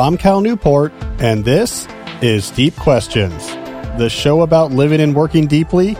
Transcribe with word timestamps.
I'm 0.00 0.16
Cal 0.16 0.40
Newport, 0.40 0.92
and 1.20 1.44
this 1.44 1.86
is 2.20 2.50
Deep 2.50 2.74
Questions, 2.74 3.46
the 3.96 4.08
show 4.08 4.42
about 4.42 4.72
living 4.72 5.00
and 5.00 5.14
working 5.14 5.46
deeply 5.46 5.90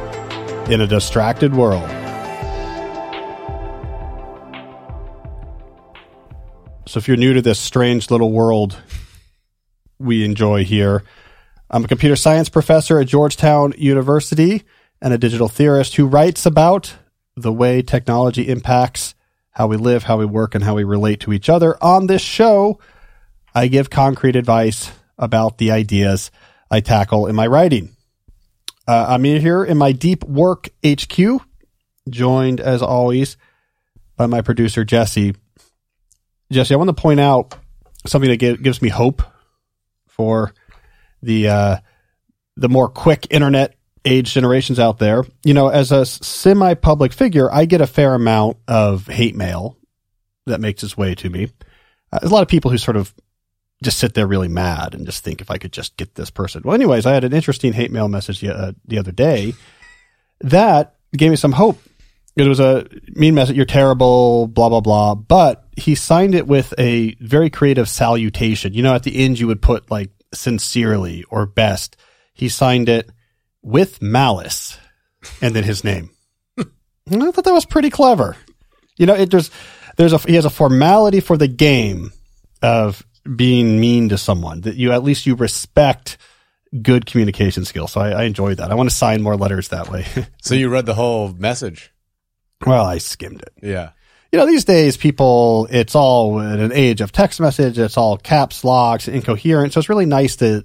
in 0.68 0.80
a 0.80 0.86
distracted 0.86 1.54
world. 1.54 1.88
So, 6.86 6.98
if 6.98 7.06
you're 7.06 7.16
new 7.16 7.34
to 7.34 7.42
this 7.42 7.60
strange 7.60 8.10
little 8.10 8.32
world 8.32 8.76
we 10.00 10.24
enjoy 10.24 10.64
here, 10.64 11.04
I'm 11.70 11.84
a 11.84 11.88
computer 11.88 12.16
science 12.16 12.48
professor 12.48 12.98
at 12.98 13.06
Georgetown 13.06 13.74
University 13.78 14.64
and 15.00 15.14
a 15.14 15.18
digital 15.18 15.48
theorist 15.48 15.94
who 15.94 16.06
writes 16.06 16.46
about 16.46 16.94
the 17.36 17.52
way 17.52 17.80
technology 17.80 18.48
impacts 18.48 19.14
how 19.50 19.68
we 19.68 19.76
live, 19.76 20.02
how 20.02 20.16
we 20.16 20.26
work, 20.26 20.56
and 20.56 20.64
how 20.64 20.74
we 20.74 20.82
relate 20.82 21.20
to 21.20 21.32
each 21.32 21.48
other. 21.48 21.76
On 21.80 22.08
this 22.08 22.22
show, 22.22 22.80
I 23.54 23.68
give 23.68 23.88
concrete 23.88 24.36
advice 24.36 24.90
about 25.16 25.58
the 25.58 25.70
ideas 25.70 26.30
I 26.70 26.80
tackle 26.80 27.26
in 27.26 27.36
my 27.36 27.46
writing. 27.46 27.94
Uh, 28.86 29.06
I'm 29.08 29.24
here 29.24 29.64
in 29.64 29.78
my 29.78 29.92
deep 29.92 30.24
work 30.24 30.68
HQ, 30.84 31.40
joined 32.08 32.60
as 32.60 32.82
always 32.82 33.36
by 34.16 34.26
my 34.26 34.42
producer, 34.42 34.84
Jesse. 34.84 35.34
Jesse, 36.50 36.74
I 36.74 36.76
want 36.76 36.88
to 36.88 37.00
point 37.00 37.20
out 37.20 37.56
something 38.06 38.30
that 38.30 38.62
gives 38.62 38.82
me 38.82 38.88
hope 38.88 39.22
for 40.08 40.52
the, 41.22 41.48
uh, 41.48 41.76
the 42.56 42.68
more 42.68 42.88
quick 42.88 43.28
internet 43.30 43.76
age 44.04 44.32
generations 44.32 44.78
out 44.78 44.98
there. 44.98 45.24
You 45.44 45.54
know, 45.54 45.68
as 45.68 45.92
a 45.92 46.04
semi 46.04 46.74
public 46.74 47.12
figure, 47.12 47.50
I 47.50 47.64
get 47.64 47.80
a 47.80 47.86
fair 47.86 48.14
amount 48.14 48.58
of 48.68 49.06
hate 49.06 49.34
mail 49.34 49.78
that 50.46 50.60
makes 50.60 50.82
its 50.82 50.96
way 50.96 51.14
to 51.14 51.30
me. 51.30 51.44
Uh, 52.12 52.18
there's 52.20 52.30
a 52.30 52.34
lot 52.34 52.42
of 52.42 52.48
people 52.48 52.70
who 52.70 52.78
sort 52.78 52.96
of 52.96 53.14
just 53.84 53.98
sit 53.98 54.14
there 54.14 54.26
really 54.26 54.48
mad 54.48 54.94
and 54.94 55.06
just 55.06 55.22
think 55.22 55.40
if 55.40 55.50
I 55.50 55.58
could 55.58 55.72
just 55.72 55.96
get 55.96 56.14
this 56.14 56.30
person. 56.30 56.62
Well, 56.64 56.74
anyways, 56.74 57.06
I 57.06 57.12
had 57.12 57.24
an 57.24 57.32
interesting 57.32 57.72
hate 57.72 57.92
mail 57.92 58.08
message 58.08 58.40
the, 58.40 58.54
uh, 58.54 58.72
the 58.86 58.98
other 58.98 59.12
day 59.12 59.54
that 60.40 60.96
gave 61.16 61.30
me 61.30 61.36
some 61.36 61.52
hope. 61.52 61.78
It 62.36 62.48
was 62.48 62.58
a 62.58 62.86
mean 63.10 63.34
message. 63.34 63.56
You're 63.56 63.64
terrible, 63.64 64.48
blah, 64.48 64.68
blah, 64.68 64.80
blah. 64.80 65.14
But 65.14 65.64
he 65.76 65.94
signed 65.94 66.34
it 66.34 66.48
with 66.48 66.74
a 66.78 67.14
very 67.20 67.48
creative 67.48 67.88
salutation. 67.88 68.74
You 68.74 68.82
know, 68.82 68.94
at 68.94 69.04
the 69.04 69.24
end, 69.24 69.38
you 69.38 69.46
would 69.46 69.62
put 69.62 69.90
like 69.90 70.10
sincerely 70.32 71.24
or 71.30 71.46
best. 71.46 71.96
He 72.32 72.48
signed 72.48 72.88
it 72.88 73.08
with 73.62 74.02
malice 74.02 74.78
and 75.40 75.54
then 75.54 75.62
his 75.62 75.84
name. 75.84 76.10
I 76.58 76.64
thought 77.30 77.44
that 77.44 77.52
was 77.52 77.66
pretty 77.66 77.90
clever. 77.90 78.36
You 78.96 79.06
know, 79.06 79.14
it, 79.14 79.30
there's, 79.30 79.50
there's 79.96 80.12
a, 80.12 80.18
he 80.18 80.34
has 80.34 80.44
a 80.44 80.50
formality 80.50 81.20
for 81.20 81.36
the 81.36 81.48
game 81.48 82.12
of 82.62 83.04
being 83.36 83.80
mean 83.80 84.10
to 84.10 84.18
someone 84.18 84.62
that 84.62 84.76
you 84.76 84.92
at 84.92 85.02
least 85.02 85.26
you 85.26 85.34
respect 85.34 86.18
good 86.82 87.06
communication 87.06 87.64
skills. 87.64 87.92
So 87.92 88.00
I, 88.00 88.10
I 88.10 88.22
enjoyed 88.24 88.58
that. 88.58 88.70
I 88.70 88.74
want 88.74 88.90
to 88.90 88.94
sign 88.94 89.22
more 89.22 89.36
letters 89.36 89.68
that 89.68 89.90
way. 89.90 90.06
so 90.42 90.54
you 90.54 90.68
read 90.68 90.86
the 90.86 90.94
whole 90.94 91.32
message? 91.32 91.92
Well, 92.66 92.84
I 92.84 92.98
skimmed 92.98 93.42
it. 93.42 93.52
Yeah. 93.62 93.90
You 94.32 94.38
know, 94.38 94.46
these 94.46 94.64
days 94.64 94.96
people, 94.96 95.68
it's 95.70 95.94
all 95.94 96.40
in 96.40 96.60
an 96.60 96.72
age 96.72 97.00
of 97.00 97.12
text 97.12 97.40
message. 97.40 97.78
It's 97.78 97.96
all 97.96 98.16
caps 98.16 98.64
locks, 98.64 99.06
incoherent. 99.06 99.72
So 99.72 99.78
it's 99.78 99.88
really 99.88 100.06
nice 100.06 100.36
to, 100.36 100.64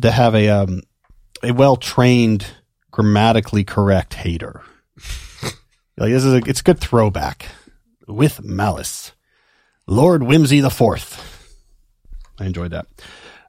to 0.00 0.10
have 0.10 0.34
a, 0.34 0.48
um, 0.50 0.82
a 1.42 1.52
well 1.52 1.76
trained, 1.76 2.46
grammatically 2.92 3.64
correct 3.64 4.14
hater. 4.14 4.62
like 5.98 6.12
this 6.12 6.24
is 6.24 6.32
a, 6.32 6.36
it's 6.46 6.60
a 6.60 6.64
good 6.64 6.78
throwback 6.78 7.46
with 8.06 8.44
malice. 8.44 9.12
Lord 9.88 10.22
Whimsy 10.22 10.60
the 10.60 10.70
Fourth. 10.70 11.35
I 12.38 12.46
enjoyed 12.46 12.72
that. 12.72 12.86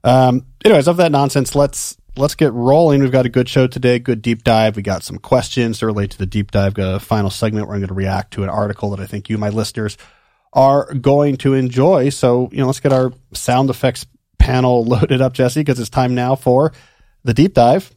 Um, 0.04 0.46
anyways, 0.64 0.88
of 0.88 0.98
that 0.98 1.12
nonsense, 1.12 1.56
let's 1.56 1.98
let's 2.16 2.36
get 2.36 2.54
rolling. 2.54 3.02
We've 3.02 3.12
got 3.12 3.26
a 3.26 3.30
good 3.30 3.50
show 3.50 3.68
today, 3.68 4.00
good 4.00 4.22
deep 4.22 4.44
dive. 4.44 4.76
We 4.76 4.82
got 4.82 5.04
some 5.04 5.18
questions 5.18 5.80
to 5.80 5.86
relate 5.86 6.12
to 6.12 6.18
the 6.18 6.26
deep 6.26 6.52
dive. 6.52 6.74
Got 6.74 6.96
a 6.96 7.00
final 7.00 7.30
segment 7.30 7.68
where 7.68 7.76
I'm 7.76 7.82
going 7.82 7.90
to 7.90 7.94
react 7.94 8.34
to 8.34 8.44
an 8.44 8.50
article 8.50 8.92
that 8.92 9.00
I 9.00 9.06
think 9.06 9.30
you, 9.30 9.38
my 9.38 9.50
listeners, 9.50 9.98
are 10.54 10.94
going 10.94 11.38
to 11.38 11.54
enjoy. 11.54 12.10
So, 12.10 12.50
you 12.52 12.60
know, 12.60 12.68
let's 12.68 12.80
get 12.80 12.94
our 12.94 13.14
sound 13.34 13.70
effects 13.70 14.06
panel 14.40 14.84
loaded 14.86 15.22
up, 15.22 15.34
Jesse, 15.34 15.62
because 15.62 15.80
it's 15.80 15.90
time 15.90 16.16
now 16.16 16.36
for 16.36 16.74
the 17.24 17.34
deep 17.34 17.54
dive. 17.54 17.94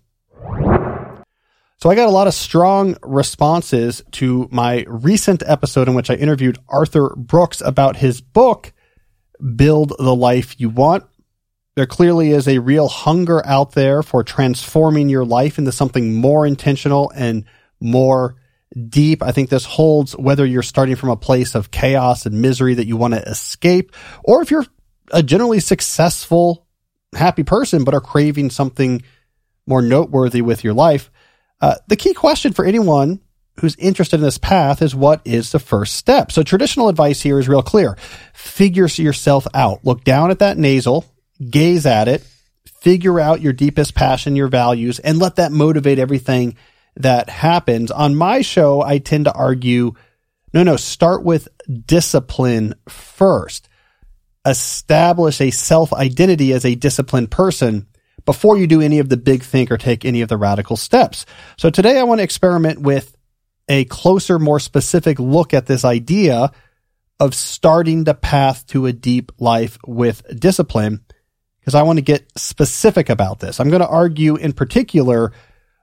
So 1.83 1.89
I 1.89 1.95
got 1.95 2.09
a 2.09 2.13
lot 2.13 2.27
of 2.27 2.35
strong 2.35 2.97
responses 3.03 4.03
to 4.13 4.49
my 4.53 4.85
recent 4.87 5.43
episode 5.47 5.89
in 5.89 5.95
which 5.95 6.11
I 6.11 6.15
interviewed 6.15 6.59
Arthur 6.69 7.15
Brooks 7.17 7.63
about 7.63 7.97
his 7.97 8.21
book, 8.21 8.75
build 9.57 9.93
the 9.99 10.15
life 10.15 10.61
you 10.61 10.69
want. 10.69 11.05
There 11.77 11.87
clearly 11.87 12.31
is 12.31 12.49
a 12.49 12.59
real 12.59 12.89
hunger 12.89 13.45
out 13.47 13.73
there 13.73 14.03
for 14.03 14.25
transforming 14.25 15.09
your 15.09 15.25
life 15.25 15.59
into 15.59 15.73
something 15.73 16.15
more 16.15 16.47
intentional 16.47 17.11
and 17.15 17.45
more 17.81 18.37
deep. 18.89 19.23
I 19.23 19.33
think 19.33 19.51
this 19.51 19.65
holds 19.65 20.17
whether 20.17 20.45
you're 20.45 20.63
starting 20.63 20.97
from 20.97 21.11
a 21.11 21.17
place 21.17 21.55
of 21.55 21.71
chaos 21.71 22.27
and 22.27 22.43
misery 22.43 22.75
that 22.75 22.87
you 22.87 22.97
want 22.97 23.15
to 23.15 23.23
escape, 23.23 23.95
or 24.25 24.43
if 24.43 24.51
you're 24.51 24.67
a 25.13 25.23
generally 25.23 25.61
successful, 25.61 26.67
happy 27.15 27.43
person, 27.43 27.85
but 27.85 27.95
are 27.95 28.01
craving 28.01 28.51
something 28.51 29.03
more 29.67 29.83
noteworthy 29.83 30.43
with 30.43 30.65
your 30.65 30.75
life. 30.75 31.11
Uh, 31.61 31.77
the 31.89 31.97
key 31.97 32.15
question 32.15 32.53
for 32.53 32.65
anyone 32.65 33.21
who's 33.61 33.77
interested 33.77 34.17
in 34.17 34.23
this 34.23 34.39
path 34.39 34.81
is 34.81 34.95
what 34.95 35.21
is 35.25 35.53
the 35.53 35.59
first 35.59 35.97
step. 35.97 36.33
So 36.33 36.43
traditional 36.43 36.89
advice 36.89 37.21
here 37.21 37.39
is 37.39 37.49
real 37.49 37.63
clear. 37.63 37.97
Figure 38.33 38.87
yourself 38.87 39.47
out. 39.55 39.85
Look 39.85 40.03
down 40.03 40.31
at 40.31 40.39
that 40.39 40.59
nasal, 40.59 41.05
gaze 41.51 41.87
at 41.87 42.09
it, 42.09 42.27
figure 42.81 43.21
out 43.21 43.43
your 43.43 43.53
deepest 43.53 43.95
passion, 43.95 44.37
your 44.37 44.49
values, 44.49 44.99
and 44.99 45.19
let 45.19 45.37
that 45.37 45.53
motivate 45.53 45.99
everything 45.99 46.57
that 46.97 47.29
happens. 47.29 47.91
On 47.91 48.15
my 48.15 48.41
show, 48.41 48.81
I 48.81 48.99
tend 48.99 49.27
to 49.27 49.33
argue, 49.33 49.93
no, 50.55 50.63
no, 50.63 50.77
start 50.77 51.23
with 51.23 51.49
discipline 51.87 52.75
first. 52.89 53.69
Establish 54.47 55.41
a 55.43 55.51
self 55.51 55.93
identity 55.93 56.55
as 56.55 56.65
a 56.65 56.75
disciplined 56.75 57.31
person 57.31 57.87
before 58.25 58.57
you 58.57 58.67
do 58.67 58.81
any 58.81 58.99
of 58.99 59.09
the 59.11 59.17
big 59.19 59.43
think 59.43 59.71
or 59.71 59.77
take 59.77 60.05
any 60.05 60.23
of 60.23 60.29
the 60.31 60.39
radical 60.39 60.77
steps. 60.77 61.27
So 61.59 61.69
today 61.69 61.99
I 61.99 62.05
want 62.05 62.21
to 62.21 62.25
experiment 62.25 62.81
with 62.81 63.17
a 63.71 63.85
closer, 63.85 64.41
more 64.41 64.59
specific 64.59 65.21
look 65.21 65.55
at 65.55 65.67
this 65.67 65.85
idea 65.85 66.51
of 67.21 67.37
starting 67.37 68.03
the 68.03 68.15
path 68.15 68.67
to 68.67 68.87
a 68.87 68.93
deep 68.93 69.31
life 69.39 69.79
with 69.87 70.23
discipline 70.39 71.05
because 71.61 71.77
I 71.77 71.83
want 71.83 71.99
to 71.99 72.03
get 72.03 72.27
specific 72.37 73.09
about 73.09 73.39
this. 73.39 73.61
I'm 73.61 73.69
going 73.69 73.81
to 73.81 73.87
argue 73.87 74.35
in 74.35 74.55
particular 74.55 75.33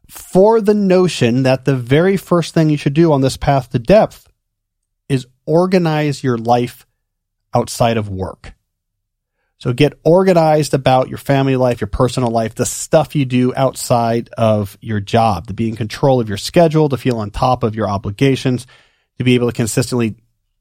for 0.09 0.59
the 0.59 0.74
notion 0.74 1.44
that 1.44 1.64
the 1.64 1.78
very 1.78 2.18
first 2.18 2.53
thing 2.53 2.70
you 2.70 2.78
should 2.78 2.94
do 2.94 3.14
on 3.14 3.22
this 3.22 3.38
path 3.38 3.70
to 3.70 3.80
depth 3.80 4.28
is 5.08 5.25
organize 5.46 6.24
your 6.24 6.38
life 6.38 6.86
outside 7.54 7.96
of 7.96 8.09
work. 8.09 8.54
So 9.59 9.73
get 9.73 10.00
organized 10.03 10.73
about 10.75 11.09
your 11.09 11.18
family 11.18 11.56
life, 11.56 11.81
your 11.81 11.88
personal 11.88 12.29
life, 12.29 12.53
the 12.53 12.66
stuff 12.66 13.16
you 13.16 13.25
do 13.25 13.56
outside 13.56 14.29
of 14.38 14.78
your 14.81 15.00
job, 15.00 15.47
to 15.47 15.53
be 15.53 15.68
in 15.68 15.75
control 15.75 16.19
of 16.19 16.29
your 16.29 16.38
schedule, 16.38 16.90
to 16.90 16.97
feel 16.97 17.18
on 17.18 17.31
top 17.31 17.63
of 17.63 17.75
your 17.75 17.90
obligations, 17.90 18.68
to 19.18 19.23
be 19.23 19.34
able 19.34 19.47
to 19.47 19.53
consistently 19.53 20.16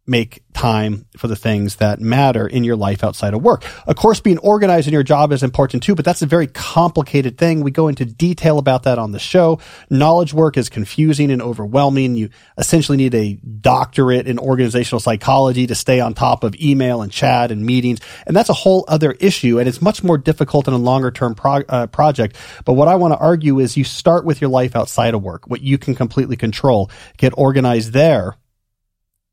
make 0.07 0.43
time 0.55 1.07
for 1.17 1.29
the 1.29 1.37
things 1.37 1.77
that 1.77 2.01
matter 2.01 2.47
in 2.47 2.65
your 2.65 2.77
life 2.77 3.05
outside 3.05 3.35
of 3.35 3.43
work. 3.43 3.65
Of 3.87 3.97
course, 3.97 4.21
being 4.21 4.39
organized 4.39 4.87
in 4.87 4.95
your 4.95 5.03
job 5.03 5.33
is 5.33 5.43
important 5.43 5.83
too, 5.83 5.95
but 5.95 6.05
that's 6.05 6.23
a 6.23 6.27
very 6.27 6.47
complicated 6.47 7.37
thing. 7.37 7.61
We 7.61 7.71
go 7.71 7.89
into 7.89 8.05
detail 8.05 8.59
about 8.59 8.85
that 8.85 8.99
on 8.99 9.13
the 9.13 9.19
show. 9.19 9.61
Knowledge 9.91 10.33
work 10.33 10.57
is 10.57 10.69
confusing 10.69 11.31
and 11.31 11.43
overwhelming. 11.43 12.15
You 12.15 12.31
essentially 12.57 12.97
need 12.97 13.15
a 13.15 13.35
doctorate 13.35 14.27
in 14.27 14.39
organizational 14.39 15.01
psychology 15.01 15.67
to 15.67 15.75
stay 15.75 16.01
on 16.01 16.15
top 16.15 16.43
of 16.43 16.55
email 16.57 17.03
and 17.03 17.13
chat 17.13 17.51
and 17.51 17.65
meetings. 17.65 18.01
And 18.27 18.35
that's 18.35 18.49
a 18.49 18.55
whole 18.55 18.85
other 18.89 19.13
issue. 19.13 19.59
And 19.59 19.69
it's 19.69 19.83
much 19.83 20.03
more 20.03 20.17
difficult 20.19 20.69
in 20.69 20.75
a 20.75 20.79
longer 20.79 21.11
term 21.11 21.37
uh, 21.45 21.87
project. 21.89 22.37
But 22.65 22.75
what 22.75 22.89
I 22.89 22.97
want 22.97 23.13
to 23.13 23.19
argue 23.19 23.59
is 23.59 23.77
you 23.77 23.85
start 23.85 24.25
with 24.25 24.41
your 24.41 24.51
life 24.51 24.75
outside 24.75 25.15
of 25.15 25.23
work, 25.23 25.47
what 25.49 25.61
you 25.61 25.77
can 25.77 25.95
completely 25.95 26.37
control, 26.37 26.91
get 27.19 27.33
organized 27.37 27.93
there 27.93 28.37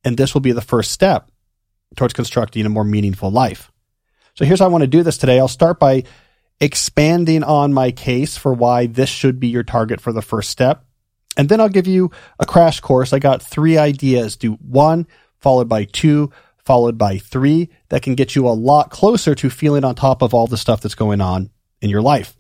and 0.03 0.17
this 0.17 0.33
will 0.33 0.41
be 0.41 0.51
the 0.51 0.61
first 0.61 0.91
step 0.91 1.29
towards 1.95 2.13
constructing 2.13 2.65
a 2.65 2.69
more 2.69 2.83
meaningful 2.83 3.31
life. 3.31 3.71
So 4.35 4.45
here's 4.45 4.59
how 4.59 4.65
I 4.65 4.69
want 4.69 4.81
to 4.83 4.87
do 4.87 5.03
this 5.03 5.17
today. 5.17 5.39
I'll 5.39 5.47
start 5.47 5.79
by 5.79 6.03
expanding 6.59 7.43
on 7.43 7.73
my 7.73 7.91
case 7.91 8.37
for 8.37 8.53
why 8.53 8.87
this 8.87 9.09
should 9.09 9.39
be 9.39 9.47
your 9.47 9.63
target 9.63 10.01
for 10.01 10.11
the 10.11 10.21
first 10.21 10.49
step. 10.49 10.85
And 11.37 11.49
then 11.49 11.59
I'll 11.59 11.69
give 11.69 11.87
you 11.87 12.11
a 12.39 12.45
crash 12.45 12.79
course. 12.79 13.13
I 13.13 13.19
got 13.19 13.41
three 13.41 13.77
ideas. 13.77 14.37
Do 14.37 14.53
one, 14.53 15.07
followed 15.39 15.67
by 15.67 15.85
two, 15.85 16.31
followed 16.57 16.97
by 16.97 17.17
three 17.17 17.69
that 17.89 18.01
can 18.01 18.15
get 18.15 18.35
you 18.35 18.47
a 18.47 18.49
lot 18.49 18.89
closer 18.89 19.35
to 19.35 19.49
feeling 19.49 19.83
on 19.83 19.95
top 19.95 20.21
of 20.21 20.33
all 20.33 20.47
the 20.47 20.57
stuff 20.57 20.81
that's 20.81 20.95
going 20.95 21.21
on 21.21 21.49
in 21.81 21.89
your 21.89 22.01
life. 22.01 22.35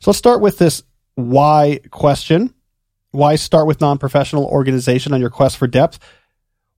So 0.00 0.10
let's 0.10 0.18
start 0.18 0.40
with 0.40 0.58
this 0.58 0.82
why 1.14 1.80
question. 1.90 2.54
Why 3.12 3.36
start 3.36 3.66
with 3.66 3.80
non-professional 3.80 4.44
organization 4.44 5.12
on 5.12 5.20
your 5.20 5.30
quest 5.30 5.56
for 5.56 5.66
depth? 5.66 5.98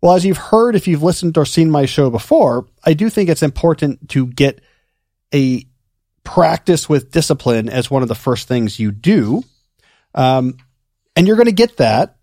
Well, 0.02 0.14
as 0.14 0.26
you've 0.26 0.36
heard, 0.36 0.74
if 0.74 0.88
you've 0.88 1.04
listened 1.04 1.38
or 1.38 1.46
seen 1.46 1.70
my 1.70 1.86
show 1.86 2.10
before, 2.10 2.66
I 2.84 2.92
do 2.92 3.08
think 3.08 3.30
it's 3.30 3.42
important 3.42 4.08
to 4.10 4.26
get 4.26 4.60
a 5.32 5.64
practice 6.24 6.88
with 6.88 7.12
discipline 7.12 7.68
as 7.68 7.90
one 7.90 8.02
of 8.02 8.08
the 8.08 8.16
first 8.16 8.48
things 8.48 8.80
you 8.80 8.90
do. 8.90 9.44
Um, 10.14 10.56
and 11.14 11.26
you're 11.26 11.36
going 11.36 11.46
to 11.46 11.52
get 11.52 11.76
that 11.76 12.16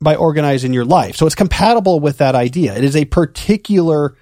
by 0.00 0.16
organizing 0.16 0.74
your 0.74 0.84
life. 0.84 1.16
So 1.16 1.24
it's 1.24 1.34
compatible 1.34 1.98
with 1.98 2.18
that 2.18 2.34
idea. 2.34 2.76
It 2.76 2.84
is 2.84 2.94
a 2.94 3.06
particular 3.06 4.16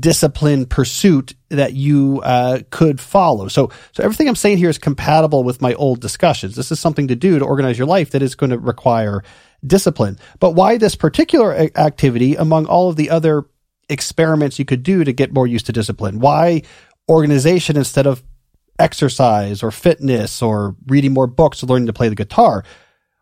discipline 0.00 0.66
pursuit 0.66 1.34
that 1.50 1.74
you 1.74 2.20
uh, 2.24 2.60
could 2.70 3.00
follow. 3.00 3.48
So, 3.48 3.70
so 3.92 4.02
everything 4.02 4.28
I'm 4.28 4.34
saying 4.34 4.58
here 4.58 4.70
is 4.70 4.78
compatible 4.78 5.44
with 5.44 5.60
my 5.60 5.74
old 5.74 6.00
discussions. 6.00 6.56
This 6.56 6.72
is 6.72 6.80
something 6.80 7.08
to 7.08 7.16
do 7.16 7.38
to 7.38 7.44
organize 7.44 7.78
your 7.78 7.86
life 7.86 8.10
that 8.10 8.22
is 8.22 8.34
going 8.34 8.50
to 8.50 8.58
require 8.58 9.22
discipline. 9.66 10.18
But 10.40 10.52
why 10.52 10.76
this 10.76 10.94
particular 10.94 11.52
activity 11.76 12.36
among 12.36 12.66
all 12.66 12.90
of 12.90 12.96
the 12.96 13.10
other 13.10 13.44
experiments 13.88 14.58
you 14.58 14.64
could 14.64 14.82
do 14.82 15.04
to 15.04 15.12
get 15.12 15.32
more 15.32 15.46
used 15.46 15.66
to 15.66 15.72
discipline? 15.72 16.20
Why 16.20 16.62
organization 17.08 17.76
instead 17.76 18.06
of 18.06 18.22
exercise 18.78 19.62
or 19.62 19.70
fitness 19.70 20.42
or 20.42 20.76
reading 20.86 21.12
more 21.12 21.26
books 21.26 21.62
or 21.62 21.66
learning 21.66 21.86
to 21.86 21.92
play 21.92 22.08
the 22.08 22.14
guitar? 22.14 22.64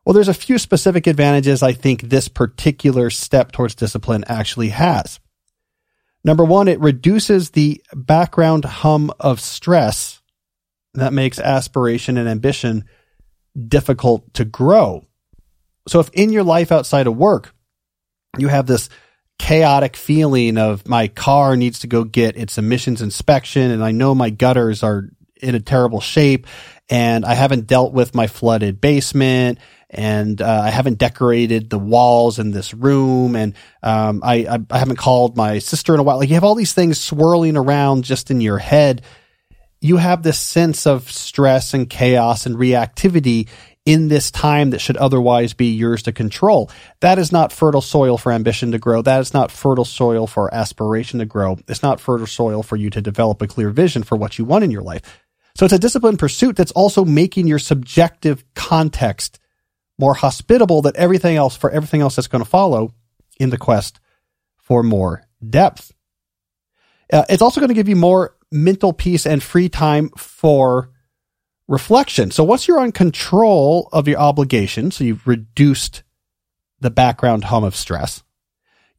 Well, 0.05 0.15
there's 0.15 0.29
a 0.29 0.35
few 0.35 0.59
specific 0.59 1.07
advantages 1.07 1.63
I 1.63 1.73
think 1.73 2.03
this 2.03 2.29
particular 2.29 3.09
step 3.11 3.53
towards 3.53 3.75
discipline 3.75 4.25
actually 4.27 4.71
has. 4.71 5.21
Number 6.25 6.45
one, 6.45 6.69
it 6.69 6.81
reduces 6.81 7.51
the 7.51 7.83
background 7.95 8.65
hum 8.65 9.13
of 9.19 9.41
stress 9.41 10.21
that 10.95 11.13
makes 11.13 11.39
aspiration 11.39 12.17
and 12.17 12.29
ambition 12.29 12.85
difficult 13.69 14.33
to 14.35 14.45
grow. 14.45 15.05
So 15.89 16.01
if 16.01 16.11
in 16.11 16.31
your 16.31 16.45
life 16.45 16.73
outside 16.73 17.07
of 17.07 17.17
work, 17.17 17.55
you 18.39 18.49
have 18.49 18.67
this 18.67 18.89
chaotic 19.39 19.97
feeling 19.97 20.59
of 20.59 20.87
my 20.87 21.09
car 21.09 21.57
needs 21.57 21.81
to 21.81 21.87
go 21.87 22.05
get 22.05 22.37
its 22.37 22.59
emissions 22.59 23.03
inspection 23.03 23.71
and 23.71 23.83
I 23.83 23.91
know 23.91 24.15
my 24.15 24.31
gutters 24.31 24.83
are 24.83 25.09
in 25.41 25.55
a 25.57 25.61
terrible 25.61 26.01
shape 26.01 26.47
and 26.89 27.25
I 27.25 27.35
haven't 27.35 27.67
dealt 27.67 27.93
with 27.93 28.15
my 28.15 28.29
flooded 28.29 28.81
basement 28.81 29.59
and 29.93 30.41
uh, 30.41 30.63
I 30.65 30.71
haven't 30.71 30.99
decorated 30.99 31.69
the 31.69 31.79
walls 31.79 32.39
in 32.39 32.51
this 32.51 32.73
room, 32.73 33.37
and 33.37 33.55
um, 33.83 34.23
I, 34.25 34.47
I, 34.47 34.59
I 34.71 34.79
haven't 34.79 34.97
called 34.97 35.37
my 35.37 35.59
sister 35.59 35.93
in 35.93 36.01
a 36.01 36.03
while. 36.03 36.17
Like 36.17 36.31
you 36.31 36.35
have 36.35 36.45
all 36.45 36.55
these 36.55 36.73
things 36.73 36.99
swirling 36.99 37.59
around 37.59 38.05
just 38.05 38.31
in 38.31 38.41
your 38.41 38.59
head. 38.59 39.03
You 39.83 39.99
have 39.99 40.23
this 40.23 40.39
sense 40.39 40.87
of 40.87 41.11
stress 41.11 41.75
and 41.75 41.91
chaos 41.91 42.47
and 42.47 42.57
reactivity 42.57 43.49
in 43.85 44.09
this 44.09 44.31
time 44.31 44.71
that 44.71 44.81
should 44.81 44.97
otherwise 44.97 45.55
be 45.55 45.73
yours 45.73 46.03
to 46.03 46.13
control. 46.13 46.71
That 47.01 47.19
is 47.19 47.33
not 47.33 47.53
fertile 47.53 47.81
soil 47.81 48.17
for 48.17 48.31
ambition 48.31 48.73
to 48.73 48.79
grow. 48.79 49.03
That 49.03 49.21
is 49.21 49.35
not 49.35 49.51
fertile 49.51 49.85
soil 49.85 50.27
for 50.27 50.53
aspiration 50.55 51.19
to 51.19 51.27
grow. 51.27 51.59
It's 51.67 51.83
not 51.83 52.01
fertile 52.01 52.29
soil 52.29 52.63
for 52.63 52.77
you 52.77 52.91
to 52.91 53.03
develop 53.03 53.43
a 53.43 53.49
clear 53.49 53.71
vision 53.71 54.05
for 54.05 54.17
what 54.17 54.39
you 54.39 54.45
want 54.45 54.65
in 54.65 54.71
your 54.71 54.83
life. 54.83 55.03
So 55.57 55.65
it's 55.65 55.75
a 55.75 55.79
disciplined 55.79 56.19
pursuit 56.19 56.57
that's 56.57 56.73
also 56.73 57.05
making 57.05 57.47
your 57.47 57.59
subjective 57.59 58.45
context 58.55 59.39
more 59.99 60.15
hospitable 60.15 60.83
than 60.83 60.97
everything 60.97 61.37
else 61.37 61.57
for 61.57 61.71
everything 61.71 62.01
else 62.01 62.17
that's 62.17 62.29
going 62.29 62.43
to 62.43 62.49
follow 62.49 62.95
in 63.39 63.51
the 63.51 63.59
quest 63.59 64.01
for 64.57 64.83
more 64.83 65.25
depth. 65.47 65.93
Uh, 67.13 67.25
it's 67.29 67.43
also 67.43 67.61
going 67.61 67.69
to 67.69 67.75
give 67.75 67.89
you 67.89 67.97
more 67.97 68.37
mental 68.51 68.93
peace 68.93 69.27
and 69.27 69.43
free 69.43 69.69
time 69.69 70.09
for 70.11 70.92
reflection. 71.69 72.31
So 72.31 72.45
once 72.45 72.67
you're 72.67 72.81
on 72.81 72.93
control 72.93 73.89
of 73.93 74.09
your 74.09 74.19
obligation, 74.19 74.91
so 74.91 75.05
you've 75.05 75.27
reduced 75.27 76.03
the 76.81 76.91
background 76.91 77.45
hum 77.45 77.65
of 77.65 77.77
stress, 77.77 78.23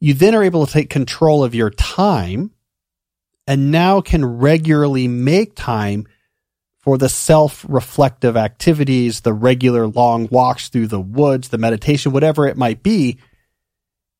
you 0.00 0.14
then 0.14 0.34
are 0.34 0.42
able 0.42 0.66
to 0.66 0.72
take 0.72 0.90
control 0.90 1.44
of 1.44 1.54
your 1.54 1.70
time 1.70 2.50
and 3.46 3.70
now 3.70 4.00
can 4.00 4.24
regularly 4.24 5.08
make 5.08 5.54
time 5.54 6.06
for 6.78 6.98
the 6.98 7.08
self 7.08 7.64
reflective 7.68 8.36
activities, 8.36 9.22
the 9.22 9.32
regular 9.32 9.86
long 9.86 10.28
walks 10.30 10.68
through 10.68 10.88
the 10.88 11.00
woods, 11.00 11.48
the 11.48 11.58
meditation, 11.58 12.12
whatever 12.12 12.46
it 12.46 12.58
might 12.58 12.82
be, 12.82 13.18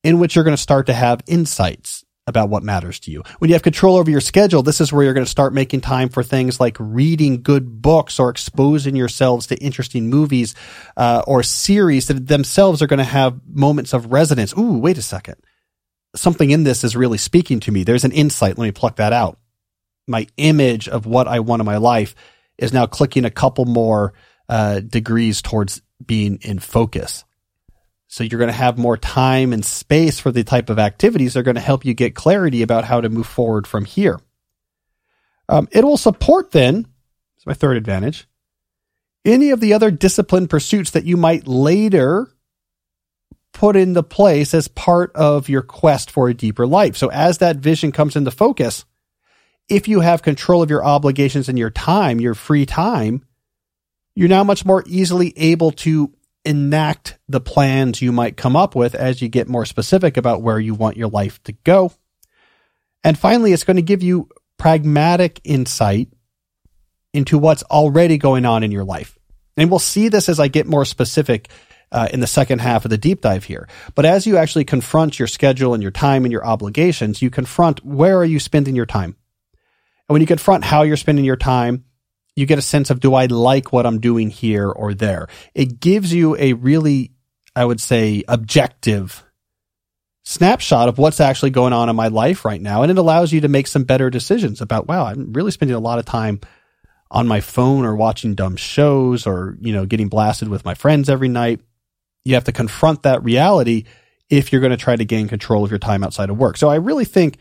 in 0.03 0.19
which 0.19 0.35
you're 0.35 0.45
going 0.45 0.57
to 0.57 0.63
start 0.63 0.87
to 0.87 0.95
have 0.95 1.21
insights 1.27 2.05
about 2.27 2.49
what 2.49 2.63
matters 2.63 3.01
to 3.01 3.11
you. 3.11 3.23
When 3.39 3.51
you 3.51 3.55
have 3.55 3.63
control 3.63 3.97
over 3.97 4.11
your 4.11 4.21
schedule, 4.21 4.63
this 4.63 4.81
is 4.81 4.93
where 4.93 5.05
you're 5.05 5.13
going 5.13 5.27
to 5.27 5.31
start 5.31 5.53
making 5.53 5.83
time 5.83 6.09
for 6.09 6.23
things 6.23 6.59
like 6.59 6.77
reading 6.81 7.43
good 7.43 7.83
books 7.83 8.19
or 8.19 8.31
exposing 8.31 8.97
yourselves 8.97 9.47
to 9.49 9.59
interesting 9.59 10.09
movies 10.09 10.55
uh, 10.97 11.23
or 11.27 11.43
series 11.43 12.07
that 12.07 12.27
themselves 12.27 12.81
are 12.81 12.87
going 12.87 12.99
to 12.99 13.05
have 13.05 13.41
moments 13.47 13.93
of 13.93 14.11
resonance. 14.11 14.57
Ooh, 14.57 14.79
wait 14.79 14.97
a 14.97 15.03
second. 15.03 15.37
Something 16.17 16.51
in 16.51 16.65
this 16.65 16.83
is 16.83 16.97
really 16.97 17.19
speaking 17.19 17.61
to 17.61 17.73
me. 17.73 17.85
There's 17.85 18.05
an 18.05 18.13
insight. 18.13 18.57
Let 18.57 18.65
me 18.65 18.73
pluck 18.73 18.97
that 18.97 19.13
out. 19.13 19.39
My 20.07 20.27
image 20.39 20.89
of 20.89 21.07
what 21.07 21.29
I 21.29 21.41
want 21.41 21.61
in 21.61 21.67
my 21.67 21.77
life 21.77 22.15
is 22.57 22.73
now 22.73 22.87
clicking 22.87 23.25
a 23.25 23.31
couple 23.31 23.67
more 23.67 24.15
uh, 24.49 24.81
degrees 24.81 25.43
towards 25.43 25.83
being 26.05 26.39
in 26.43 26.59
focus. 26.59 27.25
So 28.15 28.23
you're 28.23 28.39
going 28.39 28.47
to 28.47 28.53
have 28.53 28.79
more 28.79 28.97
time 28.97 29.53
and 29.53 29.65
space 29.65 30.21
for 30.21 30.31
the 30.31 30.45
type 30.45 30.71
of 30.71 30.79
activities 30.79 31.35
that 31.35 31.41
are 31.41 31.43
going 31.43 31.57
to 31.57 31.61
help 31.61 31.85
you 31.85 31.95
get 31.95 32.15
clarity 32.15 32.63
about 32.63 32.85
how 32.85 33.01
to 33.01 33.09
move 33.09 33.27
forward 33.27 33.67
from 33.67 33.85
here. 33.85 34.21
Um, 35.49 35.67
it 35.73 35.83
will 35.83 35.97
support 35.97 36.53
then, 36.53 36.87
it's 37.37 37.45
my 37.45 37.55
third 37.55 37.77
advantage, 37.77 38.29
any 39.25 39.51
of 39.51 39.59
the 39.59 39.73
other 39.73 39.91
discipline 39.91 40.47
pursuits 40.47 40.93
that 40.93 41.05
you 41.05 41.17
might 41.17 41.49
later 41.49 42.31
put 43.53 43.75
into 43.75 44.05
place 44.05 44.55
as 44.55 44.69
part 44.69 45.11
of 45.17 45.49
your 45.49 45.63
quest 45.63 46.09
for 46.09 46.29
a 46.29 46.35
deeper 46.35 46.69
life. 46.69 46.97
So 46.97 47.09
as 47.09 47.39
that 47.39 47.57
vision 47.57 47.91
comes 47.91 48.15
into 48.15 48.31
focus, 48.31 48.85
if 49.69 49.89
you 49.89 49.99
have 49.99 50.23
control 50.23 50.63
of 50.63 50.71
your 50.71 50.85
obligations 50.85 51.49
and 51.49 51.59
your 51.59 51.71
time, 51.71 52.21
your 52.21 52.35
free 52.35 52.65
time, 52.65 53.25
you're 54.15 54.29
now 54.29 54.45
much 54.45 54.65
more 54.65 54.85
easily 54.87 55.33
able 55.37 55.73
to 55.73 56.13
enact 56.45 57.19
the 57.29 57.41
plans 57.41 58.03
you 58.03 58.13
might 58.13 58.37
come 58.37 58.57
up 58.57 58.75
with 58.75 58.95
as 58.95 59.23
you 59.23 59.29
get 59.29 59.49
more 59.49 59.65
specific 59.65 60.17
about 60.17 60.43
where 60.43 60.59
you 60.59 60.75
want 60.75 60.97
your 60.97 61.09
life 61.09 61.43
to 61.45 61.53
go. 61.53 61.93
And 63.03 63.19
finally, 63.19 63.53
it's 63.53 63.65
going 63.65 63.77
to 63.77 63.83
give 63.83 64.03
you 64.03 64.29
pragmatic 64.59 65.41
insight 65.45 66.09
into 67.13 67.39
what's 67.39 67.63
already 67.65 68.19
going 68.19 68.45
on 68.45 68.63
in 68.63 68.73
your 68.73 68.85
life. 68.85 69.19
And 69.57 69.71
we'll 69.71 69.79
see 69.79 70.09
this 70.09 70.29
as 70.29 70.41
I 70.41 70.49
get 70.49 70.67
more 70.67 70.85
specific 70.85 71.49
uh, 71.93 72.09
in 72.13 72.21
the 72.21 72.27
second 72.27 72.61
half 72.61 72.85
of 72.85 72.91
the 72.91 72.99
deep 72.99 73.21
dive 73.21 73.45
here. 73.45 73.69
But 73.95 74.05
as 74.05 74.27
you 74.27 74.37
actually 74.37 74.65
confront 74.65 75.19
your 75.19 75.29
schedule 75.29 75.75
and 75.75 75.83
your 75.83 75.93
time 75.93 76.25
and 76.25 76.33
your 76.33 76.45
obligations, 76.45 77.23
you 77.23 77.31
confront 77.31 77.85
where 77.85 78.19
are 78.19 78.25
you 78.25 78.41
spending 78.41 78.75
your 78.75 78.87
time? 78.87 79.17
And 80.09 80.15
when 80.15 80.21
you 80.21 80.27
confront 80.27 80.65
how 80.65 80.83
you're 80.83 80.97
spending 80.97 81.25
your 81.25 81.37
time, 81.37 81.85
you 82.37 82.47
get 82.47 82.59
a 82.59 82.63
sense 82.63 82.91
of 82.91 83.01
do 83.01 83.15
I 83.15 83.27
like 83.27 83.73
what 83.73 83.87
I'm 83.87 84.01
doing 84.01 84.31
here 84.31 84.69
or 84.69 84.95
there? 84.95 85.29
It 85.55 85.81
gives 85.81 86.13
you 86.13 86.37
a 86.37 86.53
really, 86.55 87.13
I 87.55 87.65
would 87.65 87.81
say, 87.81 88.25
objective 88.29 89.25
snapshot 90.25 90.89
of 90.89 90.99
what's 90.99 91.21
actually 91.21 91.51
going 91.51 91.73
on 91.73 91.89
in 91.89 91.97
my 91.97 92.09
life 92.09 92.45
right 92.45 92.61
now. 92.61 92.83
And 92.83 92.91
it 92.91 92.99
allows 92.99 93.33
you 93.33 93.43
to 93.43 93.49
make 93.49 93.67
some 93.67 93.85
better 93.85 94.11
decisions 94.11 94.61
about, 94.61 94.89
wow, 94.89 95.07
I'm 95.07 95.33
really 95.33 95.51
spending 95.51 95.77
a 95.77 95.81
lot 95.81 95.99
of 95.99 96.07
time 96.07 96.41
on 97.11 97.29
my 97.29 97.41
phone 97.41 97.85
or 97.85 97.95
watching 97.95 98.35
dumb 98.35 98.57
shows 98.57 99.27
or, 99.27 99.57
you 99.61 99.73
know, 99.73 99.87
getting 99.87 100.09
blasted 100.09 100.49
with 100.49 100.65
my 100.65 100.75
friends 100.75 101.09
every 101.09 101.29
night. 101.29 101.61
You 102.25 102.35
have 102.35 102.45
to 102.45 102.53
confront 102.53 103.03
that 103.03 103.23
reality 103.23 103.85
if 104.31 104.51
you're 104.51 104.63
going 104.63 104.71
to 104.71 104.77
try 104.77 104.97
to 104.97 105.05
gain 105.05 105.29
control 105.29 105.65
of 105.65 105.71
your 105.71 105.79
time 105.79 106.03
outside 106.03 106.31
of 106.31 106.39
work. 106.39 106.57
So 106.57 106.69
I 106.69 106.77
really 106.77 107.05
think 107.05 107.37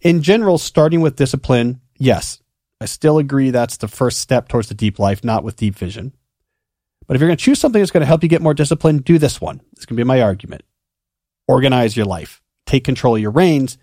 in 0.00 0.22
general, 0.22 0.58
starting 0.58 1.00
with 1.02 1.16
discipline 1.16 1.80
yes, 1.98 2.41
I 2.82 2.86
still 2.86 3.18
agree 3.18 3.50
that's 3.50 3.76
the 3.76 3.88
first 3.88 4.20
step 4.20 4.48
towards 4.48 4.68
the 4.68 4.74
deep 4.74 4.98
life, 4.98 5.24
not 5.24 5.44
with 5.44 5.56
deep 5.56 5.74
vision. 5.74 6.12
But 7.06 7.16
if 7.16 7.20
you're 7.20 7.28
going 7.28 7.36
to 7.36 7.44
choose 7.44 7.58
something 7.58 7.80
that's 7.80 7.90
going 7.90 8.02
to 8.02 8.06
help 8.06 8.22
you 8.22 8.28
get 8.28 8.42
more 8.42 8.54
discipline, 8.54 8.98
do 8.98 9.18
this 9.18 9.40
one. 9.40 9.60
It's 9.72 9.86
going 9.86 9.96
to 9.96 10.00
be 10.00 10.06
my 10.06 10.22
argument. 10.22 10.62
Organize 11.48 11.96
your 11.96 12.06
life. 12.06 12.42
Take 12.66 12.84
control 12.84 13.16
of 13.16 13.22
your 13.22 13.30
reins 13.30 13.78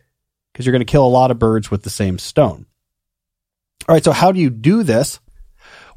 because 0.51 0.65
you're 0.65 0.71
going 0.71 0.85
to 0.85 0.91
kill 0.91 1.05
a 1.05 1.07
lot 1.07 1.31
of 1.31 1.39
birds 1.39 1.69
with 1.69 1.83
the 1.83 1.89
same 1.89 2.17
stone. 2.17 2.65
All 3.87 3.93
right. 3.95 4.03
So 4.03 4.11
how 4.11 4.31
do 4.31 4.39
you 4.39 4.49
do 4.49 4.83
this? 4.83 5.19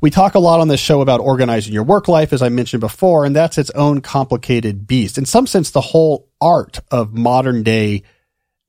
We 0.00 0.10
talk 0.10 0.34
a 0.34 0.40
lot 0.40 0.60
on 0.60 0.66
this 0.66 0.80
show 0.80 1.00
about 1.00 1.20
organizing 1.20 1.72
your 1.72 1.84
work 1.84 2.08
life, 2.08 2.32
as 2.32 2.42
I 2.42 2.48
mentioned 2.48 2.80
before, 2.80 3.24
and 3.24 3.36
that's 3.36 3.56
its 3.56 3.70
own 3.70 4.00
complicated 4.00 4.86
beast. 4.86 5.16
In 5.16 5.26
some 5.26 5.46
sense, 5.46 5.70
the 5.70 5.80
whole 5.80 6.28
art 6.40 6.80
of 6.90 7.14
modern 7.14 7.62
day 7.62 8.02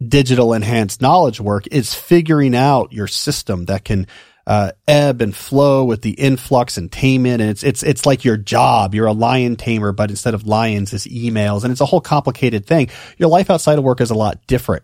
digital 0.10 0.54
enhanced 0.54 1.02
knowledge 1.02 1.40
work 1.40 1.68
is 1.68 1.94
figuring 1.94 2.56
out 2.56 2.94
your 2.94 3.08
system 3.08 3.66
that 3.66 3.86
can 3.86 4.08
uh, 4.46 4.72
ebb 4.88 5.22
and 5.22 5.36
flow 5.36 5.86
with 5.86 6.02
the 6.02 6.12
influx 6.12 6.78
and 6.78 6.92
taming. 6.92 7.34
And 7.34 7.44
it's, 7.44 7.64
it's, 7.64 7.84
it's 7.84 8.06
like 8.06 8.26
your 8.26 8.38
job. 8.38 8.94
You're 8.94 9.08
a 9.08 9.14
lion 9.14 9.56
tamer, 9.56 9.92
but 9.92 10.10
instead 10.10 10.34
of 10.34 10.46
lions, 10.46 10.94
it's 10.94 11.08
emails. 11.08 11.64
And 11.64 11.72
it's 11.72 11.82
a 11.82 11.86
whole 11.86 12.02
complicated 12.02 12.66
thing. 12.66 12.90
Your 13.18 13.30
life 13.30 13.50
outside 13.50 13.78
of 13.78 13.84
work 13.84 14.02
is 14.02 14.12
a 14.12 14.16
lot 14.16 14.46
different. 14.48 14.84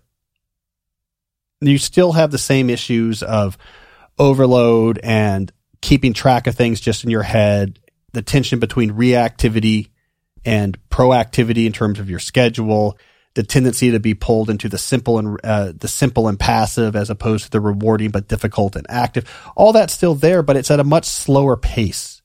You 1.61 1.77
still 1.77 2.13
have 2.13 2.31
the 2.31 2.37
same 2.37 2.69
issues 2.69 3.21
of 3.21 3.57
overload 4.17 4.99
and 5.03 5.51
keeping 5.81 6.13
track 6.13 6.47
of 6.47 6.55
things 6.55 6.79
just 6.79 7.03
in 7.03 7.09
your 7.09 7.23
head, 7.23 7.79
the 8.13 8.21
tension 8.21 8.59
between 8.59 8.91
reactivity 8.93 9.89
and 10.45 10.77
proactivity 10.89 11.65
in 11.65 11.73
terms 11.73 11.99
of 11.99 12.09
your 12.09 12.19
schedule, 12.19 12.97
the 13.39 13.43
tendency 13.43 13.91
to 13.91 14.01
be 14.01 14.13
pulled 14.13 14.49
into 14.49 14.67
the 14.67 14.77
simple 14.77 15.17
and 15.17 15.39
uh, 15.45 15.71
the 15.73 15.87
simple 15.87 16.27
and 16.27 16.37
passive 16.37 16.93
as 16.93 17.09
opposed 17.09 17.45
to 17.45 17.51
the 17.51 17.61
rewarding 17.61 18.11
but 18.11 18.27
difficult 18.27 18.75
and 18.75 18.85
active. 18.89 19.33
All 19.55 19.71
that's 19.71 19.93
still 19.93 20.13
there, 20.13 20.43
but 20.43 20.57
it's 20.57 20.69
at 20.69 20.81
a 20.81 20.83
much 20.83 21.05
slower 21.05 21.55
pace. 21.55 22.21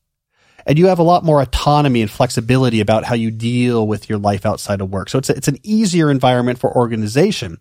And 0.67 0.77
you 0.77 0.89
have 0.89 0.99
a 0.99 1.05
lot 1.05 1.25
more 1.25 1.41
autonomy 1.41 2.03
and 2.03 2.11
flexibility 2.11 2.81
about 2.81 3.05
how 3.05 3.15
you 3.15 3.31
deal 3.31 3.87
with 3.87 4.09
your 4.09 4.19
life 4.19 4.45
outside 4.45 4.81
of 4.81 4.91
work. 4.91 5.09
So 5.09 5.19
it's 5.19 5.31
a, 5.31 5.37
it's 5.37 5.47
an 5.47 5.59
easier 5.63 6.11
environment 6.11 6.59
for 6.59 6.77
organization. 6.77 7.59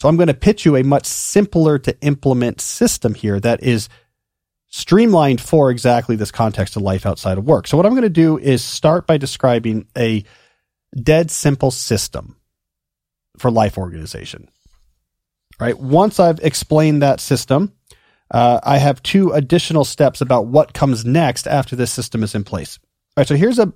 So 0.00 0.08
I'm 0.08 0.16
going 0.16 0.26
to 0.26 0.34
pitch 0.34 0.64
you 0.64 0.74
a 0.74 0.82
much 0.82 1.06
simpler 1.06 1.78
to 1.78 1.96
implement 2.00 2.60
system 2.60 3.14
here 3.14 3.38
that 3.38 3.62
is 3.62 3.88
streamlined 4.66 5.40
for 5.40 5.70
exactly 5.70 6.16
this 6.16 6.32
context 6.32 6.74
of 6.74 6.82
life 6.82 7.06
outside 7.06 7.38
of 7.38 7.46
work. 7.46 7.68
So 7.68 7.76
what 7.76 7.86
I'm 7.86 7.92
going 7.92 8.02
to 8.02 8.08
do 8.08 8.38
is 8.38 8.64
start 8.64 9.06
by 9.06 9.18
describing 9.18 9.86
a 9.96 10.24
dead 10.94 11.30
simple 11.30 11.70
system 11.70 12.36
for 13.38 13.50
life 13.50 13.76
organization. 13.78 14.48
Right. 15.60 15.78
Once 15.78 16.18
I've 16.18 16.40
explained 16.40 17.02
that 17.02 17.20
system, 17.20 17.72
uh, 18.30 18.60
I 18.62 18.78
have 18.78 19.02
two 19.02 19.30
additional 19.30 19.84
steps 19.84 20.20
about 20.20 20.46
what 20.46 20.74
comes 20.74 21.04
next 21.04 21.46
after 21.46 21.76
this 21.76 21.92
system 21.92 22.22
is 22.22 22.34
in 22.34 22.42
place. 22.42 22.78
All 22.82 23.20
right. 23.20 23.28
So 23.28 23.36
here's 23.36 23.60
a, 23.60 23.72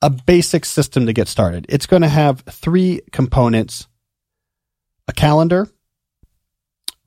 a 0.00 0.08
basic 0.08 0.64
system 0.64 1.06
to 1.06 1.12
get 1.12 1.28
started. 1.28 1.66
It's 1.68 1.86
going 1.86 2.02
to 2.02 2.08
have 2.08 2.40
three 2.40 3.02
components, 3.12 3.86
a 5.06 5.12
calendar, 5.12 5.68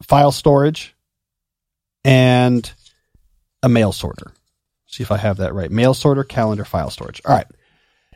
file 0.03 0.31
storage, 0.31 0.95
and 2.03 2.71
a 3.63 3.69
mail 3.69 3.91
sorter. 3.91 4.31
See 4.85 5.01
if 5.01 5.11
I 5.11 5.17
have 5.17 5.37
that 5.37 5.55
right. 5.55 5.71
Mail 5.71 5.95
sorter, 5.95 6.23
calendar, 6.23 6.63
file 6.63 6.91
storage. 6.91 7.21
All 7.25 7.35
right. 7.35 7.47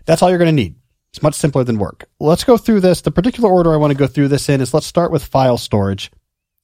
That's 0.06 0.22
all 0.22 0.30
you're 0.30 0.38
going 0.38 0.56
to 0.56 0.64
need. 0.64 0.76
It's 1.20 1.24
much 1.24 1.36
simpler 1.36 1.66
than 1.66 1.80
work. 1.80 2.06
Let's 2.22 2.46
go 2.46 2.56
through 2.56 2.80
this. 2.80 3.02
The 3.02 3.12
particular 3.12 3.50
order 3.50 3.74
I 3.74 3.76
want 3.76 3.92
to 3.92 3.98
go 3.98 4.08
through 4.08 4.30
this 4.30 4.48
in 4.48 4.62
is 4.62 4.74
let's 4.74 4.86
start 4.86 5.12
with 5.12 5.26
file 5.26 5.58
storage. 5.58 6.12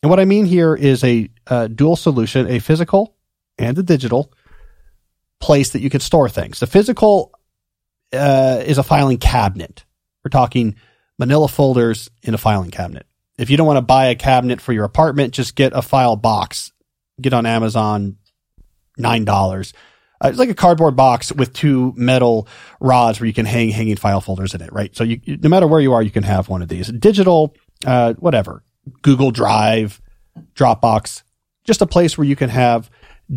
And 0.01 0.09
what 0.09 0.21
I 0.21 0.23
mean 0.23 0.45
here 0.45 0.73
is 0.73 1.03
a, 1.03 1.29
a 1.47 1.67
dual 1.67 1.97
solution, 1.97 2.47
a 2.47 2.59
physical 2.59 3.17
and 3.57 3.77
a 3.77 3.83
digital 3.83 4.31
place 5.41 5.71
that 5.71 5.81
you 5.81 5.89
can 5.89 5.99
store 5.99 6.29
things. 6.29 6.61
The 6.61 6.67
physical 6.67 7.37
uh, 8.13 8.63
is 8.65 8.77
a 8.77 8.83
filing 8.83 9.17
cabinet. 9.17 9.83
We're 10.23 10.29
talking 10.29 10.75
manila 11.19 11.49
folders 11.49 12.09
in 12.23 12.33
a 12.33 12.37
filing 12.37 12.71
cabinet. 12.71 13.07
If 13.37 13.49
you 13.49 13.57
don't 13.57 13.67
want 13.67 13.75
to 13.75 13.81
buy 13.81 14.05
a 14.05 14.15
cabinet 14.15 14.61
for 14.61 14.71
your 14.71 14.85
apartment, 14.85 15.33
just 15.33 15.55
get 15.55 15.73
a 15.75 15.81
file 15.81 16.15
box. 16.15 16.71
Get 17.19 17.33
on 17.33 17.45
Amazon, 17.45 18.19
$9 18.97 19.73
uh, 20.23 20.29
it's 20.29 20.39
like 20.39 20.49
a 20.49 20.55
cardboard 20.55 20.95
box 20.95 21.31
with 21.31 21.53
two 21.53 21.93
metal 21.95 22.47
rods 22.79 23.19
where 23.19 23.27
you 23.27 23.33
can 23.33 23.45
hang 23.45 23.69
hanging 23.69 23.95
file 23.95 24.21
folders 24.21 24.53
in 24.53 24.61
it, 24.61 24.71
right? 24.71 24.95
So 24.95 25.03
you, 25.03 25.19
no 25.25 25.49
matter 25.49 25.67
where 25.67 25.81
you 25.81 25.93
are, 25.93 26.01
you 26.01 26.11
can 26.11 26.23
have 26.23 26.49
one 26.49 26.61
of 26.61 26.69
these. 26.69 26.87
Digital, 26.87 27.55
uh, 27.85 28.13
whatever, 28.13 28.63
Google 29.01 29.31
Drive, 29.31 30.01
Dropbox, 30.55 31.23
just 31.63 31.81
a 31.81 31.87
place 31.87 32.17
where 32.17 32.25
you 32.25 32.35
can 32.35 32.49
have 32.49 32.89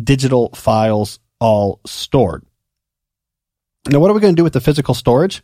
digital 0.03 0.49
files 0.53 1.19
all 1.39 1.81
stored. 1.85 2.45
Now, 3.87 3.99
what 3.99 4.11
are 4.11 4.13
we 4.13 4.19
going 4.19 4.35
to 4.35 4.39
do 4.39 4.43
with 4.43 4.53
the 4.53 4.61
physical 4.61 4.93
storage? 4.93 5.41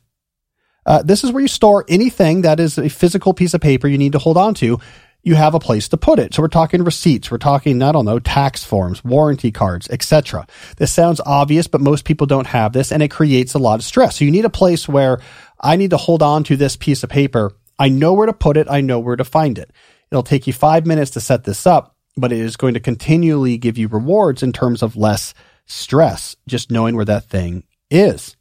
Uh, 0.85 1.01
this 1.01 1.23
is 1.23 1.31
where 1.31 1.41
you 1.41 1.47
store 1.47 1.83
anything 1.89 2.41
that 2.41 2.59
is 2.59 2.77
a 2.77 2.89
physical 2.89 3.33
piece 3.33 3.53
of 3.55 3.61
paper 3.61 3.87
you 3.87 3.97
need 3.97 4.11
to 4.11 4.19
hold 4.19 4.37
on 4.37 4.53
to 4.53 4.79
you 5.25 5.33
have 5.33 5.55
a 5.55 5.59
place 5.59 5.89
to 5.89 5.97
put 5.97 6.19
it. 6.19 6.33
So 6.33 6.43
we're 6.43 6.47
talking 6.47 6.83
receipts. 6.83 7.31
We're 7.31 7.39
talking, 7.39 7.81
I 7.81 7.91
don't 7.91 8.05
know, 8.05 8.19
tax 8.19 8.63
forms, 8.63 9.03
warranty 9.03 9.51
cards, 9.51 9.89
etc. 9.89 10.45
This 10.77 10.93
sounds 10.93 11.19
obvious, 11.25 11.65
but 11.65 11.81
most 11.81 12.05
people 12.05 12.27
don't 12.27 12.47
have 12.47 12.73
this 12.73 12.91
and 12.91 13.01
it 13.01 13.09
creates 13.09 13.55
a 13.55 13.59
lot 13.59 13.79
of 13.79 13.83
stress. 13.83 14.17
So 14.17 14.25
you 14.25 14.31
need 14.31 14.45
a 14.45 14.51
place 14.51 14.87
where 14.87 15.19
I 15.59 15.77
need 15.77 15.89
to 15.89 15.97
hold 15.97 16.21
on 16.21 16.43
to 16.45 16.55
this 16.55 16.77
piece 16.77 17.03
of 17.03 17.09
paper. 17.09 17.51
I 17.79 17.89
know 17.89 18.13
where 18.13 18.27
to 18.27 18.33
put 18.33 18.55
it. 18.55 18.67
I 18.69 18.81
know 18.81 18.99
where 18.99 19.15
to 19.15 19.23
find 19.23 19.57
it. 19.57 19.71
It'll 20.11 20.21
take 20.21 20.45
you 20.45 20.53
five 20.53 20.85
minutes 20.85 21.11
to 21.11 21.19
set 21.19 21.43
this 21.43 21.65
up, 21.65 21.95
but 22.15 22.31
it 22.31 22.39
is 22.39 22.55
going 22.55 22.75
to 22.75 22.79
continually 22.79 23.57
give 23.57 23.79
you 23.79 23.87
rewards 23.87 24.43
in 24.43 24.53
terms 24.53 24.83
of 24.83 24.95
less 24.95 25.33
stress, 25.65 26.35
just 26.47 26.69
knowing 26.69 26.95
where 26.95 27.03
that 27.03 27.25
thing 27.25 27.63
is. 27.89 28.37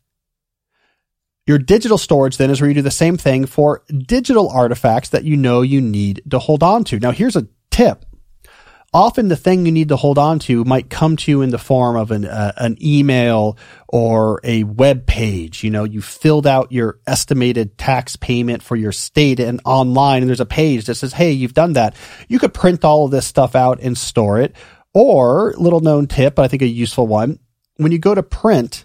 Your 1.47 1.59
digital 1.59 1.99
storage 1.99 2.39
then 2.39 2.51
is 2.51 2.61
where 2.61 2.69
you 2.69 2.75
do 2.75 2.83
the 2.83 2.91
same 2.91 3.19
thing 3.19 3.45
for 3.45 3.83
digital 3.89 4.49
artifacts 4.49 5.11
that 5.11 5.25
you 5.25 5.37
know 5.37 5.61
you 5.61 5.81
need 5.81 6.23
to 6.31 6.39
hold 6.39 6.63
on 6.63 6.85
to. 6.85 6.99
Now, 6.99 7.11
here's 7.11 7.37
a 7.37 7.47
tip. 7.71 8.07
Often 8.95 9.27
the 9.27 9.37
thing 9.37 9.67
you 9.67 9.73
need 9.73 9.89
to 9.89 9.97
hold 9.97 10.19
on 10.19 10.39
to 10.41 10.65
might 10.65 10.89
come 10.89 11.17
to 11.17 11.31
you 11.31 11.43
in 11.43 11.51
the 11.51 11.59
form 11.59 11.97
of 11.97 12.13
an, 12.13 12.25
uh, 12.25 12.53
an 12.57 12.79
email 12.81 13.59
or 13.89 14.41
a 14.45 14.63
web 14.63 15.05
page. 15.05 15.65
You 15.65 15.71
know, 15.71 15.83
you 15.83 16.01
filled 16.01 16.47
out 16.47 16.71
your 16.71 17.01
estimated 17.05 17.77
tax 17.77 18.15
payment 18.15 18.63
for 18.63 18.77
your 18.77 18.93
state 18.93 19.41
and 19.41 19.61
online 19.65 20.23
and 20.23 20.29
there's 20.29 20.39
a 20.39 20.47
page 20.47 20.87
that 20.87 20.95
says, 20.95 21.13
Hey, 21.13 21.33
you've 21.33 21.55
done 21.55 21.73
that. 21.73 21.97
You 22.29 22.39
could 22.39 22.55
print 22.55 22.85
all 22.85 23.05
of 23.05 23.11
this 23.11 23.27
stuff 23.27 23.57
out 23.57 23.81
and 23.83 23.99
store 23.99 24.41
it. 24.41 24.55
Or 24.95 25.55
little 25.59 25.81
known 25.81 26.07
tip, 26.07 26.37
but 26.37 26.45
I 26.45 26.49
think 26.49 26.63
a 26.63 26.67
useful 26.67 27.09
one. 27.09 27.41
When 27.79 27.91
you 27.91 27.99
go 27.99 28.15
to 28.15 28.23
print, 28.23 28.84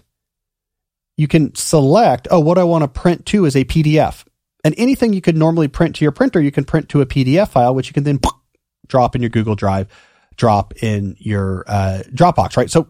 you 1.20 1.28
can 1.28 1.54
select, 1.54 2.28
oh, 2.30 2.40
what 2.40 2.56
I 2.56 2.64
want 2.64 2.82
to 2.82 2.88
print 2.88 3.26
to 3.26 3.44
is 3.44 3.54
a 3.54 3.66
PDF. 3.66 4.24
And 4.64 4.74
anything 4.78 5.12
you 5.12 5.20
could 5.20 5.36
normally 5.36 5.68
print 5.68 5.96
to 5.96 6.04
your 6.04 6.12
printer, 6.12 6.40
you 6.40 6.50
can 6.50 6.64
print 6.64 6.88
to 6.88 7.02
a 7.02 7.06
PDF 7.06 7.48
file, 7.48 7.74
which 7.74 7.88
you 7.88 7.92
can 7.92 8.04
then 8.04 8.20
drop 8.86 9.14
in 9.14 9.20
your 9.20 9.28
Google 9.28 9.54
Drive, 9.54 9.88
drop 10.36 10.72
in 10.82 11.16
your 11.18 11.64
uh, 11.66 12.04
Dropbox, 12.10 12.56
right? 12.56 12.70
So 12.70 12.88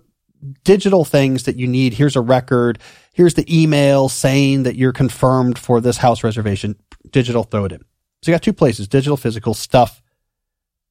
digital 0.63 1.05
things 1.05 1.43
that 1.43 1.57
you 1.57 1.67
need. 1.67 1.93
Here's 1.93 2.15
a 2.15 2.21
record. 2.21 2.79
Here's 3.15 3.35
the 3.35 3.63
email 3.63 4.09
saying 4.09 4.63
that 4.63 4.77
you're 4.77 4.93
confirmed 4.93 5.59
for 5.59 5.81
this 5.81 5.97
house 5.97 6.23
reservation. 6.23 6.77
Digital, 7.11 7.43
throw 7.43 7.65
it 7.65 7.73
in. 7.73 7.81
So 8.23 8.31
you 8.31 8.35
got 8.35 8.45
two 8.45 8.53
places, 8.53 8.87
digital, 8.87 9.17
physical 9.17 9.55
stuff 9.55 10.01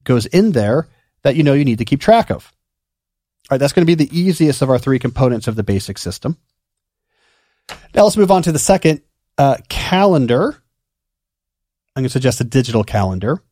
goes 0.03 0.25
in 0.25 0.51
there 0.51 0.89
that 1.23 1.37
you 1.37 1.43
know 1.43 1.53
you 1.53 1.63
need 1.63 1.77
to 1.77 1.85
keep 1.85 2.01
track 2.01 2.31
of. 2.31 2.51
All 3.49 3.55
right, 3.55 3.59
that's 3.59 3.71
going 3.71 3.87
to 3.87 3.95
be 3.95 3.95
the 3.95 4.17
easiest 4.17 4.61
of 4.61 4.69
our 4.69 4.77
three 4.77 4.99
components 4.99 5.47
of 5.47 5.55
the 5.55 5.63
basic 5.63 5.97
system. 5.97 6.37
Now 7.93 8.03
let's 8.03 8.17
move 8.17 8.31
on 8.31 8.43
to 8.43 8.51
the 8.51 8.59
second 8.59 9.01
uh, 9.37 9.57
calendar. 9.69 10.61
I'm 11.95 12.03
going 12.03 12.05
to 12.05 12.09
suggest 12.09 12.41
a 12.41 12.45
digital 12.45 12.83
calendar. 12.83 13.43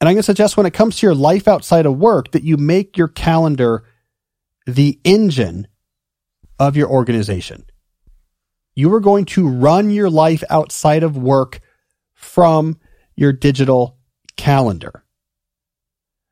And 0.00 0.08
I'm 0.08 0.14
going 0.14 0.22
to 0.22 0.24
suggest 0.24 0.56
when 0.56 0.66
it 0.66 0.74
comes 0.74 0.98
to 0.98 1.06
your 1.06 1.14
life 1.14 1.46
outside 1.46 1.86
of 1.86 1.96
work 1.96 2.32
that 2.32 2.42
you 2.42 2.56
make 2.56 2.96
your 2.96 3.08
calendar 3.08 3.84
the 4.66 5.00
engine 5.04 5.68
of 6.58 6.76
your 6.76 6.88
organization. 6.88 7.64
You 8.74 8.92
are 8.94 9.00
going 9.00 9.26
to 9.26 9.48
run 9.48 9.90
your 9.90 10.10
life 10.10 10.42
outside 10.50 11.02
of 11.02 11.16
work 11.16 11.60
from 12.14 12.78
your 13.14 13.32
digital 13.32 13.98
calendar. 14.36 15.04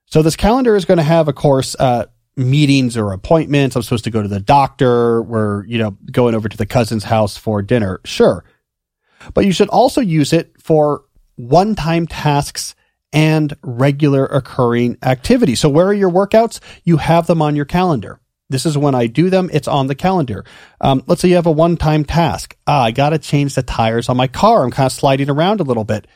So 0.06 0.22
this 0.22 0.36
calendar 0.36 0.74
is 0.74 0.84
going 0.84 0.98
to 0.98 1.04
have, 1.04 1.28
of 1.28 1.34
course, 1.36 1.76
uh, 1.78 2.06
meetings 2.40 2.96
or 2.96 3.12
appointments. 3.12 3.76
I'm 3.76 3.82
supposed 3.82 4.04
to 4.04 4.10
go 4.10 4.22
to 4.22 4.28
the 4.28 4.40
doctor. 4.40 5.22
We're, 5.22 5.64
you 5.66 5.78
know, 5.78 5.96
going 6.10 6.34
over 6.34 6.48
to 6.48 6.56
the 6.56 6.66
cousin's 6.66 7.04
house 7.04 7.36
for 7.36 7.62
dinner. 7.62 8.00
Sure. 8.04 8.44
But 9.34 9.44
you 9.44 9.52
should 9.52 9.68
also 9.68 10.00
use 10.00 10.32
it 10.32 10.60
for 10.60 11.04
one 11.36 11.74
time 11.74 12.06
tasks 12.06 12.74
and 13.12 13.56
regular 13.62 14.24
occurring 14.26 14.96
activities. 15.02 15.60
So 15.60 15.68
where 15.68 15.86
are 15.86 15.94
your 15.94 16.10
workouts? 16.10 16.60
You 16.84 16.96
have 16.96 17.26
them 17.26 17.42
on 17.42 17.56
your 17.56 17.64
calendar. 17.64 18.20
This 18.48 18.66
is 18.66 18.76
when 18.76 18.94
I 18.94 19.06
do 19.06 19.30
them. 19.30 19.48
It's 19.52 19.68
on 19.68 19.86
the 19.86 19.94
calendar. 19.94 20.44
Um, 20.80 21.04
let's 21.06 21.20
say 21.20 21.28
you 21.28 21.36
have 21.36 21.46
a 21.46 21.52
one 21.52 21.76
time 21.76 22.04
task. 22.04 22.56
Ah, 22.66 22.84
I 22.84 22.90
got 22.90 23.10
to 23.10 23.18
change 23.18 23.54
the 23.54 23.62
tires 23.62 24.08
on 24.08 24.16
my 24.16 24.26
car. 24.26 24.64
I'm 24.64 24.70
kind 24.70 24.86
of 24.86 24.92
sliding 24.92 25.30
around 25.30 25.60
a 25.60 25.64
little 25.64 25.84
bit. 25.84 26.06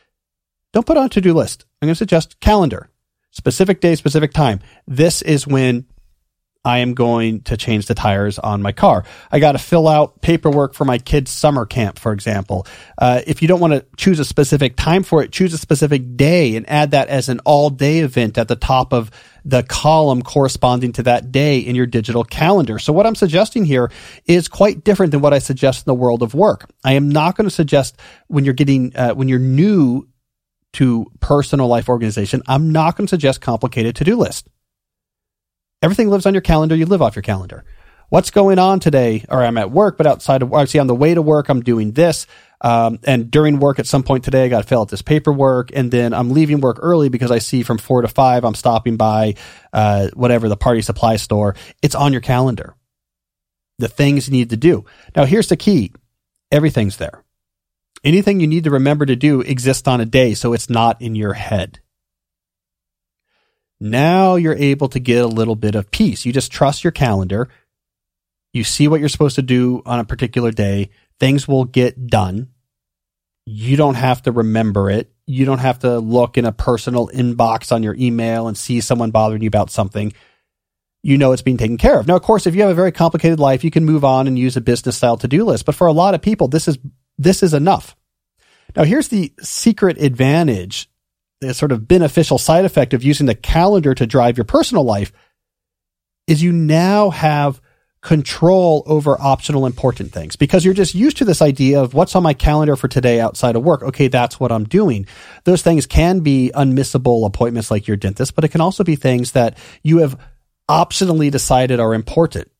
Don't 0.72 0.86
put 0.86 0.96
on 0.96 1.06
a 1.06 1.08
to 1.10 1.20
do 1.20 1.32
list. 1.32 1.64
I'm 1.80 1.86
going 1.86 1.92
to 1.94 1.98
suggest 1.98 2.40
calendar, 2.40 2.90
specific 3.30 3.80
day, 3.80 3.94
specific 3.94 4.32
time. 4.32 4.60
This 4.88 5.22
is 5.22 5.46
when 5.46 5.86
I 6.64 6.78
am 6.78 6.94
going 6.94 7.42
to 7.42 7.56
change 7.56 7.86
the 7.86 7.94
tires 7.94 8.38
on 8.38 8.62
my 8.62 8.72
car. 8.72 9.04
I 9.30 9.38
got 9.38 9.52
to 9.52 9.58
fill 9.58 9.86
out 9.86 10.22
paperwork 10.22 10.74
for 10.74 10.84
my 10.84 10.98
kids' 10.98 11.30
summer 11.30 11.66
camp, 11.66 11.98
for 11.98 12.12
example. 12.12 12.66
Uh, 12.96 13.20
if 13.26 13.42
you 13.42 13.48
don't 13.48 13.60
want 13.60 13.74
to 13.74 13.84
choose 13.96 14.18
a 14.18 14.24
specific 14.24 14.76
time 14.76 15.02
for 15.02 15.22
it, 15.22 15.30
choose 15.30 15.52
a 15.52 15.58
specific 15.58 16.16
day 16.16 16.56
and 16.56 16.68
add 16.68 16.92
that 16.92 17.08
as 17.08 17.28
an 17.28 17.40
all 17.40 17.68
day 17.68 17.98
event 17.98 18.38
at 18.38 18.48
the 18.48 18.56
top 18.56 18.92
of 18.94 19.10
the 19.44 19.62
column 19.62 20.22
corresponding 20.22 20.92
to 20.92 21.02
that 21.02 21.30
day 21.30 21.58
in 21.58 21.76
your 21.76 21.86
digital 21.86 22.24
calendar. 22.24 22.78
So 22.78 22.94
what 22.94 23.06
I'm 23.06 23.14
suggesting 23.14 23.66
here 23.66 23.90
is 24.24 24.48
quite 24.48 24.84
different 24.84 25.12
than 25.12 25.20
what 25.20 25.34
I 25.34 25.40
suggest 25.40 25.86
in 25.86 25.90
the 25.90 25.94
world 25.94 26.22
of 26.22 26.32
work. 26.32 26.70
I 26.82 26.94
am 26.94 27.10
not 27.10 27.36
going 27.36 27.46
to 27.46 27.54
suggest 27.54 27.98
when 28.28 28.46
you're 28.46 28.54
getting, 28.54 28.96
uh, 28.96 29.12
when 29.12 29.28
you're 29.28 29.38
new 29.38 30.08
to 30.74 31.06
personal 31.20 31.68
life 31.68 31.90
organization, 31.90 32.42
I'm 32.46 32.72
not 32.72 32.96
going 32.96 33.06
to 33.06 33.10
suggest 33.10 33.42
complicated 33.42 33.96
to 33.96 34.04
do 34.04 34.16
list. 34.16 34.48
Everything 35.84 36.08
lives 36.08 36.24
on 36.24 36.32
your 36.32 36.40
calendar. 36.40 36.74
You 36.74 36.86
live 36.86 37.02
off 37.02 37.14
your 37.14 37.22
calendar. 37.22 37.62
What's 38.08 38.30
going 38.30 38.58
on 38.58 38.80
today? 38.80 39.26
Or 39.28 39.44
I'm 39.44 39.58
at 39.58 39.70
work, 39.70 39.98
but 39.98 40.06
outside 40.06 40.40
of, 40.40 40.50
I 40.54 40.64
see 40.64 40.78
on 40.78 40.86
the 40.86 40.94
way 40.94 41.12
to 41.12 41.20
work, 41.20 41.50
I'm 41.50 41.60
doing 41.60 41.92
this. 41.92 42.26
Um, 42.62 43.00
and 43.04 43.30
during 43.30 43.58
work 43.58 43.78
at 43.78 43.86
some 43.86 44.02
point 44.02 44.24
today, 44.24 44.46
I 44.46 44.48
got 44.48 44.62
to 44.62 44.66
fill 44.66 44.80
out 44.80 44.88
this 44.88 45.02
paperwork. 45.02 45.72
And 45.74 45.90
then 45.90 46.14
I'm 46.14 46.30
leaving 46.30 46.62
work 46.62 46.78
early 46.80 47.10
because 47.10 47.30
I 47.30 47.38
see 47.38 47.62
from 47.62 47.76
four 47.76 48.00
to 48.00 48.08
five, 48.08 48.46
I'm 48.46 48.54
stopping 48.54 48.96
by, 48.96 49.34
uh, 49.74 50.08
whatever 50.14 50.48
the 50.48 50.56
party 50.56 50.80
supply 50.80 51.16
store. 51.16 51.54
It's 51.82 51.94
on 51.94 52.12
your 52.12 52.22
calendar. 52.22 52.76
The 53.78 53.88
things 53.88 54.26
you 54.26 54.32
need 54.32 54.50
to 54.50 54.56
do. 54.56 54.86
Now, 55.14 55.26
here's 55.26 55.48
the 55.48 55.56
key. 55.58 55.92
Everything's 56.50 56.96
there. 56.96 57.22
Anything 58.04 58.40
you 58.40 58.46
need 58.46 58.64
to 58.64 58.70
remember 58.70 59.04
to 59.04 59.16
do 59.16 59.42
exists 59.42 59.86
on 59.86 60.00
a 60.00 60.06
day, 60.06 60.32
so 60.32 60.54
it's 60.54 60.70
not 60.70 61.02
in 61.02 61.14
your 61.14 61.34
head. 61.34 61.80
Now 63.80 64.36
you're 64.36 64.54
able 64.54 64.88
to 64.88 65.00
get 65.00 65.24
a 65.24 65.28
little 65.28 65.56
bit 65.56 65.74
of 65.74 65.90
peace. 65.90 66.24
You 66.24 66.32
just 66.32 66.52
trust 66.52 66.84
your 66.84 66.92
calendar. 66.92 67.48
You 68.52 68.64
see 68.64 68.88
what 68.88 69.00
you're 69.00 69.08
supposed 69.08 69.36
to 69.36 69.42
do 69.42 69.82
on 69.84 69.98
a 69.98 70.04
particular 70.04 70.52
day. 70.52 70.90
Things 71.18 71.48
will 71.48 71.64
get 71.64 72.06
done. 72.06 72.50
You 73.46 73.76
don't 73.76 73.96
have 73.96 74.22
to 74.22 74.32
remember 74.32 74.90
it. 74.90 75.12
You 75.26 75.44
don't 75.44 75.58
have 75.58 75.80
to 75.80 75.98
look 75.98 76.38
in 76.38 76.44
a 76.44 76.52
personal 76.52 77.08
inbox 77.08 77.72
on 77.72 77.82
your 77.82 77.94
email 77.94 78.46
and 78.46 78.56
see 78.56 78.80
someone 78.80 79.10
bothering 79.10 79.42
you 79.42 79.48
about 79.48 79.70
something. 79.70 80.12
You 81.02 81.18
know 81.18 81.32
it's 81.32 81.42
being 81.42 81.58
taken 81.58 81.76
care 81.76 81.98
of. 81.98 82.06
Now, 82.06 82.16
of 82.16 82.22
course, 82.22 82.46
if 82.46 82.54
you 82.54 82.62
have 82.62 82.70
a 82.70 82.74
very 82.74 82.92
complicated 82.92 83.38
life, 83.38 83.64
you 83.64 83.70
can 83.70 83.84
move 83.84 84.04
on 84.04 84.26
and 84.26 84.38
use 84.38 84.56
a 84.56 84.62
business 84.62 84.96
style 84.96 85.18
to 85.18 85.28
do 85.28 85.44
list. 85.44 85.66
But 85.66 85.74
for 85.74 85.86
a 85.86 85.92
lot 85.92 86.14
of 86.14 86.22
people, 86.22 86.48
this 86.48 86.68
is 86.68 86.78
this 87.18 87.42
is 87.42 87.52
enough. 87.52 87.94
Now, 88.74 88.84
here's 88.84 89.08
the 89.08 89.32
secret 89.40 89.98
advantage, 90.00 90.88
the 91.46 91.54
sort 91.54 91.72
of 91.72 91.88
beneficial 91.88 92.38
side 92.38 92.64
effect 92.64 92.94
of 92.94 93.02
using 93.02 93.26
the 93.26 93.34
calendar 93.34 93.94
to 93.94 94.06
drive 94.06 94.36
your 94.36 94.44
personal 94.44 94.84
life 94.84 95.12
is 96.26 96.42
you 96.42 96.52
now 96.52 97.10
have 97.10 97.60
control 98.00 98.82
over 98.86 99.18
optional 99.18 99.64
important 99.64 100.12
things 100.12 100.36
because 100.36 100.64
you're 100.64 100.74
just 100.74 100.94
used 100.94 101.16
to 101.16 101.24
this 101.24 101.40
idea 101.40 101.80
of 101.80 101.94
what's 101.94 102.14
on 102.14 102.22
my 102.22 102.34
calendar 102.34 102.76
for 102.76 102.86
today 102.86 103.18
outside 103.18 103.56
of 103.56 103.64
work. 103.64 103.82
Okay, 103.82 104.08
that's 104.08 104.38
what 104.38 104.52
I'm 104.52 104.64
doing. 104.64 105.06
Those 105.44 105.62
things 105.62 105.86
can 105.86 106.20
be 106.20 106.50
unmissable 106.54 107.26
appointments 107.26 107.70
like 107.70 107.86
your 107.86 107.96
dentist, 107.96 108.34
but 108.34 108.44
it 108.44 108.48
can 108.48 108.60
also 108.60 108.84
be 108.84 108.96
things 108.96 109.32
that 109.32 109.56
you 109.82 109.98
have 109.98 110.18
optionally 110.68 111.30
decided 111.30 111.80
are 111.80 111.94
important. 111.94 112.50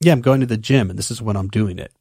Yeah, 0.00 0.12
I'm 0.12 0.22
going 0.22 0.40
to 0.40 0.46
the 0.46 0.56
gym 0.56 0.90
and 0.90 0.98
this 0.98 1.10
is 1.10 1.20
when 1.20 1.36
I'm 1.36 1.48
doing 1.48 1.78
it 1.78 1.92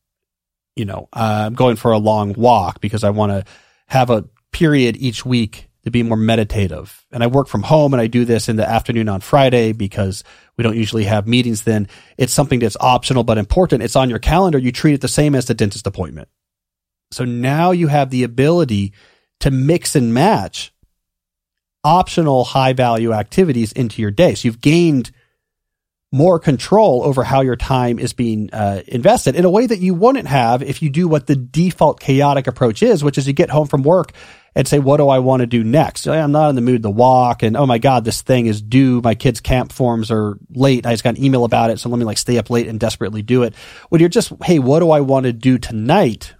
you 0.75 0.85
know, 0.85 1.07
uh, 1.13 1.43
I'm 1.45 1.53
going 1.53 1.75
for 1.75 1.91
a 1.91 1.97
long 1.97 2.33
walk 2.33 2.81
because 2.81 3.03
I 3.03 3.11
want 3.11 3.31
to 3.31 3.51
have 3.87 4.09
a 4.09 4.25
period 4.51 4.97
each 4.97 5.25
week 5.25 5.69
to 5.85 5.91
be 5.91 6.03
more 6.03 6.17
meditative. 6.17 7.05
And 7.11 7.23
I 7.23 7.27
work 7.27 7.47
from 7.47 7.63
home 7.63 7.93
and 7.93 8.01
I 8.01 8.07
do 8.07 8.25
this 8.25 8.47
in 8.47 8.55
the 8.55 8.67
afternoon 8.67 9.09
on 9.09 9.21
Friday 9.21 9.73
because 9.73 10.23
we 10.57 10.63
don't 10.63 10.77
usually 10.77 11.03
have 11.03 11.27
meetings 11.27 11.63
then. 11.63 11.87
It's 12.17 12.33
something 12.33 12.59
that's 12.59 12.77
optional 12.79 13.23
but 13.23 13.37
important. 13.37 13.83
It's 13.83 13.95
on 13.95 14.09
your 14.09 14.19
calendar. 14.19 14.57
You 14.57 14.71
treat 14.71 14.93
it 14.93 15.01
the 15.01 15.07
same 15.07 15.35
as 15.35 15.45
the 15.45 15.53
dentist 15.53 15.85
appointment. 15.85 16.29
So 17.11 17.25
now 17.25 17.71
you 17.71 17.87
have 17.87 18.09
the 18.09 18.23
ability 18.23 18.93
to 19.41 19.51
mix 19.51 19.95
and 19.95 20.13
match 20.13 20.73
optional 21.83 22.45
high 22.45 22.73
value 22.73 23.11
activities 23.11 23.73
into 23.73 24.01
your 24.01 24.11
day. 24.11 24.35
So 24.35 24.47
you've 24.47 24.61
gained 24.61 25.11
more 26.13 26.39
control 26.39 27.03
over 27.03 27.23
how 27.23 27.41
your 27.41 27.55
time 27.55 27.99
is 27.99 28.13
being 28.13 28.49
uh, 28.53 28.83
invested 28.87 29.35
in 29.35 29.45
a 29.45 29.49
way 29.49 29.65
that 29.65 29.79
you 29.79 29.95
wouldn't 29.95 30.27
have 30.27 30.61
if 30.61 30.81
you 30.81 30.89
do 30.89 31.07
what 31.07 31.25
the 31.25 31.35
default 31.35 31.99
chaotic 31.99 32.47
approach 32.47 32.83
is, 32.83 33.03
which 33.03 33.17
is 33.17 33.27
you 33.27 33.33
get 33.33 33.49
home 33.49 33.67
from 33.67 33.81
work 33.81 34.13
and 34.55 34.67
say, 34.67 34.79
what 34.79 34.97
do 34.97 35.09
I 35.09 35.19
want 35.19 35.41
to 35.41 35.47
do 35.47 35.63
next? 35.63 36.07
I'm 36.07 36.31
not 36.31 36.49
in 36.49 36.55
the 36.55 36.61
mood 36.61 36.83
to 36.83 36.89
walk. 36.89 37.41
And 37.41 37.57
oh 37.57 37.65
my 37.65 37.79
God, 37.79 38.05
this 38.05 38.21
thing 38.21 38.45
is 38.45 38.61
due. 38.61 39.01
My 39.01 39.15
kids' 39.15 39.41
camp 39.41 39.71
forms 39.71 40.11
are 40.11 40.37
late. 40.49 40.85
I 40.85 40.93
just 40.93 41.03
got 41.03 41.17
an 41.17 41.23
email 41.23 41.43
about 41.43 41.71
it. 41.71 41.79
So 41.79 41.89
let 41.89 41.97
me 41.97 42.05
like 42.05 42.17
stay 42.19 42.37
up 42.37 42.49
late 42.49 42.67
and 42.67 42.79
desperately 42.79 43.21
do 43.21 43.43
it. 43.43 43.55
When 43.89 43.99
you're 43.99 44.09
just, 44.09 44.31
hey, 44.43 44.59
what 44.59 44.79
do 44.79 44.91
I 44.91 45.01
want 45.01 45.25
to 45.25 45.33
do 45.33 45.57
tonight? 45.57 46.35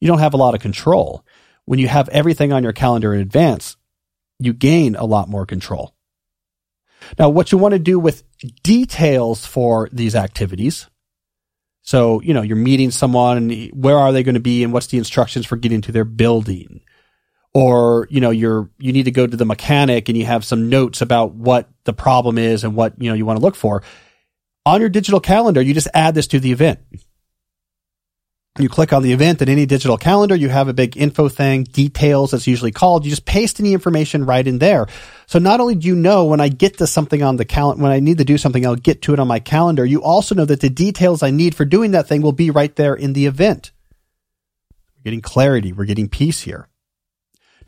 You 0.00 0.08
don't 0.08 0.18
have 0.18 0.34
a 0.34 0.38
lot 0.38 0.54
of 0.54 0.60
control. 0.60 1.24
When 1.64 1.78
you 1.78 1.88
have 1.88 2.08
everything 2.10 2.52
on 2.52 2.62
your 2.62 2.72
calendar 2.72 3.14
in 3.14 3.20
advance, 3.20 3.76
you 4.38 4.52
gain 4.52 4.94
a 4.96 5.04
lot 5.04 5.28
more 5.28 5.46
control. 5.46 5.94
Now, 7.18 7.30
what 7.30 7.52
you 7.52 7.58
want 7.58 7.72
to 7.72 7.78
do 7.78 7.98
with 7.98 8.24
details 8.62 9.46
for 9.46 9.88
these 9.92 10.14
activities. 10.14 10.88
So, 11.82 12.20
you 12.20 12.34
know, 12.34 12.42
you're 12.42 12.56
meeting 12.56 12.90
someone, 12.90 13.70
where 13.72 13.98
are 13.98 14.12
they 14.12 14.22
going 14.22 14.34
to 14.34 14.40
be 14.40 14.62
and 14.62 14.72
what's 14.72 14.88
the 14.88 14.98
instructions 14.98 15.46
for 15.46 15.56
getting 15.56 15.80
to 15.82 15.92
their 15.92 16.04
building? 16.04 16.82
Or, 17.52 18.06
you 18.10 18.20
know, 18.20 18.30
you're, 18.30 18.70
you 18.78 18.92
need 18.92 19.04
to 19.04 19.10
go 19.10 19.26
to 19.26 19.36
the 19.36 19.44
mechanic 19.44 20.08
and 20.08 20.16
you 20.16 20.24
have 20.24 20.44
some 20.44 20.68
notes 20.68 21.00
about 21.00 21.34
what 21.34 21.68
the 21.84 21.92
problem 21.92 22.38
is 22.38 22.62
and 22.62 22.76
what, 22.76 22.94
you 23.02 23.10
know, 23.10 23.14
you 23.14 23.26
want 23.26 23.38
to 23.38 23.42
look 23.42 23.56
for. 23.56 23.82
On 24.66 24.80
your 24.80 24.90
digital 24.90 25.20
calendar, 25.20 25.60
you 25.60 25.74
just 25.74 25.88
add 25.92 26.14
this 26.14 26.28
to 26.28 26.38
the 26.38 26.52
event. 26.52 26.78
You 28.58 28.68
click 28.68 28.92
on 28.92 29.02
the 29.02 29.12
event 29.12 29.40
in 29.40 29.48
any 29.48 29.64
digital 29.64 29.96
calendar, 29.96 30.34
you 30.34 30.48
have 30.48 30.68
a 30.68 30.74
big 30.74 30.96
info 30.96 31.28
thing, 31.28 31.64
details, 31.64 32.32
that's 32.32 32.48
usually 32.48 32.72
called. 32.72 33.04
You 33.04 33.10
just 33.10 33.24
paste 33.24 33.60
any 33.60 33.72
information 33.72 34.26
right 34.26 34.46
in 34.46 34.58
there. 34.58 34.86
So 35.26 35.38
not 35.38 35.60
only 35.60 35.76
do 35.76 35.86
you 35.86 35.94
know 35.94 36.26
when 36.26 36.40
I 36.40 36.48
get 36.48 36.78
to 36.78 36.86
something 36.86 37.22
on 37.22 37.36
the 37.36 37.44
calendar, 37.44 37.82
when 37.82 37.92
I 37.92 38.00
need 38.00 38.18
to 38.18 38.24
do 38.24 38.36
something, 38.36 38.66
I'll 38.66 38.74
get 38.76 39.02
to 39.02 39.12
it 39.12 39.20
on 39.20 39.28
my 39.28 39.38
calendar. 39.38 39.84
You 39.84 40.02
also 40.02 40.34
know 40.34 40.44
that 40.44 40.60
the 40.60 40.68
details 40.68 41.22
I 41.22 41.30
need 41.30 41.54
for 41.54 41.64
doing 41.64 41.92
that 41.92 42.08
thing 42.08 42.22
will 42.22 42.32
be 42.32 42.50
right 42.50 42.74
there 42.74 42.94
in 42.94 43.12
the 43.12 43.26
event. 43.26 43.70
We're 44.96 45.04
getting 45.04 45.22
clarity. 45.22 45.72
We're 45.72 45.84
getting 45.84 46.08
peace 46.08 46.40
here. 46.40 46.68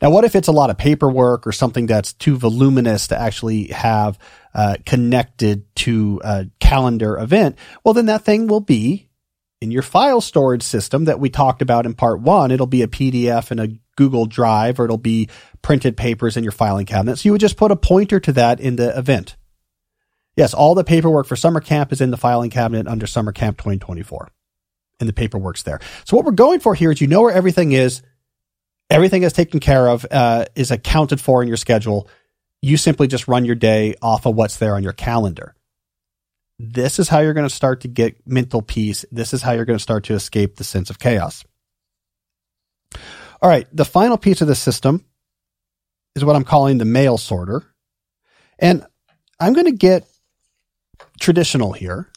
Now, 0.01 0.09
what 0.09 0.25
if 0.25 0.35
it's 0.35 0.47
a 0.47 0.53
lot 0.53 0.69
of 0.69 0.77
paperwork 0.77 1.47
or 1.47 1.51
something 1.51 1.85
that's 1.85 2.13
too 2.13 2.37
voluminous 2.37 3.07
to 3.07 3.19
actually 3.19 3.67
have 3.67 4.17
uh, 4.53 4.77
connected 4.85 5.65
to 5.77 6.21
a 6.23 6.47
calendar 6.59 7.17
event? 7.17 7.57
Well, 7.83 7.93
then 7.93 8.07
that 8.07 8.23
thing 8.23 8.47
will 8.47 8.59
be 8.59 9.09
in 9.63 9.71
your 9.71 9.81
file 9.81 10.19
storage 10.19 10.61
system 10.61 11.05
that 11.05 11.21
we 11.21 11.29
talked 11.29 11.61
about 11.61 11.85
in 11.85 11.93
part 11.93 12.19
one, 12.19 12.51
it'll 12.51 12.67
be 12.67 12.81
a 12.81 12.87
PDF 12.87 13.49
in 13.49 13.59
a 13.59 13.69
Google 13.95 14.25
Drive 14.25 14.77
or 14.77 14.83
it'll 14.83 14.97
be 14.97 15.29
printed 15.61 15.95
papers 15.95 16.35
in 16.35 16.43
your 16.43 16.51
filing 16.51 16.85
cabinet. 16.85 17.17
So 17.17 17.27
you 17.27 17.31
would 17.31 17.41
just 17.41 17.55
put 17.55 17.71
a 17.71 17.77
pointer 17.77 18.19
to 18.19 18.33
that 18.33 18.59
in 18.59 18.75
the 18.75 18.97
event. 18.97 19.37
Yes, 20.35 20.53
all 20.53 20.75
the 20.75 20.83
paperwork 20.83 21.27
for 21.27 21.37
summer 21.37 21.61
camp 21.61 21.93
is 21.93 22.01
in 22.01 22.11
the 22.11 22.17
filing 22.17 22.49
cabinet 22.49 22.87
under 22.87 23.07
summer 23.07 23.31
camp 23.31 23.57
2024 23.57 24.29
and 24.99 25.07
the 25.07 25.13
paperwork's 25.13 25.63
there. 25.63 25.79
So 26.05 26.17
what 26.17 26.25
we're 26.25 26.31
going 26.33 26.59
for 26.59 26.75
here 26.75 26.91
is 26.91 26.99
you 26.99 27.07
know 27.07 27.21
where 27.21 27.31
everything 27.33 27.71
is. 27.71 28.01
Everything 28.89 29.23
is 29.23 29.33
taken 29.33 29.59
care 29.59 29.87
of, 29.87 30.05
uh, 30.11 30.45
is 30.55 30.71
accounted 30.71 31.19
for 31.19 31.41
in 31.41 31.47
your 31.47 31.57
schedule. 31.57 32.07
You 32.61 32.77
simply 32.77 33.07
just 33.07 33.27
run 33.27 33.45
your 33.45 33.55
day 33.55 33.95
off 34.01 34.25
of 34.25 34.35
what's 34.35 34.57
there 34.57 34.75
on 34.75 34.83
your 34.83 34.93
calendar. 34.93 35.55
This 36.59 36.99
is 36.99 37.09
how 37.09 37.19
you're 37.19 37.33
going 37.33 37.47
to 37.47 37.53
start 37.53 37.81
to 37.81 37.87
get 37.87 38.25
mental 38.27 38.61
peace. 38.61 39.05
This 39.11 39.33
is 39.33 39.41
how 39.41 39.51
you're 39.51 39.65
going 39.65 39.79
to 39.79 39.83
start 39.83 40.05
to 40.05 40.13
escape 40.13 40.55
the 40.55 40.63
sense 40.63 40.89
of 40.89 40.99
chaos. 40.99 41.43
All 43.41 43.49
right. 43.49 43.67
The 43.73 43.85
final 43.85 44.17
piece 44.17 44.41
of 44.41 44.47
the 44.47 44.55
system 44.55 45.03
is 46.15 46.23
what 46.23 46.35
I'm 46.35 46.45
calling 46.45 46.77
the 46.77 46.85
mail 46.85 47.17
sorter. 47.17 47.63
And 48.59 48.85
I'm 49.39 49.53
going 49.53 49.65
to 49.65 49.71
get 49.71 50.07
traditional 51.19 51.73
here. 51.73 52.07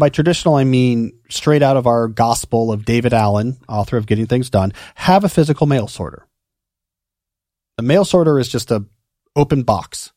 And 0.00 0.06
by 0.06 0.08
traditional, 0.08 0.54
I 0.54 0.64
mean 0.64 1.12
straight 1.28 1.62
out 1.62 1.76
of 1.76 1.86
our 1.86 2.08
gospel 2.08 2.72
of 2.72 2.86
David 2.86 3.12
Allen, 3.12 3.58
author 3.68 3.98
of 3.98 4.06
Getting 4.06 4.26
Things 4.26 4.48
Done, 4.48 4.72
have 4.94 5.24
a 5.24 5.28
physical 5.28 5.66
mail 5.66 5.88
sorter. 5.88 6.26
The 7.76 7.82
mail 7.82 8.06
sorter 8.06 8.38
is 8.38 8.48
just 8.48 8.70
a 8.70 8.86
open 9.36 9.62
box. 9.62 10.12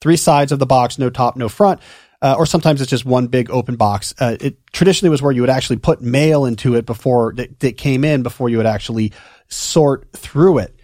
Three 0.00 0.16
sides 0.16 0.52
of 0.52 0.60
the 0.60 0.66
box, 0.66 0.98
no 0.98 1.10
top, 1.10 1.36
no 1.36 1.48
front 1.48 1.80
uh, 2.24 2.36
or 2.38 2.46
sometimes 2.46 2.80
it's 2.80 2.88
just 2.88 3.04
one 3.04 3.26
big 3.26 3.50
open 3.50 3.76
box. 3.76 4.14
Uh, 4.18 4.36
it 4.40 4.56
traditionally 4.72 5.10
was 5.10 5.20
where 5.20 5.30
you 5.30 5.42
would 5.42 5.50
actually 5.50 5.76
put 5.76 6.00
mail 6.00 6.46
into 6.46 6.74
it 6.74 6.86
before 6.86 7.34
that, 7.34 7.60
that 7.60 7.76
came 7.76 8.02
in 8.02 8.22
before 8.22 8.48
you 8.48 8.56
would 8.56 8.66
actually 8.66 9.12
sort 9.48 10.10
through 10.12 10.56
it. 10.56 10.74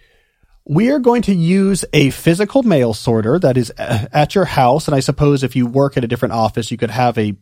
We 0.67 0.91
are 0.91 0.99
going 0.99 1.23
to 1.23 1.33
use 1.33 1.83
a 1.93 2.11
physical 2.11 2.61
mail 2.61 2.93
sorter 2.93 3.39
that 3.39 3.57
is 3.57 3.73
uh, 3.79 4.05
at 4.13 4.35
your 4.35 4.45
house. 4.45 4.87
And 4.87 4.93
I 4.93 4.99
suppose 4.99 5.41
if 5.41 5.55
you 5.55 5.65
work 5.65 5.97
at 5.97 6.03
a 6.03 6.07
different 6.07 6.33
office, 6.33 6.69
you 6.69 6.77
could 6.77 6.91
have 6.91 7.17
a 7.17 7.35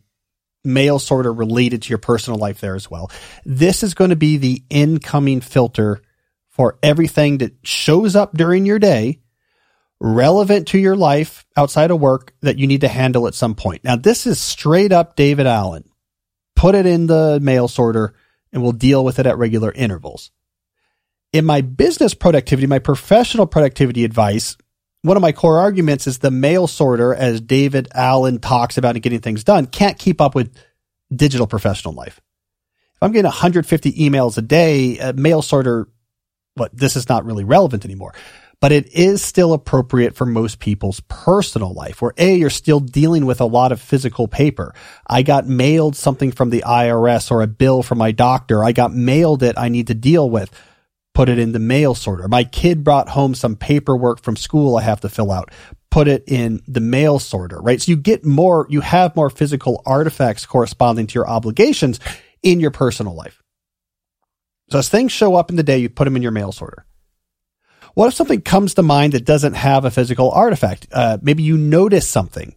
mail 0.64 0.98
sorter 0.98 1.32
related 1.32 1.82
to 1.82 1.88
your 1.88 1.98
personal 1.98 2.38
life 2.38 2.60
there 2.60 2.74
as 2.74 2.90
well. 2.90 3.10
This 3.44 3.82
is 3.82 3.94
going 3.94 4.10
to 4.10 4.16
be 4.16 4.36
the 4.36 4.62
incoming 4.70 5.40
filter 5.40 6.02
for 6.48 6.78
everything 6.82 7.38
that 7.38 7.54
shows 7.62 8.16
up 8.16 8.34
during 8.34 8.66
your 8.66 8.78
day 8.78 9.20
relevant 10.00 10.68
to 10.68 10.78
your 10.78 10.96
life 10.96 11.44
outside 11.56 11.90
of 11.90 12.00
work 12.00 12.34
that 12.40 12.58
you 12.58 12.66
need 12.66 12.80
to 12.80 12.88
handle 12.88 13.26
at 13.26 13.34
some 13.34 13.54
point. 13.54 13.84
Now, 13.84 13.96
this 13.96 14.26
is 14.26 14.40
straight 14.40 14.92
up 14.92 15.14
David 15.14 15.46
Allen. 15.46 15.84
Put 16.56 16.74
it 16.74 16.86
in 16.86 17.06
the 17.06 17.38
mail 17.40 17.68
sorter 17.68 18.14
and 18.52 18.62
we'll 18.62 18.72
deal 18.72 19.04
with 19.04 19.18
it 19.18 19.26
at 19.26 19.38
regular 19.38 19.70
intervals. 19.72 20.30
In 21.32 21.44
my 21.44 21.60
business 21.60 22.12
productivity, 22.14 22.66
my 22.66 22.80
professional 22.80 23.46
productivity 23.46 24.04
advice, 24.04 24.56
one 25.02 25.16
of 25.16 25.20
my 25.20 25.32
core 25.32 25.58
arguments 25.58 26.06
is 26.06 26.18
the 26.18 26.30
mail 26.30 26.66
sorter, 26.66 27.14
as 27.14 27.40
David 27.40 27.88
Allen 27.94 28.38
talks 28.38 28.76
about 28.78 28.96
in 28.96 29.02
getting 29.02 29.20
things 29.20 29.44
done, 29.44 29.66
can't 29.66 29.98
keep 29.98 30.20
up 30.20 30.34
with 30.34 30.54
digital 31.14 31.46
professional 31.46 31.94
life. 31.94 32.20
If 32.94 33.02
I'm 33.02 33.12
getting 33.12 33.24
150 33.24 33.92
emails 33.92 34.36
a 34.36 34.42
day, 34.42 34.98
a 34.98 35.12
mail 35.12 35.42
sorter, 35.42 35.88
what 36.54 36.76
this 36.76 36.96
is 36.96 37.08
not 37.08 37.24
really 37.24 37.44
relevant 37.44 37.84
anymore 37.84 38.14
but 38.60 38.72
it 38.72 38.92
is 38.92 39.22
still 39.22 39.54
appropriate 39.54 40.14
for 40.14 40.26
most 40.26 40.58
people's 40.58 41.00
personal 41.08 41.72
life 41.72 42.02
where 42.02 42.12
A, 42.18 42.36
you're 42.36 42.50
still 42.50 42.78
dealing 42.78 43.24
with 43.24 43.40
a 43.40 43.46
lot 43.46 43.72
of 43.72 43.80
physical 43.80 44.28
paper. 44.28 44.74
I 45.06 45.22
got 45.22 45.46
mailed 45.46 45.96
something 45.96 46.30
from 46.30 46.50
the 46.50 46.62
IRS 46.66 47.30
or 47.30 47.40
a 47.40 47.46
bill 47.46 47.82
from 47.82 47.98
my 47.98 48.12
doctor. 48.12 48.62
I 48.62 48.72
got 48.72 48.92
mailed 48.92 49.42
it 49.42 49.58
I 49.58 49.70
need 49.70 49.86
to 49.86 49.94
deal 49.94 50.28
with. 50.28 50.50
Put 51.14 51.28
it 51.28 51.38
in 51.38 51.52
the 51.52 51.58
mail 51.58 51.94
sorter. 51.94 52.28
My 52.28 52.44
kid 52.44 52.84
brought 52.84 53.08
home 53.10 53.34
some 53.34 53.56
paperwork 53.56 54.22
from 54.22 54.36
school 54.36 54.76
I 54.76 54.82
have 54.82 55.00
to 55.00 55.08
fill 55.08 55.32
out. 55.32 55.50
Put 55.90 56.06
it 56.08 56.24
in 56.26 56.62
the 56.68 56.80
mail 56.80 57.18
sorter, 57.18 57.60
right? 57.60 57.80
So 57.80 57.90
you 57.90 57.96
get 57.96 58.24
more, 58.24 58.66
you 58.70 58.80
have 58.80 59.16
more 59.16 59.28
physical 59.28 59.82
artifacts 59.84 60.46
corresponding 60.46 61.08
to 61.08 61.14
your 61.14 61.28
obligations 61.28 61.98
in 62.42 62.60
your 62.60 62.70
personal 62.70 63.14
life. 63.14 63.42
So 64.70 64.78
as 64.78 64.88
things 64.88 65.10
show 65.10 65.34
up 65.34 65.50
in 65.50 65.56
the 65.56 65.64
day, 65.64 65.78
you 65.78 65.88
put 65.90 66.04
them 66.04 66.14
in 66.16 66.22
your 66.22 66.30
mail 66.30 66.52
sorter. 66.52 66.86
What 67.94 68.06
if 68.06 68.14
something 68.14 68.40
comes 68.40 68.74
to 68.74 68.82
mind 68.84 69.14
that 69.14 69.24
doesn't 69.24 69.54
have 69.54 69.84
a 69.84 69.90
physical 69.90 70.30
artifact? 70.30 70.86
Uh, 70.92 71.18
maybe 71.20 71.42
you 71.42 71.58
notice 71.58 72.08
something. 72.08 72.54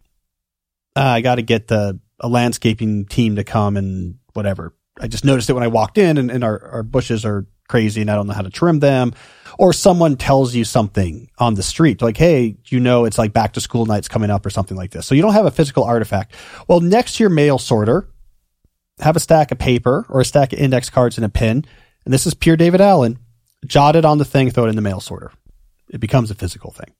Uh, 0.95 1.01
I 1.01 1.21
got 1.21 1.35
to 1.35 1.41
get 1.41 1.67
the 1.67 1.99
a 2.19 2.29
landscaping 2.29 3.05
team 3.05 3.35
to 3.35 3.43
come 3.43 3.77
and 3.77 4.19
whatever. 4.33 4.73
I 4.99 5.07
just 5.07 5.25
noticed 5.25 5.49
it 5.49 5.53
when 5.53 5.63
I 5.63 5.67
walked 5.67 5.97
in, 5.97 6.17
and, 6.17 6.31
and 6.31 6.43
our, 6.43 6.67
our 6.69 6.83
bushes 6.83 7.25
are 7.25 7.47
crazy, 7.67 8.01
and 8.01 8.09
I 8.09 8.15
don't 8.15 8.27
know 8.27 8.33
how 8.33 8.41
to 8.41 8.49
trim 8.49 8.79
them. 8.79 9.13
Or 9.59 9.71
someone 9.71 10.17
tells 10.17 10.55
you 10.55 10.65
something 10.65 11.29
on 11.37 11.53
the 11.53 11.63
street, 11.63 12.01
like, 12.01 12.17
"Hey, 12.17 12.57
you 12.67 12.79
know, 12.79 13.05
it's 13.05 13.17
like 13.19 13.33
back 13.33 13.53
to 13.53 13.61
school 13.61 13.85
nights 13.85 14.07
coming 14.07 14.31
up, 14.31 14.45
or 14.45 14.49
something 14.49 14.75
like 14.75 14.91
this." 14.91 15.05
So 15.05 15.13
you 15.13 15.21
don't 15.21 15.33
have 15.33 15.45
a 15.45 15.51
physical 15.51 15.83
artifact. 15.83 16.33
Well, 16.67 16.79
next 16.79 17.17
to 17.17 17.23
your 17.23 17.29
mail 17.29 17.59
sorter, 17.59 18.07
have 18.99 19.15
a 19.15 19.19
stack 19.19 19.51
of 19.51 19.59
paper 19.59 20.05
or 20.09 20.21
a 20.21 20.25
stack 20.25 20.53
of 20.53 20.59
index 20.59 20.89
cards 20.89 21.17
and 21.17 21.25
a 21.25 21.29
pen. 21.29 21.65
And 22.05 22.13
this 22.13 22.25
is 22.25 22.33
pure 22.33 22.57
David 22.57 22.81
Allen 22.81 23.19
jot 23.65 23.95
it 23.95 24.05
on 24.05 24.17
the 24.17 24.25
thing, 24.25 24.49
throw 24.49 24.65
it 24.65 24.69
in 24.69 24.75
the 24.75 24.81
mail 24.81 24.99
sorter. 24.99 25.31
It 25.89 25.99
becomes 25.99 26.31
a 26.31 26.35
physical 26.35 26.71
thing. 26.71 26.93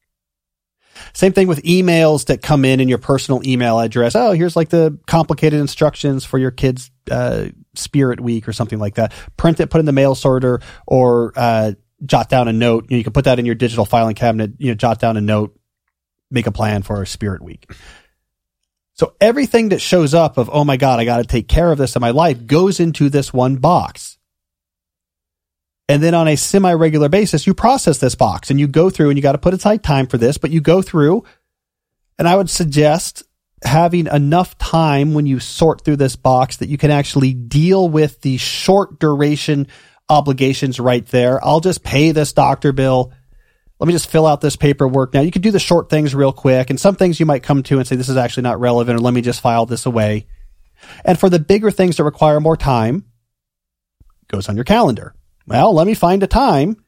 Same 1.14 1.34
thing 1.34 1.48
with 1.48 1.64
emails 1.64 2.26
that 2.26 2.42
come 2.42 2.66
in 2.66 2.80
in 2.80 2.88
your 2.88 3.00
personal 3.00 3.46
email 3.48 3.80
address. 3.80 4.16
Oh, 4.16 4.32
here's 4.32 4.56
like 4.56 4.70
the 4.70 4.98
complicated 5.08 5.60
instructions 5.60 6.24
for 6.24 6.38
your 6.38 6.52
kids' 6.52 6.92
uh, 7.10 7.48
spirit 7.76 8.20
week 8.20 8.48
or 8.48 8.54
something 8.54 8.80
like 8.80 8.96
that. 8.96 9.14
Print 9.38 9.60
it, 9.60 9.70
put 9.70 9.80
in 9.80 9.86
the 9.86 9.92
mail 9.92 10.16
sorter, 10.16 10.62
or 10.88 11.34
uh, 11.36 11.74
jot 12.06 12.30
down 12.30 12.48
a 12.48 12.54
note. 12.54 12.86
You, 12.90 12.96
know, 12.96 12.98
you 12.98 13.04
can 13.04 13.14
put 13.14 13.26
that 13.26 13.40
in 13.40 13.46
your 13.46 13.56
digital 13.56 13.86
filing 13.86 14.16
cabinet. 14.16 14.52
You 14.58 14.70
know, 14.70 14.76
jot 14.76 15.00
down 15.00 15.18
a 15.18 15.22
note, 15.22 15.58
make 16.32 16.48
a 16.48 16.52
plan 16.52 16.84
for 16.84 17.02
a 17.02 17.08
spirit 17.08 17.42
week. 17.42 17.72
So 18.96 19.16
everything 19.20 19.70
that 19.70 19.80
shows 19.80 20.14
up 20.14 20.38
of 20.38 20.50
oh 20.54 20.64
my 20.64 20.78
god, 20.78 21.00
I 21.00 21.06
got 21.06 21.18
to 21.18 21.24
take 21.24 21.48
care 21.48 21.72
of 21.72 21.78
this 21.78 21.96
in 21.96 22.00
my 22.02 22.12
life 22.12 22.46
goes 22.46 22.80
into 22.80 23.10
this 23.10 23.34
one 23.34 23.56
box. 23.58 24.18
And 25.90 26.02
then 26.02 26.14
on 26.14 26.28
a 26.28 26.38
semi 26.38 26.74
regular 26.74 27.10
basis, 27.10 27.46
you 27.46 27.54
process 27.54 27.98
this 27.98 28.16
box 28.16 28.50
and 28.50 28.60
you 28.60 28.68
go 28.68 28.90
through 28.90 29.10
and 29.10 29.18
you 29.18 29.24
got 29.24 29.34
to 29.34 29.38
put 29.38 29.54
aside 29.54 29.84
time 29.84 30.08
for 30.08 30.18
this, 30.18 30.38
but 30.38 30.52
you 30.52 30.62
go 30.62 30.82
through. 30.82 31.24
And 32.18 32.28
I 32.28 32.36
would 32.36 32.50
suggest 32.50 33.24
having 33.64 34.08
enough 34.08 34.58
time 34.58 35.14
when 35.14 35.26
you 35.26 35.40
sort 35.40 35.84
through 35.84 35.98
this 35.98 36.16
box 36.16 36.58
that 36.58 36.70
you 36.70 36.78
can 36.78 36.92
actually 36.92 37.34
deal 37.34 37.88
with 37.88 38.22
the 38.22 38.38
short 38.38 39.00
duration 39.00 39.68
obligations 40.10 40.80
right 40.80 41.06
there. 41.08 41.44
I'll 41.44 41.60
just 41.60 41.84
pay 41.84 42.12
this 42.12 42.34
doctor 42.34 42.72
bill. 42.72 43.14
Let 43.80 43.88
me 43.88 43.94
just 43.94 44.10
fill 44.10 44.28
out 44.28 44.42
this 44.42 44.56
paperwork. 44.56 45.14
Now 45.14 45.22
you 45.22 45.32
can 45.32 45.42
do 45.42 45.52
the 45.52 45.60
short 45.60 45.90
things 45.90 46.14
real 46.14 46.32
quick 46.32 46.70
and 46.70 46.80
some 46.80 46.96
things 46.96 47.20
you 47.20 47.26
might 47.26 47.44
come 47.44 47.64
to 47.64 47.78
and 47.78 47.88
say, 47.88 47.96
this 47.96 48.10
is 48.10 48.18
actually 48.18 48.44
not 48.44 48.60
relevant 48.60 49.00
or 49.00 49.02
let 49.02 49.14
me 49.14 49.22
just 49.22 49.42
file 49.42 49.66
this 49.66 49.86
away. 49.86 50.28
And 51.06 51.20
for 51.20 51.30
the 51.30 51.40
bigger 51.40 51.72
things 51.72 51.98
that 51.98 52.04
require 52.04 52.40
more 52.40 52.58
time, 52.58 53.06
goes 54.28 54.50
on 54.50 54.56
your 54.56 54.66
calendar. 54.66 55.16
Well, 55.48 55.74
let 55.74 55.88
me 55.88 55.94
find 55.94 56.24
a 56.24 56.28
time 56.28 56.83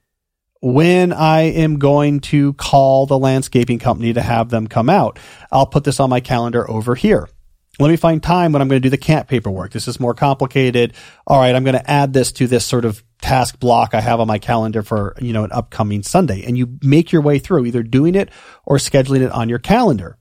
when 0.65 1.13
I 1.13 1.41
am 1.41 1.77
going 1.77 2.21
to 2.21 2.53
call 2.53 3.05
the 3.05 3.19
landscaping 3.19 3.77
company 3.77 4.13
to 4.13 4.21
have 4.23 4.49
them 4.49 4.65
come 4.65 4.89
out. 4.89 5.19
I'll 5.51 5.67
put 5.67 5.83
this 5.83 5.99
on 5.99 6.09
my 6.09 6.21
calendar 6.21 6.67
over 6.67 6.95
here. 6.95 7.29
Let 7.77 7.89
me 7.89 7.97
find 7.97 8.23
time 8.23 8.51
when 8.51 8.63
I'm 8.63 8.67
going 8.67 8.81
to 8.81 8.83
do 8.83 8.89
the 8.89 8.97
camp 8.97 9.27
paperwork. 9.27 9.73
This 9.73 9.87
is 9.87 9.99
more 9.99 10.15
complicated. 10.15 10.93
All 11.27 11.39
right, 11.39 11.53
I'm 11.53 11.63
going 11.63 11.77
to 11.77 11.87
add 11.87 12.13
this 12.13 12.31
to 12.31 12.47
this 12.47 12.65
sort 12.65 12.83
of 12.83 13.03
task 13.21 13.59
block 13.59 13.93
I 13.93 14.01
have 14.01 14.19
on 14.19 14.27
my 14.27 14.39
calendar 14.39 14.81
for, 14.81 15.15
you 15.21 15.33
know, 15.33 15.43
an 15.43 15.51
upcoming 15.51 16.01
Sunday. 16.01 16.43
And 16.43 16.57
you 16.57 16.79
make 16.81 17.11
your 17.11 17.21
way 17.21 17.37
through 17.37 17.67
either 17.67 17.83
doing 17.83 18.15
it 18.15 18.31
or 18.65 18.77
scheduling 18.77 19.21
it 19.21 19.31
on 19.31 19.49
your 19.49 19.59
calendar. 19.59 20.17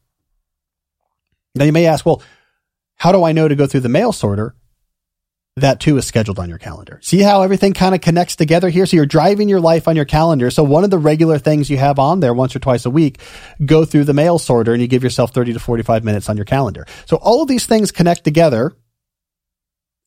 Now 1.54 1.64
you 1.64 1.72
may 1.72 1.86
ask, 1.86 2.04
well, 2.04 2.22
how 2.96 3.12
do 3.12 3.24
I 3.24 3.32
know 3.32 3.48
to 3.48 3.56
go 3.56 3.66
through 3.66 3.80
the 3.80 3.88
mail 3.88 4.12
sorter? 4.12 4.54
That 5.56 5.78
too 5.78 5.96
is 5.98 6.06
scheduled 6.06 6.40
on 6.40 6.48
your 6.48 6.58
calendar. 6.58 6.98
See 7.02 7.20
how 7.20 7.42
everything 7.42 7.74
kind 7.74 7.94
of 7.94 8.00
connects 8.00 8.34
together 8.34 8.68
here? 8.68 8.86
So 8.86 8.96
you're 8.96 9.06
driving 9.06 9.48
your 9.48 9.60
life 9.60 9.86
on 9.86 9.94
your 9.94 10.04
calendar. 10.04 10.50
So 10.50 10.64
one 10.64 10.82
of 10.82 10.90
the 10.90 10.98
regular 10.98 11.38
things 11.38 11.70
you 11.70 11.76
have 11.76 12.00
on 12.00 12.18
there 12.20 12.34
once 12.34 12.56
or 12.56 12.58
twice 12.58 12.86
a 12.86 12.90
week, 12.90 13.20
go 13.64 13.84
through 13.84 14.04
the 14.04 14.14
mail 14.14 14.40
sorter 14.40 14.72
and 14.72 14.82
you 14.82 14.88
give 14.88 15.04
yourself 15.04 15.32
30 15.32 15.52
to 15.52 15.60
45 15.60 16.02
minutes 16.02 16.28
on 16.28 16.36
your 16.36 16.44
calendar. 16.44 16.86
So 17.06 17.16
all 17.18 17.42
of 17.42 17.48
these 17.48 17.66
things 17.66 17.92
connect 17.92 18.24
together. 18.24 18.76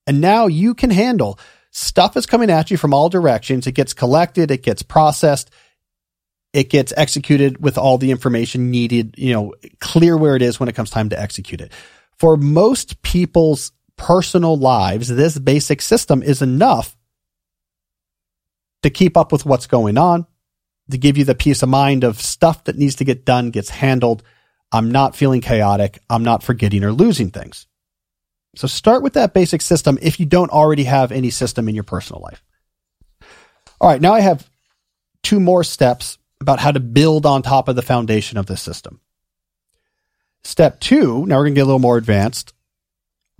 And 0.05 0.19
now 0.19 0.47
you 0.47 0.73
can 0.73 0.89
handle 0.89 1.39
stuff 1.71 2.17
is 2.17 2.25
coming 2.25 2.49
at 2.49 2.69
you 2.69 2.75
from 2.77 2.93
all 2.93 3.07
directions. 3.07 3.67
It 3.67 3.73
gets 3.73 3.93
collected. 3.93 4.51
It 4.51 4.63
gets 4.63 4.83
processed. 4.83 5.49
It 6.51 6.69
gets 6.69 6.93
executed 6.97 7.63
with 7.63 7.77
all 7.77 7.97
the 7.97 8.11
information 8.11 8.71
needed, 8.71 9.15
you 9.17 9.31
know, 9.33 9.53
clear 9.79 10.17
where 10.17 10.35
it 10.35 10.41
is 10.41 10.59
when 10.59 10.69
it 10.69 10.75
comes 10.75 10.89
time 10.89 11.09
to 11.09 11.19
execute 11.19 11.61
it. 11.61 11.71
For 12.17 12.35
most 12.35 13.01
people's 13.01 13.71
personal 13.97 14.55
lives, 14.57 15.09
this 15.09 15.37
basic 15.37 15.81
system 15.81 16.23
is 16.23 16.41
enough 16.41 16.95
to 18.83 18.89
keep 18.89 19.17
up 19.17 19.31
with 19.31 19.45
what's 19.45 19.67
going 19.67 19.97
on, 19.97 20.25
to 20.91 20.97
give 20.97 21.17
you 21.17 21.25
the 21.25 21.35
peace 21.35 21.63
of 21.63 21.69
mind 21.69 22.03
of 22.03 22.21
stuff 22.21 22.63
that 22.65 22.77
needs 22.77 22.95
to 22.95 23.03
get 23.03 23.25
done 23.25 23.49
gets 23.49 23.69
handled. 23.69 24.23
I'm 24.71 24.91
not 24.91 25.15
feeling 25.15 25.41
chaotic. 25.41 25.99
I'm 26.09 26.23
not 26.23 26.43
forgetting 26.43 26.83
or 26.83 26.91
losing 26.91 27.31
things. 27.31 27.67
So 28.55 28.67
start 28.67 29.03
with 29.03 29.13
that 29.13 29.33
basic 29.33 29.61
system 29.61 29.99
if 30.01 30.19
you 30.19 30.25
don't 30.25 30.51
already 30.51 30.85
have 30.85 31.11
any 31.11 31.29
system 31.29 31.67
in 31.67 31.75
your 31.75 31.83
personal 31.83 32.21
life. 32.21 32.43
All 33.79 33.89
right, 33.89 34.01
now 34.01 34.13
I 34.13 34.21
have 34.21 34.49
two 35.21 35.39
more 35.39 35.63
steps 35.63 36.17
about 36.39 36.59
how 36.59 36.71
to 36.71 36.79
build 36.79 37.25
on 37.25 37.41
top 37.41 37.67
of 37.67 37.75
the 37.75 37.81
foundation 37.81 38.37
of 38.37 38.45
this 38.45 38.61
system. 38.61 39.01
Step 40.43 40.79
two, 40.79 41.25
now 41.25 41.35
we're 41.35 41.43
going 41.43 41.55
to 41.55 41.59
get 41.59 41.63
a 41.63 41.65
little 41.65 41.79
more 41.79 41.97
advanced 41.97 42.53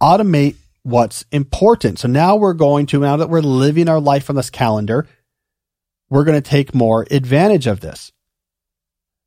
automate 0.01 0.55
what's 0.83 1.25
important. 1.31 1.99
So 1.99 2.07
now 2.07 2.35
we're 2.35 2.53
going 2.53 2.85
to, 2.87 2.99
now 2.99 3.17
that 3.17 3.29
we're 3.29 3.41
living 3.41 3.89
our 3.89 3.99
life 3.99 4.29
on 4.29 4.35
this 4.35 4.49
calendar, 4.49 5.07
we're 6.09 6.23
going 6.23 6.41
to 6.41 6.49
take 6.49 6.73
more 6.73 7.05
advantage 7.11 7.67
of 7.67 7.81
this. 7.81 8.11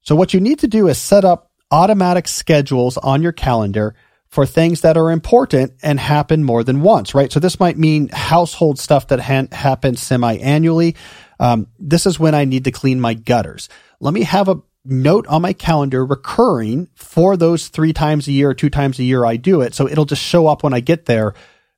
So 0.03 0.17
what 0.17 0.33
you 0.33 0.41
need 0.41 0.61
to 0.61 0.69
do 0.69 0.89
is 0.89 0.97
set 0.97 1.25
up 1.25 1.51
automatic 1.71 2.27
schedules 2.27 2.97
on 2.97 3.23
your 3.23 3.33
calendar 3.33 3.95
for 4.29 4.47
things 4.47 4.81
that 4.83 4.97
are 4.97 5.11
important 5.11 5.73
and 5.83 5.99
happen 5.99 6.45
more 6.45 6.65
than 6.65 6.83
once, 6.83 7.15
right? 7.15 7.31
So 7.33 7.41
this 7.41 7.61
might 7.61 7.77
mean 7.77 8.09
household 8.09 8.79
stuff 8.79 9.09
that 9.09 9.21
ha- 9.21 9.49
happens 9.53 10.01
semi-annually. 10.01 10.97
Um, 11.39 11.67
this 11.79 12.07
is 12.07 12.19
when 12.19 12.35
I 12.35 12.45
need 12.45 12.65
to 12.65 12.71
clean 12.71 13.01
my 13.01 13.15
gutters. 13.15 13.69
Let 13.99 14.15
me 14.15 14.23
have 14.23 14.49
a 14.49 14.57
note 14.85 15.27
on 15.27 15.43
my 15.43 15.53
calendar 15.53 16.05
recurring 16.05 16.89
for 16.95 17.37
those 17.37 17.69
three 17.69 17.93
times 17.93 18.27
a 18.29 18.33
year 18.33 18.55
two 18.55 18.71
times 18.71 18.99
a 18.99 19.05
year 19.05 19.25
I 19.25 19.37
do 19.37 19.61
it. 19.61 19.75
So 19.75 19.89
it'll 19.89 20.05
just 20.05 20.23
show 20.23 20.47
up 20.47 20.63
when 20.63 20.73
I 20.73 20.81
get 20.81 21.07
there, 21.07 21.35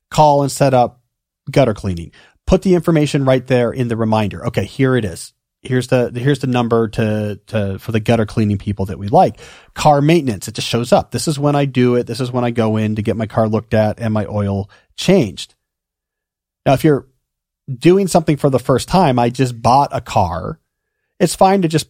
call 0.09 0.41
and 0.41 0.51
set 0.51 0.73
up 0.73 1.01
gutter 1.51 1.73
cleaning. 1.73 2.11
Put 2.45 2.61
the 2.61 2.75
information 2.75 3.25
right 3.25 3.45
there 3.45 3.71
in 3.71 3.87
the 3.87 3.97
reminder. 3.97 4.45
Okay, 4.47 4.65
here 4.65 4.95
it 4.95 5.05
is. 5.05 5.33
Here's 5.61 5.87
the 5.87 6.11
here's 6.13 6.39
the 6.39 6.47
number 6.47 6.89
to 6.89 7.39
to 7.47 7.79
for 7.79 7.93
the 7.93 8.01
gutter 8.01 8.25
cleaning 8.25 8.57
people 8.57 8.85
that 8.87 8.99
we 8.99 9.07
like. 9.07 9.39
Car 9.73 10.01
maintenance, 10.01 10.49
it 10.49 10.55
just 10.55 10.67
shows 10.67 10.91
up. 10.91 11.11
This 11.11 11.27
is 11.27 11.39
when 11.39 11.55
I 11.55 11.63
do 11.63 11.95
it. 11.95 12.05
This 12.05 12.19
is 12.19 12.33
when 12.33 12.43
I 12.43 12.51
go 12.51 12.75
in 12.75 12.95
to 12.95 13.01
get 13.01 13.15
my 13.15 13.27
car 13.27 13.47
looked 13.47 13.73
at 13.73 13.99
and 13.99 14.13
my 14.13 14.25
oil 14.25 14.69
changed. 14.97 15.55
Now, 16.65 16.73
if 16.73 16.83
you're 16.83 17.07
doing 17.73 18.07
something 18.07 18.35
for 18.35 18.49
the 18.49 18.59
first 18.59 18.89
time, 18.89 19.17
I 19.17 19.29
just 19.29 19.61
bought 19.61 19.89
a 19.93 20.01
car. 20.01 20.59
It's 21.17 21.35
fine 21.35 21.61
to 21.61 21.69
just 21.69 21.87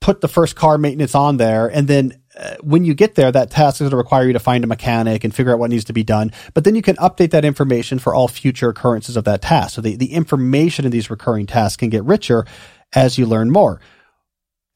put 0.00 0.20
the 0.20 0.28
first 0.28 0.56
car 0.56 0.78
maintenance 0.78 1.14
on 1.14 1.36
there. 1.36 1.68
And 1.68 1.88
then 1.88 2.20
uh, 2.38 2.56
when 2.60 2.84
you 2.84 2.94
get 2.94 3.14
there, 3.14 3.32
that 3.32 3.50
task 3.50 3.76
is 3.76 3.80
going 3.80 3.90
to 3.90 3.96
require 3.96 4.26
you 4.26 4.34
to 4.34 4.38
find 4.38 4.62
a 4.62 4.66
mechanic 4.66 5.24
and 5.24 5.34
figure 5.34 5.52
out 5.52 5.58
what 5.58 5.70
needs 5.70 5.84
to 5.84 5.92
be 5.92 6.04
done. 6.04 6.32
But 6.54 6.64
then 6.64 6.74
you 6.74 6.82
can 6.82 6.96
update 6.96 7.30
that 7.30 7.44
information 7.44 7.98
for 7.98 8.14
all 8.14 8.28
future 8.28 8.68
occurrences 8.68 9.16
of 9.16 9.24
that 9.24 9.42
task. 9.42 9.74
So 9.74 9.80
the, 9.80 9.96
the 9.96 10.12
information 10.12 10.84
in 10.84 10.90
these 10.90 11.10
recurring 11.10 11.46
tasks 11.46 11.76
can 11.76 11.88
get 11.88 12.04
richer 12.04 12.46
as 12.94 13.18
you 13.18 13.26
learn 13.26 13.50
more. 13.50 13.80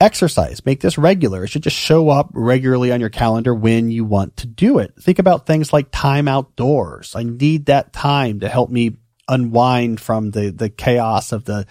Exercise, 0.01 0.65
make 0.65 0.81
this 0.81 0.97
regular. 0.97 1.45
It 1.45 1.49
should 1.49 1.63
just 1.63 1.77
show 1.77 2.09
up 2.09 2.31
regularly 2.33 2.91
on 2.91 3.01
your 3.01 3.11
calendar 3.11 3.55
when 3.55 3.91
you 3.91 4.07
want 4.07 4.39
to 4.39 4.47
do 4.47 4.79
it. 4.79 4.95
Think 4.99 5.19
about 5.19 5.47
things 5.47 5.75
like 5.75 5.89
time 5.93 6.27
outdoors. 6.27 7.15
I 7.15 7.23
need 7.23 7.67
that 7.67 7.93
time 7.93 8.41
to 8.41 8.49
help 8.49 8.71
me 8.71 8.97
unwind 9.29 10.01
from 10.01 10.31
the, 10.31 10.51
the 10.51 10.71
chaos 10.71 11.33
of 11.33 11.45
the, 11.45 11.67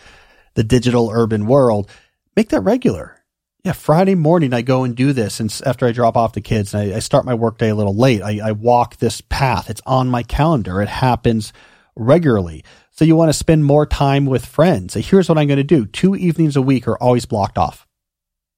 the 0.53 0.63
digital 0.63 1.09
urban 1.11 1.47
world. 1.47 1.89
Make 2.35 2.49
that 2.49 2.61
regular 2.61 3.18
yeah, 3.63 3.73
Friday 3.73 4.15
morning 4.15 4.53
I 4.53 4.61
go 4.61 4.83
and 4.83 4.95
do 4.95 5.11
this, 5.11 5.39
and 5.39 5.61
after 5.65 5.85
I 5.85 5.91
drop 5.91 6.15
off 6.15 6.33
the 6.33 6.41
kids, 6.41 6.73
I, 6.73 6.95
I, 6.95 6.99
start 6.99 7.25
my 7.25 7.33
workday 7.33 7.69
a 7.69 7.75
little 7.75 7.95
late. 7.95 8.21
I, 8.21 8.39
I 8.41 8.51
walk 8.53 8.97
this 8.97 9.19
path. 9.19 9.69
It's 9.69 9.81
on 9.85 10.07
my 10.07 10.23
calendar. 10.23 10.81
It 10.81 10.87
happens 10.87 11.51
regularly. 11.95 12.63
So 12.91 13.03
you 13.03 13.17
want 13.17 13.29
to 13.29 13.33
spend 13.33 13.65
more 13.65 13.85
time 13.85 14.25
with 14.25 14.45
friends. 14.45 14.93
So 14.93 15.01
here's 15.01 15.27
what 15.27 15.37
I'm 15.37 15.47
going 15.47 15.57
to 15.57 15.63
do: 15.63 15.85
two 15.85 16.15
evenings 16.15 16.55
a 16.55 16.61
week 16.61 16.87
are 16.87 16.97
always 16.97 17.25
blocked 17.25 17.57
off. 17.57 17.85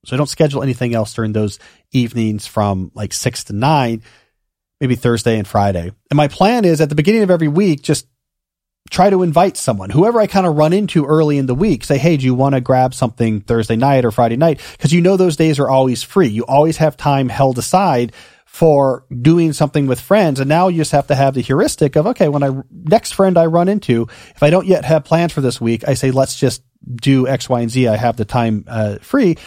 So 0.06 0.16
I 0.16 0.18
don't 0.18 0.28
schedule 0.28 0.64
anything 0.64 0.94
else 0.94 1.14
during 1.14 1.34
those 1.34 1.58
evenings 1.92 2.46
from 2.46 2.92
like 2.94 3.14
six 3.14 3.44
to 3.46 3.54
nine, 3.54 4.04
maybe 4.80 4.96
Thursday 4.96 5.38
and 5.38 5.48
Friday. 5.48 5.92
And 6.10 6.18
my 6.18 6.28
plan 6.28 6.64
is 6.64 6.80
at 6.80 6.90
the 6.90 6.96
beginning 6.96 7.24
of 7.24 7.32
every 7.32 7.48
week, 7.48 7.82
just 7.82 8.08
try 8.92 9.10
to 9.10 9.24
invite 9.24 9.58
someone, 9.58 9.90
whoever 9.90 10.20
I 10.20 10.28
kind 10.28 10.46
of 10.46 10.56
run 10.56 10.74
into 10.74 11.06
early 11.06 11.38
in 11.38 11.48
the 11.48 11.56
week, 11.56 11.84
say, 11.84 11.98
Hey, 11.98 12.18
do 12.18 12.26
you 12.26 12.36
want 12.36 12.54
to 12.54 12.62
grab 12.62 12.94
something 12.94 13.42
Thursday 13.42 13.78
night 13.78 14.06
or 14.06 14.12
Friday 14.12 14.38
night? 14.38 14.60
Cause 14.78 14.92
you 14.92 15.02
know 15.02 15.18
those 15.18 15.38
days 15.38 15.58
are 15.60 15.70
always 15.70 16.04
free. 16.04 16.28
You 16.28 16.46
always 16.46 16.78
have 16.78 16.98
time 16.98 17.30
held 17.30 17.58
aside 17.58 18.12
for 18.46 19.06
doing 19.22 19.54
something 19.54 19.88
with 19.88 20.00
friends. 20.00 20.42
And 20.42 20.50
now 20.50 20.68
you 20.68 20.78
just 20.78 20.92
have 20.92 21.08
to 21.08 21.16
have 21.16 21.34
the 21.34 21.42
heuristic 21.42 21.96
of, 21.96 22.06
okay, 22.08 22.28
when 22.28 22.44
I, 22.44 22.52
next 22.70 23.14
friend 23.14 23.38
I 23.38 23.46
run 23.46 23.70
into, 23.70 24.10
if 24.36 24.44
I 24.44 24.50
don't 24.50 24.68
yet 24.68 24.84
have 24.84 25.06
plans 25.06 25.32
for 25.32 25.40
this 25.40 25.62
week, 25.62 25.88
I 25.88 25.94
say, 25.94 26.12
let's 26.12 26.38
just 26.38 26.62
do 26.94 27.30
X, 27.30 27.48
Y, 27.48 27.62
and 27.62 27.72
Z. 27.72 27.88
I 27.88 27.96
have 27.96 28.18
the 28.18 28.26
time 28.26 28.66
uh, 28.68 28.98
free 29.02 29.38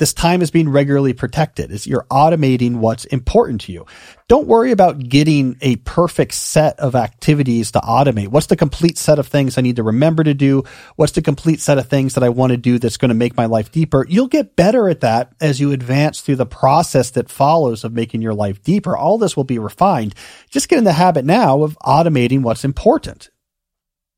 this 0.00 0.14
time 0.14 0.40
is 0.40 0.50
being 0.50 0.70
regularly 0.70 1.12
protected. 1.12 1.70
Is 1.70 1.86
you're 1.86 2.06
automating 2.10 2.76
what's 2.76 3.04
important 3.04 3.60
to 3.62 3.72
you. 3.72 3.84
Don't 4.28 4.46
worry 4.46 4.70
about 4.70 4.98
getting 4.98 5.58
a 5.60 5.76
perfect 5.76 6.32
set 6.32 6.80
of 6.80 6.94
activities 6.94 7.72
to 7.72 7.80
automate. 7.80 8.28
What's 8.28 8.46
the 8.46 8.56
complete 8.56 8.96
set 8.96 9.18
of 9.18 9.28
things 9.28 9.58
I 9.58 9.60
need 9.60 9.76
to 9.76 9.82
remember 9.82 10.24
to 10.24 10.32
do? 10.32 10.64
What's 10.96 11.12
the 11.12 11.20
complete 11.20 11.60
set 11.60 11.76
of 11.76 11.86
things 11.86 12.14
that 12.14 12.24
I 12.24 12.30
want 12.30 12.52
to 12.52 12.56
do 12.56 12.78
that's 12.78 12.96
going 12.96 13.10
to 13.10 13.14
make 13.14 13.36
my 13.36 13.44
life 13.44 13.70
deeper? 13.70 14.06
You'll 14.08 14.26
get 14.26 14.56
better 14.56 14.88
at 14.88 15.00
that 15.00 15.34
as 15.38 15.60
you 15.60 15.70
advance 15.70 16.22
through 16.22 16.36
the 16.36 16.46
process 16.46 17.10
that 17.10 17.28
follows 17.28 17.84
of 17.84 17.92
making 17.92 18.22
your 18.22 18.32
life 18.32 18.62
deeper. 18.62 18.96
All 18.96 19.18
this 19.18 19.36
will 19.36 19.44
be 19.44 19.58
refined. 19.58 20.14
Just 20.48 20.70
get 20.70 20.78
in 20.78 20.84
the 20.84 20.92
habit 20.92 21.26
now 21.26 21.62
of 21.62 21.78
automating 21.80 22.40
what's 22.40 22.64
important. 22.64 23.28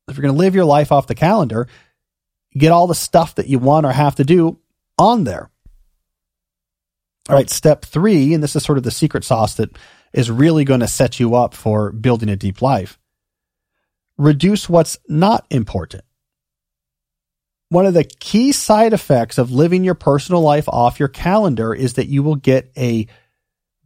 If 0.07 0.15
you're 0.15 0.21
going 0.21 0.33
to 0.33 0.39
live 0.39 0.55
your 0.55 0.63
life 0.63 0.93
off 0.93 1.07
the 1.07 1.13
calendar, 1.13 1.67
get 2.57 2.71
all 2.71 2.87
the 2.87 2.95
stuff 2.95 3.35
that 3.35 3.47
you 3.47 3.59
want 3.59 3.85
or 3.85 3.91
have 3.91 4.15
to 4.15 4.23
do 4.23 4.59
on 4.97 5.25
there. 5.25 5.49
All 7.29 7.35
right, 7.35 7.49
step 7.49 7.85
three, 7.85 8.33
and 8.33 8.43
this 8.43 8.55
is 8.55 8.63
sort 8.63 8.77
of 8.77 8.83
the 8.83 8.91
secret 8.91 9.23
sauce 9.23 9.55
that 9.55 9.77
is 10.13 10.29
really 10.29 10.65
going 10.65 10.81
to 10.81 10.87
set 10.87 11.19
you 11.19 11.35
up 11.35 11.53
for 11.53 11.91
building 11.91 12.29
a 12.29 12.35
deep 12.35 12.61
life. 12.61 12.99
Reduce 14.17 14.69
what's 14.69 14.99
not 15.07 15.45
important. 15.49 16.03
One 17.69 17.85
of 17.85 17.93
the 17.93 18.03
key 18.03 18.51
side 18.51 18.93
effects 18.93 19.37
of 19.37 19.51
living 19.51 19.83
your 19.83 19.95
personal 19.95 20.41
life 20.41 20.67
off 20.67 20.99
your 20.99 21.07
calendar 21.07 21.73
is 21.73 21.93
that 21.93 22.07
you 22.07 22.21
will 22.21 22.35
get 22.35 22.71
a 22.77 23.07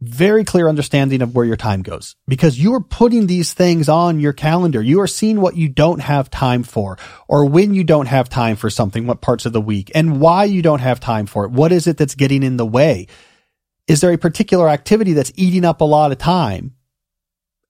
very 0.00 0.44
clear 0.44 0.68
understanding 0.68 1.22
of 1.22 1.34
where 1.34 1.44
your 1.44 1.56
time 1.56 1.82
goes 1.82 2.14
because 2.28 2.58
you 2.58 2.74
are 2.74 2.80
putting 2.80 3.26
these 3.26 3.52
things 3.52 3.88
on 3.88 4.20
your 4.20 4.32
calendar. 4.32 4.80
You 4.80 5.00
are 5.00 5.08
seeing 5.08 5.40
what 5.40 5.56
you 5.56 5.68
don't 5.68 6.00
have 6.00 6.30
time 6.30 6.62
for 6.62 6.98
or 7.26 7.46
when 7.46 7.74
you 7.74 7.82
don't 7.82 8.06
have 8.06 8.28
time 8.28 8.56
for 8.56 8.70
something, 8.70 9.06
what 9.06 9.20
parts 9.20 9.44
of 9.44 9.52
the 9.52 9.60
week 9.60 9.90
and 9.94 10.20
why 10.20 10.44
you 10.44 10.62
don't 10.62 10.80
have 10.80 11.00
time 11.00 11.26
for 11.26 11.44
it. 11.44 11.50
What 11.50 11.72
is 11.72 11.86
it 11.86 11.96
that's 11.96 12.14
getting 12.14 12.42
in 12.42 12.56
the 12.56 12.66
way? 12.66 13.08
Is 13.88 14.00
there 14.00 14.12
a 14.12 14.18
particular 14.18 14.68
activity 14.68 15.14
that's 15.14 15.32
eating 15.34 15.64
up 15.64 15.80
a 15.80 15.84
lot 15.84 16.12
of 16.12 16.18
time 16.18 16.74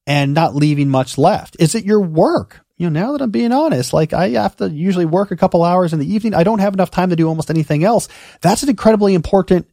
and 0.06 0.34
not 0.34 0.54
leaving 0.54 0.90
much 0.90 1.16
left? 1.16 1.56
Is 1.58 1.74
it 1.74 1.84
your 1.84 2.00
work? 2.00 2.60
You 2.76 2.90
know, 2.90 3.00
now 3.00 3.12
that 3.12 3.22
I'm 3.22 3.30
being 3.30 3.52
honest, 3.52 3.92
like 3.92 4.12
I 4.12 4.30
have 4.30 4.56
to 4.56 4.68
usually 4.68 5.06
work 5.06 5.30
a 5.30 5.36
couple 5.36 5.64
hours 5.64 5.92
in 5.92 5.98
the 5.98 6.12
evening. 6.12 6.34
I 6.34 6.44
don't 6.44 6.60
have 6.60 6.74
enough 6.74 6.90
time 6.90 7.10
to 7.10 7.16
do 7.16 7.26
almost 7.26 7.50
anything 7.50 7.84
else. 7.84 8.08
That's 8.40 8.62
an 8.62 8.68
incredibly 8.68 9.14
important 9.14 9.66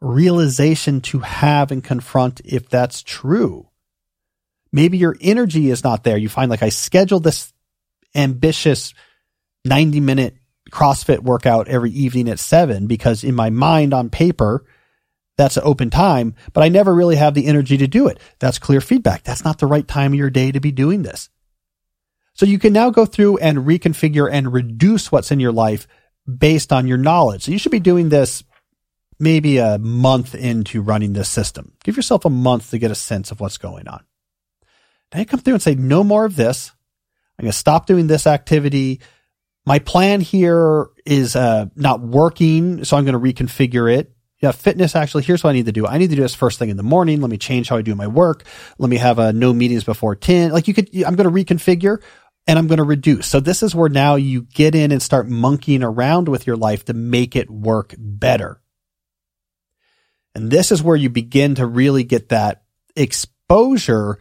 realization 0.00 1.00
to 1.00 1.20
have 1.20 1.70
and 1.70 1.82
confront 1.82 2.40
if 2.44 2.68
that's 2.68 3.02
true. 3.02 3.68
Maybe 4.72 4.98
your 4.98 5.16
energy 5.20 5.70
is 5.70 5.84
not 5.84 6.04
there. 6.04 6.16
You 6.16 6.28
find 6.28 6.50
like 6.50 6.62
I 6.62 6.68
scheduled 6.68 7.24
this 7.24 7.52
ambitious 8.14 8.92
90 9.64 10.00
minute 10.00 10.36
CrossFit 10.70 11.20
workout 11.20 11.68
every 11.68 11.90
evening 11.90 12.28
at 12.28 12.38
seven 12.38 12.86
because 12.86 13.24
in 13.24 13.34
my 13.34 13.50
mind 13.50 13.94
on 13.94 14.10
paper, 14.10 14.64
that's 15.36 15.56
an 15.56 15.64
open 15.64 15.90
time, 15.90 16.34
but 16.52 16.62
I 16.62 16.68
never 16.68 16.94
really 16.94 17.16
have 17.16 17.34
the 17.34 17.46
energy 17.46 17.76
to 17.78 17.86
do 17.86 18.08
it. 18.08 18.18
That's 18.38 18.58
clear 18.58 18.80
feedback. 18.80 19.24
That's 19.24 19.44
not 19.44 19.58
the 19.58 19.66
right 19.66 19.86
time 19.86 20.12
of 20.12 20.18
your 20.18 20.30
day 20.30 20.52
to 20.52 20.60
be 20.60 20.72
doing 20.72 21.02
this. 21.02 21.28
So 22.34 22.46
you 22.46 22.58
can 22.58 22.72
now 22.72 22.90
go 22.90 23.06
through 23.06 23.38
and 23.38 23.58
reconfigure 23.58 24.28
and 24.30 24.52
reduce 24.52 25.10
what's 25.10 25.30
in 25.30 25.40
your 25.40 25.52
life 25.52 25.86
based 26.26 26.72
on 26.72 26.86
your 26.86 26.98
knowledge. 26.98 27.44
So 27.44 27.52
you 27.52 27.58
should 27.58 27.72
be 27.72 27.80
doing 27.80 28.08
this 28.08 28.42
maybe 29.18 29.58
a 29.58 29.78
month 29.78 30.34
into 30.34 30.82
running 30.82 31.12
this 31.12 31.28
system. 31.28 31.72
Give 31.84 31.96
yourself 31.96 32.24
a 32.24 32.30
month 32.30 32.70
to 32.70 32.78
get 32.78 32.90
a 32.90 32.96
sense 32.96 33.30
of 33.30 33.40
what's 33.40 33.58
going 33.58 33.88
on. 33.88 34.04
Then 35.10 35.20
you 35.20 35.26
come 35.26 35.40
through 35.40 35.54
and 35.54 35.62
say, 35.62 35.74
no 35.74 36.02
more 36.02 36.24
of 36.24 36.36
this. 36.36 36.72
I'm 37.38 37.44
going 37.44 37.52
to 37.52 37.58
stop 37.58 37.86
doing 37.86 38.06
this 38.06 38.26
activity. 38.26 39.00
My 39.66 39.78
plan 39.78 40.20
here 40.20 40.88
is 41.06 41.36
uh, 41.36 41.66
not 41.74 42.00
working, 42.00 42.84
so 42.84 42.96
I'm 42.96 43.04
going 43.04 43.14
to 43.14 43.44
reconfigure 43.44 43.92
it 43.92 44.14
yeah, 44.44 44.52
fitness 44.52 44.94
actually, 44.94 45.22
here's 45.22 45.42
what 45.42 45.50
I 45.50 45.52
need 45.54 45.64
to 45.66 45.72
do. 45.72 45.86
I 45.86 45.96
need 45.96 46.10
to 46.10 46.16
do 46.16 46.22
this 46.22 46.34
first 46.34 46.58
thing 46.58 46.68
in 46.68 46.76
the 46.76 46.82
morning. 46.82 47.22
Let 47.22 47.30
me 47.30 47.38
change 47.38 47.70
how 47.70 47.78
I 47.78 47.82
do 47.82 47.94
my 47.94 48.06
work. 48.06 48.44
Let 48.78 48.90
me 48.90 48.98
have 48.98 49.18
a 49.18 49.32
no 49.32 49.54
meetings 49.54 49.84
before 49.84 50.14
10. 50.14 50.50
Like 50.50 50.68
you 50.68 50.74
could, 50.74 50.90
I'm 51.02 51.16
going 51.16 51.32
to 51.32 51.44
reconfigure 51.44 52.02
and 52.46 52.58
I'm 52.58 52.66
going 52.66 52.76
to 52.76 52.84
reduce. 52.84 53.26
So 53.26 53.40
this 53.40 53.62
is 53.62 53.74
where 53.74 53.88
now 53.88 54.16
you 54.16 54.42
get 54.42 54.74
in 54.74 54.92
and 54.92 55.00
start 55.00 55.30
monkeying 55.30 55.82
around 55.82 56.28
with 56.28 56.46
your 56.46 56.56
life 56.56 56.84
to 56.84 56.92
make 56.92 57.36
it 57.36 57.48
work 57.48 57.94
better. 57.96 58.60
And 60.34 60.50
this 60.50 60.72
is 60.72 60.82
where 60.82 60.96
you 60.96 61.10
begin 61.10 61.54
to 61.56 61.66
really 61.66 62.04
get 62.04 62.30
that 62.30 62.62
exposure 62.96 64.18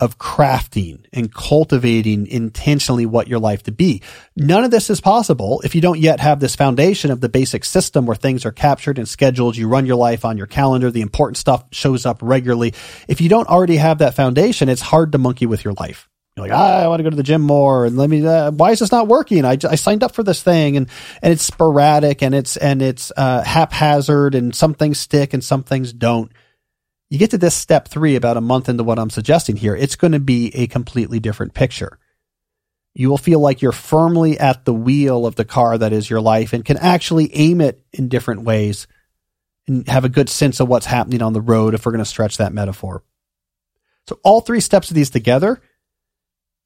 of 0.00 0.16
crafting 0.16 1.04
and 1.12 1.34
cultivating 1.34 2.28
intentionally 2.28 3.04
what 3.04 3.26
your 3.26 3.40
life 3.40 3.64
to 3.64 3.72
be. 3.72 4.00
None 4.36 4.62
of 4.62 4.70
this 4.70 4.90
is 4.90 5.00
possible 5.00 5.60
if 5.64 5.74
you 5.74 5.80
don't 5.80 5.98
yet 5.98 6.20
have 6.20 6.38
this 6.38 6.54
foundation 6.54 7.10
of 7.10 7.20
the 7.20 7.28
basic 7.28 7.64
system 7.64 8.06
where 8.06 8.14
things 8.14 8.46
are 8.46 8.52
captured 8.52 8.98
and 8.98 9.08
scheduled. 9.08 9.56
You 9.56 9.66
run 9.66 9.86
your 9.86 9.96
life 9.96 10.24
on 10.24 10.38
your 10.38 10.46
calendar. 10.46 10.92
The 10.92 11.00
important 11.00 11.36
stuff 11.36 11.64
shows 11.72 12.06
up 12.06 12.20
regularly. 12.22 12.74
If 13.08 13.20
you 13.20 13.28
don't 13.28 13.48
already 13.48 13.78
have 13.78 13.98
that 13.98 14.14
foundation, 14.14 14.68
it's 14.68 14.82
hard 14.82 15.12
to 15.12 15.18
monkey 15.18 15.46
with 15.46 15.64
your 15.64 15.74
life. 15.74 16.08
You're 16.38 16.48
like, 16.48 16.58
ah, 16.58 16.84
I 16.84 16.88
want 16.88 17.00
to 17.00 17.04
go 17.04 17.10
to 17.10 17.16
the 17.16 17.22
gym 17.22 17.42
more, 17.42 17.84
and 17.84 17.96
let 17.96 18.08
me. 18.08 18.26
Uh, 18.26 18.50
why 18.50 18.70
is 18.70 18.78
this 18.78 18.92
not 18.92 19.08
working? 19.08 19.44
I, 19.44 19.58
I 19.68 19.74
signed 19.74 20.02
up 20.02 20.14
for 20.14 20.22
this 20.22 20.42
thing, 20.42 20.76
and 20.76 20.88
and 21.22 21.32
it's 21.32 21.42
sporadic, 21.42 22.22
and 22.22 22.34
it's 22.34 22.56
and 22.56 22.80
it's 22.82 23.12
uh, 23.16 23.42
haphazard, 23.42 24.34
and 24.34 24.54
some 24.54 24.74
things 24.74 24.98
stick, 24.98 25.34
and 25.34 25.42
some 25.42 25.62
things 25.62 25.92
don't 25.92 26.32
you 27.10 27.18
get 27.18 27.30
to 27.30 27.38
this 27.38 27.54
step 27.54 27.88
three 27.88 28.16
about 28.16 28.36
a 28.36 28.42
month 28.42 28.68
into 28.68 28.84
what 28.84 28.98
I'm 28.98 29.10
suggesting 29.10 29.56
here, 29.56 29.74
it's 29.74 29.96
going 29.96 30.12
to 30.12 30.20
be 30.20 30.54
a 30.54 30.66
completely 30.66 31.20
different 31.20 31.54
picture. 31.54 31.98
You 32.94 33.08
will 33.08 33.18
feel 33.18 33.40
like 33.40 33.62
you're 33.62 33.72
firmly 33.72 34.38
at 34.38 34.64
the 34.64 34.74
wheel 34.74 35.24
of 35.24 35.36
the 35.36 35.44
car 35.44 35.78
that 35.78 35.92
is 35.92 36.10
your 36.10 36.20
life 36.20 36.52
and 36.52 36.64
can 36.64 36.76
actually 36.76 37.34
aim 37.34 37.60
it 37.60 37.82
in 37.92 38.08
different 38.08 38.42
ways 38.42 38.86
and 39.66 39.88
have 39.88 40.04
a 40.04 40.10
good 40.10 40.28
sense 40.28 40.60
of 40.60 40.68
what's 40.68 40.86
happening 40.86 41.22
on 41.22 41.32
the 41.32 41.40
road 41.40 41.74
if 41.74 41.86
we're 41.86 41.92
going 41.92 42.04
to 42.04 42.10
stretch 42.10 42.38
that 42.38 42.52
metaphor. 42.52 43.02
So 44.06 44.18
all 44.22 44.40
three 44.40 44.60
steps 44.60 44.90
of 44.90 44.94
these 44.94 45.10
together, 45.10 45.60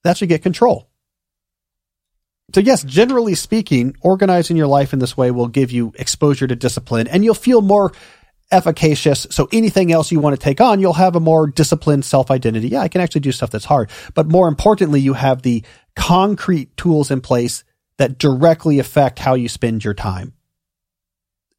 that's 0.05 0.21
you 0.21 0.27
get 0.27 0.43
control. 0.43 0.88
So 2.55 2.61
yes, 2.61 2.83
generally 2.83 3.35
speaking, 3.35 3.97
organizing 4.03 4.57
your 4.57 4.67
life 4.67 4.93
in 4.93 4.99
this 4.99 5.17
way 5.17 5.31
will 5.31 5.49
give 5.49 5.71
you 5.71 5.93
exposure 5.99 6.47
to 6.47 6.57
discipline 6.57 7.09
and 7.09 7.25
you'll 7.25 7.35
feel 7.35 7.62
more 7.62 7.93
efficacious. 8.51 9.27
So 9.31 9.49
anything 9.53 9.91
else 9.91 10.12
you 10.12 10.21
want 10.21 10.38
to 10.38 10.43
take 10.43 10.61
on, 10.61 10.79
you'll 10.79 10.93
have 10.93 11.17
a 11.17 11.21
more 11.21 11.47
disciplined 11.47 12.05
self 12.05 12.31
identity. 12.31 12.69
Yeah, 12.69 12.81
I 12.81 12.88
can 12.88 13.01
actually 13.01 13.23
do 13.23 13.33
stuff 13.33 13.51
that's 13.51 13.65
hard. 13.65 13.91
But 14.15 14.29
more 14.29 14.49
importantly, 14.49 15.01
you 15.01 15.15
have 15.15 15.43
the 15.43 15.65
concrete 15.97 16.77
tools 16.77 17.11
in 17.11 17.23
place 17.23 17.65
that 17.97 18.19
directly 18.19 18.79
affect 18.79 19.19
how 19.19 19.35
you 19.35 19.49
spend 19.49 19.85
your 19.85 19.95
time. 19.95 20.35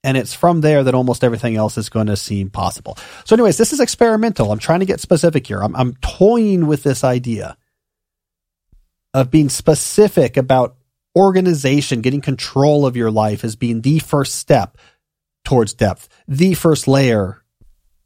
And 0.04 0.18
it's 0.18 0.34
from 0.34 0.62
there 0.62 0.84
that 0.84 0.96
almost 0.96 1.24
everything 1.24 1.56
else 1.56 1.78
is 1.78 1.90
going 1.90 2.08
to 2.08 2.18
seem 2.18 2.50
possible. 2.50 2.98
So 3.26 3.36
anyways, 3.36 3.58
this 3.58 3.72
is 3.72 3.80
experimental. 3.80 4.52
I'm 4.52 4.60
trying 4.60 4.82
to 4.82 4.86
get 4.86 5.00
specific 5.00 5.48
here. 5.48 5.64
I'm, 5.64 5.76
I'm 5.76 5.96
toying 6.02 6.68
with 6.68 6.84
this 6.84 7.04
idea 7.04 7.58
of 9.14 9.32
being 9.32 9.50
specific 9.50 10.38
about 10.38 10.76
organization, 11.16 12.02
getting 12.02 12.22
control 12.22 12.86
of 12.86 12.98
your 12.98 13.12
life 13.12 13.44
as 13.44 13.56
being 13.56 13.82
the 13.82 14.00
first 14.00 14.36
step 14.36 14.78
towards 15.46 15.74
depth. 15.74 16.10
The 16.28 16.54
first 16.54 16.88
layer, 16.88 17.44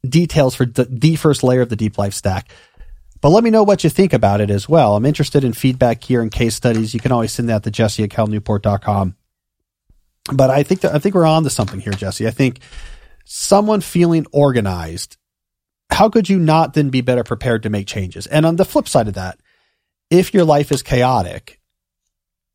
details 0.08 0.56
for 0.56 0.65
the, 0.65 0.86
the 0.86 1.15
first 1.15 1.43
layer 1.43 1.62
of 1.62 1.70
the 1.70 1.76
deep 1.76 1.98
life 1.98 2.13
stack. 2.13 2.50
But 3.22 3.30
let 3.30 3.43
me 3.43 3.50
know 3.50 3.63
what 3.63 3.84
you 3.84 3.89
think 3.89 4.13
about 4.13 4.41
it 4.41 4.50
as 4.50 4.70
well. 4.70 4.96
I'm 4.96 5.06
interested 5.06 5.43
in 5.43 5.54
feedback 5.54 6.04
here 6.04 6.22
and 6.22 6.32
case 6.32 6.56
studies. 6.56 6.93
You 6.93 7.00
can 7.00 7.12
always 7.12 7.32
send 7.32 7.50
that 7.50 7.63
to 7.63 7.72
jesse 7.72 8.04
at 8.04 8.10
calnewport.com. 8.10 9.15
But 10.32 10.50
I 10.50 10.63
think 10.63 10.82
that, 10.82 10.93
I 10.93 11.00
think 11.00 11.15
we're 11.15 11.26
on 11.26 11.43
to 11.43 11.50
something 11.50 11.80
here, 11.80 11.93
Jesse. 11.93 12.28
I 12.28 12.32
think 12.32 12.60
someone 13.26 13.82
feeling 13.82 14.26
organized, 14.32 15.17
how 15.89 16.10
could 16.10 16.30
you 16.30 16.38
not 16.38 16.74
then 16.74 16.89
be 16.89 17.02
better 17.02 17.24
prepared 17.24 17.63
to 17.63 17.70
make 17.70 17.88
changes? 17.88 18.28
And 18.28 18.46
on 18.46 18.58
the 18.58 18.65
flip 18.65 18.89
side 18.89 19.08
of 19.08 19.13
that, 19.13 19.39
if 20.10 20.34
your 20.34 20.46
life 20.46 20.72
is 20.72 20.82
chaotic, 20.82 21.60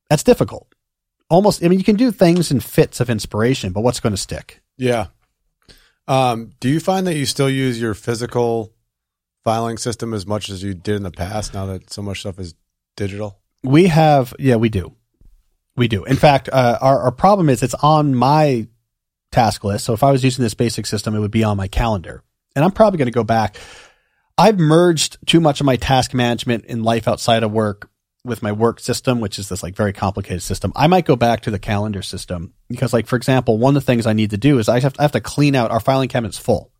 that's 0.08 0.22
difficult. 0.22 0.74
Almost, 1.28 1.64
I 1.64 1.68
mean, 1.68 1.78
you 1.78 1.84
can 1.84 1.96
do 1.96 2.10
things 2.10 2.50
in 2.50 2.60
fits 2.60 3.00
of 3.00 3.08
inspiration, 3.08 3.72
but 3.72 3.80
what's 3.80 4.00
going 4.00 4.12
to 4.12 4.18
stick? 4.18 4.60
Yeah. 4.76 5.06
Um, 6.06 6.50
do 6.60 6.68
you 6.68 6.80
find 6.80 7.06
that 7.06 7.16
you 7.16 7.26
still 7.26 7.48
use 7.48 7.80
your 7.80 7.94
physical 7.94 8.74
filing 9.44 9.78
system 9.78 10.12
as 10.12 10.26
much 10.26 10.50
as 10.50 10.62
you 10.62 10.74
did 10.74 10.96
in 10.96 11.02
the 11.02 11.10
past 11.10 11.54
now 11.54 11.66
that 11.66 11.90
so 11.90 12.02
much 12.02 12.20
stuff 12.20 12.38
is 12.38 12.54
digital? 12.96 13.38
We 13.62 13.86
have, 13.86 14.34
yeah, 14.38 14.56
we 14.56 14.68
do. 14.68 14.94
We 15.76 15.88
do. 15.88 16.04
In 16.04 16.16
fact, 16.16 16.50
uh, 16.52 16.78
our, 16.80 16.98
our 17.00 17.12
problem 17.12 17.48
is 17.48 17.62
it's 17.62 17.74
on 17.74 18.14
my 18.14 18.66
task 19.30 19.64
list. 19.64 19.84
So 19.86 19.94
if 19.94 20.02
I 20.02 20.10
was 20.10 20.22
using 20.22 20.42
this 20.42 20.54
basic 20.54 20.84
system, 20.84 21.14
it 21.14 21.20
would 21.20 21.30
be 21.30 21.44
on 21.44 21.56
my 21.56 21.68
calendar. 21.68 22.22
And 22.54 22.64
I'm 22.64 22.72
probably 22.72 22.98
going 22.98 23.06
to 23.06 23.12
go 23.12 23.24
back. 23.24 23.56
I've 24.38 24.58
merged 24.58 25.18
too 25.26 25.40
much 25.40 25.60
of 25.60 25.66
my 25.66 25.76
task 25.76 26.14
management 26.14 26.64
in 26.66 26.82
life 26.82 27.06
outside 27.06 27.42
of 27.42 27.52
work 27.52 27.90
with 28.24 28.42
my 28.42 28.52
work 28.52 28.78
system, 28.78 29.20
which 29.20 29.38
is 29.38 29.48
this 29.48 29.62
like 29.62 29.74
very 29.74 29.92
complicated 29.92 30.42
system, 30.42 30.72
I 30.76 30.86
might 30.86 31.04
go 31.04 31.16
back 31.16 31.42
to 31.42 31.50
the 31.50 31.58
calendar 31.58 32.02
system 32.02 32.54
because 32.68 32.92
like, 32.92 33.06
for 33.06 33.16
example, 33.16 33.58
one 33.58 33.76
of 33.76 33.82
the 33.82 33.86
things 33.86 34.06
I 34.06 34.12
need 34.12 34.30
to 34.30 34.36
do 34.38 34.58
is 34.58 34.68
I 34.68 34.80
have 34.80 34.92
to, 34.92 35.00
I 35.00 35.02
have 35.02 35.12
to 35.12 35.20
clean 35.20 35.54
out 35.54 35.70
our 35.70 35.80
filing 35.80 36.08
cabinet's 36.08 36.38
full. 36.38 36.72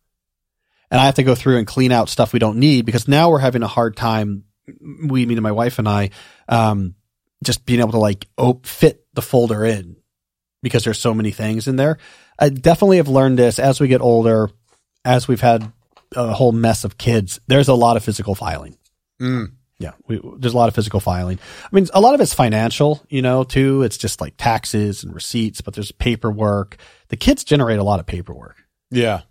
and 0.89 1.01
I 1.01 1.05
have 1.05 1.15
to 1.15 1.23
go 1.23 1.35
through 1.35 1.57
and 1.57 1.67
clean 1.67 1.91
out 1.91 2.07
stuff 2.07 2.33
we 2.33 2.39
don't 2.39 2.59
need 2.59 2.85
because 2.85 3.07
now 3.07 3.29
we're 3.29 3.39
having 3.39 3.63
a 3.63 3.67
hard 3.67 3.97
time. 3.97 4.45
We, 4.67 5.25
meaning 5.25 5.43
my 5.43 5.51
wife 5.51 5.79
and 5.79 5.89
I, 5.89 6.11
um, 6.47 6.95
just 7.43 7.65
being 7.65 7.81
able 7.81 7.91
to 7.91 7.97
like 7.97 8.27
op- 8.37 8.65
fit 8.65 9.05
the 9.13 9.21
folder 9.21 9.65
in 9.65 9.97
because 10.61 10.85
there's 10.85 10.99
so 10.99 11.13
many 11.13 11.31
things 11.31 11.67
in 11.67 11.75
there. 11.75 11.97
I 12.39 12.47
definitely 12.47 12.97
have 12.97 13.09
learned 13.09 13.37
this 13.37 13.59
as 13.59 13.81
we 13.81 13.89
get 13.89 13.99
older, 13.99 14.49
as 15.03 15.27
we've 15.27 15.41
had 15.41 15.69
a 16.15 16.33
whole 16.33 16.51
mess 16.51 16.83
of 16.83 16.97
kids. 16.97 17.39
There's 17.47 17.67
a 17.67 17.73
lot 17.73 17.97
of 17.97 18.03
physical 18.03 18.35
filing. 18.35 18.77
Mm. 19.21 19.53
Yeah, 19.79 19.91
we, 20.07 20.21
there's 20.37 20.53
a 20.53 20.57
lot 20.57 20.69
of 20.69 20.75
physical 20.75 20.99
filing. 20.99 21.39
I 21.65 21.75
mean, 21.75 21.87
a 21.93 21.99
lot 21.99 22.13
of 22.13 22.21
it's 22.21 22.33
financial, 22.33 23.03
you 23.09 23.21
know, 23.21 23.43
too. 23.43 23.81
It's 23.83 23.97
just 23.97 24.21
like 24.21 24.35
taxes 24.37 25.03
and 25.03 25.13
receipts, 25.13 25.61
but 25.61 25.73
there's 25.73 25.91
paperwork. 25.91 26.77
The 27.09 27.17
kids 27.17 27.43
generate 27.43 27.79
a 27.79 27.83
lot 27.83 27.99
of 27.99 28.05
paperwork. 28.05 28.55
Yeah, 28.91 29.21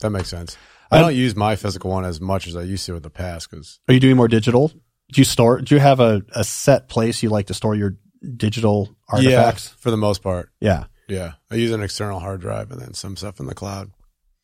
that 0.00 0.10
makes 0.10 0.28
sense. 0.28 0.56
I 0.90 1.00
don't 1.00 1.16
use 1.16 1.34
my 1.34 1.56
physical 1.56 1.90
one 1.90 2.04
as 2.04 2.20
much 2.20 2.46
as 2.46 2.54
I 2.54 2.62
used 2.62 2.86
to 2.86 2.94
in 2.94 3.02
the 3.02 3.10
past 3.10 3.50
because 3.50 3.80
Are 3.88 3.94
you 3.94 3.98
doing 4.00 4.16
more 4.16 4.28
digital? 4.28 4.68
Do 4.68 5.20
you 5.20 5.24
store? 5.24 5.60
Do 5.60 5.74
you 5.74 5.80
have 5.80 5.98
a, 5.98 6.22
a 6.36 6.44
set 6.44 6.88
place 6.88 7.22
you 7.22 7.30
like 7.30 7.46
to 7.46 7.54
store 7.54 7.74
your 7.74 7.96
digital 8.36 8.94
artifacts? 9.08 9.70
yeah, 9.70 9.76
for 9.80 9.90
the 9.90 9.96
most 9.96 10.22
part, 10.22 10.50
Yeah. 10.60 10.84
yeah, 11.08 11.32
I 11.50 11.56
use 11.56 11.72
an 11.72 11.82
external 11.82 12.20
hard 12.20 12.40
drive 12.42 12.70
and 12.70 12.80
then 12.80 12.94
some 12.94 13.16
stuff 13.16 13.40
in 13.40 13.46
the 13.46 13.54
cloud. 13.54 13.90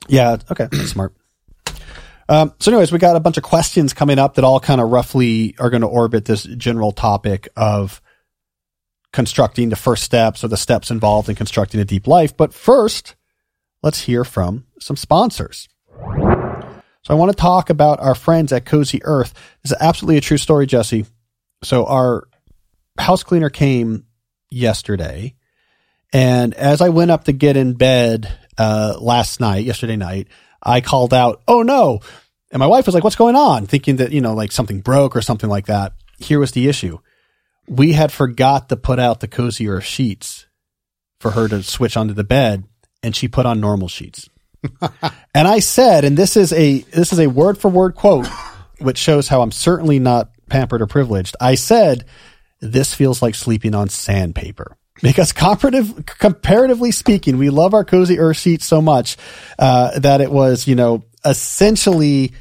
Yeah. 0.09 0.39
Okay. 0.51 0.67
That's 0.73 0.91
smart. 0.91 1.15
Um, 2.31 2.55
so, 2.61 2.71
anyways, 2.71 2.93
we 2.93 3.01
got 3.01 3.17
a 3.17 3.21
bunch 3.21 3.39
of 3.39 3.43
questions 3.43 3.93
coming 3.93 4.21
up 4.21 4.37
that 4.37 4.45
all 4.45 4.61
kind 4.61 4.81
of 4.81 4.89
roughly 4.89 5.57
are 5.59 5.69
going 5.69 5.81
to 5.81 5.89
orbit 5.89 6.27
this 6.27 6.45
general 6.45 6.93
topic 6.93 7.49
of 7.57 8.01
constructing 9.13 9.69
the 9.69 9.75
first 9.75 10.05
steps 10.05 10.45
or 10.45 10.49
the 10.49 10.57
steps 10.57 10.93
involved 10.93 11.29
in 11.29 11.35
constructing 11.35 11.81
a 11.81 11.85
deep 11.85 12.07
life. 12.07 12.37
But 12.37 12.55
first, 12.55 13.17
let's 13.83 14.03
hear 14.03 14.23
from 14.23 14.65
some 14.79 14.95
sponsors. 14.95 15.69
So, 17.03 17.09
I 17.09 17.15
want 17.15 17.33
to 17.33 17.37
talk 17.37 17.69
about 17.69 17.99
our 17.99 18.15
friends 18.15 18.53
at 18.53 18.65
Cozy 18.65 19.03
Earth. 19.03 19.35
This 19.65 19.73
is 19.73 19.79
absolutely 19.81 20.19
a 20.19 20.21
true 20.21 20.39
story, 20.39 20.67
Jesse. 20.67 21.07
So, 21.65 21.85
our 21.87 22.29
house 22.97 23.25
cleaner 23.25 23.51
came 23.51 24.05
yesterday, 24.53 25.35
and 26.13 26.55
as 26.55 26.81
I 26.81 26.91
went 26.91 27.11
up 27.11 27.25
to 27.25 27.33
get 27.33 27.57
in 27.57 27.73
bed 27.73 28.33
uh, 28.57 28.99
last 29.01 29.41
night, 29.41 29.65
yesterday 29.65 29.97
night, 29.97 30.29
I 30.63 30.81
called 30.81 31.15
out, 31.15 31.43
"Oh 31.49 31.63
no!" 31.63 32.01
And 32.51 32.61
my 32.61 32.67
wife 32.67 32.87
was 32.87 32.95
like, 32.95 33.05
"What's 33.05 33.17
going 33.17 33.37
on?" 33.37 33.67
Thinking 33.67 33.97
that 33.97 34.13
you 34.13 34.21
know, 34.21 34.35
like 34.35 34.53
something 34.53 34.81
broke 34.81 35.15
or 35.17 35.23
something 35.23 35.51
like 35.51 35.67
that. 35.67 35.93
Here 36.19 36.39
was 36.39 36.53
the 36.53 36.69
issue: 36.69 36.99
we 37.69 37.93
had 37.93 38.13
forgot 38.13 38.69
to 38.69 38.77
put 38.77 38.99
out 38.99 39.21
the 39.21 39.29
Cozy 39.29 39.69
Earth 39.69 39.85
sheets 39.85 40.47
for 41.21 41.33
her 41.33 41.49
to 41.49 41.63
switch 41.63 41.97
onto 41.97 42.15
the 42.15 42.25
bed, 42.25 42.65
and 43.03 43.15
she 43.15 43.29
put 43.29 43.47
on 43.47 43.61
normal 43.61 43.89
sheets. 43.89 44.29
and 45.35 45.49
I 45.49 45.61
said, 45.61 46.05
and 46.05 46.17
this 46.17 46.37
is 46.37 46.53
a 46.53 46.79
this 46.81 47.13
is 47.13 47.21
a 47.21 47.29
word 47.29 47.59
for 47.59 47.69
word 47.69 47.95
quote, 47.95 48.27
which 48.79 48.99
shows 48.99 49.29
how 49.29 49.43
I'm 49.43 49.53
certainly 49.53 49.99
not 49.99 50.31
pampered 50.49 50.83
or 50.83 50.87
privileged. 50.87 51.37
I 51.41 51.55
said, 51.55 52.05
"This 52.61 52.93
feels 52.93 53.23
like 53.23 53.35
sleeping 53.35 53.75
on 53.75 53.89
sandpaper." 53.89 54.77
Because 55.03 55.33
comparative, 55.33 56.05
comparatively 56.05 56.91
speaking, 56.91 57.39
we 57.39 57.49
love 57.49 57.73
our 57.73 57.87
cozy 57.87 58.19
earth 58.19 58.37
sheets 58.37 58.67
so 58.67 58.83
much 58.83 59.17
uh, 59.59 59.99
that 59.99 60.21
it 60.21 60.31
was, 60.31 60.67
you 60.67 60.75
know, 60.75 61.05
essentially 61.25 62.33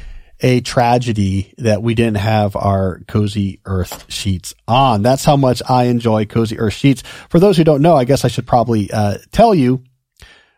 a 0.42 0.62
tragedy 0.62 1.54
that 1.58 1.82
we 1.84 1.96
didn't 1.96 2.18
have 2.18 2.56
our 2.56 3.02
cozy 3.08 3.60
earth 3.66 4.12
sheets 4.12 4.54
on. 4.68 5.02
That's 5.02 5.26
how 5.26 5.36
much 5.36 5.62
I 5.68 5.86
enjoy 5.86 6.26
cozy 6.26 6.58
earth 6.60 6.74
sheets. 6.74 7.04
For 7.30 7.40
those 7.40 7.58
who 7.58 7.64
don't 7.64 7.82
know, 7.82 7.96
I 7.96 8.06
guess 8.06 8.24
I 8.24 8.30
should 8.30 8.48
probably 8.48 8.90
uh, 8.92 9.18
tell 9.32 9.54
you, 9.54 9.84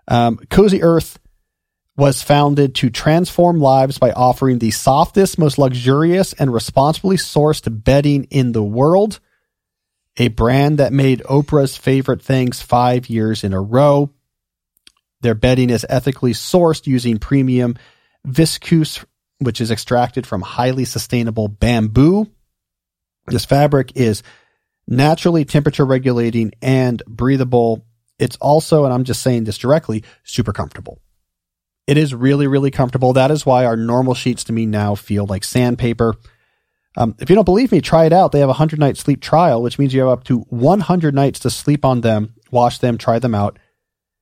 um, 0.08 0.38
cozy 0.50 0.84
earth 0.84 1.20
was 1.98 2.22
founded 2.22 2.76
to 2.76 2.90
transform 2.90 3.60
lives 3.60 3.98
by 3.98 4.12
offering 4.12 4.60
the 4.60 4.72
softest, 4.72 5.38
most 5.38 5.58
luxurious, 5.58 6.34
and 6.34 6.54
responsibly 6.54 7.18
sourced 7.18 7.68
bedding 7.84 8.26
in 8.26 8.52
the 8.52 8.64
world 8.64 9.20
a 10.18 10.28
brand 10.28 10.78
that 10.80 10.94
made 10.94 11.22
Oprah's 11.24 11.78
favorite 11.78 12.22
things 12.22 12.62
five 12.62 13.10
years 13.10 13.44
in 13.44 13.54
a 13.54 13.62
row. 13.62 14.12
Their 15.22 15.36
bedding 15.36 15.70
is 15.70 15.86
ethically 15.88 16.34
sourced 16.34 16.88
using 16.88 17.18
premium 17.18 17.76
viscose, 18.28 19.04
which 19.40 19.62
is 19.62 19.72
extracted 19.72 20.28
from 20.28 20.42
highly 20.42 20.86
sustainable 20.86 21.48
bamboo. 21.48 22.28
This 23.28 23.46
fabric 23.46 23.94
is 23.96 24.24
naturally 24.88 25.46
temperature 25.46 25.86
regulating 25.86 26.52
and 26.62 27.02
breathable. 27.08 27.86
It's 28.20 28.36
also, 28.38 28.86
and 28.86 28.94
I'm 28.94 29.04
just 29.04 29.22
saying 29.22 29.46
this 29.46 29.58
directly, 29.58 30.04
super 30.24 30.54
comfortable. 30.54 31.00
It 31.88 31.98
is 31.98 32.14
really, 32.14 32.48
really 32.48 32.72
comfortable. 32.72 33.14
That 33.14 33.32
is 33.32 33.46
why 33.46 33.66
our 33.66 33.76
normal 33.76 34.14
sheets 34.14 34.44
to 34.46 34.54
me 34.54 34.66
now 34.66 34.96
feel 34.96 35.26
like 35.26 35.44
sandpaper. 35.44 36.16
Um, 36.96 37.16
if 37.20 37.30
you 37.30 37.36
don't 37.36 37.46
believe 37.46 37.72
me, 37.72 37.82
try 37.82 38.06
it 38.06 38.14
out. 38.14 38.32
They 38.32 38.40
have 38.40 38.50
a 38.50 38.60
100 38.60 38.80
night 38.80 38.98
sleep 38.98 39.22
trial, 39.22 39.62
which 39.62 39.80
means 39.80 39.94
you 39.94 40.02
have 40.02 40.10
up 40.10 40.24
to 40.26 40.40
100 40.50 41.16
nights 41.16 41.40
to 41.40 41.50
sleep 41.50 41.86
on 41.86 42.02
them, 42.02 42.36
wash 42.52 42.78
them, 42.80 42.98
try 42.98 43.18
them 43.20 43.34
out. 43.34 43.58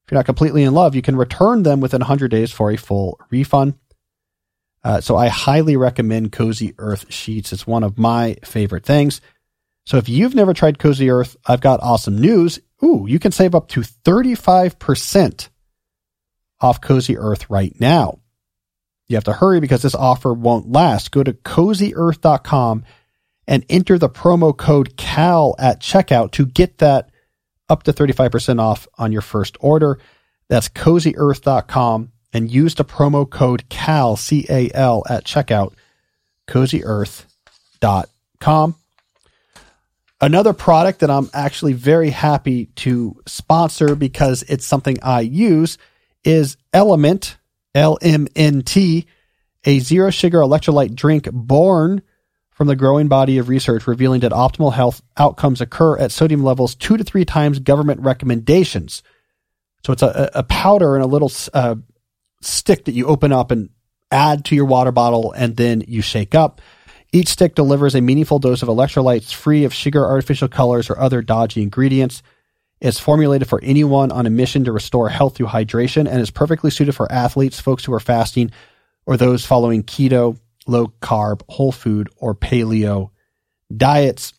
If 0.05 0.11
you're 0.11 0.19
not 0.19 0.25
completely 0.25 0.63
in 0.63 0.73
love, 0.73 0.95
you 0.95 1.01
can 1.01 1.15
return 1.15 1.63
them 1.63 1.81
within 1.81 1.99
100 1.99 2.31
days 2.31 2.51
for 2.51 2.71
a 2.71 2.77
full 2.77 3.19
refund. 3.29 3.75
Uh, 4.83 5.01
so 5.01 5.17
I 5.17 5.27
highly 5.27 5.75
recommend 5.75 6.31
Cozy 6.31 6.73
Earth 6.77 7.11
sheets. 7.11 7.51
It's 7.51 7.67
one 7.67 7.83
of 7.83 7.97
my 7.97 8.37
favorite 8.43 8.85
things. 8.85 9.21
So 9.85 9.97
if 9.97 10.07
you've 10.07 10.35
never 10.35 10.53
tried 10.53 10.79
Cozy 10.79 11.09
Earth, 11.09 11.35
I've 11.45 11.61
got 11.61 11.81
awesome 11.81 12.19
news. 12.19 12.59
Ooh, 12.83 13.05
you 13.07 13.19
can 13.19 13.31
save 13.31 13.55
up 13.55 13.67
to 13.69 13.81
35% 13.81 15.49
off 16.61 16.81
Cozy 16.81 17.17
Earth 17.17 17.49
right 17.49 17.77
now. 17.79 18.19
You 19.07 19.15
have 19.15 19.23
to 19.25 19.33
hurry 19.33 19.59
because 19.59 19.81
this 19.81 19.95
offer 19.95 20.33
won't 20.33 20.71
last. 20.71 21.11
Go 21.11 21.23
to 21.23 21.33
cozyearth.com 21.33 22.85
and 23.47 23.65
enter 23.67 23.97
the 23.97 24.09
promo 24.09 24.55
code 24.55 24.95
CAL 24.95 25.55
at 25.57 25.81
checkout 25.81 26.31
to 26.33 26.45
get 26.45 26.77
that 26.77 27.09
up 27.67 27.83
to 27.83 27.93
35% 27.93 28.59
off 28.59 28.87
on 28.97 29.11
your 29.11 29.21
first 29.21 29.57
order. 29.59 29.99
That's 30.47 30.69
cozyearth.com 30.69 32.11
and 32.33 32.51
use 32.51 32.75
the 32.75 32.85
promo 32.85 33.29
code 33.29 33.69
CAL, 33.69 34.17
C 34.17 34.45
A 34.49 34.69
L, 34.73 35.03
at 35.09 35.25
checkout, 35.25 35.73
cozyearth.com. 36.47 38.75
Another 40.21 40.51
product 40.51 40.99
that 40.99 41.09
I'm 41.09 41.29
actually 41.33 41.71
very 41.73 42.09
happy 42.09 42.65
to 42.77 43.21
sponsor 43.25 43.95
because 43.95 44.43
it's 44.43 44.65
something 44.65 44.97
I 45.01 45.21
use 45.21 45.77
is 46.25 46.57
Element, 46.73 47.37
L 47.73 47.97
M 48.01 48.27
N 48.35 48.63
T, 48.63 49.07
a 49.63 49.79
zero 49.79 50.09
sugar 50.09 50.39
electrolyte 50.39 50.93
drink 50.93 51.29
born 51.31 52.01
from 52.51 52.67
the 52.67 52.75
growing 52.75 53.07
body 53.07 53.37
of 53.37 53.47
research 53.47 53.87
revealing 53.87 54.19
that 54.19 54.33
optimal 54.33 54.73
health 54.73 55.01
outcomes 55.15 55.61
occur 55.61 55.97
at 55.97 56.11
sodium 56.11 56.43
levels 56.43 56.75
two 56.75 56.97
to 56.97 57.03
three 57.05 57.23
times 57.23 57.59
government 57.59 58.01
recommendations. 58.01 59.01
So 59.85 59.93
it's 59.93 60.01
a, 60.01 60.29
a 60.33 60.43
powder 60.43 60.95
and 60.95 61.03
a 61.03 61.07
little 61.07 61.31
uh, 61.53 61.75
stick 62.41 62.85
that 62.85 62.93
you 62.93 63.05
open 63.07 63.31
up 63.31 63.51
and 63.51 63.69
add 64.11 64.45
to 64.45 64.55
your 64.55 64.65
water 64.65 64.91
bottle 64.91 65.31
and 65.33 65.55
then 65.55 65.83
you 65.87 66.01
shake 66.01 66.35
up. 66.35 66.61
Each 67.11 67.29
stick 67.29 67.55
delivers 67.55 67.95
a 67.95 68.01
meaningful 68.01 68.39
dose 68.39 68.61
of 68.61 68.69
electrolytes 68.69 69.33
free 69.33 69.63
of 69.63 69.73
sugar, 69.73 70.05
artificial 70.05 70.47
colors, 70.47 70.89
or 70.89 70.99
other 70.99 71.21
dodgy 71.21 71.61
ingredients. 71.61 72.21
It's 72.81 72.99
formulated 72.99 73.49
for 73.49 73.59
anyone 73.63 74.11
on 74.11 74.25
a 74.25 74.29
mission 74.29 74.63
to 74.65 74.71
restore 74.71 75.09
health 75.09 75.35
through 75.35 75.47
hydration 75.47 76.07
and 76.07 76.21
is 76.21 76.31
perfectly 76.31 76.69
suited 76.69 76.93
for 76.93 77.11
athletes, 77.11 77.59
folks 77.59 77.83
who 77.83 77.93
are 77.93 77.99
fasting, 77.99 78.51
or 79.05 79.17
those 79.17 79.45
following 79.45 79.83
keto, 79.83 80.39
low 80.67 80.93
carb, 81.01 81.41
whole 81.49 81.71
food, 81.71 82.09
or 82.17 82.35
paleo 82.35 83.09
diets. 83.75 84.33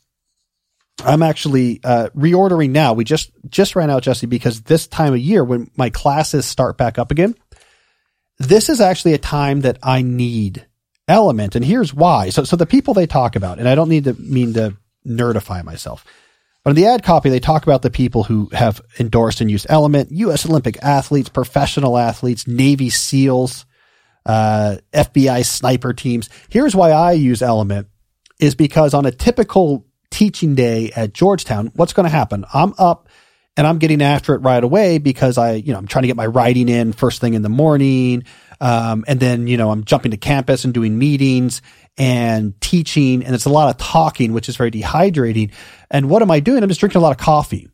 I'm 1.04 1.22
actually 1.22 1.80
uh, 1.82 2.10
reordering 2.16 2.70
now. 2.70 2.92
We 2.92 3.04
just 3.04 3.30
just 3.48 3.74
ran 3.74 3.90
out, 3.90 4.02
Jesse, 4.02 4.26
because 4.26 4.62
this 4.62 4.86
time 4.86 5.12
of 5.12 5.18
year 5.18 5.42
when 5.42 5.70
my 5.76 5.90
classes 5.90 6.46
start 6.46 6.76
back 6.76 6.98
up 6.98 7.10
again, 7.10 7.34
this 8.40 8.70
is 8.70 8.80
actually 8.80 9.12
a 9.12 9.18
time 9.18 9.60
that 9.60 9.78
I 9.82 10.00
need 10.00 10.66
element, 11.06 11.54
and 11.54 11.64
here's 11.64 11.92
why. 11.92 12.30
So, 12.30 12.42
so 12.44 12.56
the 12.56 12.64
people 12.64 12.94
they 12.94 13.06
talk 13.06 13.36
about, 13.36 13.58
and 13.58 13.68
I 13.68 13.74
don't 13.74 13.90
need 13.90 14.04
to 14.04 14.14
mean 14.14 14.54
to 14.54 14.78
nerdify 15.06 15.62
myself, 15.62 16.06
but 16.64 16.70
in 16.70 16.76
the 16.76 16.86
ad 16.86 17.02
copy 17.02 17.28
they 17.28 17.38
talk 17.38 17.64
about 17.64 17.82
the 17.82 17.90
people 17.90 18.24
who 18.24 18.48
have 18.52 18.80
endorsed 18.98 19.42
and 19.42 19.50
used 19.50 19.66
Element: 19.68 20.10
U.S. 20.12 20.46
Olympic 20.46 20.82
athletes, 20.82 21.28
professional 21.28 21.98
athletes, 21.98 22.46
Navy 22.46 22.88
SEALs, 22.88 23.66
uh, 24.24 24.78
FBI 24.94 25.44
sniper 25.44 25.92
teams. 25.92 26.30
Here's 26.48 26.74
why 26.74 26.92
I 26.92 27.12
use 27.12 27.42
Element: 27.42 27.88
is 28.38 28.54
because 28.54 28.94
on 28.94 29.04
a 29.04 29.12
typical 29.12 29.86
teaching 30.10 30.54
day 30.54 30.92
at 30.96 31.12
Georgetown, 31.12 31.72
what's 31.74 31.92
going 31.92 32.04
to 32.04 32.10
happen? 32.10 32.46
I'm 32.54 32.72
up 32.78 33.09
and 33.60 33.66
I'm 33.66 33.76
getting 33.76 34.00
after 34.00 34.34
it 34.34 34.38
right 34.38 34.64
away 34.64 34.96
because 34.96 35.36
I, 35.36 35.52
you 35.52 35.74
know, 35.74 35.78
I'm 35.78 35.86
trying 35.86 36.04
to 36.04 36.06
get 36.06 36.16
my 36.16 36.24
writing 36.24 36.70
in 36.70 36.94
first 36.94 37.20
thing 37.20 37.34
in 37.34 37.42
the 37.42 37.50
morning. 37.50 38.24
Um, 38.58 39.04
and 39.06 39.20
then, 39.20 39.46
you 39.48 39.58
know, 39.58 39.70
I'm 39.70 39.84
jumping 39.84 40.12
to 40.12 40.16
campus 40.16 40.64
and 40.64 40.72
doing 40.72 40.98
meetings 40.98 41.60
and 41.98 42.58
teaching. 42.62 43.22
And 43.22 43.34
it's 43.34 43.44
a 43.44 43.50
lot 43.50 43.68
of 43.68 43.76
talking, 43.76 44.32
which 44.32 44.48
is 44.48 44.56
very 44.56 44.70
dehydrating. 44.70 45.52
And 45.90 46.08
what 46.08 46.22
am 46.22 46.30
I 46.30 46.40
doing? 46.40 46.62
I'm 46.62 46.70
just 46.70 46.80
drinking 46.80 47.00
a 47.00 47.02
lot 47.02 47.10
of 47.10 47.18
coffee, 47.18 47.68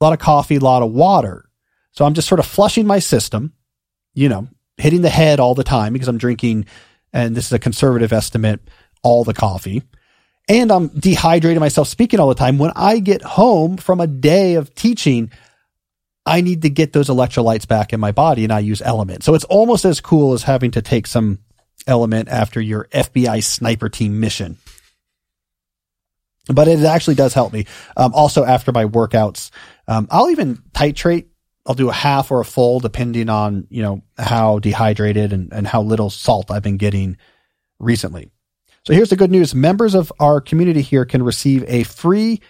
a 0.00 0.04
lot 0.04 0.14
of 0.14 0.18
coffee, 0.18 0.56
a 0.56 0.60
lot 0.60 0.82
of 0.82 0.90
water. 0.90 1.48
So 1.92 2.04
I'm 2.04 2.14
just 2.14 2.26
sort 2.26 2.40
of 2.40 2.46
flushing 2.46 2.84
my 2.84 2.98
system, 2.98 3.52
you 4.14 4.28
know, 4.28 4.48
hitting 4.78 5.02
the 5.02 5.10
head 5.10 5.38
all 5.38 5.54
the 5.54 5.62
time 5.62 5.92
because 5.92 6.08
I'm 6.08 6.18
drinking, 6.18 6.66
and 7.12 7.36
this 7.36 7.46
is 7.46 7.52
a 7.52 7.60
conservative 7.60 8.12
estimate, 8.12 8.60
all 9.04 9.22
the 9.22 9.32
coffee. 9.32 9.84
And 10.48 10.72
I'm 10.72 10.90
dehydrating 10.90 11.60
myself 11.60 11.88
speaking 11.88 12.20
all 12.20 12.28
the 12.28 12.34
time. 12.34 12.58
When 12.58 12.72
I 12.74 12.98
get 12.98 13.22
home 13.22 13.76
from 13.76 14.00
a 14.00 14.06
day 14.06 14.54
of 14.54 14.74
teaching, 14.74 15.30
I 16.26 16.40
need 16.40 16.62
to 16.62 16.70
get 16.70 16.92
those 16.92 17.08
electrolytes 17.08 17.66
back 17.66 17.92
in 17.92 18.00
my 18.00 18.12
body 18.12 18.44
and 18.44 18.52
I 18.52 18.60
use 18.60 18.82
element. 18.82 19.22
So 19.24 19.34
it's 19.34 19.44
almost 19.44 19.84
as 19.84 20.00
cool 20.00 20.34
as 20.34 20.42
having 20.42 20.72
to 20.72 20.82
take 20.82 21.06
some 21.06 21.38
element 21.86 22.28
after 22.28 22.60
your 22.60 22.86
FBI 22.92 23.42
sniper 23.42 23.88
team 23.88 24.20
mission. 24.20 24.58
But 26.48 26.68
it 26.68 26.80
actually 26.80 27.14
does 27.14 27.34
help 27.34 27.52
me. 27.52 27.66
Um, 27.96 28.12
also 28.14 28.44
after 28.44 28.72
my 28.72 28.84
workouts, 28.84 29.50
um, 29.86 30.08
I'll 30.10 30.30
even 30.30 30.56
titrate. 30.72 31.26
I'll 31.64 31.76
do 31.76 31.88
a 31.88 31.94
half 31.94 32.32
or 32.32 32.40
a 32.40 32.44
full 32.44 32.80
depending 32.80 33.28
on, 33.28 33.68
you 33.70 33.82
know, 33.82 34.02
how 34.18 34.58
dehydrated 34.58 35.32
and, 35.32 35.52
and 35.52 35.66
how 35.66 35.82
little 35.82 36.10
salt 36.10 36.50
I've 36.50 36.62
been 36.62 36.76
getting 36.76 37.16
recently. 37.78 38.32
So 38.84 38.92
here's 38.92 39.10
the 39.10 39.16
good 39.16 39.30
news. 39.30 39.54
Members 39.54 39.94
of 39.94 40.12
our 40.18 40.40
community 40.40 40.82
here 40.82 41.04
can 41.04 41.22
receive 41.22 41.64
a 41.68 41.84
free 41.84 42.40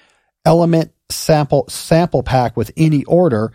element 0.45 0.93
sample 1.11 1.67
sample 1.69 2.23
pack 2.23 2.57
with 2.57 2.71
any 2.77 3.03
order 3.05 3.53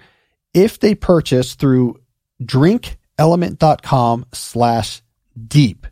if 0.54 0.80
they 0.80 0.96
purchase 0.96 1.56
through 1.56 2.00
drinkelement.com 2.42 4.26
slash 4.34 5.02
deep. 5.48 5.88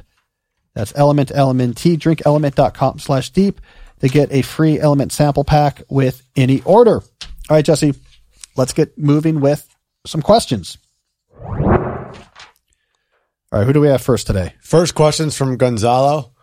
That's 0.78 0.94
element, 0.96 1.30
LMNT, 1.30 1.98
drinkelement.com 1.98 3.00
slash 3.00 3.32
deep 3.32 3.62
to 4.02 4.08
get 4.08 4.32
a 4.32 4.44
free 4.44 4.80
element 4.80 5.12
sample 5.12 5.44
pack 5.44 5.82
with 5.90 6.22
any 6.36 6.62
order. 6.62 6.98
All 6.98 7.04
right, 7.50 7.66
Jesse, 7.66 7.96
let's 8.56 8.74
get 8.74 8.96
moving 8.96 9.40
with 9.40 9.68
some 10.06 10.22
questions. 10.22 10.78
All 11.36 11.56
right, 13.52 13.66
who 13.66 13.74
do 13.74 13.82
we 13.82 13.88
have 13.88 14.04
first 14.04 14.28
today? 14.28 14.54
First 14.62 14.94
questions 14.94 15.36
from 15.36 15.58
Gonzalo. 15.58 16.34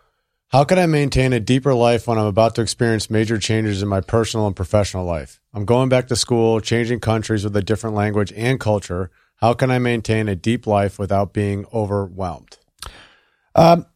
How 0.48 0.64
can 0.64 0.80
I 0.80 0.86
maintain 0.86 1.32
a 1.32 1.38
deeper 1.38 1.72
life 1.72 2.08
when 2.08 2.18
I'm 2.18 2.26
about 2.26 2.56
to 2.56 2.62
experience 2.62 3.08
major 3.08 3.38
changes 3.38 3.82
in 3.82 3.88
my 3.88 4.00
personal 4.00 4.48
and 4.48 4.56
professional 4.56 5.04
life? 5.04 5.40
I'm 5.52 5.64
going 5.64 5.88
back 5.88 6.08
to 6.08 6.16
school, 6.16 6.60
changing 6.60 6.98
countries 6.98 7.44
with 7.44 7.54
a 7.54 7.62
different 7.62 7.94
language 7.94 8.32
and 8.34 8.58
culture. 8.58 9.12
How 9.36 9.54
can 9.54 9.70
I 9.70 9.78
maintain 9.78 10.26
a 10.26 10.34
deep 10.34 10.66
life 10.66 10.98
without 10.98 11.32
being 11.32 11.66
overwhelmed? 11.72 12.58
Um, 13.54 13.86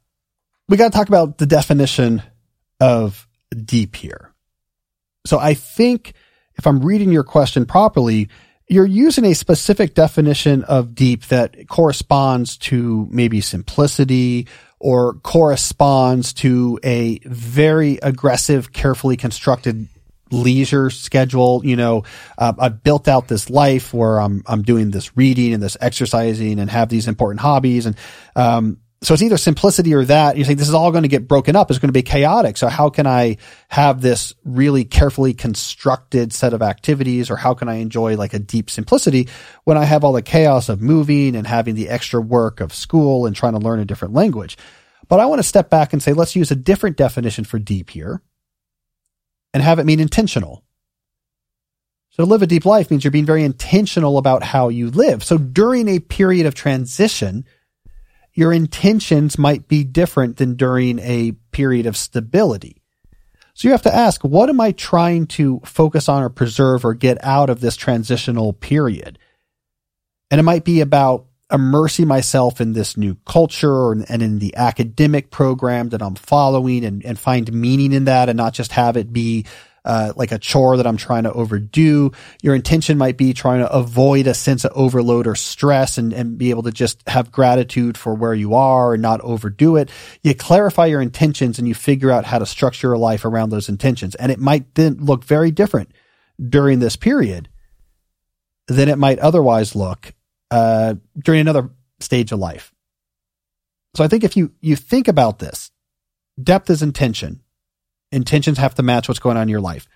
we 0.69 0.77
got 0.77 0.93
to 0.93 0.97
talk 0.97 1.09
about 1.09 1.39
the 1.39 1.47
definition 1.47 2.23
of 2.81 3.27
deep 3.65 3.97
here. 3.97 4.33
So 5.27 5.39
I 5.39 5.55
think 5.55 6.13
if 6.57 6.67
I'm 6.67 6.81
reading 6.81 7.11
your 7.11 7.25
question 7.25 7.67
properly, 7.67 8.29
you're 8.69 8.87
using 8.87 9.25
a 9.25 9.35
specific 9.35 9.95
definition 9.95 10.63
of 10.65 10.95
deep 10.95 11.25
that 11.27 11.69
corresponds 11.69 12.59
to 12.59 13.09
maybe 13.11 13.41
simplicity 13.41 14.47
or 14.79 15.15
corresponds 15.15 16.35
to 16.35 16.79
a 16.85 17.19
very 17.25 17.99
aggressive, 18.03 18.73
carefully 18.73 19.17
constructed 19.17 19.89
leisure 20.31 20.91
schedule. 20.91 21.65
You 21.65 21.77
know, 21.77 22.05
uh, 22.37 22.53
I've 22.59 22.83
built 22.83 23.09
out 23.09 23.27
this 23.29 23.49
life 23.49 23.95
where 23.95 24.21
I'm, 24.21 24.43
I'm 24.47 24.63
doing 24.63 24.91
this 24.91 25.17
reading 25.17 25.55
and 25.55 25.63
this 25.63 25.77
exercising 25.81 26.59
and 26.59 26.69
have 26.71 26.91
these 26.91 27.09
important 27.09 27.41
hobbies. 27.41 27.87
And, 27.87 27.97
um, 28.37 28.79
so 29.01 29.15
it's 29.15 29.23
either 29.23 29.37
simplicity 29.37 29.95
or 29.95 30.05
that. 30.07 30.37
You 30.37 30.45
think 30.45 30.59
this 30.59 30.69
is 30.69 30.75
all 30.75 30.91
going 30.91 31.05
to 31.05 31.09
get 31.09 31.29
broken 31.29 31.55
up. 31.55 31.71
It's 31.71 31.79
going 31.79 31.89
to 31.89 31.93
be 31.93 32.03
chaotic. 32.03 32.57
So 32.57 32.67
how 32.67 32.91
can 32.91 33.07
I 33.07 33.37
have 33.69 34.01
this 34.01 34.35
really 34.45 34.85
carefully 34.85 35.35
constructed 35.35 36.33
set 36.33 36.53
of 36.53 36.63
activities 36.63 37.31
or 37.31 37.37
how 37.37 37.55
can 37.55 37.69
I 37.69 37.77
enjoy 37.77 38.17
like 38.17 38.35
a 38.35 38.41
deep 38.41 38.69
simplicity 38.69 39.29
when 39.65 39.77
I 39.77 39.85
have 39.85 40.03
all 40.03 40.13
the 40.13 40.23
chaos 40.23 40.69
of 40.69 40.83
moving 40.83 41.37
and 41.37 41.47
having 41.47 41.77
the 41.77 41.89
extra 41.89 42.21
work 42.21 42.61
of 42.61 42.75
school 42.75 43.27
and 43.27 43.37
trying 43.37 43.53
to 43.53 43.61
learn 43.61 43.79
a 43.79 43.85
different 43.85 44.15
language? 44.15 44.59
But 45.07 45.21
I 45.21 45.27
want 45.27 45.39
to 45.39 45.49
step 45.49 45.71
back 45.71 45.93
and 45.93 46.03
say, 46.03 46.13
let's 46.13 46.35
use 46.35 46.51
a 46.51 46.57
different 46.57 46.97
definition 46.97 47.45
for 47.45 47.61
deep 47.61 47.91
here 47.91 48.21
and 49.55 49.63
have 49.63 49.79
it 49.79 49.87
mean 49.87 50.01
intentional. 50.01 50.65
So 52.11 52.25
to 52.25 52.29
live 52.29 52.43
a 52.43 52.49
deep 52.49 52.65
life 52.65 52.91
means 52.91 53.05
you're 53.05 53.13
being 53.13 53.25
very 53.25 53.45
intentional 53.45 54.19
about 54.19 54.43
how 54.43 54.71
you 54.71 54.91
live. 54.91 55.23
So 55.23 55.39
during 55.39 55.87
a 55.87 56.01
period 56.01 56.47
of 56.47 56.55
transition, 56.57 57.45
your 58.39 58.53
intentions 58.53 59.37
might 59.37 59.67
be 59.67 59.83
different 59.83 60.37
than 60.37 60.55
during 60.55 61.01
a 61.01 61.33
period 61.51 61.87
of 61.87 61.97
stability. 61.97 62.81
So 63.53 63.67
you 63.67 63.73
have 63.73 63.83
to 63.83 63.93
ask, 63.93 64.23
what 64.23 64.49
am 64.49 64.61
I 64.61 64.71
trying 64.71 65.27
to 65.39 65.61
focus 65.65 66.09
on 66.09 66.23
or 66.23 66.29
preserve 66.29 66.85
or 66.85 66.95
get 66.95 67.19
out 67.25 67.51
of 67.51 67.61
this 67.61 67.75
transitional 67.75 68.53
period? 68.53 69.19
And 70.31 70.39
it 70.39 70.45
might 70.45 70.63
be 70.63 70.81
about 70.83 71.27
immersing 71.53 72.07
myself 72.07 72.61
in 72.61 72.75
this 72.75 72.97
new 72.97 73.17
culture 73.27 73.91
and, 73.91 74.23
in 74.23 74.39
the 74.39 74.55
academic 74.55 75.33
program 75.33 75.89
that 75.89 76.01
I'm 76.01 76.15
following 76.15 76.85
and, 76.85 77.05
and 77.05 77.19
find 77.19 77.53
meaning 77.53 77.93
in 77.93 78.05
that 78.05 78.29
and 78.29 78.37
not 78.37 78.55
just 78.55 78.71
have 78.71 78.97
it 78.97 79.13
be 79.13 79.47
uh, 79.85 80.13
like 80.17 80.33
a 80.33 80.39
chore 80.39 80.77
that 80.77 80.87
I'm 80.87 80.97
trying 80.97 81.25
to 81.25 81.33
overdo. 81.33 82.13
Your 82.43 82.55
intention 82.55 82.99
might 82.99 83.17
be 83.17 83.33
trying 83.33 83.61
to 83.61 83.73
avoid 83.73 84.27
a 84.27 84.35
sense 84.35 84.65
of 84.65 84.73
overload 84.75 85.27
or 85.27 85.35
stress 85.35 85.99
and, 85.99 86.13
and 86.13 86.39
be 86.39 86.51
able 86.51 86.63
to 86.65 86.73
just 86.73 87.07
have 87.09 87.33
gratitude 87.33 87.97
for 87.97 88.15
where 88.15 88.35
you 88.35 88.55
are 88.55 88.95
and 88.95 89.03
not 89.03 89.21
overdo 89.23 89.77
it. 89.77 89.91
You 90.23 90.35
clarify 90.35 90.87
your 90.87 91.01
intentions 91.01 91.59
and 91.59 91.67
you 91.67 91.75
figure 91.75 92.11
out 92.11 92.25
how 92.25 92.39
to 92.39 92.47
structure 92.47 92.89
your 92.89 92.99
life 92.99 93.25
around 93.25 93.51
those 93.51 93.69
intentions. 93.69 94.15
And 94.17 94.31
it 94.31 94.39
might 94.39 94.75
then 94.75 94.99
look 94.99 95.25
very 95.25 95.51
different 95.51 95.93
during 96.49 96.79
this 96.79 96.97
period 96.97 97.49
than 98.67 98.89
it 98.89 98.99
might 98.99 99.19
otherwise 99.19 99.75
look 99.75 100.15
uh, 100.51 100.95
during 101.19 101.41
another 101.41 101.71
stage 102.01 102.33
of 102.33 102.39
life. 102.39 102.73
So 103.97 104.05
I 104.05 104.09
think 104.09 104.23
if 104.23 104.37
you, 104.37 104.53
you 104.61 104.77
think 104.77 105.09
about 105.09 105.39
this, 105.39 105.71
depth 106.41 106.71
is 106.71 106.83
intention 106.83 107.41
intentions 108.13 108.59
have 108.59 108.75
to 108.77 108.83
match 108.83 109.09
what's 109.09 109.21
going 109.21 109.37
on 109.37 109.45
in 109.45 109.49
your 109.49 109.61
life. 109.61 109.87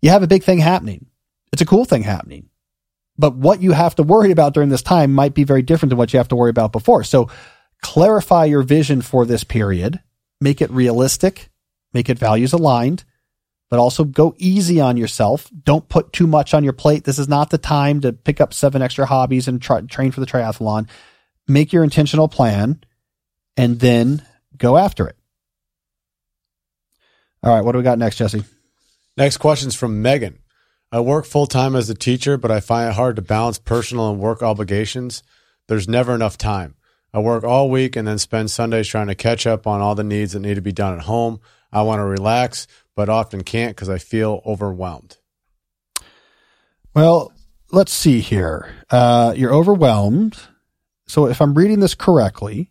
You 0.00 0.10
have 0.10 0.22
a 0.22 0.28
big 0.28 0.42
thing 0.42 0.58
happening. 0.58 1.06
It's 1.52 1.62
a 1.62 1.66
cool 1.66 1.84
thing 1.84 2.02
happening. 2.02 2.48
But 3.18 3.36
what 3.36 3.60
you 3.60 3.72
have 3.72 3.96
to 3.96 4.02
worry 4.02 4.30
about 4.30 4.54
during 4.54 4.70
this 4.70 4.82
time 4.82 5.12
might 5.12 5.34
be 5.34 5.44
very 5.44 5.62
different 5.62 5.90
than 5.90 5.98
what 5.98 6.12
you 6.12 6.18
have 6.18 6.28
to 6.28 6.36
worry 6.36 6.50
about 6.50 6.72
before. 6.72 7.04
So 7.04 7.28
clarify 7.82 8.46
your 8.46 8.62
vision 8.62 9.02
for 9.02 9.26
this 9.26 9.44
period, 9.44 10.00
make 10.40 10.62
it 10.62 10.70
realistic, 10.70 11.50
make 11.92 12.08
it 12.08 12.18
values 12.18 12.52
aligned, 12.52 13.04
but 13.68 13.78
also 13.78 14.04
go 14.04 14.34
easy 14.38 14.80
on 14.80 14.96
yourself. 14.96 15.50
Don't 15.64 15.88
put 15.88 16.12
too 16.12 16.26
much 16.26 16.54
on 16.54 16.64
your 16.64 16.72
plate. 16.72 17.04
This 17.04 17.18
is 17.18 17.28
not 17.28 17.50
the 17.50 17.58
time 17.58 18.00
to 18.00 18.12
pick 18.12 18.40
up 18.40 18.54
seven 18.54 18.82
extra 18.82 19.06
hobbies 19.06 19.46
and 19.48 19.60
try, 19.60 19.80
train 19.82 20.12
for 20.12 20.20
the 20.20 20.26
triathlon. 20.26 20.88
Make 21.46 21.72
your 21.72 21.84
intentional 21.84 22.28
plan 22.28 22.82
and 23.56 23.80
then 23.80 24.26
go 24.56 24.76
after 24.76 25.06
it. 25.06 25.16
All 27.42 27.54
right, 27.54 27.64
what 27.64 27.72
do 27.72 27.78
we 27.78 27.84
got 27.84 27.98
next, 27.98 28.16
Jesse? 28.16 28.44
Next 29.16 29.38
question 29.38 29.68
is 29.68 29.74
from 29.74 30.02
Megan. 30.02 30.38
I 30.92 31.00
work 31.00 31.24
full 31.24 31.46
time 31.46 31.74
as 31.74 31.88
a 31.88 31.94
teacher, 31.94 32.36
but 32.36 32.50
I 32.50 32.60
find 32.60 32.90
it 32.90 32.94
hard 32.94 33.16
to 33.16 33.22
balance 33.22 33.58
personal 33.58 34.10
and 34.10 34.20
work 34.20 34.42
obligations. 34.42 35.22
There's 35.66 35.88
never 35.88 36.14
enough 36.14 36.36
time. 36.36 36.74
I 37.14 37.20
work 37.20 37.42
all 37.42 37.70
week 37.70 37.96
and 37.96 38.06
then 38.06 38.18
spend 38.18 38.50
Sundays 38.50 38.88
trying 38.88 39.06
to 39.06 39.14
catch 39.14 39.46
up 39.46 39.66
on 39.66 39.80
all 39.80 39.94
the 39.94 40.04
needs 40.04 40.32
that 40.32 40.40
need 40.40 40.56
to 40.56 40.60
be 40.60 40.72
done 40.72 40.94
at 40.94 41.04
home. 41.04 41.40
I 41.72 41.82
want 41.82 42.00
to 42.00 42.04
relax, 42.04 42.66
but 42.94 43.08
often 43.08 43.42
can't 43.42 43.74
because 43.74 43.88
I 43.88 43.98
feel 43.98 44.42
overwhelmed. 44.44 45.16
Well, 46.94 47.32
let's 47.72 47.92
see 47.92 48.20
here. 48.20 48.74
Uh, 48.90 49.32
you're 49.36 49.54
overwhelmed. 49.54 50.38
So 51.06 51.26
if 51.26 51.40
I'm 51.40 51.54
reading 51.54 51.80
this 51.80 51.94
correctly, 51.94 52.70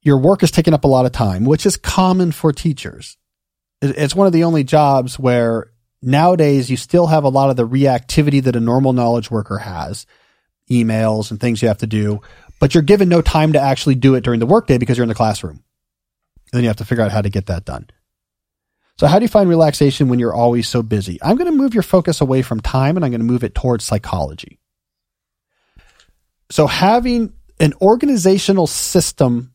your 0.00 0.18
work 0.18 0.42
is 0.42 0.50
taking 0.50 0.74
up 0.74 0.84
a 0.84 0.88
lot 0.88 1.06
of 1.06 1.12
time, 1.12 1.44
which 1.44 1.64
is 1.64 1.76
common 1.76 2.32
for 2.32 2.52
teachers 2.52 3.16
it's 3.90 4.14
one 4.14 4.26
of 4.26 4.32
the 4.32 4.44
only 4.44 4.64
jobs 4.64 5.18
where 5.18 5.70
nowadays 6.02 6.70
you 6.70 6.76
still 6.76 7.06
have 7.06 7.24
a 7.24 7.28
lot 7.28 7.50
of 7.50 7.56
the 7.56 7.66
reactivity 7.66 8.42
that 8.42 8.56
a 8.56 8.60
normal 8.60 8.92
knowledge 8.92 9.30
worker 9.30 9.58
has 9.58 10.06
emails 10.70 11.30
and 11.30 11.40
things 11.40 11.62
you 11.62 11.68
have 11.68 11.78
to 11.78 11.86
do 11.86 12.20
but 12.58 12.74
you're 12.74 12.82
given 12.82 13.08
no 13.08 13.22
time 13.22 13.52
to 13.52 13.60
actually 13.60 13.96
do 13.96 14.14
it 14.14 14.24
during 14.24 14.40
the 14.40 14.46
workday 14.46 14.78
because 14.78 14.96
you're 14.96 15.04
in 15.04 15.08
the 15.08 15.14
classroom. 15.14 15.62
And 16.52 16.58
then 16.58 16.62
you 16.62 16.68
have 16.68 16.76
to 16.76 16.84
figure 16.84 17.04
out 17.04 17.12
how 17.12 17.22
to 17.22 17.28
get 17.28 17.46
that 17.46 17.64
done. 17.64 17.88
So 18.98 19.06
how 19.06 19.18
do 19.18 19.24
you 19.24 19.28
find 19.28 19.48
relaxation 19.48 20.08
when 20.08 20.18
you're 20.18 20.34
always 20.34 20.68
so 20.68 20.82
busy? 20.82 21.18
I'm 21.22 21.36
going 21.36 21.50
to 21.50 21.56
move 21.56 21.74
your 21.74 21.82
focus 21.82 22.20
away 22.20 22.40
from 22.42 22.60
time 22.60 22.96
and 22.96 23.04
I'm 23.04 23.10
going 23.10 23.20
to 23.20 23.26
move 23.26 23.44
it 23.44 23.54
towards 23.54 23.84
psychology. 23.84 24.58
So 26.50 26.66
having 26.66 27.34
an 27.60 27.74
organizational 27.82 28.66
system 28.66 29.52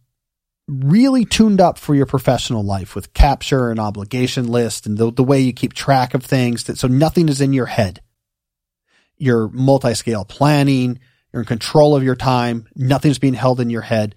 really 0.71 1.25
tuned 1.25 1.59
up 1.59 1.77
for 1.77 1.93
your 1.93 2.05
professional 2.05 2.63
life 2.63 2.95
with 2.95 3.13
capture 3.13 3.69
and 3.69 3.79
obligation 3.79 4.47
list 4.47 4.85
and 4.85 4.97
the, 4.97 5.11
the 5.11 5.23
way 5.23 5.39
you 5.41 5.51
keep 5.51 5.73
track 5.73 6.13
of 6.13 6.23
things 6.23 6.63
that 6.63 6.77
so 6.77 6.87
nothing 6.87 7.27
is 7.27 7.41
in 7.41 7.51
your 7.51 7.65
head. 7.65 8.01
You're 9.17 9.49
multi-scale 9.49 10.25
planning, 10.25 10.99
you're 11.31 11.41
in 11.41 11.47
control 11.47 11.95
of 11.95 12.03
your 12.03 12.15
time, 12.15 12.67
nothing's 12.75 13.19
being 13.19 13.33
held 13.33 13.59
in 13.59 13.69
your 13.69 13.81
head. 13.81 14.15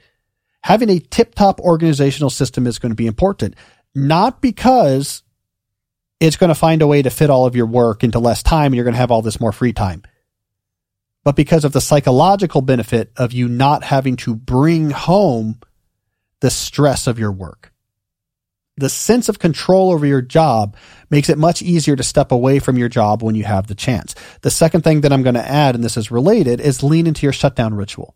Having 0.62 0.90
a 0.90 1.00
tip-top 1.00 1.60
organizational 1.60 2.30
system 2.30 2.66
is 2.66 2.78
going 2.78 2.92
to 2.92 2.96
be 2.96 3.06
important, 3.06 3.56
not 3.94 4.40
because 4.40 5.24
it's 6.20 6.36
going 6.36 6.48
to 6.48 6.54
find 6.54 6.80
a 6.80 6.86
way 6.86 7.02
to 7.02 7.10
fit 7.10 7.30
all 7.30 7.46
of 7.46 7.56
your 7.56 7.66
work 7.66 8.04
into 8.04 8.18
less 8.18 8.42
time 8.42 8.66
and 8.66 8.76
you're 8.76 8.84
going 8.84 8.94
to 8.94 9.00
have 9.00 9.10
all 9.10 9.22
this 9.22 9.40
more 9.40 9.52
free 9.52 9.72
time 9.72 10.02
but 11.24 11.36
because 11.36 11.64
of 11.64 11.72
the 11.72 11.80
psychological 11.80 12.60
benefit 12.60 13.10
of 13.16 13.32
you 13.32 13.48
not 13.48 13.82
having 13.82 14.14
to 14.14 14.36
bring 14.36 14.90
home 14.90 15.58
the 16.44 16.50
stress 16.50 17.06
of 17.06 17.18
your 17.18 17.32
work. 17.32 17.72
The 18.76 18.90
sense 18.90 19.30
of 19.30 19.38
control 19.38 19.90
over 19.92 20.04
your 20.04 20.20
job 20.20 20.76
makes 21.08 21.30
it 21.30 21.38
much 21.38 21.62
easier 21.62 21.96
to 21.96 22.02
step 22.02 22.30
away 22.32 22.58
from 22.58 22.76
your 22.76 22.90
job 22.90 23.22
when 23.22 23.34
you 23.34 23.44
have 23.44 23.66
the 23.66 23.74
chance. 23.74 24.14
The 24.42 24.50
second 24.50 24.82
thing 24.82 25.00
that 25.00 25.12
I'm 25.12 25.22
going 25.22 25.36
to 25.36 25.48
add, 25.48 25.74
and 25.74 25.82
this 25.82 25.96
is 25.96 26.10
related, 26.10 26.60
is 26.60 26.82
lean 26.82 27.06
into 27.06 27.24
your 27.24 27.32
shutdown 27.32 27.72
ritual. 27.72 28.14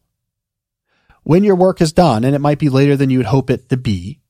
When 1.22 1.42
your 1.42 1.56
work 1.56 1.80
is 1.80 1.94
done, 1.94 2.22
and 2.22 2.34
it 2.34 2.40
might 2.40 2.58
be 2.58 2.68
later 2.68 2.96
than 2.96 3.08
you'd 3.08 3.24
hope 3.24 3.48
it 3.48 3.70
to 3.70 3.78
be, 3.78 4.20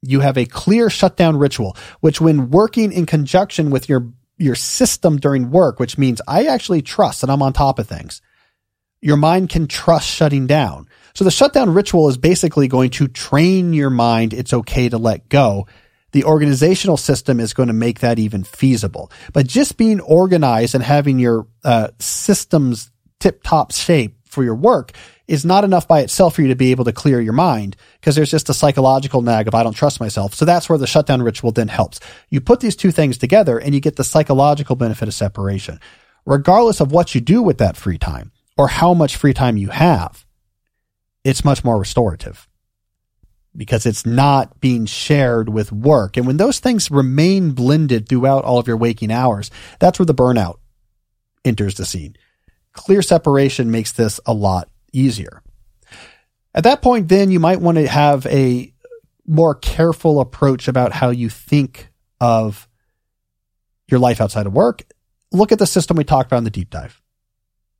you 0.00 0.20
have 0.20 0.38
a 0.38 0.46
clear 0.46 0.88
shutdown 0.88 1.36
ritual, 1.36 1.76
which 2.00 2.22
when 2.22 2.50
working 2.50 2.92
in 2.92 3.04
conjunction 3.04 3.68
with 3.68 3.90
your 3.90 4.10
your 4.38 4.54
system 4.54 5.18
during 5.18 5.50
work, 5.50 5.78
which 5.78 5.98
means 5.98 6.22
I 6.26 6.46
actually 6.46 6.80
trust 6.80 7.20
that 7.20 7.28
I'm 7.28 7.42
on 7.42 7.52
top 7.52 7.78
of 7.78 7.86
things. 7.86 8.22
Your 9.02 9.18
mind 9.18 9.50
can 9.50 9.66
trust 9.66 10.08
shutting 10.08 10.46
down. 10.46 10.88
So 11.14 11.24
the 11.24 11.30
shutdown 11.30 11.72
ritual 11.74 12.08
is 12.08 12.16
basically 12.16 12.68
going 12.68 12.90
to 12.90 13.08
train 13.08 13.72
your 13.72 13.90
mind. 13.90 14.32
It's 14.32 14.52
okay 14.52 14.88
to 14.88 14.98
let 14.98 15.28
go. 15.28 15.66
The 16.12 16.24
organizational 16.24 16.96
system 16.96 17.38
is 17.38 17.52
going 17.52 17.66
to 17.66 17.74
make 17.74 18.00
that 18.00 18.18
even 18.18 18.44
feasible. 18.44 19.10
But 19.32 19.46
just 19.46 19.76
being 19.76 20.00
organized 20.00 20.74
and 20.74 20.82
having 20.82 21.18
your 21.18 21.46
uh, 21.64 21.88
systems 21.98 22.90
tip 23.20 23.42
top 23.42 23.72
shape 23.72 24.16
for 24.24 24.44
your 24.44 24.54
work 24.54 24.92
is 25.26 25.44
not 25.44 25.64
enough 25.64 25.86
by 25.86 26.00
itself 26.00 26.34
for 26.36 26.42
you 26.42 26.48
to 26.48 26.56
be 26.56 26.70
able 26.70 26.84
to 26.84 26.92
clear 26.92 27.20
your 27.20 27.34
mind 27.34 27.76
because 28.00 28.16
there's 28.16 28.30
just 28.30 28.48
a 28.48 28.54
psychological 28.54 29.20
nag 29.20 29.46
of 29.46 29.54
I 29.54 29.62
don't 29.62 29.74
trust 29.74 30.00
myself. 30.00 30.34
So 30.34 30.44
that's 30.44 30.68
where 30.68 30.78
the 30.78 30.86
shutdown 30.86 31.22
ritual 31.22 31.52
then 31.52 31.68
helps. 31.68 32.00
You 32.30 32.40
put 32.40 32.60
these 32.60 32.76
two 32.76 32.90
things 32.90 33.18
together 33.18 33.58
and 33.58 33.74
you 33.74 33.80
get 33.80 33.96
the 33.96 34.04
psychological 34.04 34.76
benefit 34.76 35.08
of 35.08 35.14
separation. 35.14 35.80
Regardless 36.24 36.80
of 36.80 36.92
what 36.92 37.14
you 37.14 37.20
do 37.20 37.42
with 37.42 37.58
that 37.58 37.76
free 37.76 37.98
time 37.98 38.32
or 38.56 38.68
how 38.68 38.94
much 38.94 39.16
free 39.16 39.34
time 39.34 39.56
you 39.56 39.68
have, 39.68 40.24
it's 41.28 41.44
much 41.44 41.62
more 41.62 41.78
restorative 41.78 42.48
because 43.54 43.84
it's 43.84 44.06
not 44.06 44.60
being 44.60 44.86
shared 44.86 45.50
with 45.50 45.70
work. 45.70 46.16
And 46.16 46.26
when 46.26 46.38
those 46.38 46.58
things 46.58 46.90
remain 46.90 47.50
blended 47.50 48.08
throughout 48.08 48.44
all 48.44 48.58
of 48.58 48.66
your 48.66 48.78
waking 48.78 49.12
hours, 49.12 49.50
that's 49.78 49.98
where 49.98 50.06
the 50.06 50.14
burnout 50.14 50.56
enters 51.44 51.74
the 51.74 51.84
scene. 51.84 52.16
Clear 52.72 53.02
separation 53.02 53.70
makes 53.70 53.92
this 53.92 54.20
a 54.24 54.32
lot 54.32 54.70
easier. 54.94 55.42
At 56.54 56.64
that 56.64 56.80
point, 56.80 57.08
then 57.08 57.30
you 57.30 57.40
might 57.40 57.60
want 57.60 57.76
to 57.76 57.86
have 57.86 58.24
a 58.26 58.72
more 59.26 59.54
careful 59.54 60.20
approach 60.20 60.66
about 60.66 60.92
how 60.92 61.10
you 61.10 61.28
think 61.28 61.90
of 62.22 62.66
your 63.86 64.00
life 64.00 64.22
outside 64.22 64.46
of 64.46 64.54
work. 64.54 64.82
Look 65.30 65.52
at 65.52 65.58
the 65.58 65.66
system 65.66 65.98
we 65.98 66.04
talked 66.04 66.28
about 66.28 66.38
in 66.38 66.44
the 66.44 66.50
deep 66.50 66.70
dive. 66.70 67.02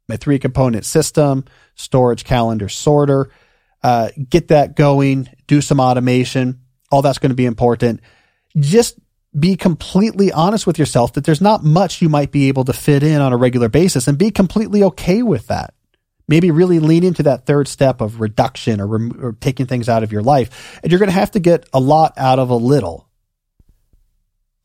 My 0.09 0.17
three 0.17 0.39
component 0.39 0.85
system, 0.85 1.45
storage, 1.75 2.25
calendar, 2.25 2.69
sorter. 2.69 3.31
Uh, 3.83 4.11
get 4.29 4.49
that 4.49 4.75
going, 4.75 5.29
do 5.47 5.61
some 5.61 5.81
automation. 5.81 6.61
All 6.91 7.03
that's 7.03 7.19
going 7.19 7.31
to 7.31 7.37
be 7.37 7.47
important. 7.47 8.01
Just 8.57 8.99
be 9.39 9.57
completely 9.57 10.33
honest 10.33 10.67
with 10.67 10.79
yourself 10.79 11.13
that 11.13 11.25
there's 11.25 11.41
not 11.41 11.63
much 11.63 12.01
you 12.01 12.09
might 12.09 12.33
be 12.33 12.49
able 12.49 12.65
to 12.65 12.73
fit 12.73 13.03
in 13.03 13.21
on 13.21 13.33
a 13.33 13.37
regular 13.37 13.69
basis 13.69 14.09
and 14.09 14.17
be 14.17 14.31
completely 14.31 14.83
okay 14.83 15.23
with 15.23 15.47
that 15.49 15.75
maybe 16.29 16.51
really 16.51 16.79
lean 16.79 17.03
into 17.03 17.25
that 17.25 17.47
third 17.47 17.67
step 17.67 18.01
of 18.01 18.21
reduction 18.21 18.81
or, 18.81 18.87
rem- 18.87 19.19
or 19.21 19.33
taking 19.33 19.67
things 19.67 19.89
out 19.89 20.03
of 20.03 20.13
your 20.13 20.23
life. 20.23 20.79
And 20.83 20.93
you're 20.93 20.99
going 20.99 21.09
to 21.09 21.15
have 21.15 21.33
to 21.33 21.41
get 21.41 21.67
a 21.73 21.81
lot 21.81 22.13
out 22.17 22.39
of 22.39 22.51
a 22.51 22.57
little. 22.57 23.08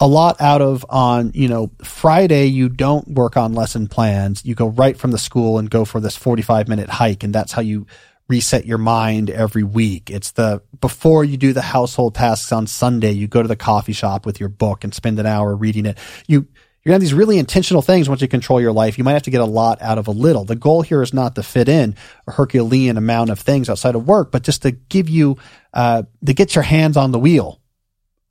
A 0.04 0.08
lot 0.08 0.42
out 0.42 0.62
of 0.62 0.86
on, 0.90 1.32
you 1.34 1.48
know, 1.48 1.72
Friday, 1.82 2.48
you 2.48 2.68
don't 2.68 3.08
work 3.08 3.38
on 3.38 3.54
lesson 3.54 3.88
plans. 3.88 4.44
You 4.44 4.54
go 4.54 4.68
right 4.68 4.98
from 4.98 5.12
the 5.12 5.18
school 5.18 5.58
and 5.58 5.70
go 5.70 5.86
for 5.86 6.02
this 6.02 6.18
45 6.18 6.68
minute 6.68 6.90
hike. 6.90 7.24
And 7.24 7.34
that's 7.34 7.54
how 7.54 7.62
you 7.62 7.88
reset 8.28 8.66
your 8.66 8.80
mind 8.80 9.30
every 9.30 9.64
week. 9.64 10.10
It's 10.10 10.32
the 10.32 10.62
before 10.82 11.24
you 11.24 11.38
do 11.38 11.54
the 11.54 11.62
household 11.62 12.16
tasks 12.16 12.52
on 12.52 12.68
Sunday, 12.68 13.12
you 13.12 13.30
go 13.30 13.42
to 13.42 13.48
the 13.48 13.56
coffee 13.56 13.94
shop 13.94 14.26
with 14.26 14.42
your 14.42 14.50
book 14.50 14.84
and 14.84 14.94
spend 14.94 15.20
an 15.20 15.26
hour 15.26 15.56
reading 15.56 15.86
it. 15.86 15.98
You 16.28 16.50
you're 16.84 16.92
to 16.92 16.96
have 16.96 17.02
these 17.02 17.14
really 17.14 17.38
intentional 17.38 17.82
things 17.82 18.10
once 18.10 18.22
you 18.22 18.28
control 18.28 18.60
your 18.60 18.74
life. 18.74 18.98
You 18.98 19.06
might 19.06 19.14
have 19.14 19.24
to 19.24 19.32
get 19.32 19.40
a 19.40 19.46
lot 19.46 19.82
out 19.82 19.98
of 19.98 20.10
a 20.10 20.12
little. 20.12 20.44
The 20.44 20.58
goal 20.58 20.82
here 20.82 21.02
is 21.02 21.14
not 21.14 21.36
to 21.36 21.44
fit 21.44 21.70
in 21.70 21.96
a 22.28 22.32
Herculean 22.32 22.98
amount 22.98 23.30
of 23.30 23.40
things 23.40 23.70
outside 23.70 23.96
of 23.96 24.06
work, 24.06 24.34
but 24.34 24.44
just 24.44 24.64
to 24.64 24.72
give 24.72 25.08
you, 25.08 25.38
uh, 25.74 26.04
to 26.26 26.34
get 26.34 26.56
your 26.56 26.64
hands 26.66 26.98
on 26.98 27.14
the 27.14 27.20
wheel. 27.20 27.62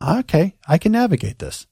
Okay, 0.03 0.55
I 0.67 0.79
can 0.79 0.93
navigate 0.93 1.39
this. 1.39 1.67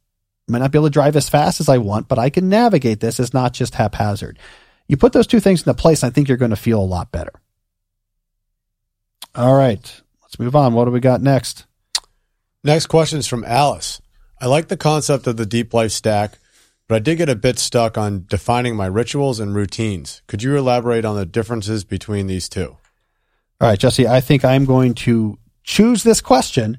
I 0.48 0.52
might 0.52 0.58
not 0.58 0.72
be 0.72 0.78
able 0.78 0.86
to 0.86 0.92
drive 0.92 1.16
as 1.16 1.28
fast 1.28 1.60
as 1.60 1.68
I 1.68 1.78
want, 1.78 2.08
but 2.08 2.18
I 2.18 2.30
can 2.30 2.48
navigate 2.48 3.00
this. 3.00 3.20
It's 3.20 3.34
not 3.34 3.52
just 3.52 3.74
haphazard. 3.74 4.38
You 4.88 4.96
put 4.96 5.12
those 5.12 5.26
two 5.26 5.40
things 5.40 5.60
into 5.60 5.74
place, 5.74 6.02
I 6.02 6.10
think 6.10 6.28
you're 6.28 6.36
going 6.36 6.50
to 6.50 6.56
feel 6.56 6.80
a 6.80 6.82
lot 6.82 7.12
better. 7.12 7.32
All 9.34 9.56
right, 9.56 10.00
let's 10.22 10.38
move 10.38 10.56
on. 10.56 10.74
What 10.74 10.86
do 10.86 10.90
we 10.90 11.00
got 11.00 11.22
next? 11.22 11.66
Next 12.64 12.86
question 12.86 13.18
is 13.18 13.26
from 13.26 13.44
Alice. 13.44 14.00
I 14.40 14.46
like 14.46 14.68
the 14.68 14.76
concept 14.76 15.26
of 15.26 15.36
the 15.36 15.46
deep 15.46 15.72
life 15.72 15.92
stack 15.92 16.38
but 16.90 16.96
I 16.96 16.98
did 16.98 17.18
get 17.18 17.28
a 17.28 17.36
bit 17.36 17.60
stuck 17.60 17.96
on 17.96 18.24
defining 18.28 18.74
my 18.74 18.86
rituals 18.86 19.38
and 19.38 19.54
routines. 19.54 20.22
Could 20.26 20.42
you 20.42 20.56
elaborate 20.56 21.04
on 21.04 21.14
the 21.14 21.24
differences 21.24 21.84
between 21.84 22.26
these 22.26 22.48
two? 22.48 22.78
All 23.60 23.68
right, 23.68 23.78
Jesse, 23.78 24.08
I 24.08 24.20
think 24.20 24.44
I'm 24.44 24.64
going 24.64 24.94
to 24.94 25.38
choose 25.62 26.02
this 26.02 26.20
question 26.20 26.78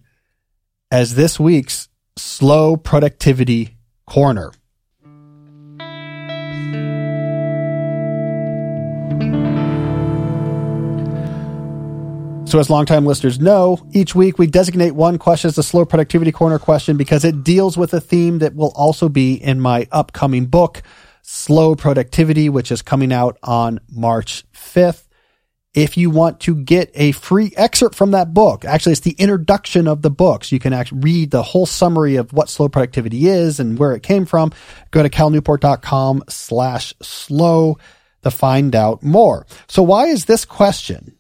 as 0.92 1.16
this 1.16 1.40
week's 1.40 1.88
slow 2.18 2.76
productivity 2.76 3.78
corner. 4.06 4.52
So, 12.46 12.60
as 12.60 12.70
longtime 12.70 13.06
listeners 13.06 13.40
know, 13.40 13.80
each 13.94 14.14
week 14.14 14.38
we 14.38 14.46
designate 14.46 14.92
one 14.92 15.18
question 15.18 15.48
as 15.48 15.56
the 15.56 15.64
slow 15.64 15.86
productivity 15.86 16.34
corner 16.34 16.60
question 16.60 16.98
because 16.98 17.24
it 17.24 17.46
deals 17.46 17.78
with 17.78 17.94
a 17.94 18.02
theme 18.02 18.40
that 18.40 18.56
will 18.56 18.74
also 18.76 19.08
be 19.08 19.36
in 19.36 19.62
my 19.62 19.88
upcoming 19.90 20.48
book, 20.48 20.82
Slow 21.22 21.76
Productivity, 21.76 22.50
which 22.50 22.70
is 22.70 22.82
coming 22.82 23.14
out 23.14 23.38
on 23.42 23.80
March 23.90 24.44
5th. 24.54 25.08
If 25.74 25.96
you 25.96 26.10
want 26.10 26.42
to 26.42 26.56
get 26.56 26.92
a 26.96 27.14
free 27.14 27.54
excerpt 27.56 27.96
from 27.96 28.12
that 28.12 28.34
book, 28.34 28.66
actually, 28.66 28.92
it's 28.92 29.02
the 29.02 29.16
introduction 29.18 29.88
of 29.88 30.02
the 30.02 30.10
books. 30.12 30.50
So 30.50 30.56
you 30.56 30.60
can 30.60 30.74
actually 30.74 31.00
read 31.00 31.32
the 31.32 31.44
whole 31.44 31.66
summary 31.66 32.18
of 32.18 32.34
what 32.34 32.50
slow 32.50 32.68
productivity 32.68 33.28
is 33.28 33.60
and 33.60 33.80
where 33.80 33.94
it 33.94 34.04
came 34.04 34.26
from. 34.26 34.52
Go 34.92 35.02
to 35.02 35.10
calnewport.com 35.10 36.24
slash 36.28 36.94
slow 37.02 37.78
to 38.24 38.32
find 38.32 38.76
out 38.76 39.02
more. 39.02 39.48
So 39.68 39.82
why 39.82 40.08
is 40.08 40.26
this 40.26 40.44
question 40.44 41.18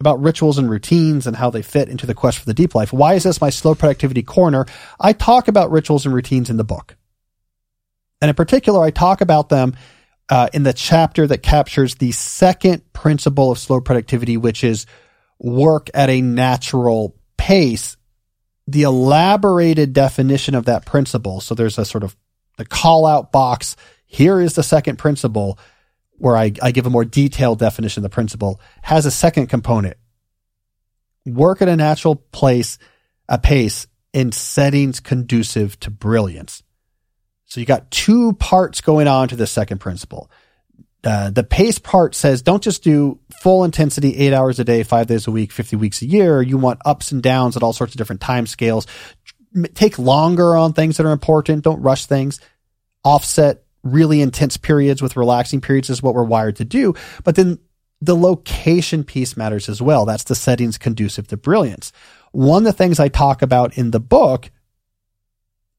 about 0.00 0.22
rituals 0.22 0.58
and 0.58 0.70
routines 0.70 1.26
and 1.26 1.36
how 1.36 1.50
they 1.50 1.62
fit 1.62 1.88
into 1.88 2.06
the 2.06 2.14
quest 2.14 2.38
for 2.38 2.44
the 2.44 2.54
deep 2.54 2.74
life. 2.74 2.92
Why 2.92 3.14
is 3.14 3.22
this 3.22 3.40
my 3.40 3.50
slow 3.50 3.74
productivity 3.74 4.22
corner? 4.22 4.66
I 5.00 5.12
talk 5.12 5.48
about 5.48 5.70
rituals 5.70 6.04
and 6.04 6.14
routines 6.14 6.50
in 6.50 6.56
the 6.56 6.64
book. 6.64 6.96
And 8.20 8.28
in 8.28 8.34
particular, 8.34 8.82
I 8.82 8.90
talk 8.90 9.20
about 9.20 9.48
them 9.48 9.74
uh, 10.28 10.48
in 10.52 10.62
the 10.62 10.72
chapter 10.72 11.26
that 11.26 11.42
captures 11.42 11.96
the 11.96 12.12
second 12.12 12.92
principle 12.92 13.50
of 13.52 13.58
slow 13.58 13.80
productivity, 13.80 14.36
which 14.36 14.64
is 14.64 14.86
work 15.38 15.90
at 15.94 16.10
a 16.10 16.20
natural 16.20 17.16
pace. 17.36 17.96
The 18.66 18.82
elaborated 18.82 19.92
definition 19.92 20.54
of 20.54 20.64
that 20.64 20.84
principle. 20.84 21.40
So 21.40 21.54
there's 21.54 21.78
a 21.78 21.84
sort 21.84 22.02
of 22.02 22.16
the 22.56 22.64
call 22.64 23.06
out 23.06 23.30
box. 23.30 23.76
Here 24.06 24.40
is 24.40 24.54
the 24.54 24.62
second 24.62 24.96
principle 24.96 25.58
where 26.18 26.36
I, 26.36 26.52
I 26.62 26.72
give 26.72 26.86
a 26.86 26.90
more 26.90 27.04
detailed 27.04 27.58
definition 27.58 28.00
of 28.00 28.10
the 28.10 28.14
principle, 28.14 28.60
has 28.82 29.06
a 29.06 29.10
second 29.10 29.48
component. 29.48 29.96
Work 31.26 31.62
at 31.62 31.68
a 31.68 31.76
natural 31.76 32.16
place, 32.16 32.78
a 33.28 33.38
pace 33.38 33.86
in 34.12 34.32
settings 34.32 35.00
conducive 35.00 35.78
to 35.80 35.90
brilliance. 35.90 36.62
So 37.46 37.60
you 37.60 37.66
got 37.66 37.90
two 37.90 38.34
parts 38.34 38.80
going 38.80 39.08
on 39.08 39.28
to 39.28 39.36
the 39.36 39.46
second 39.46 39.78
principle. 39.78 40.30
uh, 41.04 41.30
the 41.30 41.44
pace 41.44 41.78
part 41.78 42.14
says 42.14 42.42
don't 42.42 42.62
just 42.62 42.82
do 42.82 43.20
full 43.40 43.62
intensity 43.64 44.16
eight 44.16 44.32
hours 44.32 44.58
a 44.58 44.64
day, 44.64 44.82
five 44.82 45.06
days 45.06 45.26
a 45.26 45.30
week, 45.30 45.52
50 45.52 45.76
weeks 45.76 46.02
a 46.02 46.06
year. 46.06 46.42
You 46.42 46.58
want 46.58 46.80
ups 46.84 47.12
and 47.12 47.22
downs 47.22 47.56
at 47.56 47.62
all 47.62 47.72
sorts 47.72 47.94
of 47.94 47.98
different 47.98 48.20
time 48.20 48.46
scales. 48.46 48.86
Take 49.74 49.98
longer 49.98 50.56
on 50.56 50.72
things 50.72 50.96
that 50.96 51.06
are 51.06 51.12
important. 51.12 51.62
Don't 51.64 51.80
rush 51.80 52.06
things. 52.06 52.40
Offset 53.04 53.62
really 53.84 54.20
intense 54.20 54.56
periods 54.56 55.00
with 55.00 55.16
relaxing 55.16 55.60
periods 55.60 55.88
is 55.88 56.02
what 56.02 56.14
we're 56.14 56.24
wired 56.24 56.56
to 56.56 56.64
do. 56.64 56.94
But 57.22 57.36
then 57.36 57.60
the 58.00 58.16
location 58.16 59.04
piece 59.04 59.36
matters 59.36 59.68
as 59.68 59.80
well. 59.80 60.04
That's 60.04 60.24
the 60.24 60.34
settings 60.34 60.76
conducive 60.76 61.28
to 61.28 61.36
brilliance. 61.36 61.92
One 62.32 62.62
of 62.62 62.64
the 62.64 62.72
things 62.72 62.98
I 62.98 63.08
talk 63.08 63.40
about 63.42 63.78
in 63.78 63.92
the 63.92 64.00
book 64.00 64.50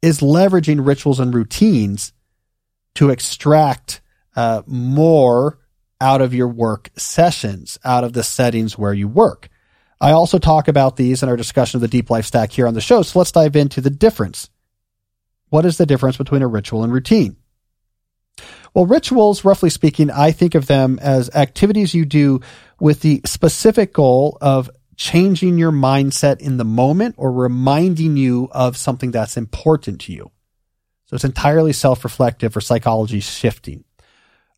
is 0.02 0.20
leveraging 0.20 0.86
rituals 0.86 1.20
and 1.20 1.34
routines 1.34 2.14
to 2.96 3.10
extract 3.10 4.02
uh, 4.36 4.62
more 4.66 5.60
out 6.00 6.22
of 6.22 6.34
your 6.34 6.48
work 6.48 6.90
sessions, 6.96 7.80
out 7.84 8.04
of 8.04 8.14
the 8.14 8.24
settings 8.24 8.78
where 8.78 8.94
you 8.94 9.08
work. 9.08 9.50
I 10.00 10.12
also 10.12 10.38
talk 10.38 10.68
about 10.68 10.96
these 10.96 11.24
in 11.24 11.30
our 11.30 11.36
discussion 11.36 11.78
of 11.78 11.82
the 11.82 11.88
deep 11.88 12.10
life 12.10 12.26
stack 12.26 12.52
here 12.52 12.68
on 12.68 12.76
the 12.76 12.82
show. 12.82 13.02
So 13.02 13.20
let's 13.20 13.32
dive 13.32 13.56
into 13.56 13.82
the 13.82 13.90
difference. 13.90 14.50
What 15.50 15.66
is 15.66 15.78
the 15.78 15.86
difference 15.86 16.18
between 16.18 16.44
a 16.44 16.48
ritual 16.48 16.84
and 16.84 16.94
routine? 16.94 17.38
Well, 18.74 18.86
rituals, 18.86 19.44
roughly 19.44 19.72
speaking, 19.72 20.12
I 20.12 20.32
think 20.32 20.54
of 20.54 20.68
them 20.68 21.00
as 21.02 21.34
activities 21.34 21.96
you 21.96 22.06
do 22.06 22.42
with 22.80 23.02
the 23.02 23.22
specific 23.26 23.94
goal 23.94 24.38
of 24.40 24.70
changing 24.98 25.58
your 25.58 25.72
mindset 25.72 26.42
in 26.42 26.58
the 26.58 26.66
moment 26.66 27.16
or 27.18 27.32
reminding 27.32 28.18
you 28.18 28.50
of 28.52 28.76
something 28.76 29.12
that's 29.12 29.38
important 29.38 30.02
to 30.02 30.12
you. 30.12 30.32
So 31.06 31.16
it's 31.16 31.24
entirely 31.24 31.72
self-reflective 31.72 32.58
or 32.58 32.62
psychology 32.62 33.22
shifting. 33.22 33.86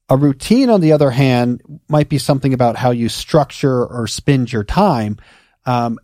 A 0.10 0.18
routine, 0.18 0.72
on 0.72 0.82
the 0.82 0.94
other 0.94 1.12
hand, 1.12 1.62
might 1.88 2.10
be 2.10 2.18
something 2.18 2.54
about 2.54 2.78
how 2.78 2.90
you 2.90 3.10
structure 3.10 3.86
or 3.86 4.08
spend 4.08 4.52
your 4.52 4.64
time 4.64 5.18
um, 5.68 6.00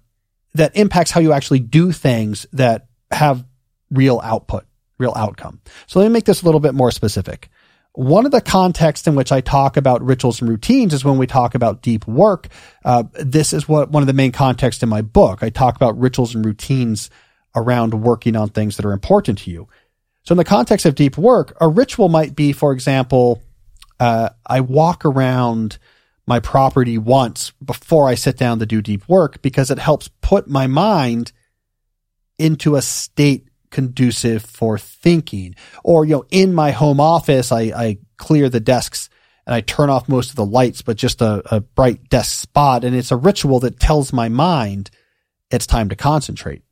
that 0.54 0.76
impacts 0.76 1.10
how 1.10 1.22
you 1.22 1.34
actually 1.34 1.60
do 1.60 1.92
things 1.92 2.46
that 2.54 2.88
have 3.10 3.44
real 3.90 4.22
output, 4.24 4.66
real 5.00 5.14
outcome. 5.16 5.62
So 5.88 6.00
let 6.00 6.06
me 6.06 6.14
make 6.14 6.26
this 6.26 6.44
a 6.44 6.46
little 6.46 6.60
bit 6.60 6.76
more 6.76 6.92
specific. 6.92 7.50
One 7.96 8.26
of 8.26 8.32
the 8.32 8.42
contexts 8.42 9.08
in 9.08 9.16
which 9.16 9.32
I 9.32 9.40
talk 9.40 9.78
about 9.78 10.04
rituals 10.04 10.42
and 10.42 10.50
routines 10.50 10.94
is 10.94 11.06
when 11.06 11.18
we 11.18 11.28
talk 11.28 11.56
about 11.56 11.82
deep 11.82 12.06
work. 12.08 12.50
Uh, 12.84 13.04
this 13.14 13.54
is 13.54 13.70
what 13.70 13.90
one 13.90 14.04
of 14.04 14.08
the 14.08 14.14
main 14.14 14.34
contexts 14.34 14.84
in 14.84 14.90
my 14.90 15.02
book. 15.02 15.42
I 15.42 15.50
talk 15.50 15.78
about 15.78 15.98
rituals 15.98 16.36
and 16.36 16.46
routines 16.46 17.10
around 17.56 17.94
working 17.94 18.36
on 18.36 18.50
things 18.50 18.76
that 18.76 18.86
are 18.86 18.92
important 18.92 19.40
to 19.40 19.52
you. 19.52 19.70
So 20.24 20.34
in 20.34 20.38
the 20.38 20.44
context 20.44 20.86
of 20.86 20.96
deep 20.96 21.18
work, 21.18 21.56
a 21.62 21.70
ritual 21.70 22.10
might 22.10 22.36
be, 22.36 22.52
for 22.52 22.74
example, 22.74 23.42
uh, 24.00 24.30
I 24.46 24.60
walk 24.60 25.06
around 25.06 25.78
my 26.28 26.40
property 26.40 26.98
once 26.98 27.52
before 27.64 28.10
I 28.10 28.16
sit 28.16 28.38
down 28.38 28.60
to 28.60 28.66
do 28.66 28.82
deep 28.82 29.08
work 29.08 29.42
because 29.42 29.72
it 29.72 29.80
helps 29.80 30.10
put 30.22 30.50
my 30.50 30.68
mind 30.68 31.32
into 32.38 32.76
a 32.76 32.82
state 32.82 33.48
conducive 33.76 34.42
for 34.44 34.78
thinking. 34.78 35.54
Or, 35.84 36.06
you 36.06 36.16
know, 36.16 36.26
in 36.32 36.54
my 36.54 36.72
home 36.72 37.02
office, 37.02 37.52
I, 37.52 37.62
I 37.62 37.98
clear 38.18 38.50
the 38.50 38.62
desks 38.62 39.10
and 39.46 39.54
I 39.54 39.60
turn 39.60 39.90
off 39.90 40.08
most 40.08 40.30
of 40.30 40.38
the 40.38 40.46
lights, 40.46 40.82
but 40.82 40.98
just 40.98 41.22
a, 41.22 41.44
a 41.54 41.60
bright 41.60 42.10
desk 42.10 42.40
spot. 42.40 42.86
And 42.86 42.96
it's 42.96 43.12
a 43.12 43.18
ritual 43.18 43.60
that 43.60 43.80
tells 43.80 44.14
my 44.14 44.30
mind 44.30 44.90
it's 45.52 45.68
time 45.68 45.90
to 45.90 45.96
concentrate. 45.96 46.64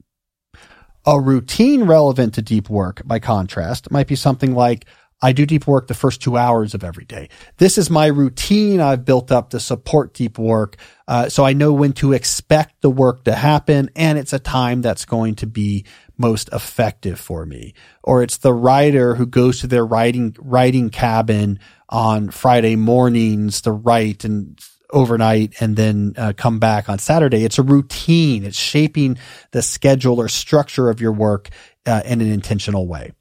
A 1.06 1.20
routine 1.20 1.84
relevant 1.84 2.36
to 2.36 2.41
deep 2.41 2.70
work, 2.70 3.01
by 3.06 3.20
contrast, 3.20 3.91
might 3.91 4.08
be 4.08 4.16
something 4.16 4.56
like 4.56 4.86
I 5.24 5.32
do 5.32 5.45
deep 5.45 5.68
work 5.68 5.88
the 5.88 5.93
first 5.93 6.22
two 6.22 6.36
hours 6.36 6.74
of 6.74 6.84
every 6.84 7.06
day. 7.06 7.30
This 7.58 7.78
is 7.78 7.89
my 7.89 8.08
routine 8.08 8.82
I've 8.82 9.06
built 9.06 9.32
up 9.32 9.51
to 9.51 9.60
support 9.60 10.14
deep 10.14 10.38
work. 10.38 10.76
Uh, 11.08 11.30
so 11.30 11.45
I 11.45 11.54
know 11.54 11.72
when 11.72 11.93
to 11.93 12.12
expect 12.12 12.82
the 12.82 12.89
work 12.89 13.24
to 13.24 13.34
happen 13.34 13.89
and 13.95 14.18
it's 14.18 14.34
a 14.34 14.39
time 14.39 14.82
that's 14.82 15.06
going 15.06 15.36
to 15.36 15.47
be 15.47 15.86
most 16.24 16.49
effective 16.53 17.19
for 17.19 17.45
me. 17.45 17.74
Or 18.01 18.24
it's 18.24 18.38
the 18.38 18.53
writer 18.53 19.15
who 19.15 19.26
goes 19.26 19.59
to 19.59 19.67
their 19.67 19.86
writing, 19.86 20.36
writing 20.39 20.89
cabin 20.89 21.59
on 21.89 22.30
Friday 22.32 22.78
mornings 22.78 23.61
to 23.61 23.71
write 23.74 24.24
and 24.24 24.57
overnight 24.89 25.55
and 25.59 25.76
then 25.76 26.13
uh, 26.17 26.32
come 26.36 26.59
back 26.59 26.88
on 26.88 26.97
Saturday. 26.97 27.43
It's 27.43 27.59
a 27.59 27.63
routine. 27.63 28.45
It's 28.45 28.57
shaping 28.57 29.17
the 29.51 29.61
schedule 29.61 30.21
or 30.21 30.30
structure 30.30 30.89
of 30.89 31.01
your 31.01 31.11
work 31.11 31.49
uh, 31.86 32.03
in 32.05 32.21
an 32.21 32.32
intentional 32.32 32.88
way. 32.88 33.11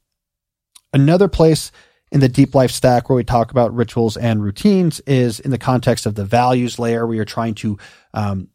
Another 0.93 1.27
place 1.27 1.71
in 2.11 2.21
the 2.21 2.29
deep 2.29 2.55
life 2.55 2.71
stack 2.71 3.09
where 3.09 3.17
we 3.17 3.23
talk 3.23 3.51
about 3.51 3.75
rituals 3.75 4.15
and 4.15 4.41
routines 4.41 5.01
is 5.01 5.39
in 5.39 5.51
the 5.51 5.57
context 5.57 6.05
of 6.05 6.15
the 6.15 6.23
values 6.23 6.79
layer 6.79 7.05
where 7.05 7.15
you're 7.15 7.25
trying 7.25 7.55
to 7.55 7.77
um, 8.13 8.47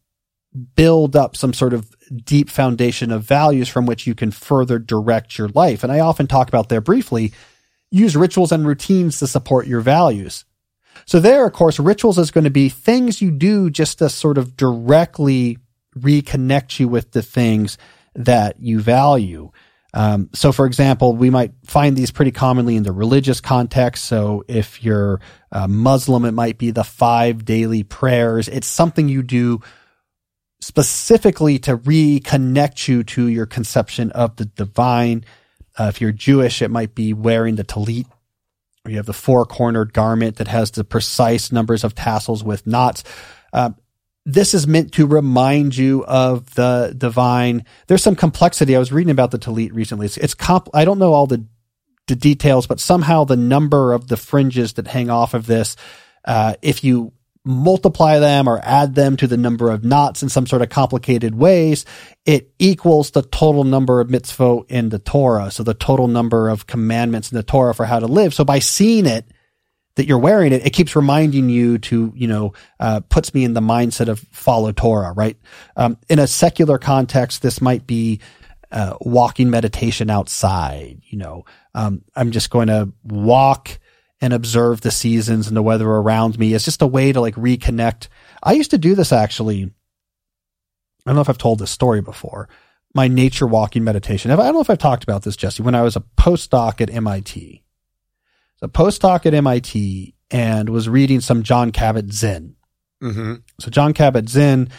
build 0.75 1.15
up 1.15 1.35
some 1.35 1.53
sort 1.53 1.73
of 1.73 1.93
deep 2.09 2.49
foundation 2.49 3.11
of 3.11 3.23
values 3.23 3.69
from 3.69 3.85
which 3.85 4.07
you 4.07 4.15
can 4.15 4.31
further 4.31 4.79
direct 4.79 5.37
your 5.37 5.49
life. 5.49 5.83
And 5.83 5.91
I 5.91 5.99
often 5.99 6.27
talk 6.27 6.47
about 6.47 6.69
there 6.69 6.81
briefly, 6.81 7.33
use 7.91 8.15
rituals 8.15 8.51
and 8.51 8.65
routines 8.67 9.19
to 9.19 9.27
support 9.27 9.67
your 9.67 9.81
values. 9.81 10.45
So 11.05 11.19
there, 11.19 11.45
of 11.45 11.53
course, 11.53 11.79
rituals 11.79 12.17
is 12.17 12.31
going 12.31 12.43
to 12.43 12.49
be 12.49 12.69
things 12.69 13.21
you 13.21 13.31
do 13.31 13.69
just 13.69 13.99
to 13.99 14.09
sort 14.09 14.37
of 14.37 14.57
directly 14.57 15.57
reconnect 15.97 16.79
you 16.79 16.87
with 16.87 17.11
the 17.11 17.21
things 17.21 17.77
that 18.15 18.59
you 18.59 18.79
value. 18.79 19.51
Um, 19.93 20.29
so, 20.33 20.51
for 20.51 20.65
example, 20.67 21.15
we 21.15 21.29
might 21.29 21.51
find 21.65 21.95
these 21.95 22.11
pretty 22.11 22.31
commonly 22.31 22.75
in 22.75 22.83
the 22.83 22.91
religious 22.91 23.41
context. 23.41 24.05
So, 24.05 24.43
if 24.47 24.83
you're 24.83 25.19
a 25.51 25.67
Muslim, 25.67 26.25
it 26.25 26.33
might 26.33 26.59
be 26.59 26.69
the 26.71 26.83
five 26.83 27.43
daily 27.43 27.81
prayers. 27.81 28.47
It's 28.47 28.67
something 28.67 29.09
you 29.09 29.23
do 29.23 29.61
specifically 30.59 31.59
to 31.59 31.77
reconnect 31.77 32.87
you 32.87 33.03
to 33.03 33.27
your 33.27 33.45
conception 33.45 34.11
of 34.11 34.35
the 34.35 34.45
divine. 34.45 35.25
Uh, 35.77 35.85
if 35.85 36.01
you're 36.01 36.11
Jewish, 36.11 36.61
it 36.61 36.69
might 36.69 36.95
be 36.95 37.13
wearing 37.13 37.55
the 37.55 37.63
talit, 37.63 38.05
or 38.85 38.91
you 38.91 38.97
have 38.97 39.05
the 39.05 39.13
four 39.13 39.45
cornered 39.45 39.93
garment 39.93 40.37
that 40.37 40.47
has 40.47 40.71
the 40.71 40.83
precise 40.83 41.51
numbers 41.51 41.83
of 41.83 41.95
tassels 41.95 42.43
with 42.43 42.67
knots. 42.67 43.03
Uh, 43.53 43.71
this 44.25 44.53
is 44.53 44.67
meant 44.67 44.93
to 44.93 45.07
remind 45.07 45.75
you 45.75 46.05
of 46.05 46.53
the 46.55 46.93
divine. 46.95 47.65
There's 47.87 48.03
some 48.03 48.15
complexity. 48.15 48.75
I 48.75 48.79
was 48.79 48.91
reading 48.91 49.11
about 49.11 49.31
the 49.31 49.39
talit 49.39 49.73
recently. 49.73 50.05
It's, 50.05 50.17
it's 50.17 50.33
comp. 50.33 50.69
I 50.73 50.85
don't 50.85 50.99
know 50.99 51.13
all 51.13 51.25
the 51.25 51.45
the 52.09 52.15
details, 52.15 52.67
but 52.67 52.79
somehow 52.79 53.23
the 53.23 53.37
number 53.37 53.93
of 53.93 54.07
the 54.07 54.17
fringes 54.17 54.73
that 54.73 54.87
hang 54.87 55.09
off 55.09 55.33
of 55.33 55.45
this, 55.45 55.75
uh, 56.25 56.55
if 56.61 56.83
you 56.83 57.13
multiply 57.49 58.19
them 58.19 58.47
or 58.47 58.59
add 58.63 58.93
them 58.93 59.17
to 59.17 59.27
the 59.27 59.35
number 59.37 59.71
of 59.71 59.83
knots 59.83 60.21
in 60.21 60.29
some 60.29 60.45
sort 60.45 60.61
of 60.61 60.69
complicated 60.69 61.35
ways, 61.35 61.83
it 62.25 62.53
equals 62.59 63.11
the 63.11 63.23
total 63.23 63.63
number 63.63 63.99
of 63.99 64.07
mitzvot 64.07 64.69
in 64.69 64.89
the 64.89 64.99
Torah. 64.99 65.49
So 65.49 65.63
the 65.63 65.73
total 65.73 66.07
number 66.07 66.47
of 66.47 66.67
commandments 66.67 67.31
in 67.31 67.35
the 67.35 67.43
Torah 67.43 67.73
for 67.73 67.85
how 67.85 67.99
to 67.99 68.05
live. 68.05 68.33
So 68.33 68.45
by 68.45 68.59
seeing 68.59 69.07
it, 69.07 69.25
that 69.95 70.05
you're 70.05 70.19
wearing 70.19 70.53
it, 70.53 70.65
it 70.65 70.69
keeps 70.69 70.95
reminding 70.95 71.49
you 71.49 71.77
to, 71.79 72.13
you 72.15 72.27
know, 72.27 72.53
uh, 72.79 73.01
puts 73.09 73.33
me 73.33 73.43
in 73.43 73.53
the 73.53 73.61
mindset 73.61 74.07
of 74.07 74.19
follow 74.31 74.71
Torah, 74.71 75.11
right? 75.11 75.35
Um, 75.75 75.97
in 76.07 76.19
a 76.19 76.27
secular 76.27 76.77
context, 76.77 77.41
this 77.41 77.59
might 77.59 77.85
be 77.85 78.21
uh, 78.71 78.95
walking 79.01 79.49
meditation 79.49 80.09
outside. 80.09 81.01
You 81.03 81.17
know, 81.17 81.45
um, 81.73 82.03
I'm 82.15 82.31
just 82.31 82.49
going 82.49 82.67
to 82.67 82.93
walk 83.03 83.79
and 84.21 84.33
observe 84.33 84.81
the 84.81 84.91
seasons 84.91 85.47
and 85.47 85.55
the 85.55 85.61
weather 85.61 85.89
around 85.89 86.37
me. 86.37 86.53
It's 86.53 86.65
just 86.65 86.81
a 86.81 86.87
way 86.87 87.11
to 87.11 87.21
like 87.21 87.35
reconnect. 87.35 88.07
I 88.43 88.53
used 88.53 88.71
to 88.71 88.77
do 88.77 88.95
this 88.95 89.11
actually. 89.11 89.63
I 89.63 91.09
don't 91.09 91.15
know 91.15 91.21
if 91.21 91.29
I've 91.29 91.37
told 91.37 91.59
this 91.59 91.71
story 91.71 92.01
before. 92.01 92.49
My 92.93 93.07
nature 93.07 93.47
walking 93.47 93.83
meditation. 93.83 94.31
I 94.31 94.35
don't 94.35 94.53
know 94.53 94.61
if 94.61 94.69
I've 94.69 94.77
talked 94.77 95.03
about 95.03 95.23
this, 95.23 95.35
Jesse. 95.35 95.63
When 95.63 95.75
I 95.75 95.83
was 95.83 95.95
a 95.95 96.03
postdoc 96.17 96.81
at 96.81 96.89
MIT, 96.89 97.63
a 98.61 98.67
postdoc 98.67 99.25
at 99.25 99.33
MIT 99.33 100.15
and 100.31 100.69
was 100.69 100.89
reading 100.89 101.21
some 101.21 101.43
John 101.43 101.71
Kabat-Zinn. 101.71 102.55
Mm-hmm. 103.01 103.35
So 103.59 103.69
John 103.69 103.93
Kabat-Zinn 103.93 104.69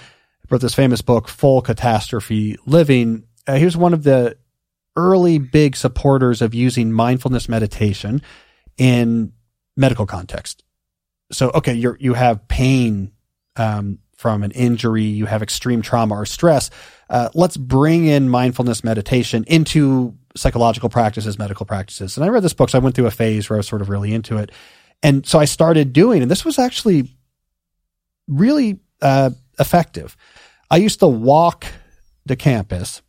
wrote 0.50 0.60
this 0.60 0.74
famous 0.74 1.00
book, 1.02 1.28
Full 1.28 1.62
Catastrophe 1.62 2.56
Living. 2.66 3.24
Uh, 3.46 3.54
he 3.54 3.64
was 3.64 3.76
one 3.76 3.94
of 3.94 4.02
the 4.02 4.36
early 4.96 5.38
big 5.38 5.76
supporters 5.76 6.42
of 6.42 6.54
using 6.54 6.92
mindfulness 6.92 7.48
meditation 7.48 8.20
in 8.80 9.32
medical 9.76 10.06
context. 10.06 10.64
So, 11.30 11.50
okay, 11.50 11.74
you 11.74 11.96
you 12.00 12.14
have 12.14 12.48
pain 12.48 13.12
um, 13.54 13.98
from 14.16 14.42
an 14.42 14.50
injury, 14.52 15.04
you 15.04 15.26
have 15.26 15.42
extreme 15.42 15.82
trauma 15.82 16.14
or 16.14 16.26
stress. 16.26 16.70
Uh, 17.08 17.28
let's 17.34 17.56
bring 17.56 18.06
in 18.06 18.28
mindfulness 18.28 18.82
meditation 18.82 19.44
into 19.46 20.16
psychological 20.34 20.88
practices, 20.88 21.38
medical 21.38 21.66
practices. 21.66 22.16
And 22.16 22.24
I 22.24 22.28
read 22.28 22.42
this 22.42 22.54
book, 22.54 22.70
so 22.70 22.78
I 22.78 22.80
went 22.80 22.96
through 22.96 23.06
a 23.06 23.10
phase 23.12 23.48
where 23.48 23.56
I 23.56 23.60
was 23.60 23.68
sort 23.68 23.82
of 23.82 23.90
really 23.90 24.14
into 24.14 24.38
it. 24.38 24.50
And 25.02 25.26
so 25.26 25.38
I 25.38 25.44
started 25.44 25.92
doing, 25.92 26.22
and 26.22 26.30
this 26.30 26.44
was 26.44 26.58
actually 26.58 27.14
really 28.28 28.80
uh, 29.02 29.30
effective. 29.58 30.16
I 30.70 30.78
used 30.78 31.00
to 31.00 31.06
walk 31.06 31.66
the 32.24 32.36
campus 32.36 33.02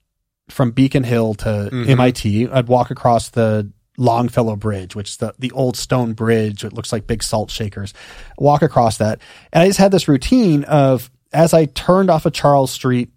from 0.49 0.71
Beacon 0.71 1.03
Hill 1.03 1.33
to 1.35 1.69
mm-hmm. 1.71 1.89
MIT. 1.89 2.49
I'd 2.49 2.67
walk 2.67 2.91
across 2.91 3.29
the 3.29 3.71
Longfellow 3.97 4.55
Bridge, 4.55 4.95
which 4.95 5.09
is 5.09 5.17
the, 5.17 5.33
the 5.39 5.51
old 5.51 5.77
stone 5.77 6.13
bridge. 6.13 6.63
It 6.63 6.73
looks 6.73 6.91
like 6.91 7.07
big 7.07 7.23
salt 7.23 7.51
shakers. 7.51 7.93
Walk 8.37 8.61
across 8.61 8.97
that. 8.97 9.19
And 9.51 9.63
I 9.63 9.67
just 9.67 9.79
had 9.79 9.91
this 9.91 10.07
routine 10.07 10.63
of 10.63 11.11
as 11.33 11.53
I 11.53 11.65
turned 11.65 12.09
off 12.09 12.25
of 12.25 12.33
Charles 12.33 12.71
Street, 12.71 13.09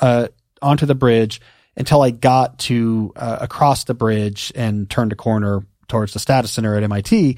uh, 0.00 0.28
onto 0.60 0.86
the 0.86 0.94
bridge 0.94 1.40
until 1.76 2.02
I 2.02 2.10
got 2.10 2.58
to 2.60 3.12
uh, 3.16 3.38
across 3.40 3.84
the 3.84 3.94
bridge 3.94 4.52
and 4.54 4.88
turned 4.88 5.12
a 5.12 5.16
corner 5.16 5.62
towards 5.88 6.12
the 6.12 6.18
Stata 6.18 6.48
Center 6.48 6.76
at 6.76 6.82
MIT, 6.82 7.36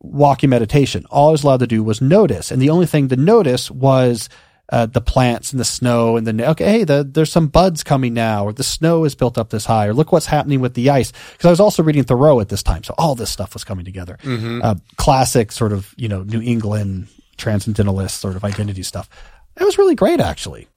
walking 0.00 0.50
meditation. 0.50 1.04
All 1.10 1.28
I 1.28 1.32
was 1.32 1.44
allowed 1.44 1.60
to 1.60 1.66
do 1.66 1.82
was 1.82 2.00
notice. 2.00 2.50
And 2.50 2.60
the 2.60 2.70
only 2.70 2.86
thing 2.86 3.08
to 3.08 3.16
notice 3.16 3.70
was 3.70 4.28
uh, 4.70 4.86
the 4.86 5.00
plants 5.00 5.52
and 5.52 5.60
the 5.60 5.64
snow 5.64 6.16
and 6.16 6.26
the 6.26 6.48
okay, 6.50 6.64
hey, 6.64 6.84
the, 6.84 7.04
there's 7.04 7.32
some 7.32 7.48
buds 7.48 7.82
coming 7.82 8.14
now, 8.14 8.44
or 8.44 8.52
the 8.52 8.62
snow 8.62 9.04
is 9.04 9.14
built 9.14 9.36
up 9.36 9.50
this 9.50 9.64
high, 9.64 9.86
or 9.86 9.94
look 9.94 10.12
what's 10.12 10.26
happening 10.26 10.60
with 10.60 10.74
the 10.74 10.90
ice. 10.90 11.12
Because 11.32 11.46
I 11.46 11.50
was 11.50 11.60
also 11.60 11.82
reading 11.82 12.04
Thoreau 12.04 12.40
at 12.40 12.48
this 12.48 12.62
time, 12.62 12.84
so 12.84 12.94
all 12.96 13.14
this 13.14 13.30
stuff 13.30 13.52
was 13.54 13.64
coming 13.64 13.84
together. 13.84 14.16
Mm-hmm. 14.22 14.60
Uh, 14.62 14.76
classic 14.96 15.52
sort 15.52 15.72
of 15.72 15.92
you 15.96 16.08
know 16.08 16.22
New 16.22 16.40
England 16.40 17.08
transcendentalist 17.36 18.20
sort 18.20 18.36
of 18.36 18.44
identity 18.44 18.82
stuff. 18.82 19.08
It 19.58 19.64
was 19.64 19.78
really 19.78 19.96
great, 19.96 20.20
actually. 20.20 20.68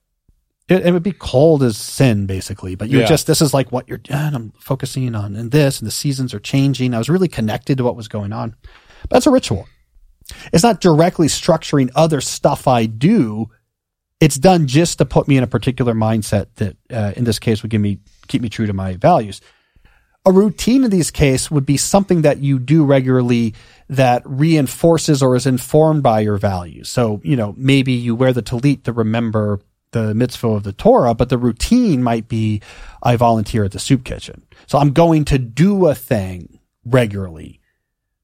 It, 0.68 0.86
it 0.86 0.92
would 0.92 1.02
be 1.02 1.12
cold 1.12 1.62
as 1.62 1.76
sin, 1.76 2.26
basically. 2.26 2.74
But 2.74 2.88
you 2.88 3.00
yeah. 3.00 3.06
just 3.06 3.26
this 3.26 3.40
is 3.40 3.54
like 3.54 3.70
what 3.70 3.88
you're. 3.88 4.00
And 4.10 4.34
I'm 4.34 4.52
focusing 4.58 5.14
on, 5.14 5.36
and 5.36 5.52
this, 5.52 5.78
and 5.78 5.86
the 5.86 5.92
seasons 5.92 6.34
are 6.34 6.40
changing. 6.40 6.94
I 6.94 6.98
was 6.98 7.10
really 7.10 7.28
connected 7.28 7.78
to 7.78 7.84
what 7.84 7.96
was 7.96 8.08
going 8.08 8.32
on. 8.32 8.56
But 9.02 9.10
that's 9.10 9.26
a 9.26 9.30
ritual. 9.30 9.68
It's 10.52 10.62
not 10.64 10.80
directly 10.80 11.28
structuring 11.28 11.90
other 11.94 12.20
stuff 12.20 12.66
I 12.66 12.86
do 12.86 13.50
it's 14.24 14.38
done 14.38 14.66
just 14.66 14.96
to 14.96 15.04
put 15.04 15.28
me 15.28 15.36
in 15.36 15.44
a 15.44 15.46
particular 15.46 15.92
mindset 15.92 16.46
that, 16.54 16.76
uh, 16.90 17.12
in 17.14 17.24
this 17.24 17.38
case, 17.38 17.62
would 17.62 17.70
give 17.70 17.82
me 17.82 17.98
keep 18.26 18.40
me 18.40 18.48
true 18.48 18.66
to 18.66 18.72
my 18.72 18.96
values. 18.96 19.42
A 20.24 20.32
routine 20.32 20.82
in 20.82 20.90
these 20.90 21.10
cases 21.10 21.50
would 21.50 21.66
be 21.66 21.76
something 21.76 22.22
that 22.22 22.38
you 22.38 22.58
do 22.58 22.86
regularly 22.86 23.52
that 23.90 24.22
reinforces 24.24 25.22
or 25.22 25.36
is 25.36 25.46
informed 25.46 26.02
by 26.02 26.20
your 26.20 26.38
values. 26.38 26.88
So, 26.88 27.20
you 27.22 27.36
know, 27.36 27.54
maybe 27.58 27.92
you 27.92 28.14
wear 28.14 28.32
the 28.32 28.42
talit 28.42 28.84
to 28.84 28.94
remember 28.94 29.60
the 29.90 30.14
mitzvah 30.14 30.48
of 30.48 30.62
the 30.62 30.72
Torah, 30.72 31.14
but 31.14 31.28
the 31.28 31.36
routine 31.36 32.02
might 32.02 32.26
be 32.26 32.62
I 33.02 33.16
volunteer 33.16 33.64
at 33.64 33.72
the 33.72 33.78
soup 33.78 34.04
kitchen. 34.04 34.42
So 34.66 34.78
I'm 34.78 34.94
going 34.94 35.26
to 35.26 35.38
do 35.38 35.86
a 35.88 35.94
thing 35.94 36.60
regularly 36.86 37.60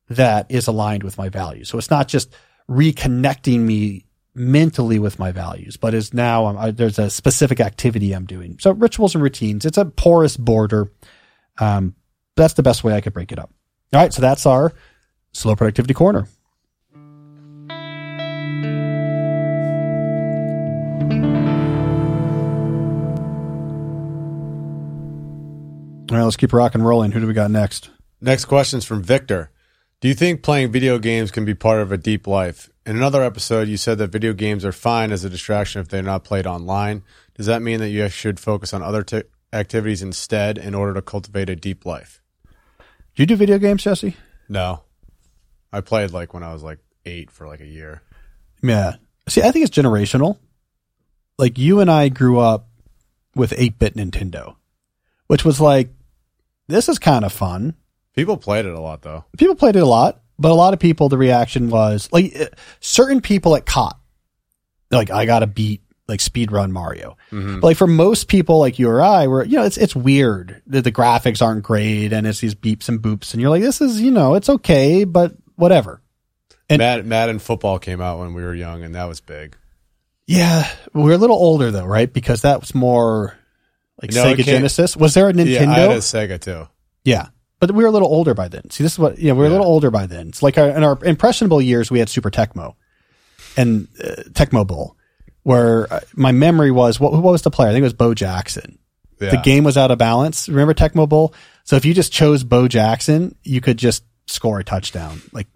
that 0.09 0.47
is 0.49 0.67
aligned 0.67 1.03
with 1.03 1.19
my 1.19 1.29
values. 1.29 1.69
So 1.69 1.77
it's 1.77 1.91
not 1.91 2.09
just 2.09 2.35
reconnecting 2.71 3.61
me 3.61 4.07
mentally 4.35 4.99
with 4.99 5.19
my 5.19 5.33
values, 5.33 5.77
but 5.77 5.95
is 5.95 6.15
now 6.15 6.47
I, 6.47 6.71
there's 6.71 6.99
a 6.99 7.11
specific 7.11 7.61
activity 7.61 8.13
I'm 8.13 8.27
doing. 8.27 8.59
So 8.61 8.73
rituals 8.73 9.15
and 9.15 9.23
routines. 9.23 9.65
It's 9.65 9.79
a 9.79 9.85
porous 9.85 10.37
border. 10.37 10.93
Um, 11.59 11.95
that's 12.37 12.55
the 12.55 12.63
best 12.63 12.85
way 12.85 12.95
I 12.95 13.01
could 13.01 13.13
break 13.13 13.33
it 13.33 13.39
up. 13.39 13.53
All 13.93 14.01
right, 14.01 14.13
so 14.13 14.23
that's 14.23 14.47
our 14.47 14.73
slow 15.33 15.57
productivity 15.57 15.95
corner. 15.95 16.29
All 26.11 26.17
right, 26.17 26.25
let's 26.25 26.37
keep 26.37 26.53
rock 26.53 26.75
and 26.75 26.85
rolling. 26.85 27.13
Who 27.13 27.21
do 27.21 27.27
we 27.27 27.35
got 27.35 27.51
next? 27.51 27.91
Next 28.21 28.47
question 28.47 28.79
is 28.79 28.85
from 28.85 29.03
Victor. 29.03 29.51
Do 30.01 30.09
you 30.09 30.15
think 30.15 30.43
playing 30.43 30.73
video 30.73 30.99
games 30.99 31.31
can 31.31 31.45
be 31.45 31.55
part 31.55 31.81
of 31.81 31.93
a 31.93 31.99
deep 31.99 32.27
life? 32.27 32.70
In 32.87 32.97
another 32.97 33.23
episode, 33.23 33.69
you 33.69 33.77
said 33.77 33.99
that 33.99 34.09
video 34.11 34.33
games 34.33 34.65
are 34.65 34.73
fine 34.73 35.13
as 35.13 35.23
a 35.23 35.31
distraction 35.31 35.81
if 35.81 35.89
they're 35.89 36.03
not 36.03 36.25
played 36.25 36.47
online. 36.47 37.03
Does 37.35 37.47
that 37.47 37.61
mean 37.63 37.79
that 37.81 37.91
you 37.91 38.09
should 38.09 38.41
focus 38.41 38.73
on 38.73 38.83
other 38.83 39.03
t- 39.03 39.23
activities 39.53 40.03
instead 40.03 40.57
in 40.57 40.75
order 40.75 40.95
to 40.95 41.03
cultivate 41.03 41.51
a 41.51 41.57
deep 41.57 41.85
life? 41.85 42.23
Do 42.79 43.23
you 43.23 43.27
do 43.27 43.37
video 43.37 43.59
games, 43.59 43.83
Jesse? 43.85 44.17
No. 44.49 44.83
I 45.73 45.83
played 45.83 46.13
like 46.13 46.33
when 46.33 46.43
I 46.43 46.53
was 46.53 46.63
like 46.63 46.79
eight 47.05 47.31
for 47.31 47.47
like 47.47 47.61
a 47.61 47.67
year. 47.67 48.03
Yeah. 48.63 48.97
See, 49.29 49.43
I 49.43 49.51
think 49.51 49.67
it's 49.67 49.77
generational. 49.77 50.39
Like 51.39 51.59
you 51.59 51.81
and 51.81 51.91
I 51.91 52.09
grew 52.09 52.39
up 52.39 52.69
with 53.35 53.53
8 53.57 53.79
bit 53.79 53.95
Nintendo, 53.95 54.57
which 55.27 55.45
was 55.45 55.61
like, 55.61 55.91
this 56.67 56.89
is 56.89 56.99
kind 56.99 57.25
of 57.25 57.33
fun. 57.33 57.75
People 58.15 58.37
played 58.37 58.67
it 58.67 58.75
a 58.75 58.81
lot 58.81 59.03
though. 59.03 59.25
People 59.37 59.55
played 59.55 59.77
it 59.77 59.83
a 59.83 59.87
lot, 59.87 60.21
but 60.41 60.51
a 60.51 60.55
lot 60.55 60.73
of 60.73 60.81
people, 60.81 61.09
the 61.09 61.19
reaction 61.19 61.71
was 61.71 62.09
like 62.11 62.35
uh, 62.39 62.47
certain 62.81 63.21
people 63.21 63.55
at 63.55 63.67
caught. 63.67 63.99
Like, 64.91 65.11
I 65.11 65.27
got 65.27 65.41
to 65.41 65.47
beat 65.47 65.83
like 66.11 66.21
speed 66.21 66.51
run 66.51 66.73
Mario. 66.73 67.17
Mm-hmm. 67.31 67.61
But 67.61 67.69
like 67.69 67.77
for 67.77 67.87
most 67.87 68.27
people 68.27 68.59
like 68.59 68.79
you 68.79 68.89
or 68.89 69.01
I, 69.01 69.29
where 69.29 69.45
you 69.45 69.57
know 69.57 69.65
it's 69.65 69.79
it's 69.79 69.95
weird 69.95 70.61
that 70.67 70.83
the 70.83 70.93
graphics 70.93 71.41
aren't 71.41 71.63
great 71.63 72.13
and 72.13 72.27
it's 72.27 72.41
these 72.41 72.57
beeps 72.57 72.89
and 72.89 73.01
boops, 73.01 73.33
and 73.33 73.41
you're 73.41 73.51
like, 73.51 73.63
this 73.63 73.81
is 73.81 74.01
you 74.01 74.11
know 74.11 74.35
it's 74.35 74.49
okay, 74.49 75.05
but 75.05 75.33
whatever. 75.55 76.03
And 76.69 76.79
Mad, 76.79 77.07
Madden 77.07 77.39
football 77.39 77.79
came 77.79 78.01
out 78.01 78.19
when 78.19 78.35
we 78.35 78.43
were 78.43 78.55
young, 78.55 78.83
and 78.83 78.95
that 78.95 79.05
was 79.05 79.21
big. 79.21 79.57
Yeah, 80.27 80.69
we 80.93 81.03
we're 81.03 81.13
a 81.13 81.19
little 81.19 81.37
older 81.37 81.71
though, 81.71 81.87
right? 81.87 82.13
Because 82.13 82.43
that 82.43 82.61
was 82.61 82.75
more 82.75 83.37
like 84.03 84.13
no, 84.13 84.25
Sega 84.25 84.45
Genesis. 84.45 84.97
Was 84.97 85.15
there 85.15 85.29
a 85.29 85.33
Nintendo? 85.33 85.61
Yeah, 85.61 85.71
I 85.71 85.79
had 85.79 85.91
a 85.91 85.97
Sega 85.99 86.41
too. 86.41 86.69
Yeah, 87.05 87.29
but 87.61 87.71
we 87.71 87.85
were 87.85 87.89
a 87.89 87.93
little 87.93 88.09
older 88.09 88.35
by 88.35 88.49
then. 88.49 88.71
See, 88.71 88.83
this 88.83 88.95
is 88.95 88.99
what, 88.99 89.19
yeah, 89.19 89.33
we 89.33 89.41
were 89.41 89.45
yeah. 89.45 89.51
a 89.51 89.57
little 89.57 89.67
older 89.67 89.91
by 89.91 90.07
then. 90.07 90.29
It's 90.29 90.43
like 90.43 90.59
our, 90.59 90.71
in 90.71 90.83
our 90.83 90.99
impressionable 91.05 91.61
years, 91.61 91.91
we 91.91 91.99
had 91.99 92.09
Super 92.09 92.31
Tecmo 92.31 92.75
and 93.57 93.87
uh, 94.03 94.23
Tecmo 94.31 94.67
Bowl, 94.67 94.97
where 95.43 95.93
uh, 95.93 96.01
my 96.15 96.33
memory 96.33 96.71
was, 96.71 96.99
what, 96.99 97.13
what 97.13 97.23
was 97.23 97.43
the 97.43 97.51
player? 97.51 97.69
I 97.69 97.73
think 97.73 97.83
it 97.83 97.85
was 97.85 97.93
Bo 97.93 98.15
Jackson. 98.15 98.79
Yeah. 99.21 99.31
The 99.31 99.37
game 99.37 99.65
was 99.65 99.77
out 99.77 99.91
of 99.91 99.99
balance. 99.99 100.49
Remember 100.49 100.73
Tecmo 100.73 101.07
Bowl? 101.07 101.35
So 101.65 101.77
if 101.77 101.85
you 101.85 101.93
just 101.93 102.13
chose 102.13 102.43
Bo 102.43 102.67
Jackson, 102.67 103.37
you 103.43 103.61
could 103.61 103.77
just 103.77 104.05
score 104.27 104.59
a 104.59 104.65
touchdown 104.65 105.21
like 105.33 105.47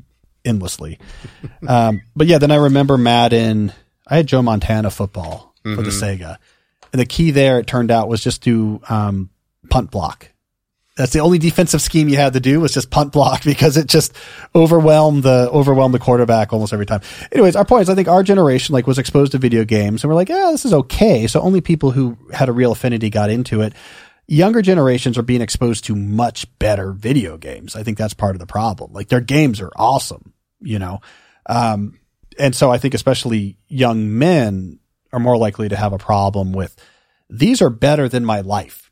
endlessly. 0.44 0.98
um, 1.66 2.02
but 2.14 2.26
yeah, 2.26 2.36
then 2.36 2.50
I 2.50 2.56
remember 2.56 2.98
Madden. 2.98 3.72
I 4.06 4.16
had 4.16 4.26
Joe 4.26 4.42
Montana 4.42 4.90
football 4.90 5.54
mm-hmm. 5.64 5.76
for 5.76 5.82
the 5.82 5.90
mm-hmm. 5.90 6.22
Sega. 6.22 6.36
And 6.92 7.00
the 7.00 7.06
key 7.06 7.30
there, 7.30 7.58
it 7.58 7.66
turned 7.66 7.90
out, 7.90 8.08
was 8.08 8.22
just 8.22 8.42
to 8.42 8.80
um, 8.90 9.30
punt 9.70 9.90
block. 9.90 10.28
That's 10.96 11.12
the 11.12 11.20
only 11.20 11.38
defensive 11.38 11.82
scheme 11.82 12.08
you 12.08 12.16
had 12.16 12.34
to 12.34 12.40
do 12.40 12.60
was 12.60 12.72
just 12.72 12.90
punt 12.90 13.12
block 13.12 13.42
because 13.44 13.76
it 13.76 13.86
just 13.86 14.14
overwhelmed 14.54 15.22
the 15.24 15.50
overwhelmed 15.50 15.94
the 15.94 15.98
quarterback 15.98 16.52
almost 16.52 16.72
every 16.72 16.86
time. 16.86 17.00
Anyways, 17.32 17.56
our 17.56 17.64
point 17.64 17.82
is 17.82 17.88
I 17.88 17.94
think 17.94 18.08
our 18.08 18.22
generation 18.22 18.72
like 18.72 18.86
was 18.86 18.98
exposed 18.98 19.32
to 19.32 19.38
video 19.38 19.64
games 19.64 20.02
and 20.02 20.10
we're 20.10 20.14
like, 20.14 20.28
yeah, 20.28 20.50
this 20.52 20.64
is 20.64 20.72
okay. 20.72 21.26
So 21.26 21.40
only 21.40 21.60
people 21.60 21.90
who 21.90 22.16
had 22.32 22.48
a 22.48 22.52
real 22.52 22.72
affinity 22.72 23.10
got 23.10 23.30
into 23.30 23.60
it. 23.60 23.72
Younger 24.26 24.62
generations 24.62 25.18
are 25.18 25.22
being 25.22 25.42
exposed 25.42 25.84
to 25.84 25.96
much 25.96 26.46
better 26.58 26.92
video 26.92 27.36
games. 27.36 27.76
I 27.76 27.82
think 27.82 27.98
that's 27.98 28.14
part 28.14 28.34
of 28.34 28.38
the 28.38 28.46
problem. 28.46 28.92
Like 28.92 29.08
their 29.08 29.20
games 29.20 29.60
are 29.60 29.70
awesome, 29.76 30.32
you 30.60 30.78
know. 30.78 31.00
Um, 31.46 31.98
and 32.38 32.54
so 32.54 32.70
I 32.70 32.78
think 32.78 32.94
especially 32.94 33.58
young 33.68 34.18
men 34.18 34.78
are 35.12 35.20
more 35.20 35.36
likely 35.36 35.68
to 35.68 35.76
have 35.76 35.92
a 35.92 35.98
problem 35.98 36.52
with 36.52 36.74
these 37.28 37.60
are 37.60 37.70
better 37.70 38.08
than 38.08 38.24
my 38.24 38.40
life 38.40 38.83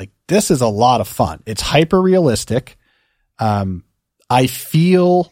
like 0.00 0.10
this 0.28 0.50
is 0.50 0.62
a 0.62 0.66
lot 0.66 1.02
of 1.02 1.08
fun. 1.08 1.42
It's 1.44 1.60
hyper 1.60 2.00
realistic. 2.00 2.78
Um, 3.38 3.84
I 4.30 4.46
feel 4.46 5.30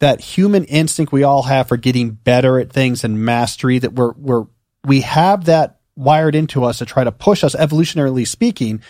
that 0.00 0.20
human 0.20 0.64
instinct 0.64 1.10
we 1.10 1.22
all 1.22 1.44
have 1.44 1.68
for 1.68 1.78
getting 1.78 2.10
better 2.10 2.58
at 2.58 2.70
things 2.70 3.02
and 3.02 3.24
mastery 3.24 3.78
that 3.78 3.94
we're, 3.94 4.12
we're, 4.12 4.44
we 4.84 5.00
have 5.00 5.46
that 5.46 5.80
wired 5.96 6.34
into 6.34 6.64
us 6.64 6.78
to 6.78 6.84
try 6.84 7.02
to 7.02 7.10
push 7.10 7.42
us 7.42 7.56
evolutionarily 7.56 8.26
speaking 8.26 8.82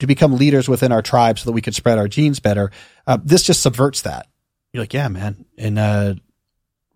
to 0.00 0.06
become 0.06 0.36
leaders 0.36 0.68
within 0.68 0.92
our 0.92 1.02
tribe 1.02 1.38
so 1.38 1.46
that 1.46 1.52
we 1.52 1.62
could 1.62 1.74
spread 1.74 1.96
our 1.96 2.06
genes 2.06 2.40
better. 2.40 2.70
Uh, 3.06 3.18
this 3.24 3.42
just 3.42 3.62
subverts 3.62 4.02
that. 4.02 4.28
You're 4.72 4.82
like, 4.82 4.94
yeah, 4.94 5.08
man. 5.08 5.46
And, 5.56 5.78
uh, 5.78 6.14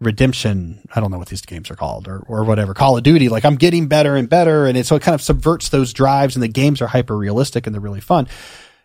redemption 0.01 0.81
i 0.95 1.01
don't 1.01 1.11
know 1.11 1.19
what 1.19 1.29
these 1.29 1.41
games 1.41 1.71
are 1.71 1.77
called 1.77 2.09
or, 2.09 2.19
or 2.27 2.45
whatever 2.45 2.75
call 2.75 2.97
of 2.97 3.03
duty 3.03 3.29
like 3.29 3.45
i'm 3.45 3.55
getting 3.55 3.87
better 3.87 4.17
and 4.17 4.29
better 4.29 4.67
and 4.67 4.77
it 4.77 4.87
so 4.87 4.97
it 4.97 5.03
kind 5.03 5.15
of 5.15 5.23
subverts 5.23 5.69
those 5.69 5.93
drives 5.93 6.37
and 6.37 6.43
the 6.43 6.49
games 6.49 6.81
are 6.83 6.87
hyper 6.87 7.17
realistic 7.17 7.67
and 7.67 7.75
they're 7.75 7.81
really 7.81 8.01
fun. 8.01 8.29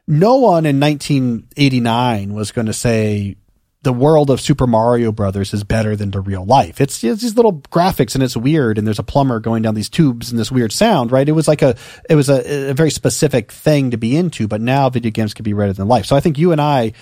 No 0.07 0.37
one 0.37 0.65
in 0.65 0.79
1989 0.79 2.33
was 2.33 2.51
going 2.51 2.67
to 2.67 2.73
say 2.73 3.35
the 3.81 3.93
world 3.93 4.29
of 4.29 4.41
super 4.41 4.67
mario 4.67 5.11
brothers 5.11 5.53
is 5.53 5.63
better 5.63 5.95
than 5.95 6.11
the 6.11 6.19
real 6.19 6.45
life. 6.45 6.81
It's, 6.81 7.01
it's 7.03 7.21
these 7.21 7.37
little 7.37 7.53
graphics 7.53 8.13
and 8.13 8.23
it's 8.23 8.35
weird 8.35 8.77
and 8.77 8.85
there's 8.85 8.99
a 8.99 9.03
plumber 9.03 9.39
going 9.39 9.61
down 9.61 9.75
these 9.75 9.89
tubes 9.89 10.31
and 10.31 10.39
this 10.39 10.51
weird 10.51 10.73
sound 10.73 11.11
right? 11.11 11.27
It 11.27 11.33
was 11.33 11.47
like 11.47 11.61
a 11.61 11.75
it 12.09 12.15
was 12.15 12.29
a, 12.29 12.69
a 12.71 12.73
very 12.73 12.91
specific 12.91 13.51
thing 13.51 13.91
to 13.91 13.97
be 13.97 14.17
into 14.17 14.47
but 14.47 14.61
now 14.61 14.89
video 14.89 15.11
games 15.11 15.33
can 15.33 15.43
be 15.43 15.53
better 15.53 15.73
than 15.73 15.87
life. 15.87 16.05
So 16.05 16.15
i 16.15 16.19
think 16.19 16.37
you 16.37 16.51
and 16.51 16.59
i 16.59 16.93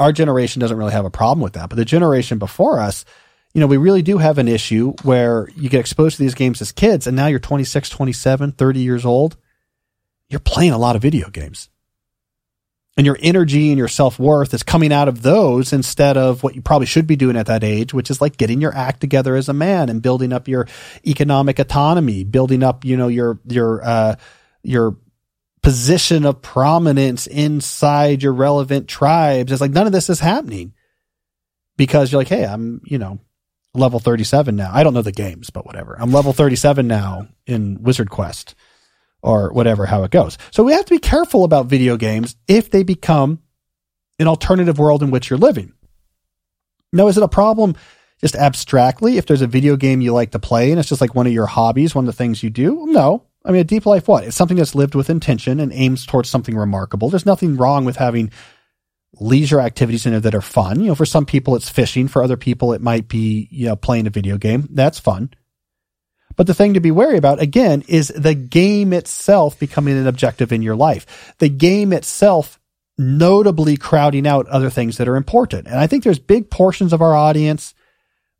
our 0.00 0.12
generation 0.12 0.60
doesn't 0.60 0.76
really 0.76 0.92
have 0.92 1.04
a 1.04 1.10
problem 1.10 1.40
with 1.40 1.52
that 1.54 1.68
but 1.68 1.76
the 1.76 1.84
generation 1.84 2.38
before 2.38 2.80
us 2.80 3.04
you 3.54 3.60
know, 3.60 3.68
we 3.68 3.76
really 3.76 4.02
do 4.02 4.18
have 4.18 4.38
an 4.38 4.48
issue 4.48 4.92
where 5.04 5.48
you 5.56 5.70
get 5.70 5.80
exposed 5.80 6.16
to 6.16 6.22
these 6.22 6.34
games 6.34 6.60
as 6.60 6.72
kids 6.72 7.06
and 7.06 7.16
now 7.16 7.28
you're 7.28 7.38
26, 7.38 7.88
27, 7.88 8.52
30 8.52 8.80
years 8.80 9.06
old. 9.06 9.36
You're 10.28 10.40
playing 10.40 10.72
a 10.72 10.78
lot 10.78 10.96
of 10.96 11.02
video 11.02 11.30
games. 11.30 11.68
And 12.96 13.06
your 13.06 13.18
energy 13.20 13.70
and 13.70 13.78
your 13.78 13.88
self 13.88 14.18
worth 14.20 14.54
is 14.54 14.62
coming 14.62 14.92
out 14.92 15.08
of 15.08 15.22
those 15.22 15.72
instead 15.72 16.16
of 16.16 16.42
what 16.42 16.54
you 16.54 16.62
probably 16.62 16.86
should 16.86 17.06
be 17.06 17.16
doing 17.16 17.36
at 17.36 17.46
that 17.46 17.64
age, 17.64 17.92
which 17.92 18.10
is 18.10 18.20
like 18.20 18.36
getting 18.36 18.60
your 18.60 18.74
act 18.74 19.00
together 19.00 19.34
as 19.34 19.48
a 19.48 19.52
man 19.52 19.88
and 19.88 20.02
building 20.02 20.32
up 20.32 20.46
your 20.46 20.68
economic 21.06 21.58
autonomy, 21.58 22.22
building 22.22 22.62
up, 22.62 22.84
you 22.84 22.96
know, 22.96 23.08
your, 23.08 23.40
your, 23.46 23.84
uh, 23.84 24.16
your 24.62 24.96
position 25.62 26.24
of 26.24 26.42
prominence 26.42 27.26
inside 27.26 28.22
your 28.22 28.32
relevant 28.32 28.86
tribes. 28.86 29.50
It's 29.50 29.60
like 29.60 29.72
none 29.72 29.86
of 29.86 29.92
this 29.92 30.10
is 30.10 30.20
happening 30.20 30.72
because 31.76 32.12
you're 32.12 32.20
like, 32.20 32.28
hey, 32.28 32.44
I'm, 32.44 32.80
you 32.84 32.98
know, 32.98 33.18
level 33.74 33.98
37 33.98 34.56
now. 34.56 34.70
I 34.72 34.82
don't 34.82 34.94
know 34.94 35.02
the 35.02 35.12
games, 35.12 35.50
but 35.50 35.66
whatever. 35.66 35.96
I'm 35.98 36.12
level 36.12 36.32
37 36.32 36.86
now 36.86 37.28
in 37.46 37.82
Wizard 37.82 38.10
Quest 38.10 38.54
or 39.22 39.52
whatever, 39.52 39.86
how 39.86 40.04
it 40.04 40.10
goes. 40.10 40.38
So 40.50 40.62
we 40.62 40.72
have 40.72 40.84
to 40.84 40.94
be 40.94 40.98
careful 40.98 41.44
about 41.44 41.66
video 41.66 41.96
games 41.96 42.36
if 42.46 42.70
they 42.70 42.82
become 42.82 43.40
an 44.18 44.28
alternative 44.28 44.78
world 44.78 45.02
in 45.02 45.10
which 45.10 45.30
you're 45.30 45.38
living. 45.38 45.72
Now, 46.92 47.08
is 47.08 47.16
it 47.16 47.22
a 47.22 47.28
problem 47.28 47.74
just 48.20 48.36
abstractly 48.36 49.18
if 49.18 49.26
there's 49.26 49.42
a 49.42 49.46
video 49.46 49.76
game 49.76 50.00
you 50.00 50.12
like 50.12 50.30
to 50.32 50.38
play 50.38 50.70
and 50.70 50.78
it's 50.78 50.88
just 50.88 51.00
like 51.00 51.14
one 51.14 51.26
of 51.26 51.32
your 51.32 51.46
hobbies, 51.46 51.94
one 51.94 52.04
of 52.04 52.14
the 52.14 52.16
things 52.16 52.42
you 52.42 52.50
do? 52.50 52.86
No. 52.86 53.24
I 53.44 53.50
mean, 53.50 53.60
a 53.60 53.64
deep 53.64 53.84
life, 53.84 54.08
what? 54.08 54.24
It's 54.24 54.36
something 54.36 54.56
that's 54.56 54.74
lived 54.74 54.94
with 54.94 55.10
intention 55.10 55.60
and 55.60 55.72
aims 55.72 56.06
towards 56.06 56.30
something 56.30 56.56
remarkable. 56.56 57.10
There's 57.10 57.26
nothing 57.26 57.56
wrong 57.56 57.84
with 57.84 57.96
having 57.96 58.30
leisure 59.20 59.60
activities 59.60 60.06
in 60.06 60.12
there 60.12 60.20
that 60.20 60.34
are 60.34 60.40
fun. 60.40 60.80
You 60.80 60.88
know, 60.88 60.94
for 60.94 61.06
some 61.06 61.26
people 61.26 61.56
it's 61.56 61.68
fishing. 61.68 62.08
For 62.08 62.22
other 62.22 62.36
people 62.36 62.72
it 62.72 62.80
might 62.80 63.08
be, 63.08 63.48
you 63.50 63.66
know, 63.66 63.76
playing 63.76 64.06
a 64.06 64.10
video 64.10 64.38
game. 64.38 64.68
That's 64.70 64.98
fun. 64.98 65.30
But 66.36 66.46
the 66.46 66.54
thing 66.54 66.74
to 66.74 66.80
be 66.80 66.90
wary 66.90 67.16
about 67.16 67.40
again 67.40 67.84
is 67.88 68.08
the 68.08 68.34
game 68.34 68.92
itself 68.92 69.58
becoming 69.58 69.96
an 69.96 70.06
objective 70.06 70.52
in 70.52 70.62
your 70.62 70.76
life. 70.76 71.34
The 71.38 71.48
game 71.48 71.92
itself 71.92 72.58
notably 72.96 73.76
crowding 73.76 74.26
out 74.26 74.48
other 74.48 74.70
things 74.70 74.96
that 74.98 75.08
are 75.08 75.16
important. 75.16 75.66
And 75.66 75.78
I 75.78 75.86
think 75.86 76.04
there's 76.04 76.18
big 76.18 76.50
portions 76.50 76.92
of 76.92 77.02
our 77.02 77.14
audience, 77.14 77.74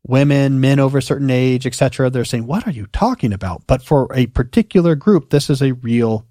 women, 0.03 0.61
men 0.61 0.79
over 0.79 0.97
a 0.97 1.03
certain 1.03 1.29
age, 1.29 1.65
etc. 1.65 2.09
They're 2.09 2.25
saying, 2.25 2.47
what 2.47 2.67
are 2.67 2.71
you 2.71 2.87
talking 2.87 3.33
about? 3.33 3.63
But 3.67 3.81
for 3.81 4.07
a 4.13 4.27
particular 4.27 4.95
group, 4.95 5.29
this 5.29 5.49
is 5.49 5.61
a 5.61 5.73
real 5.73 6.25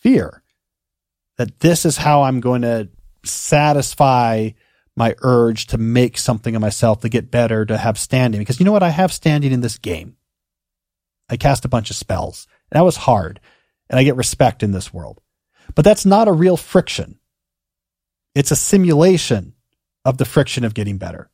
fear 0.00 0.42
that 1.38 1.60
this 1.60 1.84
is 1.84 1.98
how 1.98 2.22
I'm 2.22 2.40
going 2.40 2.62
to 2.62 2.88
satisfy 3.26 4.50
my 4.96 5.14
urge 5.20 5.66
to 5.66 5.78
make 5.78 6.16
something 6.16 6.56
of 6.56 6.62
myself, 6.62 7.00
to 7.00 7.08
get 7.08 7.30
better, 7.30 7.66
to 7.66 7.76
have 7.76 7.98
standing. 7.98 8.40
Because 8.40 8.58
you 8.58 8.64
know 8.64 8.72
what? 8.72 8.82
I 8.82 8.88
have 8.88 9.12
standing 9.12 9.52
in 9.52 9.60
this 9.60 9.78
game. 9.78 10.16
I 11.28 11.36
cast 11.36 11.64
a 11.64 11.68
bunch 11.68 11.90
of 11.90 11.96
spells. 11.96 12.46
And 12.70 12.78
that 12.78 12.84
was 12.84 12.96
hard. 12.96 13.40
And 13.90 13.98
I 13.98 14.04
get 14.04 14.16
respect 14.16 14.62
in 14.62 14.72
this 14.72 14.92
world. 14.92 15.20
But 15.74 15.84
that's 15.84 16.06
not 16.06 16.28
a 16.28 16.32
real 16.32 16.56
friction. 16.56 17.18
It's 18.34 18.50
a 18.50 18.56
simulation 18.56 19.54
of 20.04 20.18
the 20.18 20.24
friction 20.24 20.64
of 20.64 20.74
getting 20.74 20.98
better. 20.98 21.30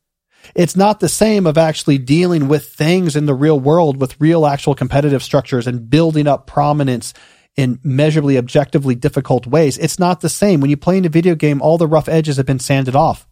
It's 0.54 0.76
not 0.76 1.00
the 1.00 1.08
same 1.08 1.46
of 1.46 1.56
actually 1.56 1.98
dealing 1.98 2.48
with 2.48 2.70
things 2.70 3.14
in 3.14 3.26
the 3.26 3.34
real 3.34 3.58
world 3.58 4.00
with 4.00 4.20
real 4.20 4.44
actual 4.44 4.74
competitive 4.74 5.22
structures 5.22 5.66
and 5.66 5.88
building 5.88 6.26
up 6.26 6.46
prominence 6.46 7.14
in 7.56 7.78
measurably 7.82 8.38
objectively 8.38 8.94
difficult 8.94 9.46
ways. 9.46 9.78
It's 9.78 9.98
not 9.98 10.20
the 10.20 10.28
same. 10.28 10.60
When 10.60 10.70
you 10.70 10.76
play 10.76 10.96
in 10.98 11.04
a 11.04 11.10
video 11.10 11.34
game, 11.34 11.60
all 11.60 11.78
the 11.78 11.86
rough 11.86 12.08
edges 12.08 12.36
have 12.38 12.46
been 12.46 12.58
sanded 12.58 12.96
off. 12.96 13.26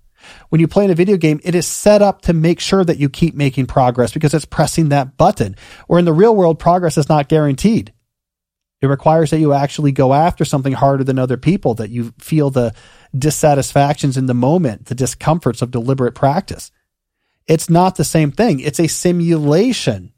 When 0.51 0.61
you 0.61 0.69
play 0.69 0.85
in 0.85 0.91
a 0.91 0.95
video 0.95 1.17
game, 1.17 1.41
it 1.43 1.55
is 1.55 1.67
set 1.67 2.03
up 2.03 2.23
to 2.23 2.35
make 2.35 2.61
sure 2.61 2.85
that 2.85 2.99
you 2.99 3.09
keep 3.09 3.35
making 3.35 3.67
progress 3.67 4.13
because 4.13 4.35
it's 4.35 4.45
pressing 4.45 4.91
that 4.91 5.17
button. 5.17 5.57
Or 5.89 5.99
in 5.99 6.05
the 6.05 6.13
real 6.13 6.37
world, 6.37 6.59
progress 6.59 6.99
is 6.99 7.09
not 7.09 7.29
guaranteed. 7.29 7.93
It 8.83 8.87
requires 8.87 9.31
that 9.31 9.41
you 9.41 9.53
actually 9.53 9.93
go 9.93 10.13
after 10.15 10.45
something 10.45 10.73
harder 10.73 11.05
than 11.05 11.19
other 11.19 11.37
people, 11.37 11.75
that 11.75 11.91
you 11.91 12.15
feel 12.19 12.51
the 12.51 12.75
dissatisfactions 13.17 14.17
in 14.17 14.27
the 14.27 14.35
moment, 14.35 14.87
the 14.87 14.95
discomforts 14.95 15.61
of 15.61 15.71
deliberate 15.71 16.15
practice. 16.15 16.71
It's 17.47 17.69
not 17.69 17.97
the 17.97 18.05
same 18.05 18.31
thing. 18.31 18.61
It's 18.61 18.81
a 18.81 18.87
simulation 18.87 20.13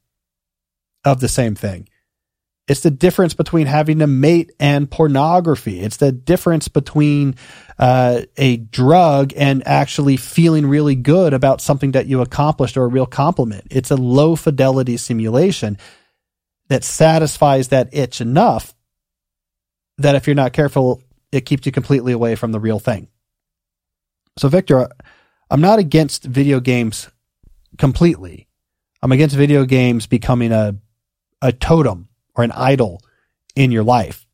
of 1.05 1.21
the 1.21 1.29
same 1.29 1.55
thing. 1.55 1.89
It's 2.69 2.81
the 2.81 2.91
difference 2.91 3.35
between 3.35 3.67
having 3.67 4.03
a 4.03 4.07
mate 4.07 4.53
and 4.61 4.89
pornography. 4.89 5.81
It's 5.81 5.97
the 5.97 6.13
difference 6.13 6.69
between 6.69 7.35
uh, 7.79 8.23
a 8.37 8.57
drug 8.59 9.33
and 9.37 9.67
actually 9.67 10.17
feeling 10.17 10.67
really 10.67 10.95
good 10.95 11.35
about 11.35 11.61
something 11.61 11.93
that 11.93 12.07
you 12.07 12.21
accomplished 12.21 12.77
or 12.77 12.85
a 12.85 12.89
real 12.89 13.07
compliment. 13.07 13.67
It's 13.71 13.91
a 13.91 13.97
low 13.97 14.37
fidelity 14.37 14.97
simulation 14.97 15.77
that 16.69 16.85
satisfies 16.85 17.69
that 17.69 17.93
itch 17.93 18.21
enough 18.21 18.75
that 19.99 20.15
if 20.15 20.27
you're 20.27 20.37
not 20.37 20.53
careful, 20.53 21.03
it 21.33 21.43
keeps 21.43 21.67
you 21.67 21.73
completely 21.73 22.13
away 22.13 22.37
from 22.37 22.53
the 22.53 22.61
real 22.61 22.79
thing. 22.79 23.09
So, 24.39 24.49
Victor, 24.49 24.89
I'm 25.51 25.61
not 25.61 25.81
against 25.81 26.25
video 26.25 26.61
games 26.61 27.11
completely. 27.77 28.49
I'm 29.03 29.13
against 29.13 29.35
video 29.35 29.65
games 29.65 30.07
becoming 30.07 30.53
a 30.53 30.77
a 31.43 31.51
totem 31.51 32.09
or 32.35 32.45
an 32.45 32.53
idol 32.53 33.03
in 33.55 33.71
your 33.71 33.85
life 33.85 34.27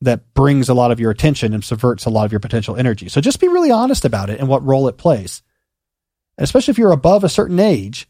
that 0.00 0.34
brings 0.34 0.68
a 0.68 0.74
lot 0.74 0.90
of 0.90 1.00
your 1.00 1.10
attention 1.10 1.54
and 1.54 1.64
subverts 1.64 2.04
a 2.04 2.10
lot 2.10 2.26
of 2.26 2.32
your 2.32 2.40
potential 2.40 2.76
energy. 2.76 3.08
So 3.08 3.20
just 3.20 3.40
be 3.40 3.48
really 3.48 3.70
honest 3.70 4.04
about 4.04 4.30
it 4.30 4.38
and 4.38 4.48
what 4.48 4.64
role 4.64 4.88
it 4.88 4.98
plays. 4.98 5.42
And 6.36 6.44
especially 6.44 6.72
if 6.72 6.78
you're 6.78 6.92
above 6.92 7.24
a 7.24 7.28
certain 7.28 7.60
age, 7.60 8.08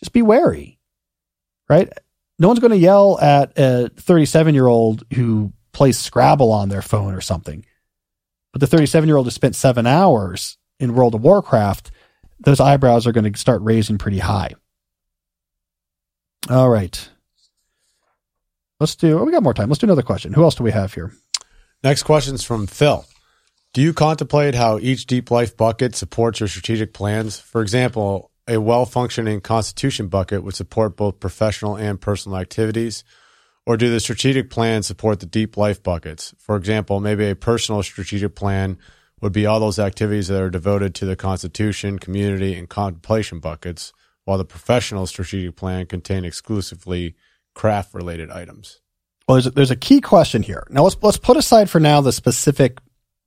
just 0.00 0.12
be 0.12 0.22
wary, 0.22 0.78
right? 1.68 1.90
No 2.38 2.48
one's 2.48 2.60
going 2.60 2.70
to 2.70 2.76
yell 2.76 3.18
at 3.20 3.52
a 3.58 3.90
37 3.96 4.54
year 4.54 4.66
old 4.66 5.04
who 5.14 5.52
plays 5.72 5.98
Scrabble 5.98 6.52
on 6.52 6.68
their 6.68 6.82
phone 6.82 7.14
or 7.14 7.20
something. 7.20 7.64
But 8.52 8.60
the 8.60 8.66
37 8.66 9.08
year 9.08 9.16
old 9.16 9.26
who 9.26 9.30
spent 9.30 9.56
seven 9.56 9.86
hours 9.86 10.56
in 10.80 10.94
World 10.94 11.14
of 11.14 11.22
Warcraft, 11.22 11.90
those 12.40 12.60
eyebrows 12.60 13.06
are 13.06 13.12
going 13.12 13.30
to 13.30 13.38
start 13.38 13.62
raising 13.62 13.98
pretty 13.98 14.18
high. 14.18 14.52
All 16.48 16.68
right. 16.68 17.10
Let's 18.78 18.94
do. 18.94 19.18
Oh, 19.18 19.24
we 19.24 19.32
got 19.32 19.42
more 19.42 19.54
time. 19.54 19.68
Let's 19.68 19.78
do 19.78 19.86
another 19.86 20.02
question. 20.02 20.32
Who 20.32 20.42
else 20.42 20.54
do 20.54 20.64
we 20.64 20.72
have 20.72 20.92
here? 20.92 21.12
Next 21.82 22.02
question 22.02 22.34
is 22.34 22.44
from 22.44 22.66
Phil. 22.66 23.06
Do 23.72 23.82
you 23.82 23.92
contemplate 23.92 24.54
how 24.54 24.78
each 24.78 25.06
deep 25.06 25.30
life 25.30 25.56
bucket 25.56 25.94
supports 25.94 26.40
your 26.40 26.48
strategic 26.48 26.92
plans? 26.92 27.38
For 27.38 27.62
example, 27.62 28.30
a 28.48 28.58
well 28.58 28.86
functioning 28.86 29.40
constitution 29.40 30.08
bucket 30.08 30.42
would 30.44 30.54
support 30.54 30.96
both 30.96 31.20
professional 31.20 31.76
and 31.76 32.00
personal 32.00 32.38
activities. 32.38 33.04
Or 33.66 33.76
do 33.76 33.90
the 33.90 33.98
strategic 33.98 34.48
plans 34.48 34.86
support 34.86 35.20
the 35.20 35.26
deep 35.26 35.56
life 35.56 35.82
buckets? 35.82 36.34
For 36.38 36.56
example, 36.56 37.00
maybe 37.00 37.28
a 37.28 37.34
personal 37.34 37.82
strategic 37.82 38.34
plan 38.36 38.78
would 39.20 39.32
be 39.32 39.46
all 39.46 39.58
those 39.58 39.78
activities 39.78 40.28
that 40.28 40.40
are 40.40 40.50
devoted 40.50 40.94
to 40.94 41.04
the 41.06 41.16
constitution, 41.16 41.98
community, 41.98 42.54
and 42.54 42.68
contemplation 42.68 43.40
buckets, 43.40 43.92
while 44.24 44.38
the 44.38 44.44
professional 44.44 45.06
strategic 45.06 45.56
plan 45.56 45.86
contain 45.86 46.24
exclusively 46.24 47.16
craft 47.56 47.94
related 47.94 48.30
items? 48.30 48.80
Well, 49.26 49.34
there's 49.36 49.46
a, 49.46 49.50
there's 49.50 49.70
a 49.72 49.76
key 49.76 50.00
question 50.00 50.44
here. 50.44 50.64
Now 50.70 50.84
let's 50.84 50.96
let's 51.02 51.16
put 51.16 51.36
aside 51.36 51.68
for 51.68 51.80
now 51.80 52.00
the 52.00 52.12
specific 52.12 52.78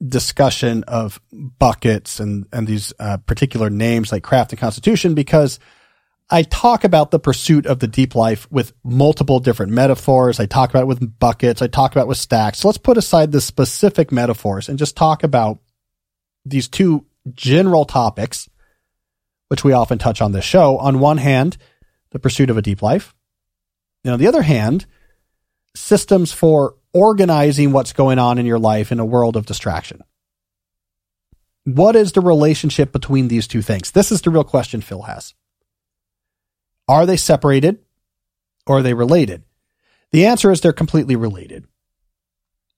discussion 0.06 0.86
of 0.88 1.20
buckets 1.34 2.22
and 2.22 2.46
and 2.54 2.66
these 2.66 2.94
uh, 3.00 3.18
particular 3.18 3.70
names 3.70 4.14
like 4.14 4.24
craft 4.24 4.54
and 4.54 4.60
constitution 4.60 5.14
because 5.14 5.60
I 6.30 6.44
talk 6.44 6.84
about 6.84 7.12
the 7.12 7.20
pursuit 7.20 7.66
of 7.66 7.80
the 7.80 7.88
deep 7.88 8.14
life 8.16 8.50
with 8.52 8.72
multiple 8.84 9.40
different 9.40 9.72
metaphors. 9.72 10.40
I 10.40 10.46
talk 10.46 10.70
about 10.70 10.84
it 10.84 10.88
with 10.88 11.20
buckets. 11.20 11.62
I 11.62 11.68
talk 11.68 11.92
about 11.92 12.04
it 12.04 12.08
with 12.08 12.20
stacks. 12.20 12.60
So 12.60 12.68
let's 12.68 12.78
put 12.78 12.98
aside 12.98 13.32
the 13.32 13.42
specific 13.42 14.12
metaphors 14.12 14.70
and 14.70 14.78
just 14.78 14.96
talk 14.96 15.24
about 15.24 15.60
these 16.46 16.68
two 16.68 17.08
general 17.34 17.84
topics, 17.84 18.48
which 19.48 19.64
we 19.64 19.74
often 19.74 19.98
touch 19.98 20.22
on 20.22 20.32
this 20.32 20.46
show. 20.46 20.78
On 20.78 21.00
one 21.00 21.18
hand, 21.18 21.58
the 22.12 22.20
pursuit 22.20 22.52
of 22.52 22.58
a 22.58 22.62
deep 22.62 22.84
life. 22.84 23.16
And 24.10 24.14
on 24.16 24.20
the 24.20 24.28
other 24.28 24.42
hand, 24.42 24.88
systems 25.76 26.32
for 26.32 26.76
organizing 26.94 27.72
what's 27.72 27.94
going 27.94 28.18
on 28.18 28.40
in 28.40 28.48
your 28.48 28.58
life 28.58 28.92
in 28.92 29.00
a 29.00 29.06
world 29.06 29.38
of 29.38 29.46
distraction. 29.46 30.04
What 31.66 31.96
is 31.96 32.14
the 32.14 32.22
relationship 32.22 32.92
between 32.92 33.28
these 33.28 33.48
two 33.48 33.62
things? 33.62 33.92
This 33.92 34.12
is 34.12 34.22
the 34.22 34.32
real 34.32 34.44
question 34.44 34.82
Phil 34.82 35.04
has. 35.04 35.36
Are 36.88 37.06
they 37.06 37.18
separated 37.18 37.78
or 38.66 38.80
are 38.80 38.82
they 38.82 38.96
related? 38.96 39.44
The 40.12 40.26
answer 40.26 40.52
is 40.52 40.60
they're 40.60 40.74
completely 40.74 41.16
related. 41.16 41.68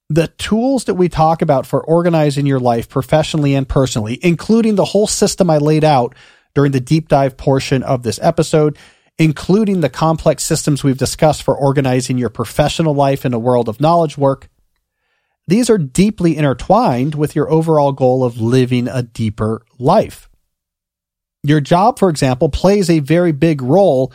The 0.09 0.27
tools 0.27 0.83
that 0.83 0.95
we 0.95 1.07
talk 1.07 1.41
about 1.41 1.65
for 1.65 1.81
organizing 1.81 2.45
your 2.45 2.59
life 2.59 2.89
professionally 2.89 3.55
and 3.55 3.69
personally, 3.69 4.19
including 4.21 4.75
the 4.75 4.83
whole 4.83 5.07
system 5.07 5.49
I 5.49 5.59
laid 5.59 5.85
out 5.85 6.13
during 6.53 6.73
the 6.73 6.81
deep 6.81 7.07
dive 7.07 7.37
portion 7.37 7.83
of 7.83 8.03
this 8.03 8.19
episode, 8.21 8.77
including 9.21 9.81
the 9.81 9.89
complex 9.89 10.43
systems 10.43 10.83
we've 10.83 10.97
discussed 10.97 11.43
for 11.43 11.55
organizing 11.55 12.17
your 12.17 12.31
professional 12.31 12.95
life 12.95 13.23
in 13.23 13.35
a 13.35 13.39
world 13.39 13.69
of 13.69 13.79
knowledge 13.79 14.17
work. 14.17 14.49
These 15.47 15.69
are 15.69 15.77
deeply 15.77 16.35
intertwined 16.35 17.13
with 17.13 17.35
your 17.35 17.51
overall 17.51 17.91
goal 17.91 18.23
of 18.23 18.41
living 18.41 18.87
a 18.87 19.03
deeper 19.03 19.61
life. 19.77 20.27
Your 21.43 21.61
job, 21.61 21.99
for 21.99 22.09
example, 22.09 22.49
plays 22.49 22.89
a 22.89 22.97
very 22.97 23.31
big 23.31 23.61
role 23.61 24.11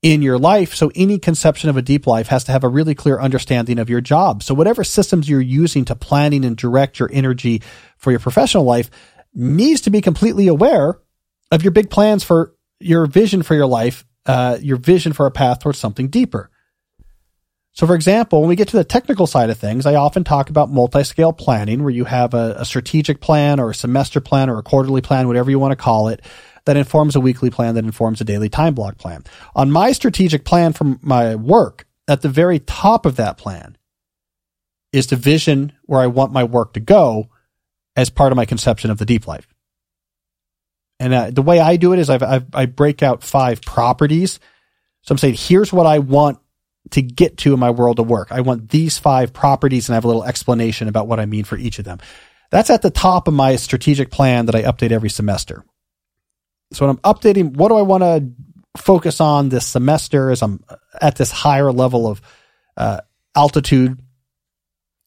in 0.00 0.22
your 0.22 0.38
life. 0.38 0.74
So 0.74 0.90
any 0.94 1.18
conception 1.18 1.68
of 1.68 1.76
a 1.76 1.82
deep 1.82 2.06
life 2.06 2.28
has 2.28 2.44
to 2.44 2.52
have 2.52 2.64
a 2.64 2.70
really 2.70 2.94
clear 2.94 3.20
understanding 3.20 3.78
of 3.78 3.90
your 3.90 4.00
job. 4.00 4.42
So 4.42 4.54
whatever 4.54 4.82
systems 4.82 5.28
you're 5.28 5.42
using 5.42 5.84
to 5.86 5.94
planning 5.94 6.46
and 6.46 6.56
direct 6.56 6.98
your 6.98 7.10
energy 7.12 7.60
for 7.98 8.12
your 8.12 8.20
professional 8.20 8.64
life 8.64 8.88
needs 9.34 9.82
to 9.82 9.90
be 9.90 10.00
completely 10.00 10.48
aware 10.48 10.98
of 11.50 11.62
your 11.62 11.72
big 11.72 11.90
plans 11.90 12.24
for 12.24 12.54
your 12.80 13.04
vision 13.04 13.42
for 13.42 13.54
your 13.54 13.66
life 13.66 14.06
uh, 14.26 14.58
your 14.60 14.76
vision 14.76 15.12
for 15.12 15.26
a 15.26 15.30
path 15.30 15.60
towards 15.60 15.78
something 15.78 16.08
deeper. 16.08 16.50
So, 17.72 17.86
for 17.86 17.94
example, 17.94 18.40
when 18.40 18.48
we 18.48 18.56
get 18.56 18.68
to 18.68 18.76
the 18.76 18.82
technical 18.82 19.28
side 19.28 19.50
of 19.50 19.58
things, 19.58 19.86
I 19.86 19.94
often 19.94 20.24
talk 20.24 20.50
about 20.50 20.68
multi 20.68 21.04
scale 21.04 21.32
planning, 21.32 21.82
where 21.82 21.92
you 21.92 22.04
have 22.06 22.34
a, 22.34 22.56
a, 22.58 22.64
strategic 22.64 23.20
plan 23.20 23.60
or 23.60 23.70
a 23.70 23.74
semester 23.74 24.20
plan 24.20 24.50
or 24.50 24.58
a 24.58 24.64
quarterly 24.64 25.00
plan, 25.00 25.28
whatever 25.28 25.48
you 25.48 25.60
want 25.60 25.70
to 25.72 25.76
call 25.76 26.08
it, 26.08 26.20
that 26.64 26.76
informs 26.76 27.14
a 27.14 27.20
weekly 27.20 27.50
plan, 27.50 27.76
that 27.76 27.84
informs 27.84 28.20
a 28.20 28.24
daily 28.24 28.48
time 28.48 28.74
block 28.74 28.98
plan. 28.98 29.22
On 29.54 29.70
my 29.70 29.92
strategic 29.92 30.44
plan 30.44 30.72
for 30.72 30.96
my 31.02 31.36
work, 31.36 31.86
at 32.08 32.22
the 32.22 32.28
very 32.28 32.58
top 32.58 33.06
of 33.06 33.16
that 33.16 33.38
plan 33.38 33.76
is 34.92 35.06
the 35.06 35.16
vision 35.16 35.72
where 35.84 36.00
I 36.00 36.06
want 36.08 36.32
my 36.32 36.42
work 36.42 36.72
to 36.72 36.80
go 36.80 37.28
as 37.94 38.10
part 38.10 38.32
of 38.32 38.36
my 38.36 38.44
conception 38.44 38.90
of 38.90 38.98
the 38.98 39.04
deep 39.04 39.26
life. 39.26 39.46
And 41.00 41.14
uh, 41.14 41.30
the 41.30 41.42
way 41.42 41.60
I 41.60 41.76
do 41.76 41.92
it 41.92 41.98
is 41.98 42.10
I've, 42.10 42.22
I've, 42.22 42.46
I 42.52 42.66
break 42.66 43.02
out 43.02 43.22
five 43.22 43.62
properties. 43.62 44.40
So 45.02 45.12
I'm 45.12 45.18
saying, 45.18 45.36
here's 45.38 45.72
what 45.72 45.86
I 45.86 46.00
want 46.00 46.38
to 46.90 47.02
get 47.02 47.36
to 47.38 47.54
in 47.54 47.60
my 47.60 47.70
world 47.70 48.00
of 48.00 48.08
work. 48.08 48.28
I 48.30 48.40
want 48.40 48.70
these 48.70 48.98
five 48.98 49.32
properties 49.32 49.88
and 49.88 49.94
I 49.94 49.96
have 49.96 50.04
a 50.04 50.08
little 50.08 50.24
explanation 50.24 50.88
about 50.88 51.06
what 51.06 51.20
I 51.20 51.26
mean 51.26 51.44
for 51.44 51.56
each 51.56 51.78
of 51.78 51.84
them. 51.84 51.98
That's 52.50 52.70
at 52.70 52.82
the 52.82 52.90
top 52.90 53.28
of 53.28 53.34
my 53.34 53.56
strategic 53.56 54.10
plan 54.10 54.46
that 54.46 54.54
I 54.54 54.62
update 54.62 54.90
every 54.90 55.10
semester. 55.10 55.64
So 56.72 56.86
when 56.86 56.96
I'm 56.96 57.14
updating, 57.14 57.56
what 57.56 57.68
do 57.68 57.76
I 57.76 57.82
want 57.82 58.02
to 58.02 58.30
focus 58.76 59.20
on 59.20 59.48
this 59.48 59.66
semester 59.66 60.30
as 60.30 60.42
I'm 60.42 60.62
at 61.00 61.16
this 61.16 61.30
higher 61.30 61.72
level 61.72 62.06
of 62.06 62.22
uh, 62.76 63.00
altitude, 63.34 64.00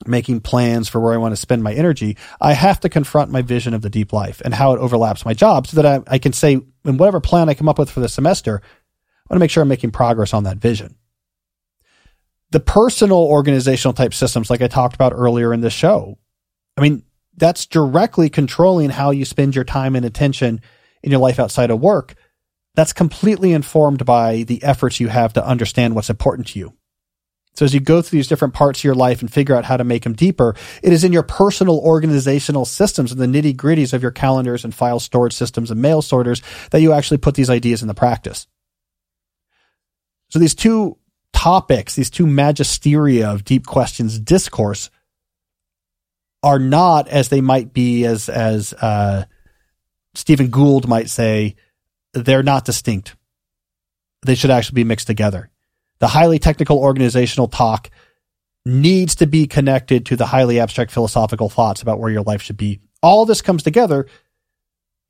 making 0.07 0.41
plans 0.41 0.87
for 0.87 0.99
where 0.99 1.13
I 1.13 1.17
want 1.17 1.33
to 1.33 1.41
spend 1.41 1.63
my 1.63 1.73
energy, 1.73 2.17
I 2.39 2.53
have 2.53 2.79
to 2.81 2.89
confront 2.89 3.31
my 3.31 3.41
vision 3.41 3.73
of 3.73 3.81
the 3.81 3.89
deep 3.89 4.13
life 4.13 4.41
and 4.43 4.53
how 4.53 4.73
it 4.73 4.79
overlaps 4.79 5.25
my 5.25 5.33
job 5.33 5.67
so 5.67 5.81
that 5.81 5.85
I, 5.85 6.13
I 6.15 6.17
can 6.19 6.33
say, 6.33 6.53
in 6.53 6.97
whatever 6.97 7.19
plan 7.19 7.49
I 7.49 7.53
come 7.53 7.69
up 7.69 7.79
with 7.79 7.89
for 7.89 7.99
the 7.99 8.09
semester, 8.09 8.61
I 8.63 9.33
want 9.33 9.37
to 9.37 9.39
make 9.39 9.51
sure 9.51 9.63
I'm 9.63 9.69
making 9.69 9.91
progress 9.91 10.33
on 10.33 10.43
that 10.43 10.57
vision. 10.57 10.95
The 12.51 12.59
personal 12.59 13.19
organizational 13.19 13.93
type 13.93 14.13
systems, 14.13 14.49
like 14.49 14.61
I 14.61 14.67
talked 14.67 14.95
about 14.95 15.13
earlier 15.13 15.53
in 15.53 15.61
the 15.61 15.69
show, 15.69 16.17
I 16.75 16.81
mean, 16.81 17.03
that's 17.37 17.65
directly 17.65 18.29
controlling 18.29 18.89
how 18.89 19.11
you 19.11 19.25
spend 19.25 19.55
your 19.55 19.63
time 19.63 19.95
and 19.95 20.05
attention 20.05 20.61
in 21.01 21.11
your 21.11 21.19
life 21.19 21.39
outside 21.39 21.71
of 21.71 21.79
work. 21.79 22.15
That's 22.75 22.93
completely 22.93 23.53
informed 23.53 24.05
by 24.05 24.43
the 24.43 24.63
efforts 24.63 24.99
you 24.99 25.07
have 25.07 25.33
to 25.33 25.45
understand 25.45 25.95
what's 25.95 26.09
important 26.09 26.47
to 26.47 26.59
you. 26.59 26.73
So 27.53 27.65
as 27.65 27.73
you 27.73 27.79
go 27.79 28.01
through 28.01 28.17
these 28.17 28.27
different 28.27 28.53
parts 28.53 28.79
of 28.79 28.83
your 28.85 28.95
life 28.95 29.21
and 29.21 29.31
figure 29.31 29.55
out 29.55 29.65
how 29.65 29.77
to 29.77 29.83
make 29.83 30.03
them 30.03 30.13
deeper, 30.13 30.55
it 30.81 30.93
is 30.93 31.03
in 31.03 31.11
your 31.11 31.23
personal 31.23 31.79
organizational 31.79 32.65
systems 32.65 33.11
and 33.11 33.19
the 33.19 33.25
nitty 33.25 33.55
gritties 33.55 33.93
of 33.93 34.01
your 34.01 34.11
calendars 34.11 34.63
and 34.63 34.73
file 34.73 34.99
storage 34.99 35.33
systems 35.33 35.69
and 35.69 35.81
mail 35.81 36.01
sorters 36.01 36.41
that 36.71 36.81
you 36.81 36.93
actually 36.93 37.17
put 37.17 37.35
these 37.35 37.49
ideas 37.49 37.81
into 37.81 37.93
practice. 37.93 38.47
So 40.29 40.39
these 40.39 40.55
two 40.55 40.97
topics, 41.33 41.95
these 41.95 42.09
two 42.09 42.25
magisteria 42.25 43.33
of 43.33 43.43
deep 43.43 43.65
questions 43.65 44.17
discourse 44.17 44.89
are 46.41 46.59
not 46.59 47.09
as 47.09 47.29
they 47.29 47.41
might 47.41 47.73
be 47.73 48.05
as, 48.05 48.29
as, 48.29 48.73
uh, 48.73 49.25
Stephen 50.15 50.49
Gould 50.49 50.87
might 50.87 51.09
say, 51.09 51.55
they're 52.13 52.43
not 52.43 52.65
distinct. 52.65 53.15
They 54.25 54.35
should 54.35 54.51
actually 54.51 54.75
be 54.75 54.83
mixed 54.83 55.07
together 55.07 55.50
the 56.01 56.07
highly 56.07 56.39
technical 56.39 56.79
organizational 56.79 57.47
talk 57.47 57.89
needs 58.65 59.15
to 59.15 59.27
be 59.27 59.47
connected 59.47 60.07
to 60.07 60.15
the 60.15 60.25
highly 60.25 60.59
abstract 60.59 60.91
philosophical 60.91 61.47
thoughts 61.47 61.81
about 61.81 61.99
where 61.99 62.11
your 62.11 62.23
life 62.23 62.41
should 62.41 62.57
be. 62.57 62.81
All 63.01 63.25
this 63.25 63.41
comes 63.41 63.63
together 63.63 64.07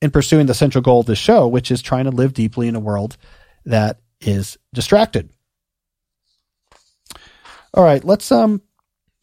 in 0.02 0.12
pursuing 0.12 0.46
the 0.46 0.54
central 0.54 0.82
goal 0.82 1.00
of 1.00 1.06
this 1.06 1.18
show, 1.18 1.48
which 1.48 1.72
is 1.72 1.82
trying 1.82 2.06
to 2.06 2.12
live 2.12 2.34
deeply 2.34 2.68
in 2.68 2.76
a 2.76 2.80
world 2.80 3.18
that 3.66 4.00
is 4.20 4.58
distracted. 4.74 5.32
All 7.74 7.84
right, 7.84 8.04
let's 8.04 8.30
um 8.32 8.62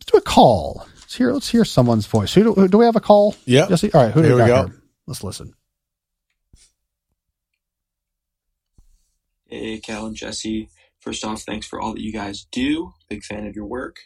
let's 0.00 0.10
do 0.10 0.18
a 0.18 0.22
call. 0.22 0.86
Let's 0.96 1.14
hear 1.14 1.32
let's 1.32 1.50
hear 1.50 1.66
someone's 1.66 2.06
voice. 2.06 2.32
Who 2.32 2.54
do, 2.54 2.68
do 2.68 2.78
we 2.78 2.86
have 2.86 2.96
a 2.96 3.00
call? 3.00 3.36
Yeah. 3.44 3.66
Jesse? 3.68 3.92
All 3.92 4.02
right, 4.02 4.12
who 4.12 4.22
do 4.22 4.28
here 4.28 4.36
we, 4.36 4.42
we 4.42 4.48
go? 4.48 4.66
Here? 4.66 4.82
Let's 5.06 5.22
listen. 5.22 5.52
Hey, 9.46 9.78
Cal 9.80 10.06
and 10.06 10.16
Jesse. 10.16 10.70
First 11.00 11.24
off, 11.24 11.42
thanks 11.42 11.66
for 11.66 11.80
all 11.80 11.94
that 11.94 12.02
you 12.02 12.12
guys 12.12 12.46
do. 12.50 12.92
Big 13.08 13.22
fan 13.22 13.46
of 13.46 13.54
your 13.54 13.66
work. 13.66 13.96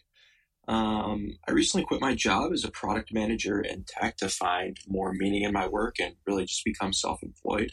Um, 0.69 1.39
I 1.49 1.53
recently 1.53 1.85
quit 1.85 2.01
my 2.01 2.15
job 2.15 2.53
as 2.53 2.65
a 2.65 2.71
product 2.71 3.13
manager 3.13 3.61
in 3.61 3.85
tech 3.87 4.17
to 4.19 4.29
find 4.29 4.77
more 4.87 5.13
meaning 5.13 5.43
in 5.43 5.53
my 5.53 5.67
work 5.67 5.97
and 6.01 6.15
really 6.27 6.45
just 6.45 6.65
become 6.65 6.93
self 6.93 7.23
employed. 7.23 7.73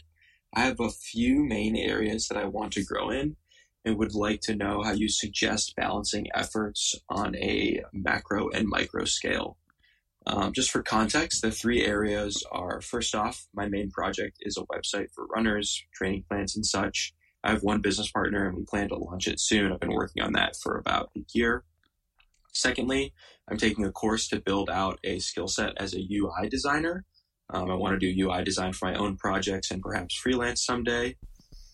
I 0.52 0.62
have 0.62 0.80
a 0.80 0.90
few 0.90 1.44
main 1.44 1.76
areas 1.76 2.26
that 2.28 2.38
I 2.38 2.46
want 2.46 2.72
to 2.72 2.84
grow 2.84 3.10
in 3.10 3.36
and 3.84 3.96
would 3.96 4.14
like 4.14 4.40
to 4.42 4.56
know 4.56 4.82
how 4.82 4.92
you 4.92 5.08
suggest 5.08 5.76
balancing 5.76 6.26
efforts 6.34 6.94
on 7.08 7.36
a 7.36 7.82
macro 7.92 8.48
and 8.50 8.68
micro 8.68 9.04
scale. 9.04 9.56
Um, 10.26 10.52
just 10.52 10.70
for 10.70 10.82
context, 10.82 11.40
the 11.40 11.50
three 11.50 11.84
areas 11.84 12.44
are 12.52 12.80
first 12.80 13.14
off, 13.14 13.46
my 13.54 13.68
main 13.68 13.90
project 13.90 14.36
is 14.40 14.58
a 14.58 14.66
website 14.66 15.08
for 15.14 15.26
runners, 15.26 15.82
training 15.94 16.24
plans, 16.28 16.56
and 16.56 16.66
such. 16.66 17.14
I 17.42 17.50
have 17.50 17.62
one 17.62 17.80
business 17.80 18.10
partner 18.10 18.46
and 18.46 18.56
we 18.56 18.64
plan 18.64 18.88
to 18.88 18.96
launch 18.96 19.26
it 19.26 19.40
soon. 19.40 19.72
I've 19.72 19.80
been 19.80 19.94
working 19.94 20.22
on 20.22 20.32
that 20.32 20.56
for 20.56 20.76
about 20.76 21.10
a 21.16 21.20
year. 21.32 21.64
Secondly, 22.52 23.14
I'm 23.48 23.56
taking 23.56 23.84
a 23.84 23.92
course 23.92 24.28
to 24.28 24.40
build 24.40 24.68
out 24.68 24.98
a 25.04 25.18
skill 25.20 25.48
set 25.48 25.72
as 25.78 25.94
a 25.94 26.06
UI 26.10 26.48
designer. 26.48 27.04
Um, 27.48 27.70
I 27.70 27.74
want 27.74 27.98
to 27.98 28.12
do 28.12 28.28
UI 28.28 28.44
design 28.44 28.72
for 28.72 28.86
my 28.86 28.94
own 28.94 29.16
projects 29.16 29.70
and 29.70 29.82
perhaps 29.82 30.14
freelance 30.16 30.64
someday. 30.64 31.16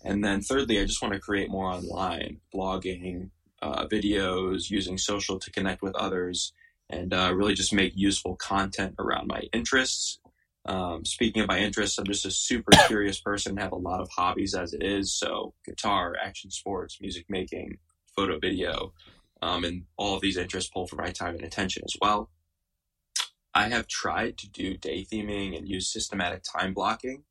And 0.04 0.24
then 0.24 0.40
thirdly, 0.40 0.80
I 0.80 0.84
just 0.84 1.02
want 1.02 1.14
to 1.14 1.20
create 1.20 1.50
more 1.50 1.66
online 1.66 2.40
blogging, 2.54 3.30
uh, 3.60 3.86
videos, 3.86 4.70
using 4.70 4.98
social 4.98 5.38
to 5.38 5.50
connect 5.50 5.82
with 5.82 5.96
others, 5.96 6.52
and 6.88 7.12
uh, 7.12 7.32
really 7.34 7.54
just 7.54 7.72
make 7.72 7.92
useful 7.96 8.36
content 8.36 8.94
around 8.98 9.26
my 9.26 9.42
interests 9.52 10.20
um, 10.66 11.04
speaking 11.04 11.42
of 11.42 11.48
my 11.48 11.60
interests, 11.60 11.96
I'm 11.98 12.06
just 12.06 12.26
a 12.26 12.30
super 12.30 12.72
curious 12.86 13.20
person, 13.20 13.56
have 13.56 13.72
a 13.72 13.76
lot 13.76 14.00
of 14.00 14.10
hobbies 14.10 14.54
as 14.54 14.72
it 14.72 14.82
is. 14.82 15.14
So, 15.14 15.54
guitar, 15.64 16.14
action 16.20 16.50
sports, 16.50 16.98
music 17.00 17.26
making, 17.28 17.78
photo, 18.16 18.38
video, 18.38 18.92
um, 19.42 19.64
and 19.64 19.84
all 19.96 20.16
of 20.16 20.22
these 20.22 20.36
interests 20.36 20.70
pull 20.72 20.86
for 20.86 20.96
my 20.96 21.10
time 21.10 21.36
and 21.36 21.44
attention 21.44 21.82
as 21.84 21.94
well. 22.00 22.30
I 23.54 23.68
have 23.68 23.86
tried 23.86 24.38
to 24.38 24.50
do 24.50 24.76
day 24.76 25.04
theming 25.04 25.56
and 25.56 25.68
use 25.68 25.92
systematic 25.92 26.42
time 26.42 26.74
blocking, 26.74 27.22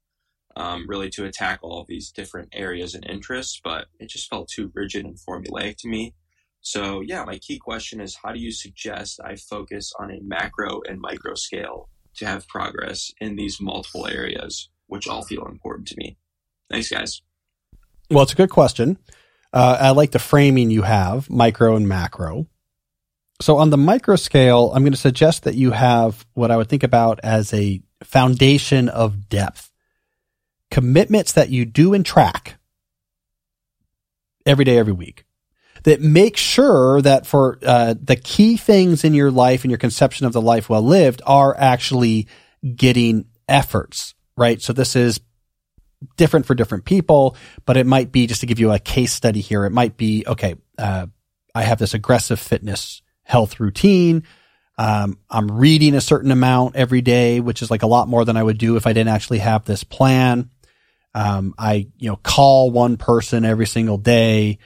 um, 0.55 0.85
really 0.87 1.09
to 1.11 1.25
attack 1.25 1.59
all 1.61 1.81
of 1.81 1.87
these 1.87 2.11
different 2.11 2.49
areas 2.53 2.95
and 2.95 3.05
interests, 3.05 3.59
but 3.61 3.87
it 3.99 4.09
just 4.09 4.29
felt 4.29 4.47
too 4.47 4.71
rigid 4.73 5.05
and 5.05 5.17
formulaic 5.17 5.75
to 5.79 5.89
me. 5.89 6.15
So, 6.61 7.01
yeah, 7.01 7.25
my 7.25 7.37
key 7.37 7.59
question 7.59 7.99
is 7.99 8.17
how 8.23 8.31
do 8.31 8.39
you 8.39 8.51
suggest 8.51 9.19
I 9.23 9.35
focus 9.35 9.91
on 9.99 10.09
a 10.09 10.21
macro 10.21 10.81
and 10.87 10.99
micro 11.01 11.35
scale 11.35 11.89
to 12.17 12.25
have 12.25 12.47
progress 12.47 13.11
in 13.19 13.35
these 13.35 13.61
multiple 13.61 14.07
areas, 14.07 14.69
which 14.87 15.07
all 15.07 15.23
feel 15.23 15.45
important 15.45 15.87
to 15.89 15.95
me. 15.97 16.17
Thanks, 16.69 16.89
guys. 16.89 17.21
Well, 18.09 18.23
it's 18.23 18.33
a 18.33 18.37
good 18.37 18.49
question. 18.49 18.97
Uh, 19.53 19.77
I 19.79 19.91
like 19.91 20.11
the 20.11 20.19
framing 20.19 20.69
you 20.69 20.81
have, 20.81 21.29
micro 21.29 21.75
and 21.75 21.87
macro. 21.87 22.47
So 23.41 23.57
on 23.57 23.69
the 23.69 23.77
micro 23.77 24.15
scale, 24.15 24.71
I'm 24.73 24.83
going 24.83 24.93
to 24.93 24.97
suggest 24.97 25.43
that 25.43 25.55
you 25.55 25.71
have 25.71 26.25
what 26.33 26.51
I 26.51 26.57
would 26.57 26.69
think 26.69 26.83
about 26.83 27.19
as 27.23 27.53
a 27.53 27.81
foundation 28.03 28.89
of 28.89 29.29
depth. 29.29 29.71
Commitments 30.71 31.33
that 31.33 31.49
you 31.49 31.65
do 31.65 31.93
and 31.93 32.05
track 32.05 32.55
every 34.45 34.65
day, 34.65 34.77
every 34.77 34.93
week 34.93 35.25
that 35.85 36.01
make 36.01 36.35
sure 36.35 36.99
that 37.03 37.27
for 37.27 37.59
uh, 37.63 37.93
the 38.01 38.15
key 38.15 38.57
things 38.57 39.03
in 39.03 39.13
your 39.13 39.29
life 39.29 39.63
and 39.63 39.69
your 39.69 39.77
conception 39.77 40.25
of 40.25 40.33
the 40.33 40.41
life 40.41 40.67
well 40.67 40.81
lived 40.81 41.21
are 41.27 41.55
actually 41.55 42.27
getting 42.75 43.25
efforts, 43.47 44.15
right? 44.35 44.59
So 44.59 44.73
this 44.73 44.95
is 44.95 45.19
different 46.17 46.47
for 46.47 46.55
different 46.55 46.85
people, 46.85 47.37
but 47.67 47.77
it 47.77 47.85
might 47.85 48.11
be 48.11 48.25
just 48.25 48.41
to 48.41 48.47
give 48.47 48.59
you 48.59 48.71
a 48.71 48.79
case 48.79 49.13
study 49.13 49.41
here. 49.41 49.63
It 49.63 49.71
might 49.71 49.95
be, 49.95 50.23
okay, 50.25 50.55
uh, 50.79 51.05
I 51.53 51.61
have 51.61 51.77
this 51.77 51.93
aggressive 51.93 52.39
fitness 52.39 53.03
health 53.21 53.59
routine. 53.59 54.23
Um, 54.79 55.19
I'm 55.29 55.51
reading 55.51 55.93
a 55.93 56.01
certain 56.01 56.31
amount 56.31 56.75
every 56.75 57.01
day, 57.01 57.39
which 57.41 57.61
is 57.61 57.69
like 57.69 57.83
a 57.83 57.87
lot 57.87 58.07
more 58.07 58.25
than 58.25 58.37
I 58.37 58.43
would 58.43 58.57
do 58.57 58.75
if 58.75 58.87
I 58.87 58.93
didn't 58.93 59.13
actually 59.13 59.39
have 59.39 59.65
this 59.65 59.83
plan. 59.83 60.49
Um, 61.13 61.53
I, 61.59 61.87
you 61.97 62.09
know, 62.09 62.17
call 62.17 62.71
one 62.71 62.97
person 62.97 63.45
every 63.45 63.67
single 63.67 63.99
day. 63.99 64.57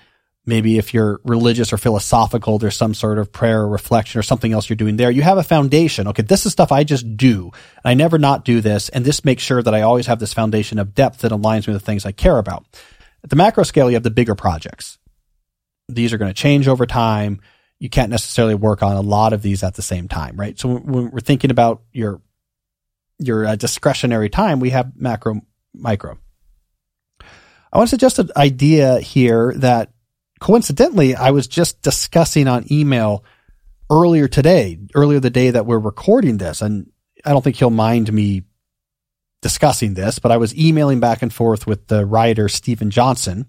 Maybe 0.45 0.77
if 0.77 0.93
you're 0.93 1.19
religious 1.23 1.71
or 1.73 1.77
philosophical, 1.77 2.57
there's 2.57 2.75
some 2.75 2.93
sort 2.93 3.19
of 3.19 3.31
prayer 3.31 3.61
or 3.61 3.67
reflection 3.67 4.19
or 4.19 4.23
something 4.23 4.51
else 4.51 4.69
you're 4.69 4.77
doing 4.77 4.97
there. 4.97 5.11
You 5.11 5.21
have 5.21 5.37
a 5.37 5.43
foundation. 5.43 6.07
Okay, 6.07 6.23
this 6.23 6.45
is 6.45 6.51
stuff 6.51 6.71
I 6.71 6.83
just 6.83 7.17
do. 7.17 7.51
I 7.85 7.93
never 7.93 8.17
not 8.17 8.45
do 8.45 8.61
this. 8.61 8.89
And 8.89 9.05
this 9.05 9.23
makes 9.23 9.43
sure 9.43 9.61
that 9.61 9.75
I 9.75 9.81
always 9.81 10.07
have 10.07 10.19
this 10.19 10.33
foundation 10.33 10.79
of 10.79 10.95
depth 10.95 11.19
that 11.19 11.31
aligns 11.31 11.67
with 11.67 11.75
the 11.75 11.79
things 11.79 12.05
I 12.05 12.13
care 12.13 12.37
about. 12.37 12.65
At 13.23 13.29
the 13.29 13.35
macro 13.35 13.63
scale, 13.63 13.89
you 13.89 13.95
have 13.95 14.03
the 14.03 14.09
bigger 14.09 14.33
projects. 14.33 14.97
These 15.87 16.13
are 16.13 16.17
going 16.17 16.33
to 16.33 16.41
change 16.41 16.67
over 16.67 16.85
time. 16.85 17.41
You 17.79 17.89
can't 17.89 18.09
necessarily 18.09 18.55
work 18.55 18.81
on 18.81 18.95
a 18.95 19.01
lot 19.01 19.33
of 19.33 19.41
these 19.41 19.61
at 19.61 19.75
the 19.75 19.81
same 19.81 20.07
time, 20.07 20.35
right? 20.35 20.57
So 20.57 20.77
when 20.77 21.11
we're 21.11 21.19
thinking 21.19 21.51
about 21.51 21.83
your, 21.91 22.21
your 23.19 23.45
uh, 23.45 23.55
discretionary 23.55 24.29
time, 24.29 24.59
we 24.59 24.69
have 24.71 24.93
macro, 24.95 25.41
micro. 25.73 26.17
I 27.71 27.77
want 27.77 27.89
to 27.89 27.91
suggest 27.91 28.19
an 28.19 28.31
idea 28.35 28.99
here 28.99 29.53
that 29.57 29.91
coincidentally, 30.39 31.15
I 31.15 31.31
was 31.31 31.47
just 31.47 31.81
discussing 31.81 32.47
on 32.47 32.71
email 32.71 33.23
earlier 33.89 34.27
today, 34.27 34.79
earlier 34.95 35.19
the 35.19 35.29
day 35.29 35.51
that 35.51 35.65
we're 35.65 35.79
recording 35.79 36.37
this. 36.37 36.61
And 36.61 36.91
I 37.25 37.31
don't 37.31 37.43
think 37.43 37.57
he'll 37.57 37.69
mind 37.69 38.11
me 38.11 38.43
discussing 39.41 39.93
this, 39.93 40.19
but 40.19 40.31
I 40.31 40.37
was 40.37 40.55
emailing 40.57 40.99
back 40.99 41.21
and 41.21 41.33
forth 41.33 41.65
with 41.65 41.87
the 41.87 42.05
writer, 42.05 42.49
Steven 42.49 42.91
Johnson. 42.91 43.45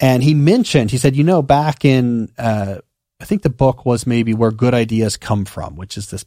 And 0.00 0.22
he 0.22 0.34
mentioned, 0.34 0.90
he 0.90 0.98
said, 0.98 1.16
you 1.16 1.24
know, 1.24 1.42
back 1.42 1.84
in, 1.84 2.30
uh, 2.38 2.78
I 3.20 3.24
think 3.24 3.42
the 3.42 3.50
book 3.50 3.86
was 3.86 4.06
maybe 4.06 4.34
Where 4.34 4.50
Good 4.50 4.74
Ideas 4.74 5.16
Come 5.16 5.44
From, 5.44 5.76
which 5.76 5.96
is 5.96 6.10
this 6.10 6.24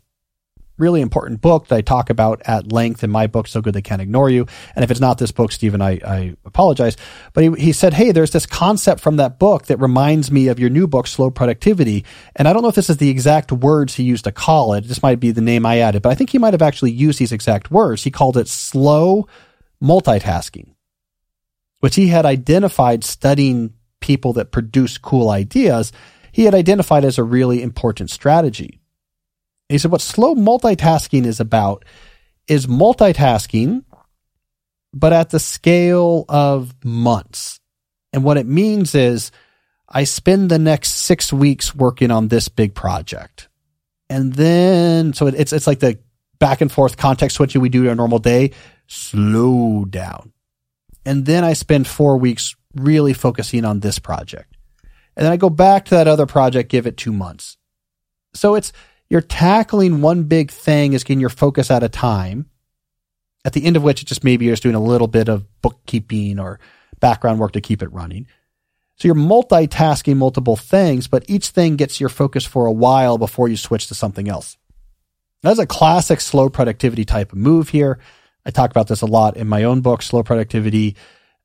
really 0.78 1.01
important 1.01 1.41
book 1.41 1.67
that 1.67 1.75
I 1.75 1.82
talk 1.82 2.09
about 2.09 2.41
at 2.45 2.71
length 2.71 3.03
in 3.03 3.09
my 3.09 3.28
book, 3.28 3.47
So 3.47 3.61
Good 3.61 3.73
They 3.73 3.82
Can't 3.82 4.01
Ignore 4.01 4.30
You. 4.30 4.45
And 4.75 4.84
if 4.84 4.91
it's 4.91 4.99
not 4.99 5.17
this 5.17 5.32
book, 5.32 5.51
Steven, 5.51 5.82
I, 5.82 5.99
I 6.05 6.36
apologize. 6.45 6.97
But 7.34 7.43
he, 7.43 7.51
he 7.65 7.71
said, 7.71 7.93
Hey, 7.93 8.11
there's 8.11 8.32
this 8.32 8.45
concept 8.45 9.01
from 9.01 9.17
that 9.17 9.39
book 9.39 9.65
that 9.65 9.80
reminds 9.80 10.32
me 10.32 10.47
of 10.47 10.59
your 10.59 10.69
new 10.69 10.88
book, 10.88 11.07
Slow 11.07 11.30
Productivity. 11.30 12.05
And 12.36 12.47
I 12.47 12.53
don't 12.53 12.61
know 12.61 12.69
if 12.69 12.75
this 12.75 12.89
is 12.89 12.97
the 12.97 13.09
exact 13.09 13.51
words 13.51 13.95
he 13.95 14.03
used 14.03 14.25
to 14.25 14.32
call 14.32 14.73
it. 14.73 14.82
This 14.82 15.03
might 15.03 15.19
be 15.19 15.32
the 15.32 15.41
name 15.41 15.65
I 15.65 15.80
added, 15.80 16.01
but 16.01 16.11
I 16.11 16.15
think 16.15 16.30
he 16.30 16.39
might 16.39 16.53
have 16.53 16.61
actually 16.61 16.91
used 16.91 17.19
these 17.19 17.32
exact 17.32 17.71
words. 17.71 18.03
He 18.03 18.11
called 18.11 18.38
it 18.38 18.47
slow 18.47 19.28
multitasking, 19.82 20.73
which 21.80 21.95
he 21.95 22.07
had 22.07 22.25
identified 22.25 23.03
studying 23.03 23.73
people 23.99 24.34
that 24.34 24.51
produce 24.51 24.97
cool 24.97 25.30
ideas. 25.30 25.91
He 26.32 26.43
had 26.43 26.53
identified 26.53 27.03
as 27.03 27.17
a 27.17 27.23
really 27.23 27.61
important 27.61 28.09
strategy. 28.09 28.76
He 29.70 29.78
said 29.78 29.91
what 29.91 30.01
slow 30.01 30.36
multitasking 30.36 31.26
is 31.26 31.39
about 31.39 31.84
is 32.47 32.68
multitasking, 32.68 33.84
but 34.93 35.13
at 35.13 35.30
the 35.30 35.39
scale 35.39 36.26
of 36.30 36.74
months. 36.84 37.59
And 38.13 38.24
what 38.24 38.38
it 38.38 38.47
means 38.47 38.95
is 38.95 39.32
I 39.89 40.05
spend 40.05 40.49
the 40.49 40.59
next 40.59 40.91
six 40.91 41.32
weeks 41.34 41.76
working 41.76 42.11
on 42.11 42.30
this 42.30 42.47
big 42.47 42.74
project. 42.74 43.49
And 44.09 44.34
then, 44.34 45.13
so 45.13 45.28
it's, 45.28 45.51
it's 45.51 45.68
like 45.68 45.80
the 45.80 45.99
back 46.39 46.61
and 46.61 46.72
forth 46.72 46.95
context 46.95 47.36
switching 47.36 47.61
we 47.61 47.70
do 47.70 47.84
in 47.84 47.89
a 47.89 47.95
normal 47.95 48.20
day. 48.20 48.51
Slow 48.88 49.84
down. 49.86 50.32
And 51.05 51.26
then 51.26 51.43
I 51.43 51.53
spend 51.53 51.88
four 51.88 52.18
weeks 52.18 52.55
really 52.74 53.13
focusing 53.13 53.65
on 53.65 53.82
this 53.82 53.99
project. 53.99 54.55
And 55.18 55.26
then 55.26 55.34
I 55.34 55.38
go 55.38 55.49
back 55.49 55.86
to 55.86 55.95
that 55.95 56.07
other 56.07 56.26
project, 56.26 56.70
give 56.70 56.88
it 56.88 56.95
two 56.95 57.11
months. 57.11 57.57
So 58.34 58.55
it's, 58.55 58.72
you're 59.09 59.21
tackling 59.21 60.01
one 60.01 60.23
big 60.23 60.51
thing 60.51 60.93
is 60.93 61.03
getting 61.03 61.21
your 61.21 61.29
focus 61.29 61.71
at 61.71 61.83
a 61.83 61.89
time. 61.89 62.49
At 63.45 63.53
the 63.53 63.65
end 63.65 63.77
of 63.77 63.83
which, 63.83 64.01
it 64.01 64.05
just 64.07 64.23
maybe 64.23 64.45
you're 64.45 64.53
just 64.53 64.63
doing 64.63 64.75
a 64.75 64.83
little 64.83 65.07
bit 65.07 65.29
of 65.29 65.45
bookkeeping 65.61 66.39
or 66.39 66.59
background 66.99 67.39
work 67.39 67.53
to 67.53 67.61
keep 67.61 67.81
it 67.81 67.93
running. 67.93 68.27
So 68.95 69.07
you're 69.07 69.15
multitasking 69.15 70.17
multiple 70.17 70.55
things, 70.55 71.07
but 71.07 71.23
each 71.29 71.49
thing 71.49 71.75
gets 71.75 71.99
your 71.99 72.09
focus 72.09 72.45
for 72.45 72.65
a 72.65 72.71
while 72.71 73.17
before 73.17 73.47
you 73.47 73.55
switch 73.55 73.87
to 73.87 73.95
something 73.95 74.27
else. 74.27 74.57
That's 75.43 75.59
a 75.59 75.67
classic 75.67 76.19
slow 76.19 76.49
productivity 76.49 77.05
type 77.05 77.31
of 77.31 77.37
move 77.37 77.69
here. 77.69 77.99
I 78.45 78.49
talk 78.49 78.71
about 78.71 78.87
this 78.87 79.01
a 79.01 79.05
lot 79.05 79.37
in 79.37 79.47
my 79.47 79.65
own 79.65 79.81
book, 79.81 80.01
Slow 80.01 80.23
Productivity. 80.23 80.95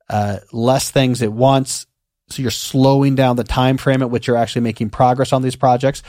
Uh, 0.08 0.38
less 0.50 0.90
things 0.90 1.22
at 1.22 1.32
once. 1.32 1.86
So 2.30 2.42
you're 2.42 2.50
slowing 2.50 3.14
down 3.14 3.36
the 3.36 3.44
time 3.44 3.76
frame 3.76 4.02
at 4.02 4.10
which 4.10 4.26
you're 4.26 4.36
actually 4.36 4.62
making 4.62 4.90
progress 4.90 5.32
on 5.32 5.42
these 5.42 5.56
projects 5.56 6.02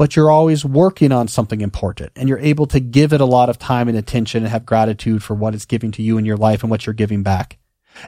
but 0.00 0.16
you're 0.16 0.30
always 0.30 0.64
working 0.64 1.12
on 1.12 1.28
something 1.28 1.60
important 1.60 2.10
and 2.16 2.26
you're 2.26 2.38
able 2.38 2.64
to 2.64 2.80
give 2.80 3.12
it 3.12 3.20
a 3.20 3.26
lot 3.26 3.50
of 3.50 3.58
time 3.58 3.86
and 3.86 3.98
attention 3.98 4.42
and 4.42 4.50
have 4.50 4.64
gratitude 4.64 5.22
for 5.22 5.34
what 5.34 5.54
it's 5.54 5.66
giving 5.66 5.90
to 5.90 6.02
you 6.02 6.16
in 6.16 6.24
your 6.24 6.38
life 6.38 6.62
and 6.62 6.70
what 6.70 6.86
you're 6.86 6.94
giving 6.94 7.22
back. 7.22 7.58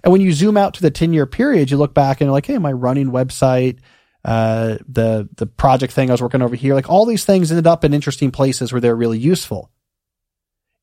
And 0.03 0.11
when 0.11 0.23
you 0.23 0.33
zoom 0.33 0.57
out 0.57 0.73
to 0.73 0.81
the 0.81 0.91
10 0.91 1.13
year 1.13 1.27
period, 1.27 1.71
you 1.71 1.77
look 1.77 1.93
back 1.93 2.19
and 2.19 2.29
you're 2.29 2.33
like, 2.33 2.47
Hey, 2.47 2.57
my 2.57 2.73
running 2.73 3.11
website, 3.11 3.81
uh, 4.25 4.79
the, 4.89 5.29
the 5.37 5.45
project 5.45 5.93
thing 5.93 6.09
I 6.09 6.15
was 6.15 6.23
working 6.23 6.41
over 6.41 6.57
here, 6.57 6.75
like 6.75 6.89
all 6.89 7.05
these 7.05 7.27
things 7.27 7.53
ended 7.53 7.67
up 7.67 7.85
in 7.85 7.93
interesting 7.93 8.31
places 8.31 8.73
where 8.73 8.81
they're 8.81 8.97
really 8.97 9.19
useful. 9.19 9.71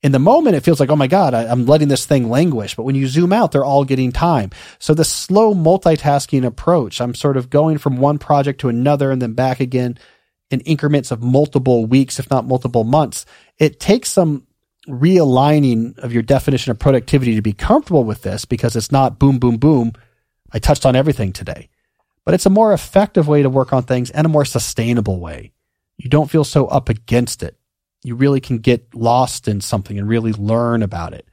In 0.04 0.12
the 0.12 0.20
moment, 0.20 0.58
it 0.58 0.64
feels 0.64 0.80
like, 0.80 0.92
oh 0.92 0.96
my 0.96 1.08
God, 1.08 1.34
I, 1.34 1.48
I'm 1.48 1.66
letting 1.66 1.88
this 1.88 2.06
thing 2.06 2.30
languish. 2.30 2.76
But 2.76 2.84
when 2.84 2.94
you 2.94 3.08
zoom 3.08 3.34
out, 3.34 3.52
they're 3.52 3.66
all 3.66 3.84
getting 3.84 4.12
time. 4.12 4.52
So 4.78 4.94
the 4.94 5.04
slow 5.04 5.56
multitasking 5.56 6.46
approach, 6.46 7.02
I'm 7.02 7.16
sort 7.16 7.36
of 7.36 7.50
going 7.50 7.80
from 7.80 7.98
one 7.98 8.20
project 8.20 8.62
to 8.62 8.70
another 8.70 9.10
and 9.10 9.20
then 9.20 9.34
back 9.34 9.60
again 9.60 9.98
in 10.52 10.62
increments 10.62 11.12
of 11.12 11.22
multiple 11.22 11.86
weeks, 11.86 12.20
if 12.20 12.30
not 12.30 12.46
multiple 12.46 12.84
months. 12.84 13.26
It 13.58 13.80
takes 13.80 14.10
some 14.10 14.48
realigning 14.88 15.98
of 16.00 16.12
your 16.12 16.24
definition 16.24 16.72
of 16.72 16.80
productivity 16.80 17.36
to 17.36 17.42
be 17.42 17.54
comfortable 17.54 18.04
with 18.04 18.24
this 18.24 18.46
because 18.46 18.76
it's 18.76 18.92
not 18.92 19.20
boom, 19.20 19.38
boom, 19.38 19.58
boom. 19.58 19.94
I 20.52 20.60
touched 20.60 20.86
on 20.86 20.96
everything 20.96 21.32
today, 21.32 21.70
but 22.26 22.34
it's 22.34 22.48
a 22.48 22.50
more 22.50 22.74
effective 22.74 23.28
way 23.28 23.44
to 23.44 23.50
work 23.50 23.72
on 23.72 23.84
things 23.84 24.10
and 24.10 24.26
a 24.26 24.30
more 24.30 24.46
sustainable 24.46 25.20
way. 25.20 25.52
You 25.98 26.10
don't 26.10 26.32
feel 26.32 26.44
so 26.44 26.66
up 26.68 26.90
against 26.90 27.44
it. 27.44 27.58
You 28.04 28.16
really 28.16 28.40
can 28.40 28.60
get 28.60 28.96
lost 28.96 29.48
in 29.48 29.62
something 29.62 30.00
and 30.00 30.08
really 30.08 30.32
learn 30.34 30.82
about 30.82 31.14
it. 31.14 31.28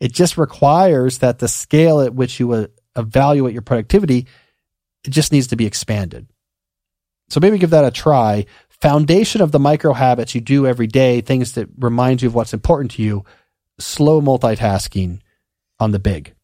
It 0.00 0.12
just 0.12 0.36
requires 0.36 1.18
that 1.18 1.38
the 1.38 1.46
scale 1.46 2.00
at 2.00 2.14
which 2.14 2.40
you 2.40 2.50
uh, 2.52 2.66
evaluate 2.96 3.52
your 3.52 3.62
productivity, 3.62 4.26
it 5.04 5.10
just 5.10 5.30
needs 5.30 5.48
to 5.48 5.56
be 5.56 5.66
expanded. 5.66 6.26
So 7.32 7.40
maybe 7.40 7.56
give 7.56 7.70
that 7.70 7.86
a 7.86 7.90
try. 7.90 8.44
Foundation 8.68 9.40
of 9.40 9.52
the 9.52 9.58
micro 9.58 9.94
habits 9.94 10.34
you 10.34 10.42
do 10.42 10.66
every 10.66 10.86
day, 10.86 11.22
things 11.22 11.52
that 11.52 11.66
remind 11.78 12.20
you 12.20 12.28
of 12.28 12.34
what's 12.34 12.52
important 12.52 12.90
to 12.90 13.02
you, 13.02 13.24
slow 13.78 14.20
multitasking 14.20 15.20
on 15.80 15.92
the 15.92 15.98
big. 15.98 16.34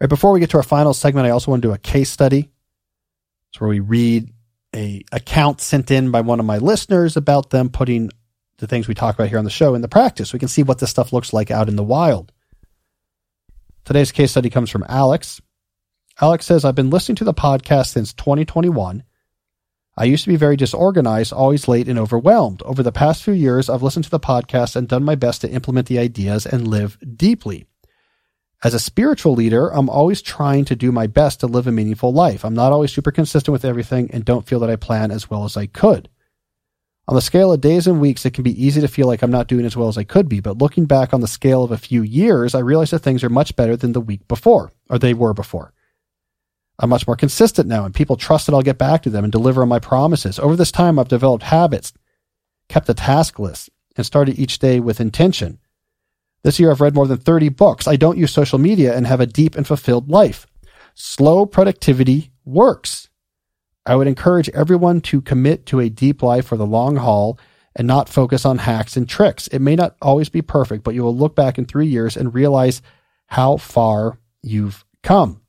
Right 0.00 0.10
before 0.10 0.32
we 0.32 0.40
get 0.40 0.50
to 0.50 0.56
our 0.56 0.64
final 0.64 0.92
segment, 0.92 1.28
I 1.28 1.30
also 1.30 1.52
want 1.52 1.62
to 1.62 1.68
do 1.68 1.72
a 1.72 1.78
case 1.78 2.10
study. 2.10 2.50
It's 3.50 3.60
where 3.60 3.70
we 3.70 3.78
read 3.78 4.32
a 4.74 5.04
account 5.12 5.60
sent 5.60 5.92
in 5.92 6.10
by 6.10 6.22
one 6.22 6.40
of 6.40 6.46
my 6.46 6.58
listeners 6.58 7.16
about 7.16 7.50
them 7.50 7.68
putting 7.68 8.10
the 8.58 8.66
things 8.66 8.88
we 8.88 8.94
talk 8.94 9.14
about 9.14 9.28
here 9.28 9.38
on 9.38 9.44
the 9.44 9.50
show 9.50 9.76
in 9.76 9.80
the 9.80 9.86
practice. 9.86 10.32
We 10.32 10.40
can 10.40 10.48
see 10.48 10.64
what 10.64 10.80
this 10.80 10.90
stuff 10.90 11.12
looks 11.12 11.32
like 11.32 11.52
out 11.52 11.68
in 11.68 11.76
the 11.76 11.84
wild. 11.84 12.32
Today's 13.84 14.10
case 14.10 14.32
study 14.32 14.50
comes 14.50 14.70
from 14.70 14.84
Alex. 14.88 15.40
Alex 16.20 16.46
says, 16.46 16.64
I've 16.64 16.76
been 16.76 16.90
listening 16.90 17.16
to 17.16 17.24
the 17.24 17.34
podcast 17.34 17.88
since 17.88 18.12
2021. 18.12 19.02
I 19.96 20.04
used 20.04 20.24
to 20.24 20.30
be 20.30 20.36
very 20.36 20.56
disorganized, 20.56 21.32
always 21.32 21.66
late 21.66 21.88
and 21.88 21.98
overwhelmed. 21.98 22.62
Over 22.62 22.82
the 22.82 22.92
past 22.92 23.22
few 23.22 23.32
years, 23.32 23.68
I've 23.68 23.82
listened 23.82 24.04
to 24.04 24.10
the 24.10 24.20
podcast 24.20 24.76
and 24.76 24.86
done 24.86 25.04
my 25.04 25.16
best 25.16 25.40
to 25.40 25.50
implement 25.50 25.88
the 25.88 25.98
ideas 25.98 26.46
and 26.46 26.68
live 26.68 26.98
deeply. 27.16 27.66
As 28.62 28.74
a 28.74 28.80
spiritual 28.80 29.34
leader, 29.34 29.68
I'm 29.68 29.90
always 29.90 30.22
trying 30.22 30.64
to 30.66 30.76
do 30.76 30.92
my 30.92 31.08
best 31.08 31.40
to 31.40 31.46
live 31.46 31.66
a 31.66 31.72
meaningful 31.72 32.12
life. 32.12 32.44
I'm 32.44 32.54
not 32.54 32.72
always 32.72 32.92
super 32.92 33.10
consistent 33.10 33.52
with 33.52 33.64
everything 33.64 34.10
and 34.12 34.24
don't 34.24 34.46
feel 34.46 34.60
that 34.60 34.70
I 34.70 34.76
plan 34.76 35.10
as 35.10 35.28
well 35.28 35.44
as 35.44 35.56
I 35.56 35.66
could. 35.66 36.08
On 37.06 37.14
the 37.14 37.20
scale 37.20 37.52
of 37.52 37.60
days 37.60 37.86
and 37.86 38.00
weeks, 38.00 38.24
it 38.24 38.32
can 38.32 38.44
be 38.44 38.64
easy 38.64 38.80
to 38.80 38.88
feel 38.88 39.06
like 39.06 39.22
I'm 39.22 39.30
not 39.30 39.48
doing 39.48 39.66
as 39.66 39.76
well 39.76 39.88
as 39.88 39.98
I 39.98 40.04
could 40.04 40.28
be, 40.28 40.40
but 40.40 40.58
looking 40.58 40.86
back 40.86 41.12
on 41.12 41.20
the 41.20 41.28
scale 41.28 41.62
of 41.62 41.72
a 41.72 41.76
few 41.76 42.02
years, 42.02 42.54
I 42.54 42.60
realize 42.60 42.92
that 42.92 43.00
things 43.00 43.22
are 43.22 43.28
much 43.28 43.54
better 43.56 43.76
than 43.76 43.92
the 43.92 44.00
week 44.00 44.26
before, 44.28 44.72
or 44.88 44.98
they 44.98 45.12
were 45.12 45.34
before. 45.34 45.73
I'm 46.78 46.90
much 46.90 47.06
more 47.06 47.16
consistent 47.16 47.68
now, 47.68 47.84
and 47.84 47.94
people 47.94 48.16
trust 48.16 48.46
that 48.46 48.54
I'll 48.54 48.62
get 48.62 48.78
back 48.78 49.02
to 49.02 49.10
them 49.10 49.24
and 49.24 49.32
deliver 49.32 49.62
on 49.62 49.68
my 49.68 49.78
promises. 49.78 50.38
Over 50.38 50.56
this 50.56 50.72
time, 50.72 50.98
I've 50.98 51.08
developed 51.08 51.44
habits, 51.44 51.92
kept 52.68 52.88
a 52.88 52.94
task 52.94 53.38
list, 53.38 53.70
and 53.96 54.04
started 54.04 54.38
each 54.38 54.58
day 54.58 54.80
with 54.80 55.00
intention. 55.00 55.60
This 56.42 56.58
year, 56.58 56.70
I've 56.70 56.80
read 56.80 56.94
more 56.94 57.06
than 57.06 57.18
30 57.18 57.48
books. 57.50 57.86
I 57.86 57.96
don't 57.96 58.18
use 58.18 58.32
social 58.32 58.58
media 58.58 58.94
and 58.96 59.06
have 59.06 59.20
a 59.20 59.26
deep 59.26 59.54
and 59.54 59.66
fulfilled 59.66 60.10
life. 60.10 60.46
Slow 60.94 61.46
productivity 61.46 62.32
works. 62.44 63.08
I 63.86 63.96
would 63.96 64.06
encourage 64.06 64.48
everyone 64.50 65.00
to 65.02 65.20
commit 65.20 65.66
to 65.66 65.80
a 65.80 65.88
deep 65.88 66.22
life 66.22 66.46
for 66.46 66.56
the 66.56 66.66
long 66.66 66.96
haul 66.96 67.38
and 67.76 67.86
not 67.86 68.08
focus 68.08 68.44
on 68.44 68.58
hacks 68.58 68.96
and 68.96 69.08
tricks. 69.08 69.46
It 69.48 69.60
may 69.60 69.76
not 69.76 69.96
always 70.00 70.28
be 70.28 70.42
perfect, 70.42 70.84
but 70.84 70.94
you 70.94 71.02
will 71.02 71.16
look 71.16 71.34
back 71.34 71.58
in 71.58 71.64
three 71.64 71.86
years 71.86 72.16
and 72.16 72.34
realize 72.34 72.82
how 73.26 73.56
far 73.56 74.18
you've 74.42 74.84
come. 75.02 75.40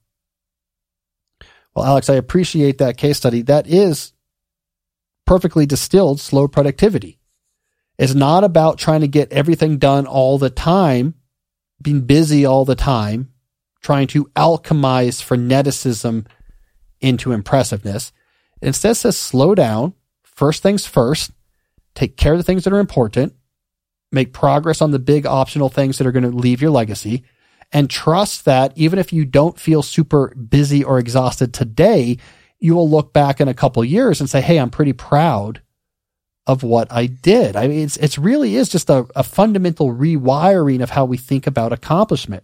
Well, 1.76 1.85
Alex, 1.85 2.10
I 2.10 2.15
appreciate 2.15 2.77
that 2.77 2.97
case 2.97 3.18
study. 3.18 3.41
That 3.41 3.68
is 3.68 4.14
perfectly 5.26 5.65
distilled 5.65 6.19
slow 6.19 6.47
productivity. 6.47 7.19
It's 7.97 8.14
not 8.14 8.43
about 8.43 8.77
trying 8.77 9.02
to 9.02 9.07
get 9.07 9.31
everything 9.31 9.77
done 9.77 10.06
all 10.06 10.38
the 10.38 10.49
time, 10.49 11.15
being 11.81 12.02
busy 12.02 12.45
all 12.45 12.65
the 12.65 12.76
time, 12.76 13.31
trying 13.81 14.07
to 14.07 14.26
alchemize 14.35 15.22
freneticism 15.22 16.27
into 17.02 17.31
impressiveness. 17.31 18.11
It 18.61 18.68
instead 18.68 18.95
says 18.95 19.18
slow 19.18 19.56
down, 19.56 19.93
first 20.23 20.64
things 20.64 20.85
first, 20.85 21.31
take 21.93 22.18
care 22.18 22.34
of 22.34 22.39
the 22.39 22.43
things 22.43 22.64
that 22.64 22.73
are 22.73 22.80
important, 22.80 23.34
make 24.11 24.34
progress 24.34 24.81
on 24.81 24.91
the 24.91 24.99
big 24.99 25.26
optional 25.26 25.69
things 25.69 25.97
that 25.97 26.07
are 26.07 26.11
going 26.11 26.30
to 26.30 26.38
leave 26.38 26.61
your 26.61 26.72
legacy, 26.72 27.23
and 27.71 27.89
trust 27.89 28.45
that 28.45 28.73
even 28.75 28.99
if 28.99 29.11
you 29.11 29.25
don't 29.25 29.59
feel 29.59 29.81
super 29.81 30.33
busy 30.35 30.83
or 30.83 30.99
exhausted 30.99 31.53
today, 31.53 32.17
you 32.59 32.75
will 32.75 32.89
look 32.89 33.13
back 33.13 33.41
in 33.41 33.47
a 33.47 33.53
couple 33.53 33.83
years 33.83 34.19
and 34.19 34.29
say, 34.29 34.41
Hey, 34.41 34.57
I'm 34.57 34.69
pretty 34.69 34.93
proud 34.93 35.61
of 36.47 36.63
what 36.63 36.91
I 36.91 37.07
did. 37.07 37.55
I 37.55 37.67
mean, 37.67 37.79
it's, 37.79 37.97
it's 37.97 38.17
really 38.17 38.55
is 38.55 38.69
just 38.69 38.89
a, 38.89 39.07
a 39.15 39.23
fundamental 39.23 39.93
rewiring 39.93 40.81
of 40.81 40.91
how 40.91 41.05
we 41.05 41.17
think 41.17 41.47
about 41.47 41.73
accomplishment. 41.73 42.43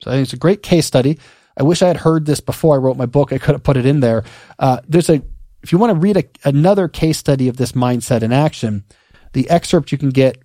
So 0.00 0.10
I 0.10 0.14
think 0.14 0.24
it's 0.24 0.32
a 0.32 0.38
great 0.38 0.62
case 0.62 0.86
study. 0.86 1.18
I 1.56 1.64
wish 1.64 1.82
I 1.82 1.88
had 1.88 1.96
heard 1.96 2.26
this 2.26 2.38
before 2.38 2.76
I 2.76 2.78
wrote 2.78 2.96
my 2.96 3.06
book. 3.06 3.32
I 3.32 3.38
could 3.38 3.56
have 3.56 3.64
put 3.64 3.76
it 3.76 3.86
in 3.86 3.98
there. 4.00 4.22
Uh, 4.58 4.80
there's 4.86 5.10
a, 5.10 5.20
if 5.62 5.72
you 5.72 5.78
want 5.78 5.90
to 5.92 5.98
read 5.98 6.16
a, 6.16 6.24
another 6.44 6.86
case 6.86 7.18
study 7.18 7.48
of 7.48 7.56
this 7.56 7.72
mindset 7.72 8.22
in 8.22 8.32
action, 8.32 8.84
the 9.32 9.50
excerpt 9.50 9.90
you 9.90 9.98
can 9.98 10.10
get 10.10 10.40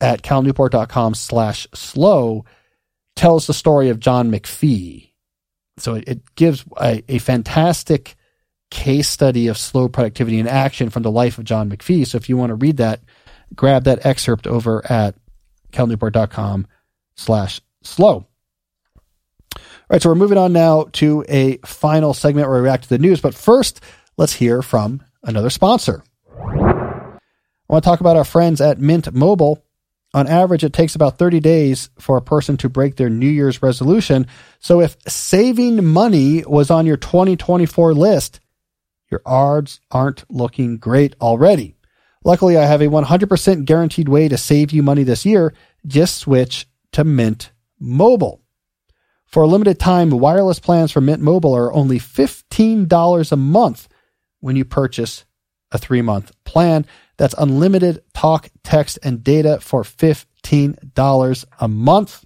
at 0.00 0.22
calnewport.com 0.22 1.14
slash 1.14 1.66
slow 1.74 2.44
tells 3.16 3.46
the 3.46 3.54
story 3.54 3.88
of 3.88 3.98
John 3.98 4.30
McPhee. 4.30 5.10
So 5.78 5.94
it, 5.94 6.34
gives 6.36 6.64
a, 6.80 7.02
a 7.08 7.18
fantastic 7.18 8.16
case 8.70 9.08
study 9.08 9.48
of 9.48 9.58
slow 9.58 9.88
productivity 9.88 10.38
in 10.38 10.46
action 10.46 10.90
from 10.90 11.02
the 11.02 11.10
life 11.10 11.38
of 11.38 11.44
John 11.44 11.70
McPhee. 11.70 12.06
So 12.06 12.16
if 12.16 12.28
you 12.28 12.36
want 12.36 12.50
to 12.50 12.54
read 12.54 12.78
that, 12.78 13.00
grab 13.54 13.84
that 13.84 14.06
excerpt 14.06 14.46
over 14.46 14.84
at 14.90 15.14
calnewport.com 15.72 16.66
slash 17.16 17.60
slow. 17.82 18.26
All 19.54 19.62
right, 19.90 20.02
so 20.02 20.08
we're 20.08 20.16
moving 20.16 20.38
on 20.38 20.52
now 20.52 20.88
to 20.94 21.24
a 21.28 21.58
final 21.58 22.12
segment 22.12 22.48
where 22.48 22.60
we 22.60 22.64
react 22.64 22.84
to 22.84 22.88
the 22.88 22.98
news. 22.98 23.20
But 23.20 23.34
first, 23.34 23.80
let's 24.16 24.32
hear 24.32 24.62
from 24.62 25.02
another 25.22 25.50
sponsor. 25.50 26.02
I 26.28 27.72
want 27.72 27.84
to 27.84 27.90
talk 27.90 28.00
about 28.00 28.16
our 28.16 28.24
friends 28.24 28.60
at 28.60 28.78
Mint 28.78 29.12
Mobile. 29.12 29.62
On 30.14 30.26
average, 30.26 30.64
it 30.64 30.72
takes 30.72 30.94
about 30.94 31.18
30 31.18 31.40
days 31.40 31.90
for 31.98 32.16
a 32.16 32.22
person 32.22 32.56
to 32.58 32.68
break 32.68 32.96
their 32.96 33.10
New 33.10 33.28
Year's 33.28 33.62
resolution. 33.62 34.26
So 34.60 34.80
if 34.80 34.96
saving 35.06 35.84
money 35.84 36.42
was 36.46 36.70
on 36.70 36.86
your 36.86 36.96
2024 36.96 37.92
list, 37.92 38.40
your 39.10 39.20
odds 39.26 39.80
aren't 39.90 40.24
looking 40.30 40.78
great 40.78 41.14
already. 41.20 41.76
Luckily, 42.24 42.56
I 42.56 42.64
have 42.64 42.80
a 42.80 42.88
100% 42.88 43.64
guaranteed 43.66 44.08
way 44.08 44.28
to 44.28 44.36
save 44.36 44.72
you 44.72 44.82
money 44.82 45.04
this 45.04 45.24
year. 45.24 45.54
Just 45.86 46.16
switch 46.16 46.66
to 46.92 47.04
Mint 47.04 47.52
Mobile. 47.78 48.42
For 49.26 49.42
a 49.42 49.46
limited 49.46 49.78
time, 49.78 50.10
wireless 50.10 50.58
plans 50.58 50.92
from 50.92 51.06
Mint 51.06 51.20
Mobile 51.20 51.54
are 51.54 51.72
only 51.72 51.98
$15 51.98 53.32
a 53.32 53.36
month 53.36 53.88
when 54.40 54.56
you 54.56 54.64
purchase 54.64 55.24
a 55.70 55.78
three 55.78 56.02
month 56.02 56.32
plan. 56.44 56.86
That's 57.18 57.34
unlimited 57.38 58.02
talk, 58.14 58.50
text, 58.62 58.98
and 59.02 59.24
data 59.24 59.58
for 59.60 59.82
$15 59.82 61.44
a 61.60 61.68
month. 61.68 62.24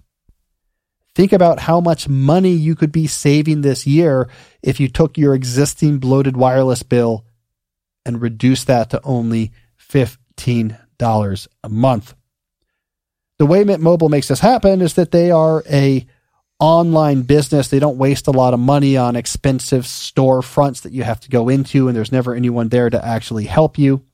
Think 1.15 1.33
about 1.33 1.61
how 1.61 1.81
much 1.81 2.09
money 2.09 2.53
you 2.53 2.75
could 2.75 2.93
be 2.93 3.07
saving 3.07 3.61
this 3.61 3.87
year 3.87 4.29
if 4.63 4.81
you 4.81 4.89
took 4.89 5.19
your 5.19 5.35
existing 5.35 5.99
bloated 5.99 6.37
wireless 6.37 6.83
bill 6.83 7.25
and 8.05 8.23
reduced 8.23 8.67
that 8.69 8.91
to 8.91 9.01
only 9.05 9.53
$15 9.79 11.49
a 11.63 11.69
month. 11.69 12.15
The 13.39 13.47
way 13.47 13.65
Mint 13.65 13.83
Mobile 13.83 14.09
makes 14.09 14.29
this 14.29 14.41
happen 14.41 14.83
is 14.83 14.95
that 14.95 15.13
they 15.13 15.31
are 15.31 15.65
a 15.71 16.07
online 16.59 17.23
business. 17.23 17.69
They 17.69 17.79
don't 17.79 17.97
waste 17.97 18.27
a 18.27 18.33
lot 18.33 18.55
of 18.55 18.61
money 18.61 18.97
on 18.97 19.17
expensive 19.17 19.85
storefronts 19.85 20.83
that 20.83 20.93
you 20.93 21.03
have 21.03 21.21
to 21.21 21.31
go 21.31 21.49
into 21.49 21.89
and 21.89 21.97
there's 21.97 22.13
never 22.13 22.35
anyone 22.35 22.69
there 22.69 22.91
to 22.91 23.05
actually 23.05 23.47
help 23.47 23.79
you. 23.79 24.05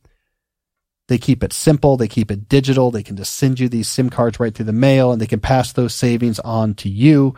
They 1.09 1.19
keep 1.19 1.45
it 1.45 1.53
simple. 1.53 1.97
They 1.97 2.09
keep 2.09 2.31
it 2.31 2.49
digital. 2.49 2.91
They 2.91 3.03
can 3.03 3.17
just 3.17 3.35
send 3.35 3.61
you 3.61 3.69
these 3.69 3.89
SIM 3.89 4.11
cards 4.11 4.41
right 4.41 4.55
through 4.55 4.67
the 4.67 4.73
mail 4.73 5.13
and 5.13 5.21
they 5.21 5.27
can 5.27 5.41
pass 5.41 5.73
those 5.73 5.95
savings 5.95 6.41
on 6.41 6.75
to 6.75 6.89
you. 6.89 7.35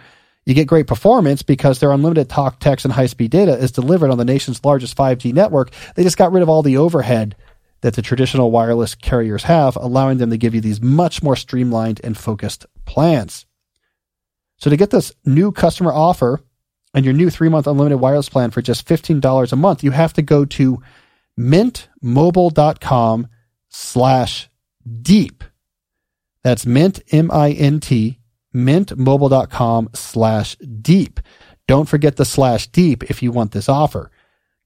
You 0.47 0.55
get 0.55 0.67
great 0.67 0.87
performance 0.87 1.43
because 1.43 1.79
their 1.79 1.93
unlimited 1.93 2.31
talk, 2.31 2.59
text, 2.59 2.87
and 2.87 2.95
high 2.95 3.07
speed 3.07 3.31
data 3.31 3.53
is 3.53 3.71
delivered 3.71 4.11
on 4.11 4.17
the 4.17 4.25
nation's 4.25 4.65
largest 4.65 4.97
5G 4.97 5.35
network. 5.35 5.71
They 5.95 6.03
just 6.03 6.17
got 6.17 6.33
rid 6.33 6.43
of 6.43 6.49
all 6.49 6.63
the 6.63 6.79
overhead 6.79 7.37
that 7.83 7.95
the 7.95 8.03
traditional 8.03 8.51
wireless 8.51 8.95
carriers 8.95 9.43
have, 9.45 9.77
allowing 9.77 10.17
them 10.17 10.31
to 10.31 10.39
give 10.39 10.55
you 10.55 10.63
these 10.63 10.81
much 10.81 11.23
more 11.23 11.37
streamlined 11.37 12.01
and 12.03 12.17
focused 12.17 12.65
plans. 12.87 13.45
So 14.57 14.71
to 14.71 14.77
get 14.77 14.89
this 14.89 15.13
new 15.27 15.53
customer 15.53 15.93
offer 15.93 16.41
and 16.95 17.05
your 17.05 17.15
new 17.15 17.29
three 17.29 17.51
month 17.51 17.67
unlimited 17.67 18.01
wireless 18.01 18.31
plan 18.31 18.51
for 18.51 18.63
just 18.63 18.89
$15 18.89 19.53
a 19.53 19.57
month, 19.57 19.85
you 19.85 19.91
have 19.91 20.15
to 20.15 20.23
go 20.23 20.47
to 20.47 20.83
mintmobile.com 21.39 23.29
slash 23.69 24.49
deep. 25.03 25.45
That's 26.45 26.67
mint, 26.67 27.01
M-I-N-T, 27.11 28.19
mintmobile.com 28.55 29.91
slash 29.95 30.57
deep. 30.57 31.21
Don't 31.67 31.89
forget 31.89 32.17
the 32.17 32.25
slash 32.25 32.69
deep 32.69 33.05
if 33.11 33.23
you 33.23 33.31
want 33.31 33.53
this 33.53 33.69
offer. 33.69 34.11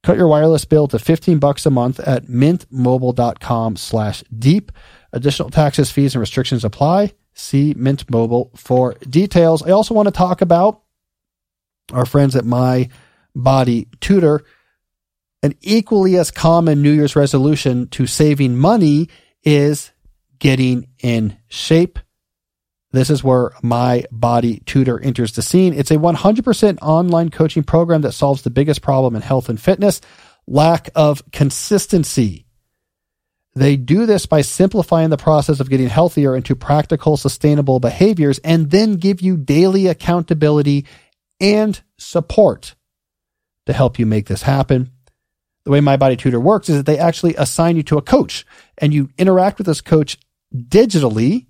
Cut 0.03 0.17
your 0.17 0.29
wireless 0.29 0.65
bill 0.65 0.89
to 0.89 0.99
15 0.99 1.39
bucks 1.39 1.65
a 1.65 1.71
month 1.71 2.01
at 2.01 2.27
mintmobile.com 2.27 3.77
slash 3.77 4.23
deep. 4.37 4.73
Additional 5.13 5.51
taxes, 5.51 5.91
fees, 5.91 6.15
and 6.15 6.21
restrictions 6.21 6.65
apply. 6.65 7.13
See 7.35 7.75
Mint 7.77 8.11
Mobile 8.11 8.51
for 8.55 8.95
details. 9.09 9.63
I 9.63 9.71
also 9.71 9.95
want 9.95 10.07
to 10.07 10.13
talk 10.13 10.43
about 10.43 10.83
our 11.93 12.05
friends 12.05 12.37
at 12.37 12.45
My 12.45 12.89
Body 13.35 13.89
Tutor. 14.01 14.45
An 15.43 15.55
equally 15.61 16.17
as 16.17 16.31
common 16.31 16.83
New 16.83 16.93
Year's 16.93 17.17
resolution 17.17 17.89
to 17.89 18.07
saving 18.07 18.57
money 18.57 19.09
is 19.43 19.91
getting 20.39 20.89
in 21.01 21.37
shape. 21.49 21.99
This 22.93 23.11
is 23.11 23.25
where 23.25 23.53
My 23.63 24.05
Body 24.13 24.63
Tutor 24.67 25.01
enters 25.01 25.33
the 25.33 25.43
scene. 25.43 25.73
It's 25.73 25.91
a 25.91 25.97
100% 25.97 26.79
online 26.83 27.31
coaching 27.31 27.65
program 27.65 28.03
that 28.03 28.13
solves 28.13 28.43
the 28.43 28.51
biggest 28.51 28.83
problem 28.83 29.17
in 29.17 29.23
health 29.23 29.49
and 29.49 29.61
fitness 29.61 30.01
lack 30.47 30.91
of 30.95 31.23
consistency. 31.33 32.47
They 33.55 33.77
do 33.77 34.07
this 34.07 34.27
by 34.27 34.41
simplifying 34.41 35.11
the 35.11 35.17
process 35.17 35.61
of 35.61 35.69
getting 35.69 35.89
healthier 35.89 36.35
into 36.35 36.57
practical, 36.57 37.17
sustainable 37.17 37.81
behaviors 37.81 38.39
and 38.39 38.71
then 38.71 38.95
give 38.95 39.21
you 39.21 39.37
daily 39.37 39.89
accountability 39.89 40.87
and 41.39 41.81
support 41.99 42.75
to 43.67 43.73
help 43.73 43.99
you 43.99 44.07
make 44.07 44.27
this 44.27 44.43
happen. 44.43 44.91
The 45.65 45.71
way 45.71 45.81
My 45.81 45.97
Body 45.97 46.17
Tutor 46.17 46.41
works 46.41 46.69
is 46.69 46.77
that 46.77 46.87
they 46.87 46.99
actually 46.99 47.37
assign 47.37 47.77
you 47.77 47.83
to 47.85 47.99
a 47.99 48.03
coach 48.03 48.45
and 48.79 48.93
you 48.93 49.11
interact 49.17 49.59
with 49.59 49.67
this 49.67 49.81
coach 49.81 50.19
digitally, 50.55 51.47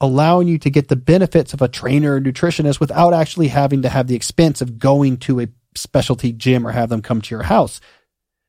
allowing 0.00 0.46
you 0.46 0.58
to 0.58 0.70
get 0.70 0.88
the 0.88 0.96
benefits 0.96 1.52
of 1.52 1.60
a 1.60 1.68
trainer 1.68 2.14
or 2.14 2.20
nutritionist 2.20 2.78
without 2.78 3.12
actually 3.12 3.48
having 3.48 3.82
to 3.82 3.88
have 3.88 4.06
the 4.06 4.14
expense 4.14 4.60
of 4.60 4.78
going 4.78 5.16
to 5.16 5.40
a 5.40 5.48
specialty 5.74 6.32
gym 6.32 6.66
or 6.66 6.72
have 6.72 6.88
them 6.88 7.02
come 7.02 7.20
to 7.20 7.34
your 7.34 7.44
house. 7.44 7.80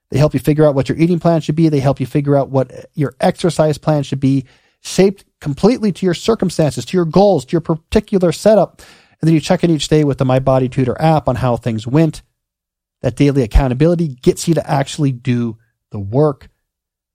They 0.10 0.20
help 0.20 0.34
you 0.34 0.40
figure 0.40 0.66
out 0.66 0.76
what 0.76 0.90
your 0.90 0.98
eating 0.98 1.20
plan 1.20 1.42
should 1.42 1.56
be. 1.56 1.70
They 1.70 1.80
help 1.80 2.00
you 2.00 2.06
figure 2.06 2.38
out 2.38 2.50
what 2.50 2.88
your 2.94 3.14
exercise 3.20 3.78
plan 3.78 4.04
should 4.04 4.20
be, 4.20 4.46
shaped 4.82 5.26
completely 5.42 5.92
to 5.92 6.06
your 6.06 6.14
circumstances, 6.14 6.86
to 6.86 6.98
your 6.98 7.06
goals, 7.06 7.46
to 7.46 7.52
your 7.54 7.62
particular 7.62 8.32
setup. 8.32 8.82
And 9.20 9.28
then 9.28 9.34
you 9.34 9.42
check 9.42 9.64
in 9.64 9.72
each 9.72 9.88
day 9.88 10.04
with 10.04 10.20
the 10.20 10.26
My 10.26 10.40
Body 10.40 10.70
Tutor 10.70 10.96
app 11.02 11.28
on 11.28 11.36
how 11.36 11.58
things 11.58 11.88
went. 11.88 12.22
That 13.02 13.16
daily 13.16 13.44
accountability 13.44 14.08
gets 14.08 14.48
you 14.48 14.54
to 14.56 14.70
actually 14.70 15.12
do 15.12 15.58
the 15.92 16.00
work. 16.00 16.50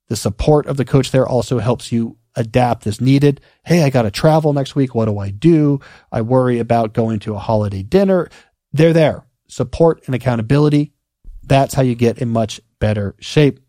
The 0.08 0.16
support 0.16 0.66
of 0.66 0.76
the 0.76 0.84
coach 0.84 1.10
there 1.10 1.26
also 1.26 1.58
helps 1.58 1.90
you 1.90 2.18
adapt 2.34 2.86
as 2.86 3.00
needed. 3.00 3.40
Hey, 3.64 3.82
I 3.82 3.90
got 3.90 4.02
to 4.02 4.10
travel 4.10 4.52
next 4.52 4.74
week. 4.74 4.94
What 4.94 5.06
do 5.06 5.18
I 5.18 5.30
do? 5.30 5.80
I 6.10 6.22
worry 6.22 6.58
about 6.58 6.94
going 6.94 7.18
to 7.20 7.34
a 7.34 7.38
holiday 7.38 7.82
dinner. 7.82 8.28
They're 8.72 8.92
there. 8.92 9.26
Support 9.48 10.02
and 10.06 10.14
accountability. 10.14 10.92
That's 11.42 11.74
how 11.74 11.82
you 11.82 11.94
get 11.94 12.18
in 12.18 12.30
much 12.30 12.60
better 12.78 13.14
shape. 13.20 13.60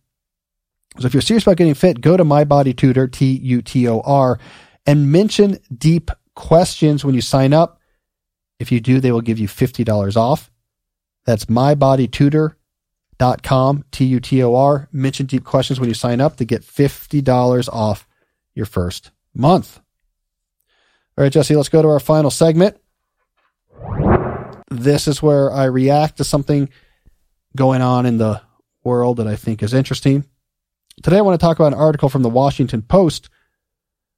So 0.99 1.07
if 1.07 1.13
you're 1.13 1.21
serious 1.21 1.43
about 1.43 1.57
getting 1.57 1.73
fit, 1.73 2.01
go 2.01 2.15
to 2.15 2.23
My 2.23 2.43
Body 2.43 2.73
Tutor, 2.73 3.07
T 3.07 3.31
U 3.31 3.61
T 3.61 3.87
O 3.87 4.01
R, 4.01 4.39
and 4.85 5.11
mention 5.11 5.57
deep 5.75 6.11
questions 6.35 7.03
when 7.03 7.15
you 7.15 7.21
sign 7.21 7.53
up. 7.53 7.79
If 8.59 8.71
you 8.71 8.79
do, 8.79 8.99
they 8.99 9.11
will 9.11 9.21
give 9.21 9.39
you 9.39 9.47
$50 9.47 10.15
off. 10.15 10.51
That's 11.25 11.45
mybodytutor.com, 11.45 13.85
T 13.91 14.05
U 14.05 14.19
T 14.19 14.43
O 14.43 14.55
R. 14.55 14.89
Mention 14.91 15.25
deep 15.25 15.43
questions 15.43 15.79
when 15.79 15.89
you 15.89 15.95
sign 15.95 16.21
up 16.21 16.37
to 16.37 16.45
get 16.45 16.63
$50 16.63 17.69
off 17.69 18.07
your 18.53 18.65
first 18.65 19.11
month. 19.33 19.79
All 21.17 21.23
right, 21.23 21.31
Jesse, 21.31 21.55
let's 21.55 21.69
go 21.69 21.81
to 21.81 21.89
our 21.89 21.99
final 21.99 22.31
segment. 22.31 22.77
This 24.69 25.07
is 25.07 25.21
where 25.21 25.51
I 25.51 25.65
react 25.65 26.17
to 26.17 26.23
something 26.23 26.69
going 27.55 27.81
on 27.81 28.05
in 28.05 28.17
the 28.17 28.41
world 28.83 29.17
that 29.17 29.27
I 29.27 29.35
think 29.35 29.61
is 29.61 29.73
interesting. 29.73 30.25
Today, 31.01 31.17
I 31.17 31.21
want 31.21 31.39
to 31.39 31.43
talk 31.43 31.57
about 31.57 31.73
an 31.73 31.79
article 31.79 32.09
from 32.09 32.23
the 32.23 32.29
Washington 32.29 32.81
Post. 32.81 33.29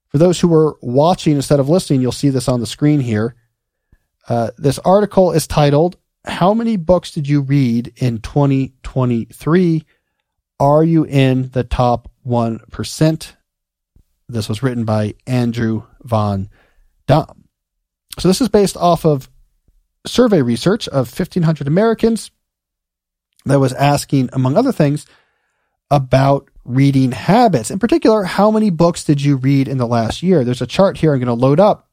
For 0.08 0.18
those 0.18 0.40
who 0.40 0.48
were 0.48 0.78
watching 0.82 1.36
instead 1.36 1.60
of 1.60 1.68
listening, 1.68 2.02
you'll 2.02 2.12
see 2.12 2.30
this 2.30 2.48
on 2.48 2.62
the 2.62 2.66
screen 2.66 3.02
here. 3.02 3.36
Uh, 4.28 4.52
this 4.58 4.80
article 4.80 5.32
is 5.32 5.48
titled, 5.48 5.98
How 6.28 6.54
Many 6.54 6.78
Books 6.78 7.12
Did 7.12 7.28
You 7.28 7.42
Read 7.42 7.94
in 7.98 8.20
2023? 8.20 9.84
Are 10.60 10.84
You 10.84 11.04
in 11.06 11.50
the 11.50 11.64
Top 11.64 12.12
1%? 12.26 13.36
This 14.28 14.50
was 14.50 14.64
written 14.64 14.86
by 14.86 15.16
Andrew 15.28 15.84
Van 16.04 16.50
Dam. 17.08 17.48
So, 18.18 18.28
this 18.28 18.42
is 18.42 18.50
based 18.50 18.78
off 18.78 19.06
of 19.06 19.30
survey 20.08 20.42
research 20.42 20.88
of 20.88 21.08
1,500 21.08 21.68
Americans 21.68 22.32
that 23.46 23.60
was 23.60 23.74
asking, 23.74 24.30
among 24.34 24.58
other 24.58 24.72
things, 24.72 25.06
about 25.92 26.50
reading 26.64 27.12
habits. 27.12 27.70
In 27.70 27.78
particular, 27.78 28.24
how 28.24 28.50
many 28.50 28.72
books 28.72 29.04
did 29.04 29.22
you 29.22 29.38
read 29.38 29.68
in 29.68 29.78
the 29.78 29.88
last 29.88 30.24
year? 30.24 30.44
There's 30.44 30.62
a 30.62 30.68
chart 30.68 30.98
here 30.98 31.14
I'm 31.14 31.20
going 31.20 31.28
to 31.28 31.34
load 31.34 31.60
up 31.60 31.88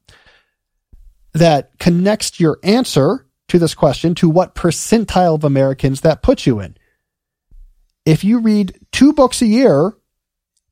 that 1.34 1.78
connects 1.78 2.40
your 2.40 2.58
answer 2.62 3.26
to 3.52 3.58
this 3.58 3.74
question 3.74 4.14
to 4.14 4.30
what 4.30 4.54
percentile 4.54 5.34
of 5.34 5.44
Americans 5.44 6.00
that 6.00 6.22
puts 6.22 6.46
you 6.46 6.58
in. 6.58 6.74
If 8.06 8.24
you 8.24 8.40
read 8.40 8.78
two 8.92 9.12
books 9.12 9.42
a 9.42 9.46
year, 9.46 9.92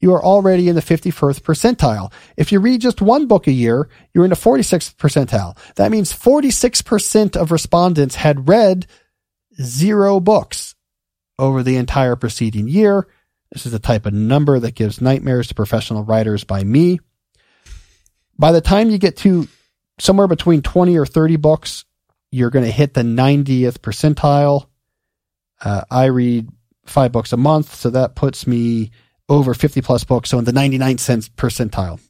you 0.01 0.15
are 0.15 0.25
already 0.25 0.67
in 0.67 0.77
the 0.77 0.81
51st 0.81 1.41
percentile. 1.41 2.11
If 2.39 2.53
you 2.53 2.59
read 2.59 2.81
just 2.81 3.03
one 3.03 3.27
book 3.27 3.47
a 3.47 3.53
year, 3.53 3.91
you're 4.15 4.25
in 4.25 4.31
the 4.31 4.37
46th 4.37 4.97
percentile. 4.97 5.59
That 5.75 5.91
means 5.91 6.11
46% 6.11 7.37
of 7.37 7.53
respondents 7.53 8.15
had 8.15 8.49
read 8.49 8.87
zero 9.61 10.19
books 10.19 10.75
over 11.39 11.63
the 11.63 11.77
entire 11.77 12.17
preceding 12.17 12.67
year. 12.67 13.07
This 13.53 13.67
is 13.67 13.73
the 13.73 13.79
type 13.79 14.07
of 14.07 14.15
number 14.15 14.59
that 14.59 14.75
gives 14.75 15.03
nightmares 15.03 15.49
to 15.49 15.55
professional 15.55 16.03
writers 16.03 16.45
by 16.45 16.65
me. 16.65 16.99
By 18.39 18.53
the 18.53 18.63
time 18.63 18.89
you 18.89 18.97
get 18.97 19.19
to 19.19 19.49
somewhere 19.99 20.29
between 20.29 20.63
20 20.63 20.97
or 20.97 21.05
30 21.05 21.37
books, 21.37 21.85
you're 22.31 22.51
going 22.51 22.65
to 22.65 22.71
hit 22.71 22.95
the 22.95 23.03
90th 23.03 23.79
percentile. 23.79 24.67
Uh, 25.61 25.83
I 25.91 26.07
read 26.07 26.49
five 26.87 27.13
books 27.13 27.33
a 27.33 27.37
month, 27.37 27.75
so 27.75 27.91
that 27.91 28.15
puts 28.15 28.47
me 28.47 28.91
over 29.29 29.55
50 29.55 29.81
plus 29.83 30.05
books, 30.05 30.31
so 30.31 30.39
in 30.39 30.45
the 30.45 30.53
99 30.53 30.99
cents 30.99 31.29
percentile. 31.29 32.01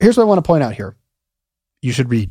Here's 0.00 0.16
what 0.16 0.24
I 0.24 0.26
want 0.26 0.38
to 0.38 0.46
point 0.46 0.64
out 0.64 0.74
here. 0.74 0.96
You 1.80 1.92
should 1.92 2.10
read. 2.10 2.30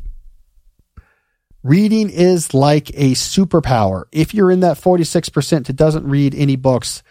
Reading 1.62 2.10
is 2.10 2.52
like 2.54 2.90
a 2.90 3.12
superpower. 3.12 4.04
If 4.10 4.34
you're 4.34 4.50
in 4.50 4.60
that 4.60 4.78
46% 4.78 5.66
that 5.66 5.76
doesn't 5.76 6.06
read 6.06 6.34
any 6.34 6.56
books, 6.56 7.02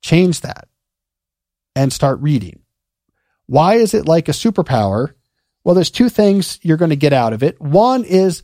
change 0.00 0.40
that 0.40 0.66
and 1.76 1.92
start 1.92 2.20
reading. 2.20 2.60
Why 3.46 3.74
is 3.74 3.92
it 3.94 4.08
like 4.08 4.28
a 4.28 4.32
superpower? 4.32 5.12
Well, 5.62 5.74
there's 5.74 5.90
two 5.90 6.08
things 6.08 6.58
you're 6.62 6.78
going 6.78 6.90
to 6.90 6.96
get 6.96 7.12
out 7.12 7.32
of 7.32 7.42
it. 7.42 7.60
One 7.60 8.04
is 8.04 8.42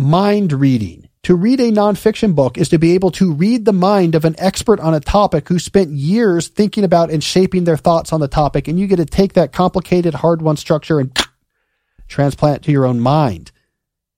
mind 0.00 0.52
reading. 0.52 1.08
To 1.24 1.34
read 1.34 1.60
a 1.60 1.70
nonfiction 1.70 2.34
book 2.34 2.56
is 2.56 2.70
to 2.70 2.78
be 2.78 2.92
able 2.92 3.10
to 3.12 3.32
read 3.32 3.66
the 3.66 3.74
mind 3.74 4.14
of 4.14 4.24
an 4.24 4.34
expert 4.38 4.80
on 4.80 4.94
a 4.94 5.00
topic 5.00 5.48
who 5.48 5.58
spent 5.58 5.90
years 5.90 6.48
thinking 6.48 6.82
about 6.82 7.10
and 7.10 7.22
shaping 7.22 7.64
their 7.64 7.76
thoughts 7.76 8.12
on 8.12 8.20
the 8.20 8.28
topic. 8.28 8.66
And 8.66 8.80
you 8.80 8.86
get 8.86 8.96
to 8.96 9.04
take 9.04 9.34
that 9.34 9.52
complicated, 9.52 10.14
hard 10.14 10.40
won 10.40 10.56
structure 10.56 10.98
and 10.98 11.16
transplant 12.08 12.62
to 12.64 12.72
your 12.72 12.86
own 12.86 13.00
mind. 13.00 13.52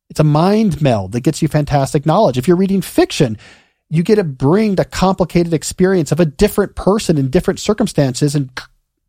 It's 0.08 0.20
a 0.20 0.24
mind 0.24 0.80
meld 0.80 1.12
that 1.12 1.22
gets 1.22 1.42
you 1.42 1.48
fantastic 1.48 2.06
knowledge. 2.06 2.38
If 2.38 2.46
you're 2.46 2.56
reading 2.56 2.82
fiction, 2.82 3.36
you 3.90 4.04
get 4.04 4.16
to 4.16 4.24
bring 4.24 4.76
the 4.76 4.84
complicated 4.84 5.52
experience 5.52 6.12
of 6.12 6.20
a 6.20 6.24
different 6.24 6.76
person 6.76 7.18
in 7.18 7.30
different 7.30 7.58
circumstances 7.58 8.36
and 8.36 8.50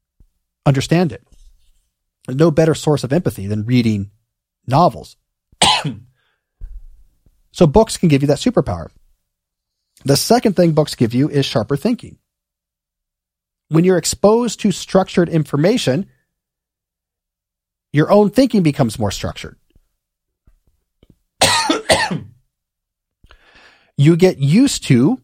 understand 0.65 1.11
it. 1.11 1.23
There's 2.25 2.37
no 2.37 2.49
better 2.49 2.73
source 2.73 3.03
of 3.03 3.13
empathy 3.13 3.45
than 3.45 3.65
reading 3.65 4.09
novels. 4.65 5.15
So 7.53 7.65
books 7.65 7.95
can 7.97 8.09
give 8.09 8.21
you 8.21 8.27
that 8.27 8.39
superpower. 8.39 8.89
The 10.03 10.17
second 10.17 10.55
thing 10.55 10.73
books 10.73 10.95
give 10.95 11.13
you 11.13 11.29
is 11.29 11.45
sharper 11.45 11.77
thinking. 11.77 12.17
When 13.69 13.85
you're 13.85 13.97
exposed 13.97 14.59
to 14.61 14.71
structured 14.71 15.29
information, 15.29 16.09
your 17.93 18.11
own 18.11 18.31
thinking 18.31 18.63
becomes 18.63 18.99
more 18.99 19.11
structured. 19.11 19.57
you 23.97 24.17
get 24.17 24.39
used 24.39 24.83
to 24.85 25.21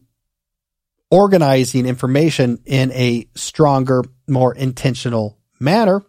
organizing 1.10 1.84
information 1.86 2.60
in 2.64 2.92
a 2.92 3.28
stronger, 3.34 4.04
more 4.28 4.54
intentional 4.54 5.36
manner. 5.58 6.02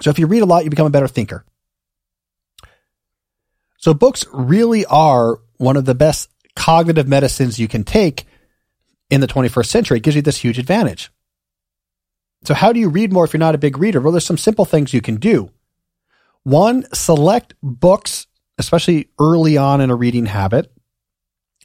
So 0.00 0.08
if 0.10 0.18
you 0.18 0.26
read 0.26 0.42
a 0.42 0.46
lot, 0.46 0.64
you 0.64 0.70
become 0.70 0.86
a 0.86 0.90
better 0.90 1.08
thinker. 1.08 1.44
So 3.78 3.94
books 3.94 4.24
really 4.32 4.84
are 4.86 5.38
one 5.56 5.76
of 5.76 5.84
the 5.84 5.94
best 5.94 6.28
cognitive 6.54 7.08
medicines 7.08 7.58
you 7.58 7.68
can 7.68 7.84
take 7.84 8.26
in 9.08 9.20
the 9.20 9.26
21st 9.26 9.66
century. 9.66 9.96
It 9.98 10.02
gives 10.02 10.16
you 10.16 10.22
this 10.22 10.38
huge 10.38 10.58
advantage. 10.58 11.10
So 12.44 12.54
how 12.54 12.72
do 12.72 12.80
you 12.80 12.88
read 12.88 13.12
more 13.12 13.24
if 13.24 13.32
you're 13.32 13.38
not 13.38 13.54
a 13.54 13.58
big 13.58 13.78
reader? 13.78 14.00
Well, 14.00 14.12
there's 14.12 14.26
some 14.26 14.38
simple 14.38 14.64
things 14.64 14.92
you 14.92 15.00
can 15.00 15.16
do. 15.16 15.50
One, 16.42 16.86
select 16.92 17.54
books, 17.62 18.26
especially 18.58 19.08
early 19.18 19.56
on 19.56 19.80
in 19.80 19.90
a 19.90 19.96
reading 19.96 20.26
habit. 20.26 20.72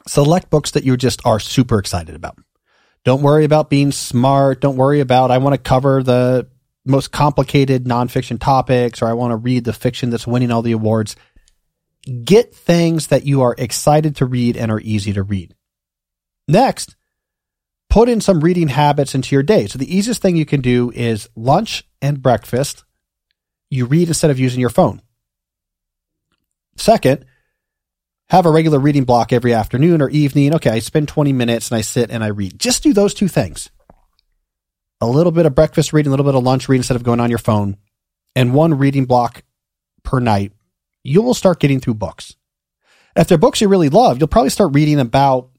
Select 0.08 0.50
books 0.50 0.72
that 0.72 0.84
you 0.84 0.98
just 0.98 1.26
are 1.26 1.40
super 1.40 1.80
excited 1.80 2.16
about. 2.16 2.38
Don't 3.06 3.22
worry 3.22 3.44
about 3.44 3.70
being 3.70 3.92
smart. 3.92 4.62
Don't 4.62 4.78
worry 4.78 5.00
about, 5.00 5.32
I 5.32 5.38
want 5.40 5.54
to 5.54 5.62
cover 5.62 6.04
the 6.04 6.48
most 6.86 7.12
complicated 7.12 7.86
nonfiction 7.86 8.40
topics 8.40 9.02
or 9.02 9.08
I 9.08 9.14
want 9.14 9.32
to 9.32 9.38
read 9.38 9.64
the 9.64 9.74
fiction 9.74 10.10
that's 10.10 10.28
winning 10.28 10.52
all 10.52 10.62
the 10.62 10.74
awards 10.74 11.16
get 12.06 12.54
things 12.54 13.08
that 13.08 13.26
you 13.26 13.42
are 13.42 13.56
excited 13.58 14.18
to 14.18 14.26
read 14.26 14.58
and 14.58 14.72
are 14.72 14.82
easy 14.82 15.14
to 15.14 15.24
read. 15.24 15.56
Next, 16.48 16.96
put 17.90 18.10
in 18.10 18.22
some 18.22 18.42
reading 18.42 18.68
habits 18.68 19.16
into 19.16 19.36
your 19.36 19.44
day. 19.44 19.68
So 19.68 19.78
the 19.78 19.96
easiest 19.96 20.22
thing 20.22 20.36
you 20.36 20.46
can 20.46 20.62
do 20.62 20.92
is 20.94 21.30
lunch 21.36 21.88
and 22.02 22.22
breakfast. 22.22 22.84
You 23.70 23.86
read 23.86 24.08
instead 24.08 24.32
of 24.32 24.40
using 24.40 24.60
your 24.60 24.70
phone. 24.70 25.02
Second, 26.76 27.26
have 28.30 28.46
a 28.46 28.52
regular 28.52 28.80
reading 28.80 29.04
block 29.04 29.32
every 29.32 29.54
afternoon 29.54 30.02
or 30.02 30.10
evening. 30.10 30.56
Okay, 30.56 30.72
I 30.72 30.80
spend 30.80 31.08
20 31.08 31.34
minutes 31.34 31.70
and 31.70 31.78
I 31.78 31.82
sit 31.82 32.10
and 32.10 32.24
I 32.24 32.28
read. 32.28 32.60
Just 32.60 32.84
do 32.84 32.94
those 32.94 33.14
two 33.14 33.28
things. 33.28 33.70
A 35.02 35.08
little 35.08 35.32
bit 35.32 35.46
of 35.46 35.56
breakfast 35.56 35.94
reading, 35.94 36.08
a 36.08 36.12
little 36.12 36.26
bit 36.26 36.36
of 36.36 36.44
lunch 36.44 36.68
reading 36.68 36.80
instead 36.80 36.96
of 36.96 37.04
going 37.04 37.20
on 37.20 37.30
your 37.30 37.40
phone, 37.40 37.78
and 38.36 38.54
one 38.54 38.78
reading 38.78 39.06
block 39.06 39.44
per 40.04 40.20
night 40.20 40.54
you 41.04 41.22
will 41.22 41.34
start 41.34 41.60
getting 41.60 41.80
through 41.80 41.96
books. 41.96 42.36
If 43.16 43.28
they're 43.28 43.38
books 43.38 43.62
you 43.62 43.68
really 43.68 43.90
love, 43.90 44.20
you'll 44.20 44.28
probably 44.28 44.50
start 44.50 44.74
reading 44.74 45.00
about 45.00 45.50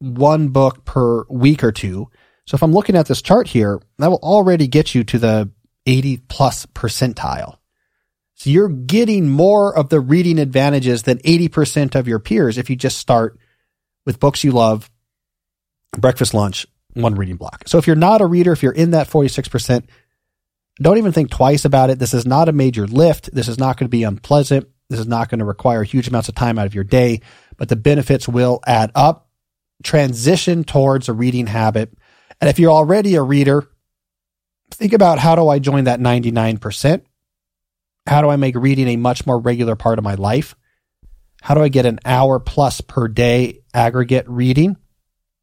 one 0.00 0.48
book 0.48 0.84
per 0.84 1.24
week 1.28 1.62
or 1.62 1.70
two. 1.70 2.10
So 2.46 2.56
if 2.56 2.62
I'm 2.62 2.72
looking 2.72 2.96
at 2.96 3.06
this 3.06 3.22
chart 3.22 3.46
here, 3.46 3.80
that 3.98 4.10
will 4.10 4.18
already 4.18 4.66
get 4.66 4.94
you 4.94 5.04
to 5.04 5.18
the 5.18 5.50
80 5.86 6.18
plus 6.28 6.66
percentile. 6.66 7.58
So 8.34 8.50
you're 8.50 8.68
getting 8.68 9.28
more 9.28 9.76
of 9.76 9.88
the 9.88 10.00
reading 10.00 10.40
advantages 10.40 11.04
than 11.04 11.18
80% 11.18 11.94
of 11.94 12.08
your 12.08 12.18
peers 12.18 12.58
if 12.58 12.68
you 12.68 12.74
just 12.74 12.98
start 12.98 13.38
with 14.04 14.18
books 14.18 14.42
you 14.42 14.50
love, 14.50 14.90
breakfast, 15.96 16.34
lunch, 16.34 16.66
one 16.94 17.14
reading 17.14 17.36
block. 17.36 17.62
So 17.68 17.78
if 17.78 17.86
you're 17.86 17.94
not 17.94 18.20
a 18.20 18.26
reader, 18.26 18.52
if 18.52 18.62
you're 18.62 18.72
in 18.72 18.90
that 18.90 19.08
46%, 19.08 19.84
don't 20.82 20.98
even 20.98 21.12
think 21.12 21.30
twice 21.30 21.64
about 21.64 21.90
it. 21.90 21.98
This 21.98 22.14
is 22.14 22.26
not 22.26 22.48
a 22.48 22.52
major 22.52 22.86
lift. 22.86 23.32
This 23.32 23.48
is 23.48 23.58
not 23.58 23.76
going 23.76 23.86
to 23.86 23.90
be 23.90 24.04
unpleasant. 24.04 24.68
This 24.88 25.00
is 25.00 25.06
not 25.06 25.28
going 25.28 25.38
to 25.38 25.44
require 25.44 25.82
huge 25.82 26.08
amounts 26.08 26.28
of 26.28 26.34
time 26.34 26.58
out 26.58 26.66
of 26.66 26.74
your 26.74 26.84
day, 26.84 27.20
but 27.56 27.68
the 27.68 27.76
benefits 27.76 28.28
will 28.28 28.60
add 28.66 28.92
up. 28.94 29.28
Transition 29.82 30.64
towards 30.64 31.08
a 31.08 31.12
reading 31.12 31.46
habit. 31.46 31.92
And 32.40 32.50
if 32.50 32.58
you're 32.58 32.70
already 32.70 33.14
a 33.14 33.22
reader, 33.22 33.68
think 34.70 34.92
about 34.92 35.18
how 35.18 35.34
do 35.34 35.48
I 35.48 35.58
join 35.58 35.84
that 35.84 36.00
99%? 36.00 37.02
How 38.06 38.20
do 38.20 38.28
I 38.28 38.36
make 38.36 38.56
reading 38.56 38.88
a 38.88 38.96
much 38.96 39.26
more 39.26 39.38
regular 39.38 39.76
part 39.76 39.98
of 39.98 40.04
my 40.04 40.14
life? 40.14 40.54
How 41.40 41.54
do 41.54 41.62
I 41.62 41.68
get 41.68 41.86
an 41.86 41.98
hour 42.04 42.38
plus 42.38 42.80
per 42.80 43.08
day 43.08 43.60
aggregate 43.74 44.26
reading? 44.28 44.76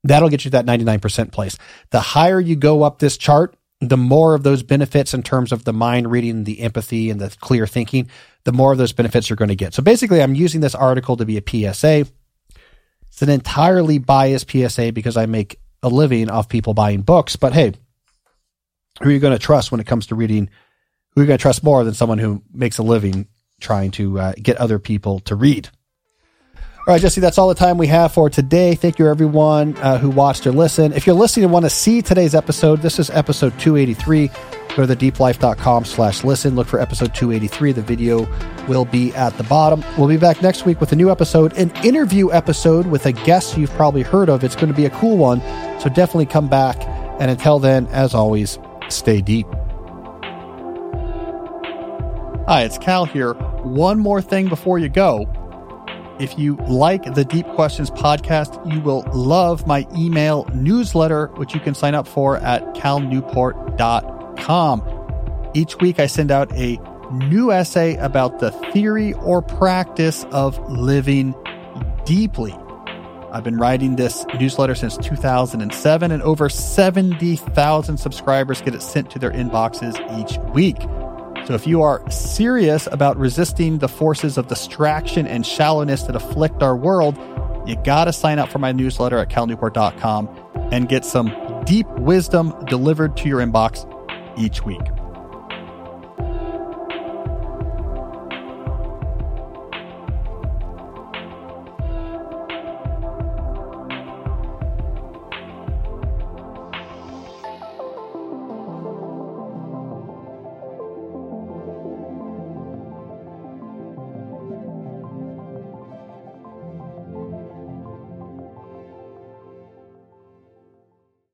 That'll 0.04 0.30
get 0.30 0.46
you 0.46 0.52
that 0.52 0.66
99% 0.66 1.32
place. 1.32 1.58
The 1.90 2.00
higher 2.00 2.40
you 2.40 2.56
go 2.56 2.84
up 2.84 3.00
this 3.00 3.18
chart, 3.18 3.56
the 3.82 3.98
more 3.98 4.36
of 4.36 4.44
those 4.44 4.62
benefits 4.62 5.14
in 5.14 5.24
terms 5.24 5.52
of 5.52 5.64
the 5.64 5.74
mind 5.74 6.12
reading, 6.12 6.44
the 6.44 6.60
empathy, 6.62 7.10
and 7.10 7.20
the 7.22 7.36
clear 7.40 7.66
thinking, 7.66 8.10
the 8.44 8.52
more 8.52 8.72
of 8.72 8.78
those 8.78 8.92
benefits 8.92 9.30
you're 9.30 9.38
going 9.38 9.50
to 9.50 9.56
get. 9.56 9.74
So 9.74 9.82
basically, 9.82 10.22
I'm 10.22 10.36
using 10.36 10.62
this 10.62 10.76
article 10.76 11.16
to 11.18 11.26
be 11.26 11.38
a 11.38 11.74
PSA. 11.74 12.06
It's 13.08 13.22
an 13.22 13.30
entirely 13.30 13.98
biased 13.98 14.52
PSA 14.52 14.92
because 14.92 15.16
I 15.18 15.26
make 15.26 15.60
a 15.82 15.90
living 15.90 16.30
off 16.30 16.50
people 16.50 16.74
buying 16.74 17.02
books. 17.02 17.36
But 17.38 17.54
hey, 17.54 17.74
who 19.02 19.10
are 19.10 19.12
you 19.12 19.20
going 19.20 19.38
to 19.38 19.44
trust 19.44 19.72
when 19.72 19.80
it 19.80 19.88
comes 19.88 20.08
to 20.08 20.16
reading? 20.16 20.50
Who 21.12 21.22
are 21.22 21.24
you 21.24 21.28
going 21.28 21.38
to 21.38 21.42
trust 21.42 21.64
more 21.64 21.84
than 21.84 21.94
someone 21.94 22.18
who 22.18 22.44
makes 22.54 22.78
a 22.78 22.84
living 22.84 23.28
trying 23.62 23.92
to 23.92 24.20
uh, 24.20 24.34
get 24.42 24.58
other 24.58 24.80
people 24.80 25.20
to 25.22 25.36
read? 25.36 25.70
All 26.88 26.96
right, 26.96 27.02
Jesse, 27.02 27.22
that's 27.22 27.38
all 27.38 27.50
the 27.50 27.56
time 27.56 27.78
we 27.78 27.86
have 27.88 28.14
for 28.14 28.32
today. 28.32 28.74
Thank 28.74 28.98
you, 28.98 29.08
everyone 29.08 29.78
uh, 29.78 30.00
who 30.00 30.10
watched 30.10 30.48
or 30.48 30.52
listened. 30.52 30.96
If 30.96 31.06
you're 31.06 31.16
listening 31.16 31.44
and 31.44 31.54
want 31.54 31.66
to 31.66 31.70
see 31.70 32.02
today's 32.02 32.34
episode, 32.34 32.82
this 32.82 32.98
is 32.98 33.12
episode 33.12 33.60
283. 33.60 34.30
Go 34.76 34.88
to 34.88 34.96
thedeeplife.com 34.96 35.86
slash 35.86 36.24
listen. 36.24 36.56
Look 36.56 36.68
for 36.68 36.80
episode 36.80 37.14
283. 37.14 37.74
The 37.74 37.82
video 37.84 38.28
will 38.68 38.86
be 38.86 39.14
at 39.14 39.38
the 39.38 39.44
bottom. 39.44 39.84
We'll 40.00 40.08
be 40.08 40.18
back 40.18 40.42
next 40.42 40.66
week 40.66 40.80
with 40.80 40.92
a 40.92 40.96
new 40.96 41.12
episode, 41.12 41.56
an 41.58 41.70
interview 41.86 42.32
episode 42.32 42.88
with 42.88 43.06
a 43.06 43.12
guest 43.12 43.56
you've 43.56 43.72
probably 43.72 44.02
heard 44.02 44.30
of. 44.30 44.44
It's 44.44 44.56
going 44.56 44.70
to 44.70 44.74
be 44.74 44.86
a 44.86 44.90
cool 44.92 45.18
one. 45.18 45.42
So 45.80 45.90
definitely 45.90 46.26
come 46.28 46.48
back. 46.48 46.78
And 47.20 47.30
until 47.30 47.60
then, 47.60 47.86
as 47.88 48.16
always, 48.16 48.58
stay 48.88 49.22
deep. 49.22 49.46
Hi, 52.48 52.64
it's 52.64 52.80
Cal 52.80 53.06
here. 53.06 53.34
One 53.34 54.00
more 54.00 54.24
thing 54.24 54.48
before 54.48 54.80
you 54.80 54.90
go. 54.90 55.32
If 56.20 56.38
you 56.38 56.58
like 56.68 57.16
the 57.16 57.24
Deep 57.24 57.48
Questions 57.48 57.90
podcast, 57.90 58.70
you 58.70 58.82
will 58.82 59.06
love 59.14 59.66
my 59.66 59.88
email 59.96 60.46
newsletter, 60.54 61.28
which 61.36 61.54
you 61.54 61.62
can 61.62 61.74
sign 61.74 61.96
up 61.96 62.06
for 62.06 62.36
at 62.38 62.62
calnewport.com. 62.76 65.52
Each 65.54 65.78
week, 65.78 66.00
I 66.00 66.08
send 66.08 66.30
out 66.30 66.52
a 66.54 66.78
new 67.14 67.54
essay 67.54 67.96
about 67.96 68.40
the 68.40 68.52
theory 68.52 69.14
or 69.14 69.42
practice 69.42 70.26
of 70.32 70.60
living 70.70 71.34
deeply. 72.06 72.54
I've 73.32 73.46
been 73.46 73.58
writing 73.58 73.96
this 73.96 74.26
newsletter 74.38 74.76
since 74.76 74.98
2007, 74.98 76.12
and 76.12 76.22
over 76.24 76.50
70,000 76.50 77.98
subscribers 77.98 78.62
get 78.62 78.76
it 78.76 78.82
sent 78.82 79.10
to 79.12 79.20
their 79.20 79.32
inboxes 79.32 79.96
each 80.20 80.38
week. 80.54 80.76
So 81.50 81.56
if 81.56 81.66
you 81.66 81.82
are 81.82 82.08
serious 82.12 82.88
about 82.92 83.18
resisting 83.18 83.80
the 83.80 83.88
forces 83.88 84.38
of 84.38 84.48
distraction 84.48 85.26
and 85.26 85.44
shallowness 85.44 86.04
that 86.04 86.16
afflict 86.16 86.62
our 86.62 86.78
world, 86.78 87.18
you 87.68 87.76
got 87.78 88.06
to 88.06 88.14
sign 88.14 88.38
up 88.38 88.50
for 88.50 88.60
my 88.60 88.72
newsletter 88.72 89.18
at 89.18 89.30
calnewport.com 89.30 90.30
and 90.72 90.88
get 90.88 91.04
some 91.04 91.64
deep 91.66 91.88
wisdom 91.98 92.54
delivered 92.66 93.18
to 93.18 93.28
your 93.28 93.40
inbox 93.40 93.84
each 94.38 94.64
week. 94.64 94.99